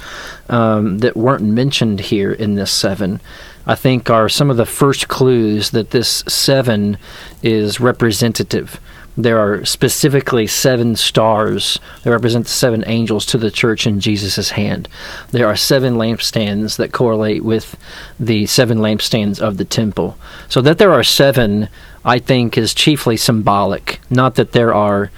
um, 0.49 0.99
that 0.99 1.17
weren't 1.17 1.45
mentioned 1.45 2.01
here 2.01 2.33
in 2.33 2.55
this 2.55 2.71
seven 2.71 3.21
i 3.67 3.75
think 3.75 4.11
are 4.11 4.29
some 4.29 4.51
of 4.51 4.57
the 4.57 4.67
first 4.67 5.09
clues 5.09 5.71
that 5.71 5.91
this 5.91 6.25
seven 6.29 6.97
is 7.43 7.81
representative 7.81 8.81
there 9.19 9.39
are 9.39 9.65
specifically 9.65 10.47
seven 10.47 10.95
stars 10.95 11.81
that 12.03 12.11
represent 12.11 12.45
the 12.45 12.51
seven 12.51 12.85
angels 12.87 13.25
to 13.25 13.39
the 13.39 13.51
church 13.51 13.87
in 13.87 14.01
jesus' 14.01 14.51
hand 14.51 14.89
there 15.31 15.47
are 15.47 15.57
seven 15.57 15.95
lampstands 15.95 16.77
that 16.77 16.93
correlate 16.93 17.43
with 17.43 17.77
the 18.21 18.47
seven 18.47 18.79
lampstands 18.79 19.41
of 19.41 19.57
the 19.57 19.65
temple 19.65 20.19
so 20.49 20.61
that 20.61 20.79
there 20.79 20.93
are 20.93 21.03
seven 21.05 21.69
I 22.07 22.21
think 22.21 22.57
is 22.57 22.73
chiefly 22.73 23.17
symbolic. 23.17 24.01
Not 24.09 24.37
that 24.37 24.53
there 24.53 24.73
are 24.73 25.11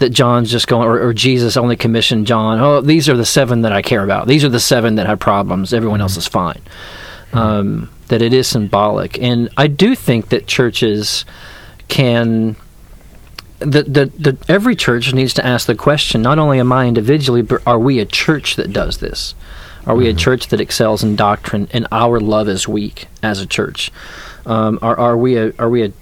that 0.00 0.10
John's 0.10 0.50
just 0.50 0.66
going 0.66 0.86
or, 0.86 1.00
or 1.00 1.12
Jesus 1.14 1.56
only 1.56 1.76
commissioned 1.76 2.26
John. 2.26 2.58
Oh, 2.58 2.80
these 2.80 3.08
are 3.08 3.16
the 3.16 3.24
seven 3.24 3.62
that 3.62 3.72
I 3.72 3.80
care 3.80 4.02
about. 4.02 4.26
These 4.26 4.42
are 4.44 4.48
the 4.48 4.58
seven 4.58 4.96
that 4.96 5.06
have 5.06 5.20
problems. 5.20 5.72
Everyone 5.72 6.00
else 6.00 6.12
mm-hmm. 6.12 6.18
is 6.18 6.26
fine. 6.26 6.60
Um, 7.34 7.90
that 8.08 8.20
it 8.20 8.32
is 8.32 8.46
symbolic, 8.46 9.18
and 9.20 9.48
I 9.56 9.66
do 9.66 9.94
think 9.94 10.28
that 10.28 10.46
churches 10.46 11.24
can. 11.88 12.56
That 13.60 13.94
the, 13.94 14.06
the 14.06 14.36
every 14.48 14.76
church 14.76 15.12
needs 15.14 15.32
to 15.34 15.46
ask 15.46 15.66
the 15.66 15.74
question: 15.74 16.22
not 16.22 16.38
only 16.38 16.60
am 16.60 16.72
I 16.72 16.86
individually, 16.86 17.42
but 17.42 17.62
are 17.66 17.78
we 17.78 17.98
a 17.98 18.04
church 18.04 18.56
that 18.56 18.72
does 18.72 18.98
this? 18.98 19.34
Are 19.86 19.94
we 19.94 20.08
a 20.08 20.14
church 20.14 20.48
that 20.48 20.60
excels 20.60 21.02
in 21.02 21.16
doctrine, 21.16 21.68
and 21.72 21.86
our 21.92 22.18
love 22.20 22.48
is 22.48 22.66
weak 22.68 23.06
as 23.22 23.40
a 23.40 23.46
church? 23.46 23.90
Um, 24.46 24.78
are 24.82 24.98
are 24.98 25.16
we 25.16 25.36
a 25.36 25.52
are 25.58 25.68
we 25.68 25.84
a 25.84 25.92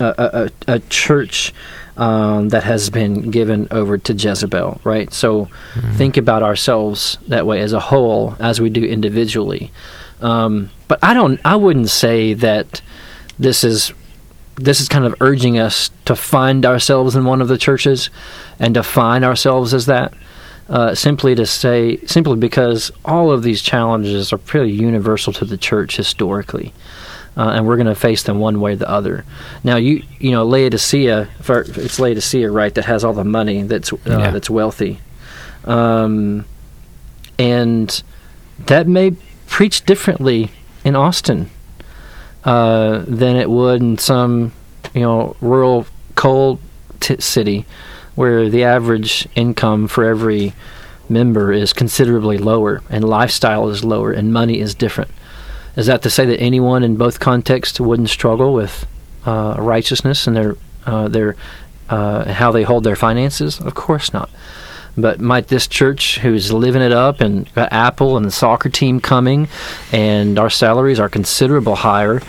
a, 0.00 0.50
a, 0.68 0.74
a 0.74 0.78
church 0.80 1.54
um, 1.96 2.50
that 2.50 2.64
has 2.64 2.90
been 2.90 3.30
given 3.30 3.68
over 3.70 3.96
to 3.98 4.12
Jezebel, 4.12 4.80
right? 4.84 5.12
So 5.12 5.48
think 5.96 6.16
about 6.16 6.42
ourselves 6.42 7.18
that 7.28 7.46
way 7.46 7.60
as 7.60 7.72
a 7.72 7.80
whole, 7.80 8.36
as 8.38 8.60
we 8.60 8.68
do 8.68 8.84
individually. 8.84 9.70
Um, 10.20 10.70
but 10.88 10.98
I 11.02 11.14
don't. 11.14 11.40
I 11.44 11.56
wouldn't 11.56 11.90
say 11.90 12.34
that 12.34 12.80
this 13.38 13.64
is 13.64 13.92
this 14.56 14.80
is 14.80 14.88
kind 14.88 15.04
of 15.04 15.14
urging 15.20 15.58
us 15.58 15.90
to 16.06 16.16
find 16.16 16.64
ourselves 16.64 17.14
in 17.14 17.24
one 17.24 17.42
of 17.42 17.48
the 17.48 17.58
churches 17.58 18.08
and 18.58 18.72
define 18.74 19.24
ourselves 19.24 19.74
as 19.74 19.86
that. 19.86 20.14
Uh, 20.68 20.94
simply 20.96 21.34
to 21.36 21.46
say, 21.46 21.96
simply 22.06 22.36
because 22.36 22.90
all 23.04 23.30
of 23.30 23.44
these 23.44 23.62
challenges 23.62 24.32
are 24.32 24.38
pretty 24.38 24.72
universal 24.72 25.32
to 25.32 25.44
the 25.44 25.56
church 25.56 25.96
historically 25.96 26.72
uh, 27.36 27.50
and 27.54 27.66
we're 27.66 27.76
going 27.76 27.86
to 27.86 27.94
face 27.94 28.22
them 28.22 28.38
one 28.38 28.60
way 28.60 28.72
or 28.72 28.76
the 28.76 28.88
other. 28.90 29.24
Now, 29.62 29.76
you 29.76 30.02
you 30.18 30.30
know 30.32 30.44
Laodicea, 30.44 31.28
for, 31.40 31.60
it's 31.60 32.00
Laodicea, 32.00 32.50
right? 32.50 32.74
That 32.74 32.86
has 32.86 33.04
all 33.04 33.12
the 33.12 33.24
money, 33.24 33.62
that's 33.62 33.92
uh, 33.92 33.96
Yeah. 34.06 34.30
that's 34.30 34.48
wealthy, 34.50 35.00
um, 35.66 36.46
and 37.38 38.02
that 38.66 38.88
may 38.88 39.10
preach 39.46 39.84
differently 39.84 40.50
in 40.84 40.94
Austin 40.96 41.50
uh, 42.44 43.04
than 43.06 43.36
it 43.36 43.50
would 43.50 43.80
in 43.80 43.98
some 43.98 44.52
you 44.94 45.00
know 45.00 45.36
rural 45.40 45.86
coal 46.14 46.60
t- 47.00 47.20
city 47.20 47.66
where 48.14 48.48
the 48.48 48.64
average 48.64 49.28
income 49.34 49.86
for 49.86 50.04
every 50.04 50.54
member 51.08 51.52
is 51.52 51.72
considerably 51.72 52.38
lower 52.38 52.82
and 52.88 53.04
lifestyle 53.04 53.68
is 53.68 53.84
lower 53.84 54.12
and 54.12 54.32
money 54.32 54.58
is 54.60 54.74
different. 54.74 55.10
Is 55.76 55.86
that 55.86 56.02
to 56.02 56.10
say 56.10 56.24
that 56.26 56.40
anyone 56.40 56.82
in 56.82 56.96
both 56.96 57.20
contexts 57.20 57.78
wouldn't 57.78 58.08
struggle 58.08 58.54
with 58.54 58.86
uh, 59.26 59.56
righteousness 59.58 60.26
and 60.26 60.34
their 60.34 60.56
uh, 60.86 61.08
their 61.08 61.36
uh, 61.88 62.32
how 62.32 62.50
they 62.50 62.62
hold 62.62 62.84
their 62.84 62.96
finances? 62.96 63.60
Of 63.60 63.74
course 63.74 64.12
not. 64.12 64.30
But 64.98 65.20
might 65.20 65.48
this 65.48 65.66
church, 65.66 66.18
who's 66.18 66.52
living 66.52 66.80
it 66.80 66.92
up, 66.92 67.20
and 67.20 67.52
got 67.54 67.70
Apple 67.72 68.16
and 68.16 68.24
the 68.24 68.30
soccer 68.30 68.70
team 68.70 68.98
coming, 69.00 69.48
and 69.92 70.38
our 70.38 70.48
salaries 70.50 70.98
are 70.98 71.08
considerable 71.10 71.76
higher 71.76 72.22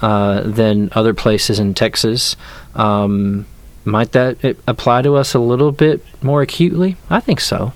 uh, 0.00 0.40
than 0.40 0.88
other 0.92 1.12
places 1.12 1.58
in 1.58 1.74
Texas, 1.74 2.34
um, 2.74 3.44
might 3.84 4.12
that 4.12 4.38
apply 4.66 5.02
to 5.02 5.16
us 5.16 5.34
a 5.34 5.38
little 5.38 5.70
bit 5.70 6.02
more 6.22 6.40
acutely? 6.40 6.96
I 7.10 7.20
think 7.20 7.40
so. 7.40 7.74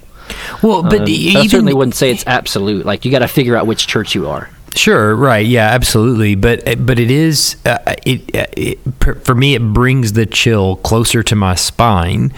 well, 0.63 0.83
but 0.83 1.03
Um, 1.03 1.09
e- 1.09 1.37
I 1.37 1.41
even 1.41 1.49
certainly 1.51 1.75
wouldn't 1.75 1.95
say 1.95 2.11
it's 2.11 2.25
absolute. 2.27 2.87
Like 2.87 3.05
you 3.05 3.11
got 3.11 3.19
to 3.21 3.29
figure 3.29 3.55
out 3.57 3.67
which 3.67 3.87
church 3.87 4.15
you 4.15 4.29
are. 4.29 4.49
Sure, 4.75 5.15
right, 5.17 5.47
yeah, 5.47 5.69
absolutely, 5.69 6.35
but 6.35 6.63
but 6.87 6.99
it 6.99 7.11
is 7.11 7.57
uh, 7.65 7.79
it, 8.07 8.35
uh, 8.35 8.47
it 8.57 8.79
for 9.25 9.35
me. 9.35 9.55
It 9.55 9.63
brings 9.63 10.13
the 10.13 10.27
chill 10.27 10.77
closer 10.77 11.23
to 11.23 11.35
my 11.35 11.55
spine 11.55 12.33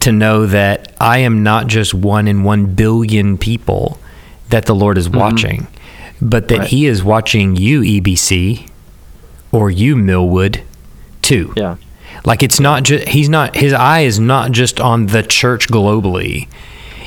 to 0.00 0.10
know 0.10 0.46
that 0.46 0.94
I 1.00 1.18
am 1.18 1.42
not 1.42 1.66
just 1.66 1.94
one 1.94 2.26
in 2.26 2.42
one 2.42 2.74
billion 2.74 3.38
people 3.38 3.98
that 4.48 4.66
the 4.66 4.74
Lord 4.74 4.98
is 4.98 5.08
watching, 5.08 5.66
but 6.20 6.48
that 6.48 6.60
Right. 6.60 6.68
He 6.68 6.86
is 6.86 7.02
watching 7.04 7.56
you, 7.56 7.80
EBC, 7.82 8.68
or 9.52 9.70
you, 9.70 9.94
Milwood, 9.96 10.62
too. 11.22 11.52
Yeah. 11.56 11.76
Like 12.24 12.42
it's 12.42 12.60
not 12.60 12.84
just 12.84 13.08
he's 13.08 13.28
not 13.28 13.56
his 13.56 13.72
eye 13.72 14.00
is 14.00 14.18
not 14.18 14.52
just 14.52 14.80
on 14.80 15.06
the 15.06 15.22
church 15.22 15.68
globally, 15.68 16.48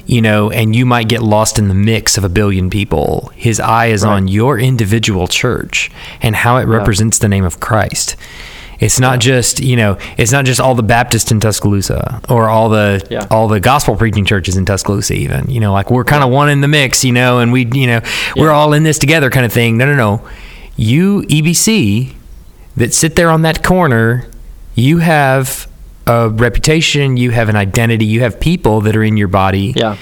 you 0.08 0.22
know, 0.22 0.50
and 0.50 0.76
you 0.76 0.86
might 0.86 1.08
get 1.08 1.22
lost 1.22 1.60
in 1.60 1.68
the 1.68 1.76
mix 1.76 2.18
of 2.18 2.24
a 2.24 2.30
billion 2.30 2.70
people. 2.72 3.32
His 3.36 3.60
eye 3.60 3.88
is 3.88 4.04
Right. 4.04 4.14
on 4.14 4.28
your 4.28 4.58
individual 4.58 5.28
church 5.28 5.92
and 6.22 6.36
how 6.36 6.58
it 6.58 6.66
represents 6.68 7.20
the 7.20 7.28
name 7.28 7.46
of 7.46 7.60
Christ. 7.60 8.16
It's 8.80 9.00
not 9.00 9.20
just 9.20 9.60
you 9.60 9.76
know, 9.76 9.98
it's 10.18 10.32
not 10.32 10.46
just 10.46 10.60
all 10.60 10.76
the 10.76 10.84
Baptists 10.84 11.32
in 11.32 11.40
Tuscaloosa 11.40 12.22
or 12.30 12.48
all 12.48 12.70
the 12.70 13.06
Yeah. 13.10 13.26
all 13.32 13.48
the 13.48 13.60
gospel 13.60 13.96
preaching 13.96 14.24
churches 14.24 14.56
in 14.56 14.66
Tuscaloosa. 14.66 15.14
Even 15.16 15.50
you 15.50 15.60
know, 15.60 15.74
like 15.74 15.90
we're 15.92 16.04
kind 16.04 16.24
of 16.24 16.30
one 16.30 16.48
in 16.50 16.62
the 16.62 16.68
mix, 16.68 17.04
you 17.04 17.12
know, 17.12 17.40
and 17.40 17.52
we 17.52 17.68
you 17.74 17.88
know 17.88 18.02
we're 18.36 18.52
all 18.52 18.74
in 18.74 18.84
this 18.84 18.98
together, 19.00 19.30
kind 19.30 19.46
of 19.46 19.52
thing. 19.52 19.78
No, 19.78 19.86
no, 19.88 19.96
no. 19.96 20.22
You 20.76 21.24
EBC 21.28 22.14
that 22.78 22.94
sit 22.94 23.16
there 23.16 23.32
on 23.32 23.42
that 23.42 23.64
corner, 23.64 24.26
you 24.76 25.00
have 25.00 25.68
a 26.08 26.30
reputation, 26.30 27.18
you 27.18 27.32
have 27.32 27.50
an 27.50 27.56
identity, 27.56 28.06
you 28.06 28.22
have 28.22 28.40
people 28.40 28.82
that 28.82 28.96
are 28.96 29.04
in 29.04 29.18
your 29.18 29.28
body 29.28 29.74
Yeah. 29.76 29.96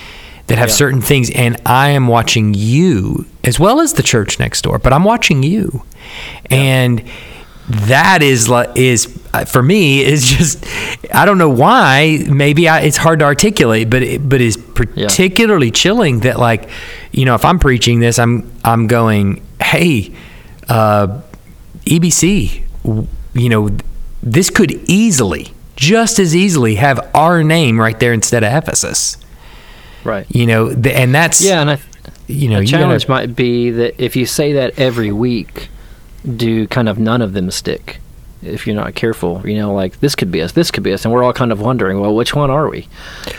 that 0.47 0.57
have 0.57 0.69
Yeah. 0.69 0.75
certain 0.75 1.01
things, 1.01 1.29
and 1.31 1.57
I 1.65 1.89
am 1.89 2.07
watching 2.07 2.53
you 2.53 3.25
as 3.43 3.59
well 3.59 3.81
as 3.81 3.93
the 3.93 4.03
church 4.03 4.39
next 4.39 4.61
door, 4.61 4.77
but 4.79 4.93
I'm 4.93 5.03
watching 5.03 5.43
you, 5.43 5.83
and 6.51 7.01
that 7.67 8.21
is 8.21 8.47
is 8.75 9.07
uh, 9.33 9.43
for 9.45 9.63
me 9.63 10.03
is 10.13 10.23
just 10.27 10.63
I 11.11 11.25
don't 11.25 11.39
know 11.39 11.49
why 11.49 12.23
maybe 12.29 12.69
I, 12.69 12.81
it's 12.81 12.97
hard 12.97 13.19
to 13.19 13.25
articulate, 13.25 13.89
but 13.89 14.03
it, 14.03 14.29
but 14.29 14.39
is 14.39 14.55
particularly 14.57 15.71
chilling 15.71 16.19
that 16.19 16.37
like 16.39 16.69
you 17.11 17.25
know 17.25 17.33
if 17.33 17.43
I'm 17.43 17.57
preaching 17.57 17.99
this, 17.99 18.19
I'm 18.19 18.51
I'm 18.63 18.85
going 18.87 19.41
hey. 19.61 20.11
Uh, 20.69 21.21
EBC, 21.85 22.63
you 23.35 23.49
know, 23.49 23.69
this 24.23 24.49
could 24.49 24.71
easily, 24.89 25.51
just 25.75 26.19
as 26.19 26.35
easily, 26.35 26.75
have 26.75 27.09
our 27.13 27.43
name 27.43 27.79
right 27.79 27.99
there 27.99 28.13
instead 28.13 28.43
of 28.43 28.51
Ephesus. 28.53 29.17
Right. 30.03 30.25
You 30.29 30.45
know, 30.45 30.73
th- 30.73 30.95
and 30.95 31.13
that's 31.15 31.41
Yeah, 31.43 31.61
and 31.61 31.71
I, 31.71 31.79
you 32.27 32.49
know, 32.49 32.59
you 32.59 32.69
gotta- 32.71 32.83
challenge 32.83 33.07
might 33.07 33.35
be 33.35 33.71
that 33.71 33.95
if 34.03 34.15
you 34.15 34.25
say 34.25 34.53
that 34.53 34.77
every 34.77 35.11
week, 35.11 35.69
do 36.35 36.67
kind 36.67 36.87
of 36.89 36.97
none 36.99 37.21
of 37.21 37.33
them 37.33 37.51
stick? 37.51 37.99
If 38.43 38.67
you're 38.67 38.75
not 38.75 38.93
careful, 38.93 39.41
you 39.43 39.55
know, 39.57 39.73
like 39.73 39.99
this 40.01 40.13
could 40.13 40.31
be 40.31 40.39
us, 40.43 40.51
this 40.51 40.69
could 40.69 40.83
be 40.83 40.93
us, 40.93 41.03
and 41.03 41.11
we're 41.11 41.23
all 41.23 41.33
kind 41.33 41.51
of 41.51 41.59
wondering, 41.61 41.99
well, 41.99 42.13
which 42.13 42.35
one 42.35 42.51
are 42.51 42.69
we? 42.69 42.87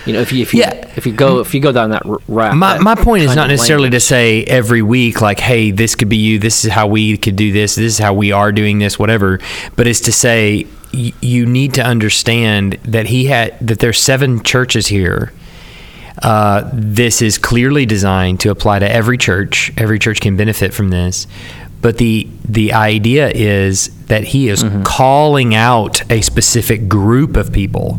You 0.05 0.15
know, 0.15 0.21
if 0.21 0.33
you 0.33 0.43
if 0.43 0.53
you 0.53 0.61
Yeah. 0.63 0.73
if 0.97 1.07
you 1.07 1.13
go 1.13 1.39
if 1.39 1.55
you 1.55 1.61
go 1.61 1.71
down 1.71 1.91
that 1.91 2.03
route. 2.27 2.57
my, 2.57 2.75
that 2.75 2.83
my 2.83 2.97
point 2.97 3.23
is 3.23 3.37
not 3.37 3.47
necessarily 3.49 3.91
to 3.91 4.01
say 4.01 4.43
every 4.45 4.83
week 4.83 5.21
like 5.21 5.39
hey 5.39 5.71
this 5.71 5.95
could 5.95 6.09
be 6.09 6.17
you 6.17 6.41
this 6.41 6.65
is 6.65 6.73
how 6.73 6.89
we 6.89 7.17
could 7.19 7.37
do 7.37 7.53
this 7.53 7.77
this 7.77 7.93
is 7.93 7.99
how 7.99 8.15
we 8.15 8.33
are 8.33 8.51
doing 8.51 8.81
this 8.81 8.99
whatever 8.99 9.39
but 9.77 9.87
it's 9.87 10.01
to 10.01 10.13
say 10.13 10.67
y- 10.97 11.13
you 11.21 11.47
need 11.47 11.75
to 11.75 11.83
understand 11.83 12.75
that 12.85 13.07
he 13.07 13.27
had 13.27 13.59
that 13.61 13.79
there's 13.79 14.01
seven 14.01 14.43
churches 14.43 14.87
here. 14.89 15.33
Uh, 16.23 16.69
this 16.73 17.21
is 17.21 17.37
clearly 17.39 17.85
designed 17.85 18.41
to 18.41 18.51
apply 18.51 18.79
to 18.79 18.91
every 18.91 19.19
church. 19.19 19.71
Every 19.77 19.99
church 19.99 20.21
can 20.21 20.37
benefit 20.37 20.73
from 20.73 20.89
this. 20.89 21.27
But 21.83 21.99
the 21.99 22.29
the 22.49 22.73
idea 22.73 23.29
is 23.29 23.91
that 24.07 24.25
he 24.25 24.49
is 24.49 24.65
calling 24.85 25.55
out 25.55 26.11
a 26.11 26.23
specific 26.23 26.89
group 26.89 27.37
of 27.37 27.53
people 27.53 27.99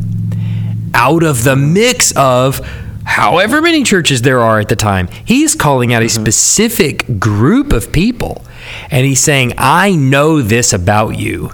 out 0.93 1.21
of 1.23 1.43
the 1.43 1.55
mix 1.55 2.11
of 2.15 2.59
however 3.05 3.61
many 3.61 3.83
churches 3.83 4.23
there 4.23 4.39
are 4.39 4.59
at 4.59 4.67
the 4.69 4.75
time. 4.75 5.07
He's 5.23 5.53
calling 5.55 5.93
out 5.93 6.01
a 6.01 6.09
specific 6.09 7.19
group 7.19 7.71
of 7.71 7.91
people. 7.91 8.43
And 8.89 9.05
he's 9.05 9.21
saying, 9.21 9.53
I 9.57 9.91
know 9.95 10.41
this 10.41 10.73
about 10.73 11.17
you. 11.19 11.51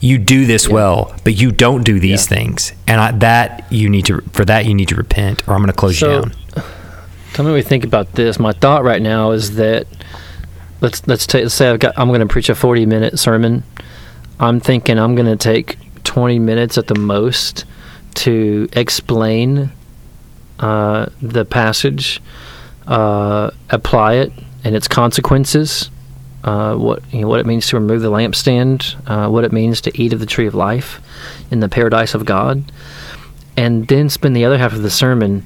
You 0.00 0.18
do 0.18 0.46
this 0.46 0.68
well, 0.68 1.14
but 1.24 1.34
you 1.34 1.52
don't 1.52 1.84
do 1.84 2.00
these 2.00 2.26
things. 2.26 2.72
And 2.86 3.00
I, 3.00 3.12
that 3.18 3.70
you 3.70 3.88
need 3.90 4.06
to, 4.06 4.22
for 4.32 4.44
that, 4.46 4.64
you 4.64 4.74
need 4.74 4.88
to 4.88 4.94
repent 4.94 5.46
or 5.46 5.54
I'm 5.54 5.60
going 5.60 5.68
to 5.68 5.74
close 5.74 6.00
you 6.00 6.08
down. 6.08 6.32
Tell 7.34 7.44
me 7.44 7.52
what 7.52 7.58
you 7.58 7.62
think 7.62 7.84
about 7.84 8.12
this. 8.12 8.38
My 8.38 8.52
thought 8.52 8.82
right 8.82 9.00
now 9.00 9.30
is 9.32 9.56
that 9.56 9.86
let's 10.80 11.06
let's 11.06 11.26
take 11.26 11.42
let's 11.42 11.54
say 11.54 11.68
I've 11.70 11.78
got 11.78 11.98
I'm 11.98 12.08
going 12.08 12.20
to 12.20 12.26
preach 12.26 12.48
a 12.48 12.54
40 12.54 12.86
minute 12.86 13.18
sermon. 13.18 13.62
I'm 14.38 14.58
thinking 14.58 14.98
I'm 14.98 15.14
going 15.14 15.26
to 15.26 15.36
take 15.36 15.76
20 16.04 16.38
minutes 16.38 16.78
at 16.78 16.86
the 16.86 16.94
most 16.94 17.64
to 18.14 18.68
explain 18.72 19.70
uh, 20.58 21.06
the 21.22 21.44
passage, 21.44 22.20
uh, 22.86 23.50
apply 23.70 24.14
it 24.14 24.32
and 24.64 24.74
its 24.74 24.88
consequences, 24.88 25.90
uh, 26.44 26.74
what 26.74 27.02
you 27.12 27.20
know, 27.20 27.28
what 27.28 27.40
it 27.40 27.46
means 27.46 27.66
to 27.68 27.76
remove 27.76 28.02
the 28.02 28.10
lampstand, 28.10 28.96
uh, 29.08 29.28
what 29.28 29.44
it 29.44 29.52
means 29.52 29.80
to 29.82 30.00
eat 30.00 30.12
of 30.12 30.20
the 30.20 30.26
tree 30.26 30.46
of 30.46 30.54
life 30.54 31.00
in 31.50 31.60
the 31.60 31.68
paradise 31.68 32.14
of 32.14 32.24
God, 32.24 32.64
and 33.56 33.86
then 33.88 34.08
spend 34.08 34.34
the 34.34 34.44
other 34.44 34.58
half 34.58 34.72
of 34.72 34.82
the 34.82 34.90
sermon 34.90 35.44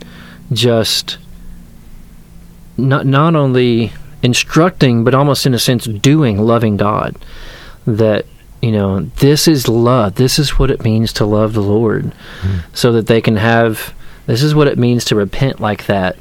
just 0.53 1.19
not 2.77 3.07
not 3.07 3.35
only 3.35 3.93
instructing 4.23 5.05
but 5.05 5.15
almost 5.15 5.47
in 5.47 5.55
a 5.55 5.59
sense 5.59 5.85
doing 5.85 6.39
loving 6.39 6.77
God 6.77 7.17
that 7.87 8.27
you 8.63 8.73
know 8.73 9.01
this 9.01 9.49
is 9.49 9.69
love. 9.69 10.15
This 10.15 10.39
is 10.39 10.59
what 10.59 10.71
it 10.71 10.85
means 10.85 11.13
to 11.15 11.27
love 11.27 11.53
the 11.55 11.63
Lord. 11.63 12.13
So 12.73 12.93
that 12.93 13.07
they 13.07 13.21
can 13.21 13.37
have 13.37 13.95
this 14.27 14.43
is 14.43 14.55
what 14.55 14.69
it 14.69 14.79
means 14.79 15.05
to 15.07 15.17
repent 15.17 15.61
like 15.61 15.87
that 15.87 16.17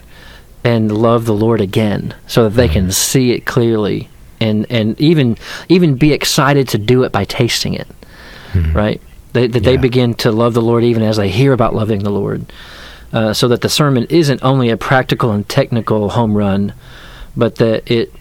and 0.63 0.91
love 0.91 1.25
the 1.25 1.33
Lord 1.33 1.61
again 1.61 2.15
so 2.25 2.43
that 2.45 2.55
they 2.55 2.67
can 2.67 2.91
see 2.91 3.31
it 3.31 3.45
clearly 3.45 4.09
and 4.43 4.65
and 4.69 4.99
even 4.99 5.37
even 5.69 5.95
be 5.95 6.11
excited 6.13 6.67
to 6.67 6.77
do 6.77 7.03
it 7.05 7.11
by 7.11 7.23
tasting 7.25 7.73
it 7.73 7.87
right 8.73 9.01
they, 9.33 9.47
that 9.47 9.63
they 9.63 9.77
begin 9.77 10.13
to 10.13 10.31
love 10.31 10.53
the 10.53 10.61
Lord 10.61 10.83
even 10.83 11.01
as 11.01 11.17
they 11.17 11.29
hear 11.29 11.53
about 11.53 11.73
loving 11.73 12.03
the 12.03 12.11
Lord 12.11 12.45
uh, 13.13 13.31
so 13.33 13.47
that 13.47 13.61
the 13.61 13.69
sermon 13.69 14.05
isn't 14.09 14.43
only 14.43 14.69
a 14.69 14.77
practical 14.77 15.31
and 15.31 15.47
technical 15.47 16.09
home 16.09 16.35
run, 16.35 16.73
but 17.37 17.55
that 17.57 17.89
it, 17.89 18.11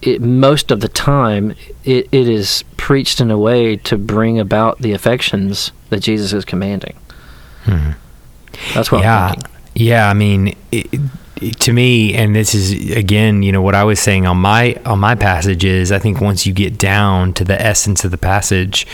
it 0.00 0.22
most 0.22 0.70
of 0.70 0.80
the 0.80 0.88
time 0.88 1.54
it, 1.84 2.08
it 2.12 2.28
is 2.28 2.64
preached 2.78 3.20
in 3.20 3.30
a 3.30 3.38
way 3.38 3.76
to 3.76 3.98
bring 3.98 4.38
about 4.40 4.78
the 4.80 4.92
affections 4.92 5.70
that 5.90 6.00
Jesus 6.00 6.32
is 6.32 6.44
commanding. 6.44 6.96
That's 8.74 8.90
what 8.90 9.02
yeah, 9.02 9.26
I'm 9.26 9.34
thinking. 9.34 9.52
yeah. 9.74 10.08
I 10.08 10.14
mean, 10.14 10.56
it- 10.72 11.00
to 11.36 11.72
me, 11.72 12.14
and 12.14 12.34
this 12.34 12.54
is 12.54 12.96
again, 12.96 13.42
you 13.42 13.52
know, 13.52 13.60
what 13.60 13.74
I 13.74 13.84
was 13.84 14.00
saying 14.00 14.26
on 14.26 14.38
my 14.38 14.74
on 14.86 14.98
my 14.98 15.14
passage 15.14 15.64
is, 15.64 15.92
I 15.92 15.98
think 15.98 16.20
once 16.20 16.46
you 16.46 16.52
get 16.52 16.78
down 16.78 17.34
to 17.34 17.44
the 17.44 17.60
essence 17.60 18.04
of 18.04 18.10
the 18.10 18.18
passage, 18.18 18.86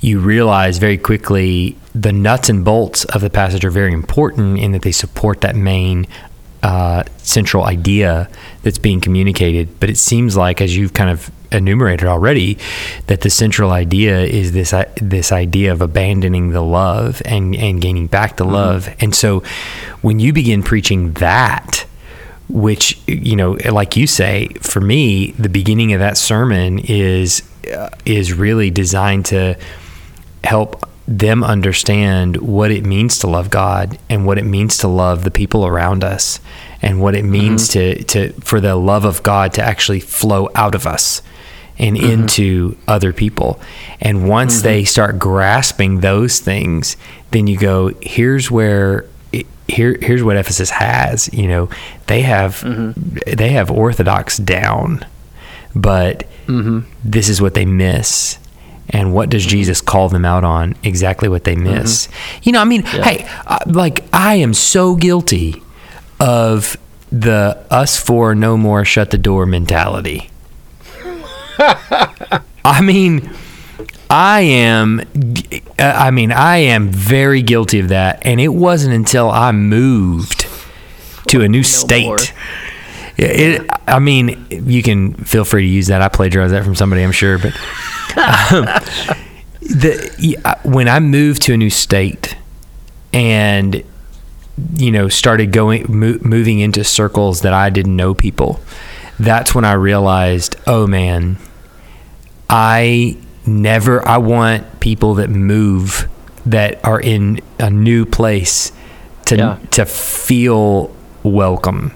you 0.00 0.18
realize 0.18 0.78
very 0.78 0.96
quickly 0.96 1.76
the 1.94 2.12
nuts 2.12 2.48
and 2.48 2.64
bolts 2.64 3.04
of 3.06 3.20
the 3.20 3.30
passage 3.30 3.64
are 3.64 3.70
very 3.70 3.92
important 3.92 4.58
in 4.58 4.72
that 4.72 4.82
they 4.82 4.92
support 4.92 5.42
that 5.42 5.56
main 5.56 6.06
uh, 6.62 7.04
central 7.18 7.64
idea 7.64 8.30
that's 8.64 8.78
being 8.78 9.00
communicated. 9.00 9.78
But 9.78 9.90
it 9.90 9.96
seems 9.98 10.36
like, 10.36 10.60
as 10.60 10.76
you've 10.76 10.92
kind 10.94 11.10
of 11.10 11.30
enumerated 11.52 12.08
already, 12.08 12.58
that 13.06 13.20
the 13.20 13.30
central 13.30 13.70
idea 13.70 14.20
is 14.22 14.50
this 14.52 14.72
i- 14.74 14.86
this 15.00 15.30
idea 15.30 15.70
of 15.70 15.80
abandoning 15.80 16.50
the 16.50 16.62
love 16.62 17.22
and 17.24 17.54
and 17.54 17.80
gaining 17.80 18.08
back 18.08 18.36
the 18.36 18.44
love. 18.44 18.88
And 18.98 19.14
so, 19.14 19.42
when 20.02 20.18
you 20.18 20.32
begin 20.32 20.62
preaching 20.64 21.12
that, 21.14 21.84
which 22.48 22.98
you 23.06 23.36
know, 23.36 23.56
like 23.70 23.96
you 23.96 24.06
say, 24.06 24.48
for 24.60 24.80
me, 24.80 25.30
the 25.38 25.48
beginning 25.48 25.92
of 25.92 26.00
that 26.00 26.16
sermon 26.18 26.78
is 26.80 27.42
uh, 27.72 27.88
is 28.04 28.32
really 28.32 28.70
designed 28.70 29.26
to 29.26 29.56
help 30.42 30.88
them 31.06 31.44
understand 31.44 32.36
what 32.38 32.70
it 32.70 32.84
means 32.84 33.18
to 33.18 33.26
love 33.26 33.50
God 33.50 33.98
and 34.08 34.24
what 34.26 34.38
it 34.38 34.44
means 34.44 34.78
to 34.78 34.88
love 34.88 35.22
the 35.22 35.30
people 35.30 35.66
around 35.66 36.02
us 36.02 36.40
and 36.84 37.00
what 37.00 37.16
it 37.16 37.24
means 37.24 37.70
mm-hmm. 37.70 38.02
to, 38.02 38.30
to 38.30 38.40
for 38.42 38.60
the 38.60 38.76
love 38.76 39.06
of 39.06 39.22
God 39.22 39.54
to 39.54 39.62
actually 39.62 40.00
flow 40.00 40.50
out 40.54 40.74
of 40.74 40.86
us 40.86 41.22
and 41.78 41.96
mm-hmm. 41.96 42.10
into 42.10 42.76
other 42.86 43.12
people. 43.12 43.58
And 44.00 44.28
once 44.28 44.56
mm-hmm. 44.56 44.64
they 44.64 44.84
start 44.84 45.18
grasping 45.18 46.00
those 46.00 46.40
things, 46.40 46.98
then 47.30 47.46
you 47.46 47.58
go, 47.58 47.92
here's 48.02 48.50
where 48.50 49.06
here 49.66 49.96
here's 50.02 50.22
what 50.22 50.36
Ephesus 50.36 50.68
has, 50.68 51.32
you 51.32 51.48
know, 51.48 51.70
they 52.06 52.20
have 52.20 52.62
they 53.26 53.48
have 53.50 53.70
orthodox 53.70 54.36
down, 54.36 55.06
but 55.74 56.24
this 57.02 57.30
is 57.30 57.40
what 57.40 57.54
they 57.54 57.64
miss. 57.64 58.38
And 58.90 59.14
what 59.14 59.30
does 59.30 59.46
Jesus 59.46 59.80
call 59.80 60.10
them 60.10 60.26
out 60.26 60.44
on? 60.44 60.76
Exactly 60.82 61.30
what 61.30 61.44
they 61.44 61.56
miss. 61.56 62.06
You 62.42 62.52
know, 62.52 62.60
I 62.60 62.64
mean, 62.64 62.82
hey, 62.82 63.26
uh, 63.46 63.58
like 63.66 64.04
I 64.12 64.34
am 64.34 64.52
so 64.52 64.94
guilty 64.94 65.63
of 66.24 66.78
the 67.12 67.64
us 67.70 68.00
four 68.00 68.34
no 68.34 68.56
more 68.56 68.82
shut 68.84 69.10
the 69.10 69.18
door 69.18 69.44
mentality. 69.44 70.30
I 71.58 72.80
mean, 72.82 73.30
I 74.08 74.40
am 74.40 75.02
I 75.78 76.10
mean, 76.10 76.32
I 76.32 76.56
am 76.56 76.88
very 76.88 77.42
guilty 77.42 77.78
of 77.78 77.88
that 77.88 78.24
and 78.24 78.40
it 78.40 78.48
wasn't 78.48 78.94
until 78.94 79.30
I 79.30 79.52
moved 79.52 80.46
to 81.28 81.42
a 81.42 81.48
new 81.48 81.62
state. 81.62 82.06
more. 82.06 82.18
It, 83.16 83.68
I 83.86 83.98
mean, 83.98 84.46
you 84.50 84.82
can 84.82 85.12
feel 85.14 85.44
free 85.44 85.62
to 85.62 85.68
use 85.68 85.88
that. 85.88 86.00
I 86.00 86.08
plagiarized 86.08 86.52
that 86.54 86.64
from 86.64 86.74
somebody, 86.74 87.02
I'm 87.02 87.12
sure, 87.12 87.38
but 87.38 87.54
um, 88.16 88.64
the 89.60 90.60
when 90.64 90.88
I 90.88 91.00
moved 91.00 91.42
to 91.42 91.52
a 91.52 91.56
new 91.56 91.70
state 91.70 92.36
and 93.12 93.84
you 94.76 94.90
know 94.90 95.08
started 95.08 95.52
going 95.52 95.86
mo- 95.88 96.18
moving 96.22 96.60
into 96.60 96.84
circles 96.84 97.40
that 97.42 97.52
I 97.52 97.70
didn't 97.70 97.96
know 97.96 98.14
people, 98.14 98.60
that's 99.18 99.54
when 99.54 99.64
I 99.64 99.72
realized, 99.72 100.56
oh 100.66 100.86
man, 100.86 101.38
I 102.48 103.16
never. 103.46 104.06
I 104.06 104.18
want 104.18 104.80
people 104.80 105.14
that 105.14 105.30
move 105.30 106.08
that 106.46 106.84
are 106.84 107.00
in 107.00 107.40
a 107.58 107.70
new 107.70 108.04
place 108.04 108.70
to 109.26 109.36
Yeah. 109.36 109.58
to 109.72 109.86
feel 109.86 110.94
welcome. 111.22 111.92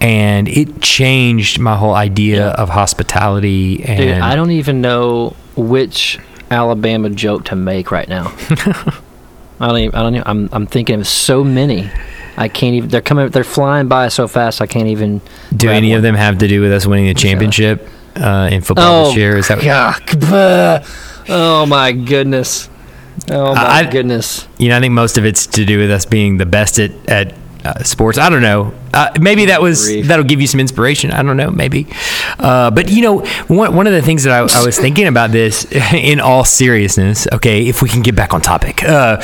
And 0.00 0.48
it 0.48 0.82
changed 0.82 1.60
my 1.60 1.76
whole 1.76 1.94
idea 1.94 2.48
of 2.48 2.68
hospitality 2.70 3.84
and 3.84 3.98
Dude, 3.98 4.18
I 4.18 4.34
don't 4.34 4.50
even 4.50 4.80
know 4.80 5.36
which 5.56 6.18
Alabama 6.50 7.08
joke 7.08 7.44
to 7.46 7.56
make 7.56 7.90
right 7.92 8.08
now. 8.08 8.32
I 9.62 9.68
don't. 9.68 9.78
Even, 9.78 9.94
I 9.94 10.02
don't. 10.02 10.14
Even, 10.16 10.26
I'm. 10.26 10.48
I'm 10.52 10.66
thinking 10.66 11.00
of 11.00 11.06
so 11.06 11.44
many. 11.44 11.88
I 12.36 12.48
can't 12.48 12.74
even. 12.74 12.88
They're 12.90 13.00
coming. 13.00 13.28
They're 13.28 13.44
flying 13.44 13.86
by 13.86 14.08
so 14.08 14.26
fast. 14.26 14.60
I 14.60 14.66
can't 14.66 14.88
even. 14.88 15.20
do 15.56 15.70
any 15.70 15.90
one. 15.90 15.98
of 15.98 16.02
them 16.02 16.16
have 16.16 16.38
to 16.38 16.48
do 16.48 16.60
with 16.60 16.72
us 16.72 16.84
winning 16.84 17.06
the 17.06 17.14
championship 17.14 17.88
uh, 18.16 18.48
in 18.50 18.62
football 18.62 19.06
this 19.06 19.16
year? 19.16 19.36
Is 19.36 19.48
that 19.48 19.62
God. 19.62 20.84
Oh 21.28 21.64
my 21.66 21.92
goodness. 21.92 22.68
Oh 23.30 23.54
my 23.54 23.60
I- 23.62 23.90
goodness. 23.90 24.48
you 24.58 24.68
know? 24.68 24.76
I 24.76 24.80
think 24.80 24.92
most 24.94 25.16
of 25.16 25.24
it's 25.24 25.46
to 25.48 25.64
do 25.64 25.78
with 25.78 25.90
us 25.90 26.04
being 26.06 26.38
the 26.38 26.46
best 26.46 26.80
at 26.80 26.90
at 27.08 27.34
uh, 27.64 27.82
sports. 27.84 28.18
I 28.18 28.28
don't 28.28 28.42
know. 28.42 28.72
Uh, 28.92 29.10
maybe 29.20 29.46
that 29.46 29.62
was 29.62 29.88
that'll 30.06 30.24
give 30.24 30.40
you 30.40 30.46
some 30.46 30.60
inspiration. 30.60 31.10
I 31.12 31.22
don't 31.22 31.36
know. 31.36 31.50
Maybe, 31.50 31.86
uh, 32.38 32.70
but 32.70 32.90
you 32.90 33.02
know, 33.02 33.18
one 33.48 33.74
one 33.74 33.86
of 33.86 33.92
the 33.92 34.02
things 34.02 34.24
that 34.24 34.32
I, 34.32 34.60
I 34.60 34.64
was 34.64 34.78
thinking 34.78 35.06
about 35.06 35.30
this 35.30 35.64
in 35.92 36.20
all 36.20 36.44
seriousness. 36.44 37.26
Okay, 37.32 37.68
if 37.68 37.82
we 37.82 37.88
can 37.88 38.02
get 38.02 38.14
back 38.16 38.34
on 38.34 38.40
topic, 38.40 38.82
uh, 38.84 39.18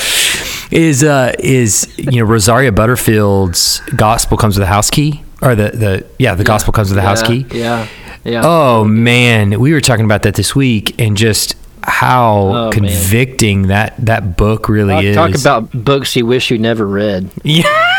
is 0.70 1.02
uh, 1.04 1.32
is 1.38 1.92
you 1.98 2.20
know 2.20 2.24
Rosaria 2.24 2.72
Butterfield's 2.72 3.80
gospel 3.96 4.36
comes 4.36 4.56
with 4.58 4.64
a 4.64 4.68
house 4.70 4.90
key, 4.90 5.22
or 5.42 5.54
the 5.54 5.70
the 5.70 6.06
yeah 6.18 6.34
the 6.34 6.44
gospel 6.44 6.72
comes 6.72 6.90
with 6.90 6.98
a 6.98 7.02
house 7.02 7.22
Yeah, 7.22 7.28
key. 7.28 7.46
Yeah. 7.58 7.86
Yeah. 8.24 8.42
Oh 8.44 8.84
man, 8.84 9.58
we 9.60 9.72
were 9.72 9.80
talking 9.80 10.04
about 10.04 10.22
that 10.22 10.34
this 10.34 10.54
week, 10.54 11.00
and 11.00 11.16
just 11.16 11.56
how 11.84 12.36
Oh, 12.36 12.52
man. 12.64 12.72
convicting 12.72 13.68
that 13.68 13.94
that 14.04 14.36
book 14.36 14.68
really 14.68 15.06
is. 15.06 15.16
Talk 15.16 15.34
about 15.34 15.70
books 15.72 16.14
you 16.16 16.26
wish 16.26 16.50
you 16.50 16.58
never 16.58 16.86
read. 16.86 17.30
yeah, 17.44 17.62
Man. 17.62 17.97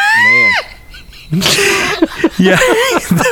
yeah. 2.40 2.58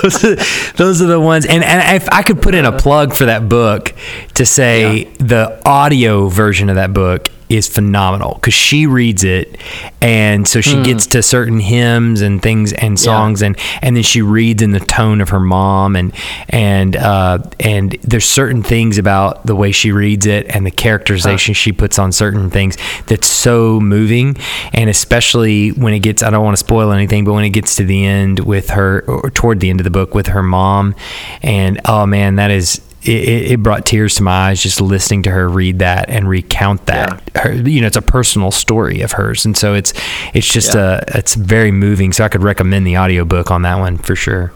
those, 0.02 0.24
are, 0.24 0.36
those 0.76 1.02
are 1.02 1.08
the 1.08 1.20
ones. 1.20 1.46
And 1.46 1.64
and 1.64 2.02
if 2.02 2.08
I 2.10 2.22
could 2.22 2.42
put 2.42 2.54
in 2.54 2.66
a 2.66 2.78
plug 2.78 3.14
for 3.14 3.26
that 3.26 3.50
book 3.50 3.94
to 4.36 4.46
say 4.46 5.06
the 5.16 5.60
audio 5.66 6.28
version 6.28 6.70
of 6.70 6.76
that 6.76 6.94
book 6.94 7.30
is 7.50 7.68
phenomenal 7.68 8.36
because 8.36 8.54
she 8.54 8.86
reads 8.88 9.24
it, 9.24 9.58
and 10.02 10.48
so 10.48 10.62
she 10.62 10.82
gets 10.84 11.08
to 11.08 11.24
certain 11.24 11.60
hymns 11.60 12.22
and 12.22 12.42
things 12.42 12.74
and 12.74 13.00
songs, 13.00 13.42
and 13.42 13.58
and 13.82 13.96
then 13.96 14.04
she 14.04 14.22
reads 14.22 14.62
in 14.62 14.72
the 14.72 14.80
tone 14.80 15.22
of 15.22 15.30
her 15.30 15.40
mom, 15.40 15.96
and 15.96 16.14
and 16.50 16.96
uh, 16.96 17.40
and 17.60 17.98
there's 18.04 18.26
certain 18.26 18.64
things 18.64 18.98
about 18.98 19.46
the 19.46 19.56
way 19.56 19.72
she 19.72 19.92
reads 19.92 20.26
it 20.26 20.46
and 20.50 20.66
the 20.66 20.72
characterization 20.72 21.54
she 21.54 21.72
puts 21.72 21.98
on 21.98 22.12
certain 22.12 22.50
things 22.50 22.78
that's 23.08 23.28
so 23.28 23.80
moving, 23.80 24.36
and 24.74 24.90
especially 24.90 25.70
when 25.70 25.94
it 25.94 26.00
gets 26.00 26.22
I 26.24 26.30
don't 26.30 26.44
want 26.44 26.58
to 26.58 26.64
spoil 26.64 26.92
anything, 26.92 27.26
but 27.26 27.34
when 27.34 27.46
it 27.46 27.52
gets 27.52 27.76
to 27.76 27.86
the 27.86 28.06
end 28.06 28.40
with 28.40 28.72
her 28.72 29.02
or 29.08 29.30
toward 29.30 29.60
the 29.60 29.70
end 29.70 29.80
of 29.80 29.84
the 29.86 29.90
book 29.90 30.14
with 30.14 30.28
her 30.28 30.44
mom, 30.44 30.96
and 31.42 31.80
oh 31.86 32.06
man, 32.06 32.36
that 32.36 32.52
is 32.52 32.82
it, 33.08 33.52
it 33.54 33.64
brought 33.64 33.86
tears 33.86 34.16
to 34.16 34.24
my 34.24 34.50
eyes 34.50 34.62
just 34.62 34.82
listening 34.82 35.24
to 35.24 35.32
her 35.32 35.48
read 35.50 35.80
that 35.80 36.10
and 36.10 36.28
recount 36.28 36.86
that. 36.88 37.22
Her, 37.36 37.54
you 37.54 37.82
know, 37.82 37.88
it's 37.88 37.98
a 37.98 38.02
personal 38.02 38.52
story 38.52 39.02
of 39.02 39.14
hers, 39.14 39.46
and 39.46 39.56
so 39.58 39.74
it's 39.74 39.94
it's 40.34 40.48
just 40.48 40.76
Yeah. 40.76 41.02
a 41.14 41.18
it's 41.18 41.36
very 41.36 41.72
moving. 41.72 42.12
So 42.14 42.24
I 42.24 42.30
could 42.30 42.44
recommend 42.44 42.86
the 42.86 42.98
audiobook 42.98 43.52
on 43.52 43.62
that 43.64 43.80
one 43.80 43.98
for 43.98 44.16
sure. 44.16 44.48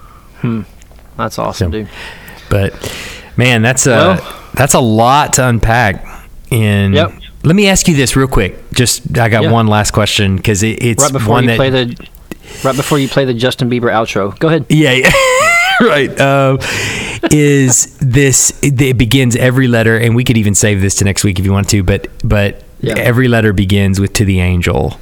Hmm. 0.42 0.62
That's 1.18 1.38
awesome, 1.40 1.68
So- 1.72 1.80
dude. 1.80 1.90
But 2.50 2.74
man, 3.38 3.62
that's 3.62 3.86
a 3.88 3.90
Well- 3.92 4.36
that's 4.54 4.74
a 4.74 4.80
lot 4.80 5.34
to 5.36 5.48
unpack. 5.48 6.06
In 6.50 6.92
Yep. 6.94 7.14
let 7.44 7.56
me 7.56 7.70
ask 7.70 7.88
you 7.88 7.96
this 7.96 8.18
real 8.18 8.28
quick. 8.28 8.72
Just 8.74 9.18
I 9.18 9.30
got 9.30 9.44
Yeah. 9.44 9.52
one 9.52 9.68
last 9.68 9.92
question 9.92 10.36
because 10.36 10.64
it, 10.64 10.84
it's 10.84 11.02
Right 11.04 11.14
before 11.14 11.40
you 11.42 11.48
that 11.48 11.56
play 11.56 11.70
the. 11.70 11.96
Right 12.66 12.76
before 12.76 13.00
you 13.00 13.08
play 13.08 13.24
the 13.24 13.34
Justin 13.34 13.70
Bieber 13.70 13.90
outro. 13.90 14.38
Go 14.38 14.50
ahead. 14.50 14.66
Yeah, 14.68 14.92
yeah. 14.92 15.12
right. 15.88 16.20
Um, 16.22 16.60
is 17.32 17.98
this? 17.98 18.60
It 18.64 18.98
begins 18.98 19.36
every 19.36 19.68
letter, 19.68 19.98
and 19.98 20.16
we 20.16 20.24
could 20.24 20.38
even 20.38 20.56
save 20.56 20.82
this 20.82 20.96
to 20.96 21.06
next 21.06 21.24
week 21.24 21.40
if 21.40 21.46
you 21.46 21.52
want 21.52 21.70
to. 21.70 21.84
But 21.84 22.08
but 22.24 22.64
Yeah. 22.80 22.96
every 22.98 23.28
letter 23.28 23.54
begins 23.54 24.00
with 24.00 24.14
"to 24.14 24.26
the 24.26 24.40
angel," 24.42 25.00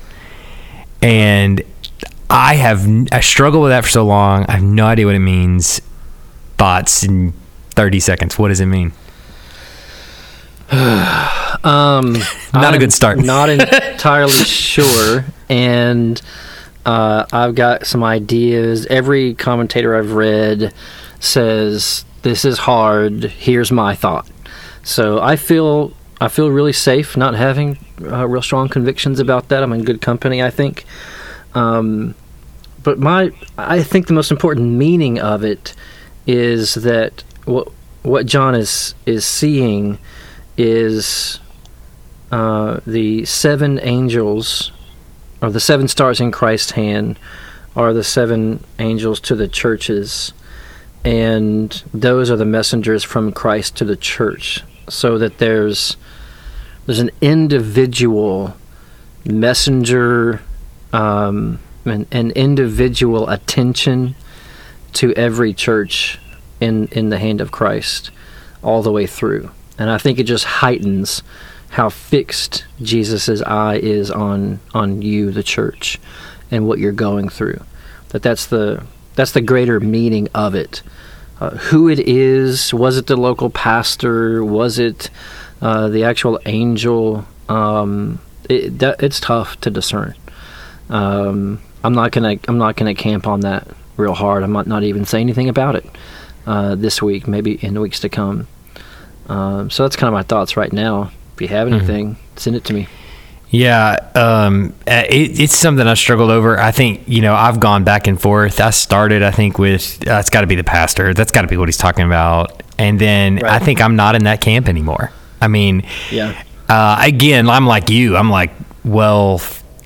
and 1.01 1.61
I 2.29 2.55
have 2.55 2.87
I 3.11 3.19
struggled 3.21 3.63
with 3.63 3.71
that 3.71 3.83
for 3.83 3.89
so 3.89 4.05
long. 4.05 4.45
I 4.47 4.53
have 4.53 4.63
no 4.63 4.85
idea 4.85 5.05
what 5.05 5.15
it 5.15 5.19
means. 5.19 5.81
Thoughts 6.57 7.03
in 7.03 7.33
thirty 7.71 7.99
seconds. 7.99 8.37
What 8.37 8.49
does 8.49 8.59
it 8.59 8.65
mean? 8.67 8.91
Um, 11.61 12.13
Not 12.53 12.63
a 12.63 12.67
I'm 12.67 12.79
good 12.79 12.93
start. 12.93 13.17
Not 13.19 13.49
entirely 13.49 14.31
sure, 14.31 15.25
and 15.49 16.21
uh, 16.85 17.25
I've 17.31 17.55
got 17.55 17.85
some 17.85 18.03
ideas. 18.03 18.85
Every 18.87 19.33
commentator 19.33 19.95
I've 19.95 20.13
read 20.13 20.73
says 21.19 22.05
this 22.21 22.45
is 22.45 22.59
hard. 22.59 23.25
Here's 23.25 23.71
my 23.71 23.95
thought. 23.95 24.29
So 24.83 25.21
I 25.21 25.35
feel 25.35 25.93
I 26.21 26.27
feel 26.27 26.49
really 26.49 26.73
safe 26.73 27.15
not 27.15 27.35
having 27.35 27.77
uh, 28.01 28.27
real 28.27 28.41
strong 28.41 28.69
convictions 28.69 29.19
about 29.19 29.49
that. 29.49 29.63
I'm 29.63 29.73
in 29.73 29.83
good 29.83 30.01
company, 30.01 30.43
I 30.43 30.49
think. 30.49 30.85
Um, 31.53 32.15
but 32.83 32.99
my 32.99 33.31
I 33.57 33.83
think 33.83 34.07
the 34.07 34.13
most 34.13 34.31
important 34.31 34.71
meaning 34.71 35.19
of 35.19 35.43
it 35.43 35.75
is 36.27 36.75
that 36.75 37.23
what 37.45 37.69
what 38.03 38.25
John 38.25 38.55
is 38.55 38.95
is 39.05 39.25
seeing 39.25 39.97
is 40.57 41.39
uh, 42.31 42.79
the 42.85 43.25
seven 43.25 43.79
angels 43.81 44.71
or 45.41 45.49
the 45.49 45.59
seven 45.59 45.87
stars 45.87 46.19
in 46.19 46.31
Christ's 46.31 46.71
hand 46.71 47.17
are 47.75 47.93
the 47.93 48.03
seven 48.03 48.63
angels 48.77 49.19
to 49.21 49.35
the 49.35 49.47
churches 49.47 50.33
and 51.03 51.83
those 51.93 52.29
are 52.29 52.35
the 52.35 52.45
messengers 52.45 53.03
from 53.03 53.31
Christ 53.31 53.77
to 53.77 53.85
the 53.85 53.95
church 53.95 54.63
so 54.89 55.17
that 55.17 55.37
there's 55.37 55.95
there's 56.85 56.99
an 56.99 57.11
individual 57.21 58.55
messenger 59.25 60.41
um, 60.91 61.59
an, 61.85 62.07
an 62.11 62.31
individual 62.31 63.29
attention 63.29 64.15
to 64.93 65.13
every 65.13 65.53
church 65.53 66.19
in 66.59 66.87
in 66.87 67.09
the 67.09 67.19
hand 67.19 67.41
of 67.41 67.51
Christ 67.51 68.11
all 68.61 68.81
the 68.81 68.91
way 68.91 69.07
through. 69.07 69.51
And 69.77 69.89
I 69.89 69.97
think 69.97 70.19
it 70.19 70.23
just 70.23 70.45
heightens 70.45 71.23
how 71.69 71.89
fixed 71.89 72.65
Jesus's 72.81 73.41
eye 73.43 73.75
is 73.77 74.09
on 74.09 74.59
on 74.73 75.01
you 75.01 75.31
the 75.31 75.43
church 75.43 75.99
and 76.51 76.67
what 76.67 76.79
you're 76.79 76.91
going 76.91 77.29
through. 77.29 77.61
That 78.09 78.23
that's 78.23 78.47
the 78.47 78.83
that's 79.15 79.31
the 79.31 79.41
greater 79.41 79.79
meaning 79.79 80.27
of 80.33 80.55
it. 80.55 80.81
Uh, 81.39 81.51
who 81.51 81.87
it 81.87 81.99
is 81.99 82.73
was 82.73 82.97
it 82.97 83.07
the 83.07 83.15
local 83.15 83.49
pastor 83.49 84.43
was 84.43 84.77
it 84.77 85.09
uh, 85.61 85.87
the 85.87 86.03
actual 86.03 86.39
angel 86.45 87.25
um, 87.47 88.19
it, 88.49 88.79
that, 88.79 89.01
it's 89.01 89.19
tough 89.19 89.59
to 89.61 89.69
discern. 89.69 90.15
Um, 90.89 91.61
I'm 91.83 91.93
not 91.93 92.11
gonna 92.11 92.37
I'm 92.47 92.57
not 92.57 92.75
gonna 92.75 92.95
camp 92.95 93.27
on 93.27 93.41
that 93.41 93.67
real 93.95 94.13
hard. 94.13 94.43
I 94.43 94.47
might 94.47 94.67
not, 94.67 94.83
even 94.83 95.05
say 95.05 95.19
anything 95.19 95.49
about 95.49 95.75
it 95.75 95.85
uh, 96.47 96.75
this 96.75 97.01
week 97.01 97.27
maybe 97.27 97.63
in 97.63 97.75
the 97.75 97.81
weeks 97.81 97.99
to 97.99 98.09
come. 98.09 98.47
Um, 99.27 99.69
so 99.69 99.83
that's 99.83 99.95
kind 99.95 100.07
of 100.07 100.13
my 100.13 100.23
thoughts 100.23 100.57
right 100.57 100.73
now 100.73 101.11
if 101.39 101.49
you 101.49 101.55
have 101.55 101.67
anything 101.67 102.17
send 102.35 102.55
it 102.55 102.63
to 102.63 102.73
me 102.73 102.87
Yeah, 103.51 103.95
um, 104.13 104.75
uh, 104.87 105.05
it, 105.09 105.39
it's 105.39 105.57
something 105.57 105.87
I 105.87 105.95
struggled 105.95 106.29
over. 106.29 106.59
I 106.59 106.69
think 106.69 107.07
you 107.07 107.21
know 107.21 107.33
I've 107.33 107.59
gone 107.59 107.83
back 107.83 108.05
and 108.05 108.21
forth. 108.21 108.61
I 108.61 108.69
started, 108.69 109.23
I 109.23 109.31
think, 109.31 109.57
with 109.57 110.07
uh, 110.07 110.19
it's 110.19 110.29
got 110.29 110.41
to 110.41 110.47
be 110.47 110.53
the 110.53 110.63
pastor. 110.63 111.15
That's 111.15 111.31
got 111.31 111.41
to 111.41 111.47
be 111.47 111.57
what 111.57 111.67
he's 111.67 111.75
talking 111.77 112.05
about. 112.05 112.61
And 112.77 113.01
then 113.01 113.43
I 113.43 113.57
think 113.57 113.81
I'm 113.81 113.95
not 113.95 114.13
in 114.13 114.25
that 114.25 114.39
camp 114.39 114.69
anymore. 114.69 115.11
I 115.41 115.47
mean, 115.47 115.83
yeah 116.11 116.43
uh, 116.69 116.97
again, 117.01 117.49
I'm 117.49 117.65
like 117.65 117.89
you. 117.89 118.15
I'm 118.15 118.29
like, 118.29 118.51
well, 118.85 119.41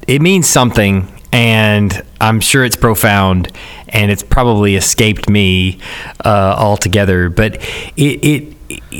it 0.06 0.22
means 0.22 0.48
something, 0.48 1.08
and 1.32 2.04
I'm 2.20 2.42
sure 2.42 2.66
it's 2.66 2.76
profound, 2.76 3.50
and 3.88 4.12
it's 4.12 4.22
probably 4.22 4.76
escaped 4.76 5.30
me 5.30 5.80
uh, 6.24 6.56
altogether. 6.58 7.30
But 7.30 7.56
it, 7.96 8.26
it 8.26 8.53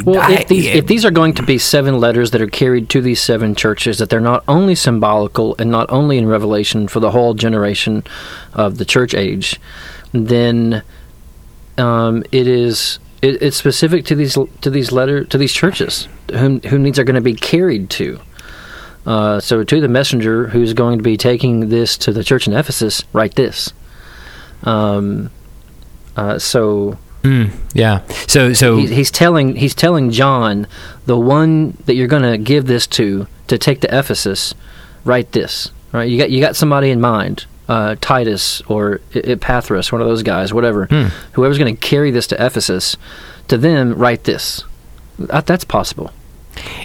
Well, 0.04 0.20
I- 0.22 0.34
if 0.34 0.48
these, 0.48 0.66
if 0.68 0.88
these 0.88 1.06
are 1.06 1.12
going 1.12 1.34
to 1.36 1.44
be 1.44 1.58
seven 1.58 2.00
letters 2.00 2.32
that 2.32 2.42
are 2.42 2.48
carried 2.48 2.90
to 2.90 3.02
these 3.02 3.22
seven 3.22 3.56
churches, 3.56 3.98
that 4.00 4.10
they're 4.10 4.20
not 4.20 4.44
only 4.48 4.76
symbolical 4.76 5.56
and 5.60 5.72
not 5.72 5.90
only 5.92 6.18
in 6.18 6.28
Revelation 6.28 6.88
for 6.88 7.00
the 7.00 7.12
whole 7.12 7.34
generation 7.34 8.04
of 8.54 8.78
the 8.78 8.86
church 8.86 9.14
age, 9.14 9.60
then 10.12 10.84
um, 11.78 12.24
it 12.32 12.48
is 12.48 13.00
it, 13.22 13.42
it's 13.42 13.58
specific 13.58 14.06
to 14.06 14.16
these 14.16 14.38
to 14.62 14.70
these 14.70 14.92
letter 14.92 15.24
to 15.24 15.38
these 15.38 15.54
churches 15.54 16.08
whom 16.32 16.60
whom 16.62 16.84
these 16.84 17.00
are 17.00 17.04
going 17.04 17.16
to 17.16 17.22
be 17.22 17.34
carried 17.36 17.90
to. 17.92 18.20
Uh, 19.06 19.40
so 19.40 19.64
to 19.64 19.82
the 19.82 19.88
messenger 19.88 20.48
who's 20.48 20.74
going 20.74 20.98
to 20.98 21.04
be 21.04 21.18
taking 21.18 21.70
this 21.70 21.98
to 21.98 22.14
the 22.14 22.24
church 22.24 22.48
in 22.48 22.54
Ephesus, 22.54 23.04
write 23.12 23.36
this. 23.36 23.74
Um, 24.64 25.30
uh, 26.16 26.40
so 26.40 26.98
Yeah. 27.74 28.02
So 28.28 28.54
so 28.54 28.78
He's, 28.78 28.90
he's 28.90 29.12
telling 29.12 29.56
he's 29.56 29.76
telling 29.76 30.12
John, 30.12 30.68
the 31.06 31.18
one 31.18 31.78
that 31.86 31.96
you're 31.96 32.08
going 32.08 32.24
to 32.24 32.38
give 32.38 32.68
this 32.68 32.86
to, 32.88 33.28
to 33.48 33.58
take 33.58 33.82
to 33.82 33.98
Ephesus, 33.98 34.54
write 35.06 35.32
this. 35.32 35.72
Right? 35.92 36.10
You 36.10 36.18
got 36.18 36.32
you 36.32 36.42
got 36.42 36.56
somebody 36.56 36.90
in 36.90 37.00
mind, 37.00 37.46
uh, 37.70 37.96
Titus 38.02 38.62
or 38.68 39.00
Epaphras, 39.14 39.92
one 39.92 40.02
of 40.02 40.08
those 40.08 40.24
guys, 40.24 40.54
whatever. 40.54 40.86
Whoever's 41.34 41.58
going 41.58 41.76
to 41.76 41.80
carry 41.80 42.12
this 42.12 42.28
to 42.28 42.46
Ephesus, 42.46 42.98
to 43.48 43.58
them 43.58 43.94
write 43.94 44.24
this. 44.24 44.64
That, 45.20 45.46
that's 45.46 45.64
possible. 45.64 46.12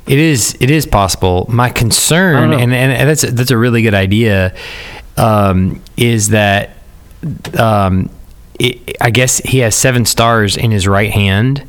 It 0.06 0.18
is. 0.18 0.56
It 0.60 0.70
is 0.70 0.86
possible. 0.86 1.46
My 1.48 1.70
concern, 1.70 2.52
and, 2.52 2.72
and 2.72 3.08
that's 3.08 3.22
that's 3.22 3.50
a 3.50 3.58
really 3.58 3.82
good 3.82 3.94
idea, 3.94 4.54
um, 5.16 5.82
is 5.96 6.28
that 6.30 6.76
um, 7.58 8.10
it, 8.58 8.96
I 9.00 9.10
guess 9.10 9.38
he 9.38 9.58
has 9.58 9.74
seven 9.74 10.04
stars 10.04 10.56
in 10.56 10.70
his 10.70 10.86
right 10.86 11.10
hand, 11.10 11.66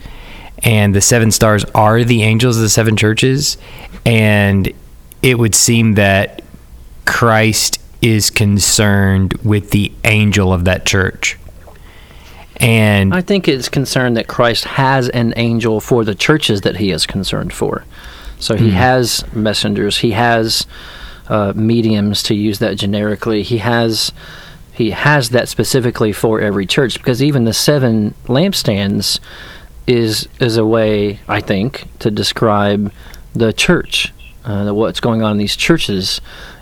and 0.64 0.94
the 0.94 1.02
seven 1.02 1.32
stars 1.32 1.64
are 1.76 2.04
the 2.04 2.24
angels 2.24 2.58
of 2.58 2.64
the 2.64 2.70
seven 2.70 2.98
churches, 2.98 3.58
and 4.06 4.72
it 5.22 5.38
would 5.38 5.56
seem 5.56 5.96
that 5.96 6.42
Christ 7.06 7.80
is 8.02 8.30
concerned 8.30 9.34
with 9.44 9.72
the 9.72 9.92
angel 10.04 10.54
of 10.54 10.66
that 10.66 10.86
church, 10.86 11.38
and 12.58 13.14
I 13.14 13.22
think 13.22 13.48
it's 13.48 13.70
concerned 13.70 14.18
that 14.18 14.28
Christ 14.28 14.66
has 14.66 15.10
an 15.10 15.34
angel 15.38 15.80
for 15.80 16.04
the 16.04 16.16
churches 16.16 16.62
that 16.62 16.78
he 16.78 16.92
is 16.92 17.06
concerned 17.06 17.54
for. 17.54 17.86
So 18.40 18.56
he 18.56 18.72
has 18.72 19.26
messengers, 19.34 19.98
he 19.98 20.12
has 20.12 20.66
uh, 21.28 21.54
mediums 21.56 22.24
to 22.24 22.34
use 22.34 22.60
that 22.60 22.76
generically. 22.76 23.44
He 23.44 23.60
has 23.60 24.12
he 24.80 24.92
has 24.92 25.32
that 25.32 25.50
specifically 25.50 26.14
for 26.14 26.40
every 26.40 26.66
church 26.66 26.94
because 26.94 27.22
even 27.22 27.44
the 27.44 27.52
seven 27.52 28.14
lampstands 28.28 29.20
is 29.86 30.26
is 30.40 30.56
a 30.56 30.66
way 30.66 31.20
I 31.28 31.42
think 31.42 31.84
to 32.00 32.10
describe 32.10 32.94
the 33.34 33.52
church. 33.52 34.14
Uh, 34.46 34.72
what's 34.72 35.02
going 35.02 35.22
on 35.22 35.34
in 35.34 35.38
these 35.38 35.58
churches 35.58 36.22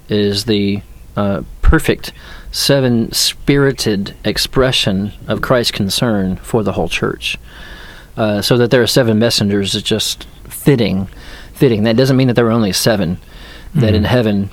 is 0.10 0.46
the 0.46 0.82
uh, 1.16 1.44
perfect 1.62 2.12
seven 2.52 3.12
spirited 3.12 4.16
expression 4.26 5.14
of 5.28 5.44
Christ's 5.44 5.74
concern 5.74 6.38
for 6.38 6.64
the 6.64 6.74
whole 6.74 6.90
church. 6.90 7.38
Uh, 8.18 8.42
so 8.42 8.58
that 8.58 8.72
there 8.72 8.82
are 8.82 8.88
seven 8.88 9.20
messengers 9.20 9.76
is 9.76 9.84
just 9.84 10.24
fitting. 10.50 11.08
Fitting. 11.54 11.84
That 11.84 11.96
doesn't 11.96 12.18
mean 12.18 12.30
that 12.30 12.34
there 12.34 12.48
are 12.48 12.52
only 12.52 12.74
seven. 12.74 13.20
That 13.76 13.94
in 13.94 14.06
heaven, 14.06 14.50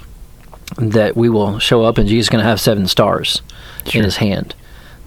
that 0.77 1.17
we 1.17 1.29
will 1.29 1.59
show 1.59 1.85
up 1.85 1.99
and 1.99 2.09
Jesus 2.09 2.27
is 2.27 2.31
going 2.31 2.43
to 2.43 2.49
have 2.49 2.61
seven 2.61 2.87
stars 2.87 3.43
Sure. 3.87 4.01
in 4.01 4.05
his 4.05 4.17
hand. 4.17 4.55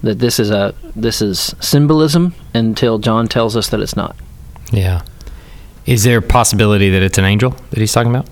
That 0.02 0.18
this 0.20 0.38
is 0.38 0.50
a 0.50 0.74
this 0.94 1.20
is 1.20 1.54
symbolism 1.60 2.34
until 2.54 2.98
John 2.98 3.26
tells 3.28 3.56
us 3.56 3.68
that 3.70 3.80
it's 3.80 3.96
not. 3.96 4.14
yeah. 4.70 5.02
Is 5.86 6.04
there 6.04 6.18
a 6.18 6.22
possibility 6.22 6.90
that 6.90 7.02
it's 7.02 7.16
an 7.18 7.24
angel 7.24 7.50
that 7.70 7.78
he's 7.78 7.92
talking 7.92 8.14
about? 8.14 8.28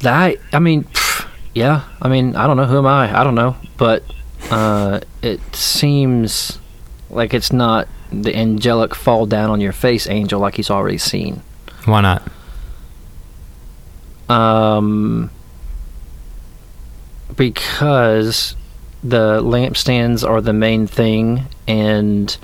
That 0.00 0.36
I 0.52 0.58
mean, 0.58 0.84
pff, 0.84 1.28
yeah. 1.54 1.82
I 2.00 2.08
mean, 2.08 2.34
I 2.36 2.46
don't 2.46 2.56
know 2.56 2.64
who 2.64 2.78
am 2.78 2.86
I. 2.86 3.20
I 3.20 3.22
don't 3.22 3.34
know, 3.34 3.54
but 3.76 4.02
uh, 4.50 5.00
it 5.22 5.40
seems 5.54 6.58
like 7.10 7.34
it's 7.34 7.52
not 7.52 7.86
the 8.10 8.34
angelic 8.34 8.94
fall 8.94 9.26
down 9.26 9.50
on 9.50 9.60
your 9.60 9.72
face 9.72 10.08
angel 10.08 10.40
like 10.40 10.54
he's 10.56 10.70
already 10.70 10.96
seen. 10.98 11.42
Why 11.84 12.00
not? 12.00 12.22
Um, 14.28 15.30
because 17.36 18.56
the 19.02 19.40
lampstands 19.40 20.28
are 20.28 20.40
the 20.40 20.52
main 20.52 20.86
thing, 20.86 21.46
and 21.66 22.36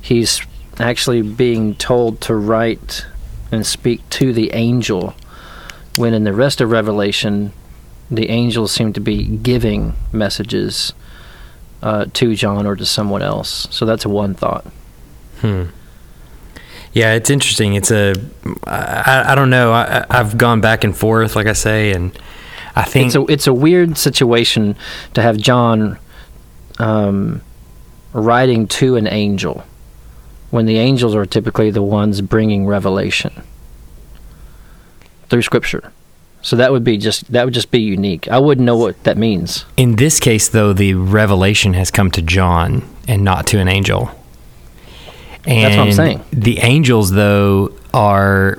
he's 0.00 0.42
actually 0.78 1.22
being 1.22 1.74
told 1.74 2.20
to 2.22 2.34
write 2.34 3.06
and 3.52 3.66
speak 3.66 4.08
to 4.10 4.32
the 4.32 4.52
angel. 4.52 5.14
When 5.96 6.14
in 6.14 6.24
the 6.24 6.32
rest 6.32 6.60
of 6.60 6.70
Revelation, 6.70 7.52
the 8.10 8.30
angels 8.30 8.72
seem 8.72 8.92
to 8.94 9.00
be 9.00 9.24
giving 9.24 9.94
messages 10.12 10.92
uh, 11.82 12.06
to 12.14 12.34
John 12.34 12.66
or 12.66 12.76
to 12.76 12.86
someone 12.86 13.22
else. 13.22 13.68
So 13.70 13.86
that's 13.86 14.06
one 14.06 14.34
thought. 14.34 14.64
Hmm. 15.40 15.64
Yeah, 16.92 17.14
it's 17.14 17.30
interesting. 17.30 17.74
It's 17.74 17.90
a, 17.90 18.14
I, 18.64 19.24
I 19.28 19.34
don't 19.34 19.50
know. 19.50 19.72
I, 19.72 20.04
I've 20.10 20.36
gone 20.36 20.60
back 20.60 20.82
and 20.82 20.96
forth, 20.96 21.36
like 21.36 21.46
I 21.46 21.52
say, 21.52 21.92
and 21.92 22.16
I 22.76 22.84
think 22.84 23.06
it's 23.06 23.14
a 23.14 23.24
it's 23.26 23.46
a 23.46 23.54
weird 23.54 23.98
situation 23.98 24.76
to 25.14 25.22
have 25.22 25.36
John 25.36 25.98
um, 26.78 27.42
writing 28.12 28.66
to 28.68 28.96
an 28.96 29.06
angel 29.06 29.64
when 30.50 30.66
the 30.66 30.78
angels 30.78 31.14
are 31.14 31.26
typically 31.26 31.70
the 31.70 31.82
ones 31.82 32.20
bringing 32.20 32.66
revelation 32.66 33.42
through 35.28 35.42
Scripture. 35.42 35.92
So 36.42 36.56
that 36.56 36.72
would 36.72 36.84
be 36.84 36.96
just 36.96 37.30
that 37.32 37.44
would 37.44 37.54
just 37.54 37.70
be 37.70 37.80
unique. 37.80 38.26
I 38.28 38.38
wouldn't 38.38 38.64
know 38.64 38.76
what 38.76 39.02
that 39.04 39.18
means. 39.18 39.64
in 39.76 39.96
this 39.96 40.18
case, 40.18 40.48
though, 40.48 40.72
the 40.72 40.94
revelation 40.94 41.74
has 41.74 41.90
come 41.90 42.10
to 42.12 42.22
John 42.22 42.82
and 43.06 43.22
not 43.22 43.46
to 43.48 43.58
an 43.58 43.68
angel. 43.68 44.10
And 45.46 45.64
That's 45.64 45.76
what 45.76 45.86
I'm 45.86 45.92
saying. 45.92 46.24
The 46.32 46.58
angels, 46.58 47.12
though, 47.12 47.72
are, 47.94 48.58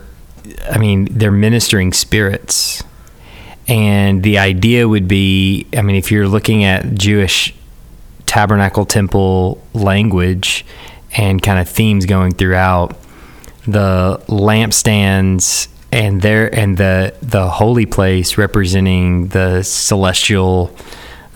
I 0.70 0.78
mean, 0.78 1.08
they're 1.12 1.32
ministering 1.32 1.94
spirits. 1.94 2.84
And 3.68 4.24
the 4.24 4.38
idea 4.40 4.88
would 4.88 5.08
be, 5.08 5.66
I 5.76 5.82
mean, 5.82 5.96
if 5.96 6.12
you're 6.12 6.28
looking 6.28 6.64
at 6.64 6.94
Jewish 6.96 7.54
tabernacle 8.26 8.86
temple 8.86 9.62
language 9.74 10.66
and 11.16 11.42
kind 11.42 11.60
of 11.60 11.70
themes 11.70 12.06
going 12.06 12.34
throughout, 12.34 12.98
the 13.68 14.22
lampstands 14.28 15.68
and 15.92 16.22
there 16.22 16.54
and 16.54 16.78
the 16.78 17.14
the 17.22 17.50
holy 17.50 17.86
place 17.86 18.38
representing 18.38 19.28
the 19.28 19.62
celestial 19.64 20.76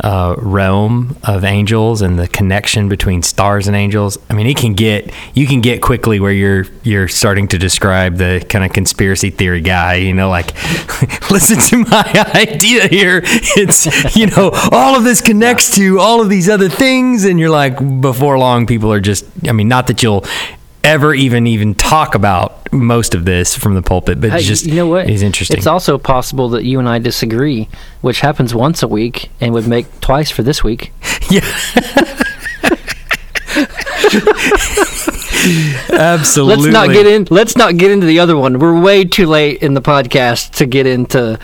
uh, 0.03 0.35
realm 0.37 1.15
of 1.23 1.43
angels 1.43 2.01
and 2.01 2.19
the 2.19 2.27
connection 2.27 2.89
between 2.89 3.23
stars 3.23 3.67
and 3.67 3.75
angels. 3.75 4.17
I 4.29 4.33
mean, 4.33 4.47
it 4.47 4.57
can 4.57 4.73
get 4.73 5.11
you 5.33 5.47
can 5.47 5.61
get 5.61 5.81
quickly 5.81 6.19
where 6.19 6.31
you're 6.31 6.65
you're 6.83 7.07
starting 7.07 7.47
to 7.49 7.57
describe 7.57 8.17
the 8.17 8.45
kind 8.49 8.65
of 8.65 8.73
conspiracy 8.73 9.29
theory 9.29 9.61
guy. 9.61 9.95
You 9.95 10.13
know, 10.13 10.29
like 10.29 10.53
listen 11.31 11.59
to 11.59 11.89
my 11.89 12.31
idea 12.35 12.87
here. 12.87 13.21
It's 13.23 14.15
you 14.15 14.27
know 14.27 14.51
all 14.71 14.95
of 14.97 15.03
this 15.03 15.21
connects 15.21 15.73
to 15.75 15.99
all 15.99 16.21
of 16.21 16.29
these 16.29 16.49
other 16.49 16.69
things, 16.69 17.23
and 17.23 17.39
you're 17.39 17.49
like 17.49 17.77
before 18.01 18.37
long, 18.37 18.65
people 18.65 18.91
are 18.91 19.01
just. 19.01 19.25
I 19.47 19.51
mean, 19.51 19.67
not 19.67 19.87
that 19.87 20.01
you'll 20.03 20.25
ever 20.85 21.13
even 21.13 21.47
even 21.47 21.73
talk 21.73 22.15
about 22.15 22.71
most 22.71 23.15
of 23.15 23.25
this 23.25 23.55
from 23.55 23.73
the 23.73 23.81
pulpit, 23.81 24.21
but 24.21 24.31
Hey, 24.31 24.41
just 24.41 24.65
you 24.65 24.75
know 24.75 24.87
what? 24.87 25.09
It's 25.09 25.23
interesting. 25.23 25.57
It's 25.57 25.67
also 25.67 25.97
possible 25.97 26.49
that 26.49 26.63
you 26.63 26.79
and 26.79 26.87
I 26.87 26.99
disagree, 26.99 27.67
which 28.01 28.19
happens 28.19 28.53
once 28.53 28.83
a 28.83 28.87
week 28.87 29.29
and 29.41 29.53
would 29.53 29.67
make 29.67 29.99
twice 29.99 30.29
for 30.29 30.43
this 30.43 30.63
week. 30.63 30.93
yeah. 31.29 31.41
Absolutely. 35.91 36.71
Let's 36.71 36.73
not 36.73 36.89
get 36.89 37.07
in. 37.07 37.27
Let's 37.29 37.55
not 37.55 37.77
get 37.77 37.91
into 37.91 38.05
the 38.05 38.19
other 38.19 38.37
one. 38.37 38.59
We're 38.59 38.79
way 38.79 39.05
too 39.05 39.27
late 39.27 39.61
in 39.61 39.73
the 39.73 39.81
podcast 39.81 40.55
to 40.55 40.65
get 40.65 40.87
into 40.87 41.39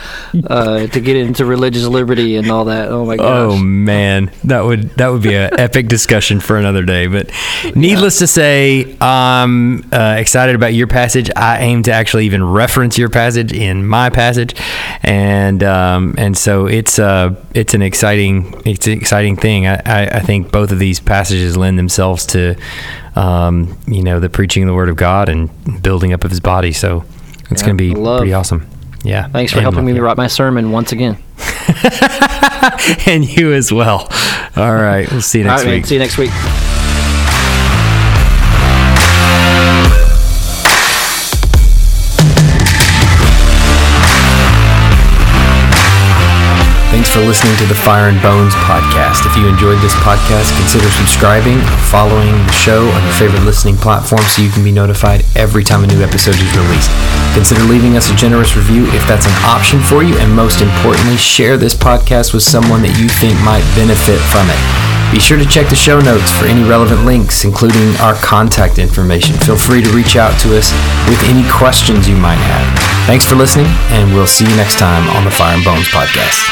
uh, 0.48 0.88
to 0.88 1.00
get 1.02 1.16
into 1.16 1.46
religious 1.46 1.86
liberty 1.86 2.36
and 2.38 2.50
all 2.50 2.66
that. 2.66 2.90
Oh 2.90 3.06
my 3.06 3.18
gosh! 3.18 3.26
Oh 3.28 3.58
man, 3.58 4.32
that 4.46 4.62
would 4.62 4.90
that 4.92 5.10
would 5.10 5.22
be 5.22 5.36
an 5.36 5.60
epic 5.60 5.88
discussion 5.88 6.40
for 6.40 6.58
another 6.58 6.84
day. 6.84 7.08
But 7.08 7.32
needless 7.76 8.20
to 8.20 8.28
say, 8.28 8.96
I'm 9.00 9.92
uh, 9.92 10.16
excited 10.18 10.56
about 10.56 10.74
your 10.74 10.88
passage. 10.88 11.30
I 11.36 11.60
aim 11.60 11.84
to 11.84 11.92
actually 11.92 12.26
even 12.26 12.44
reference 12.44 12.98
your 12.98 13.10
passage 13.10 13.52
in 13.52 13.86
my 13.86 14.10
passage, 14.10 14.56
and 15.04 15.64
um, 15.64 16.16
and 16.18 16.38
so 16.38 16.66
it's 16.66 17.00
uh 17.00 17.36
it's 17.54 17.74
an 17.74 17.82
exciting 17.82 18.62
it's 18.66 18.88
an 18.88 18.94
exciting 18.94 19.36
thing. 19.36 19.68
I, 19.68 19.82
I, 19.86 20.06
I 20.08 20.20
think 20.20 20.52
both 20.52 20.72
of 20.72 20.80
these 20.80 21.00
passages 21.00 21.58
lend 21.58 21.78
themselves 21.78 22.26
to 22.28 22.56
um, 23.16 23.78
you 23.88 24.04
know 24.04 24.20
the 24.20 24.30
preaching 24.30 24.64
of 24.64 24.68
the 24.68 24.74
Word 24.74 24.90
of 24.90 24.96
God 24.96 25.30
and 25.30 25.50
building 25.82 26.14
up 26.14 26.24
of 26.24 26.30
His 26.32 26.40
body. 26.40 26.72
So 26.72 27.04
it's 27.50 27.62
Yeah, 27.62 27.68
going 27.68 27.78
to 27.78 27.84
be 27.84 27.92
love. 27.96 28.20
pretty 28.20 28.34
awesome. 28.34 28.68
Yeah. 29.04 29.28
Thanks 29.30 29.52
for 29.52 29.58
And 29.60 29.64
helping 29.64 29.86
me 29.86 29.98
write 30.00 30.18
my 30.18 30.28
sermon 30.28 30.72
once 30.72 30.92
again. 30.92 31.18
and 33.08 33.26
you 33.28 33.52
as 33.54 33.72
well. 33.72 34.08
All 34.56 34.74
right. 34.76 35.10
We'll 35.12 35.22
see 35.22 35.40
you 35.40 35.46
next 35.46 35.62
right, 35.62 35.68
man. 35.70 35.76
week. 35.78 35.86
See 35.88 35.96
you 35.96 36.00
next 36.00 36.18
week. 36.18 36.32
For 47.12 47.20
listening 47.28 47.56
to 47.58 47.66
the 47.66 47.76
Fire 47.76 48.08
and 48.08 48.22
Bones 48.22 48.56
podcast. 48.64 49.28
If 49.28 49.36
you 49.36 49.48
enjoyed 49.48 49.80
this 49.84 49.94
podcast, 49.96 50.56
consider 50.56 50.88
subscribing 50.92 51.60
following 51.92 52.32
the 52.48 52.56
show 52.56 52.88
on 52.88 53.04
your 53.04 53.14
favorite 53.14 53.44
listening 53.44 53.76
platform 53.76 54.22
so 54.24 54.42
you 54.42 54.50
can 54.50 54.64
be 54.64 54.72
notified 54.72 55.26
every 55.36 55.64
time 55.64 55.84
a 55.84 55.88
new 55.88 56.02
episode 56.02 56.36
is 56.36 56.56
released. 56.56 56.90
Consider 57.34 57.64
leaving 57.64 57.98
us 57.98 58.10
a 58.10 58.16
generous 58.16 58.56
review 58.56 58.86
if 58.96 59.06
that's 59.08 59.26
an 59.26 59.36
option 59.44 59.82
for 59.82 60.04
you, 60.04 60.16
and 60.20 60.34
most 60.34 60.62
importantly, 60.62 61.18
share 61.18 61.58
this 61.58 61.76
podcast 61.76 62.34
with 62.34 62.44
someone 62.44 62.82
that 62.82 62.98
you 62.98 63.10
think 63.10 63.36
might 63.44 63.68
benefit 63.76 64.20
from 64.32 64.48
it. 64.48 65.01
Be 65.12 65.20
sure 65.20 65.38
to 65.38 65.46
check 65.46 65.68
the 65.68 65.76
show 65.76 66.00
notes 66.00 66.32
for 66.32 66.46
any 66.46 66.64
relevant 66.64 67.06
links, 67.06 67.44
including 67.44 67.96
our 67.98 68.16
contact 68.16 68.80
information. 68.80 69.36
Feel 69.40 69.58
free 69.58 69.84
to 69.84 69.90
reach 69.92 70.16
out 70.16 70.40
to 70.42 70.58
us 70.58 70.72
with 71.10 71.22
any 71.28 71.48
questions 71.52 72.08
you 72.08 72.16
might 72.16 72.40
have. 72.40 73.08
Thanks 73.08 73.26
for 73.26 73.36
listening, 73.36 73.68
and 73.92 74.14
we'll 74.14 74.26
see 74.26 74.46
you 74.46 74.56
next 74.56 74.80
time 74.80 75.10
on 75.10 75.26
the 75.26 75.32
Fire 75.32 75.56
and 75.56 75.66
Bones 75.66 75.88
podcast. 75.90 76.48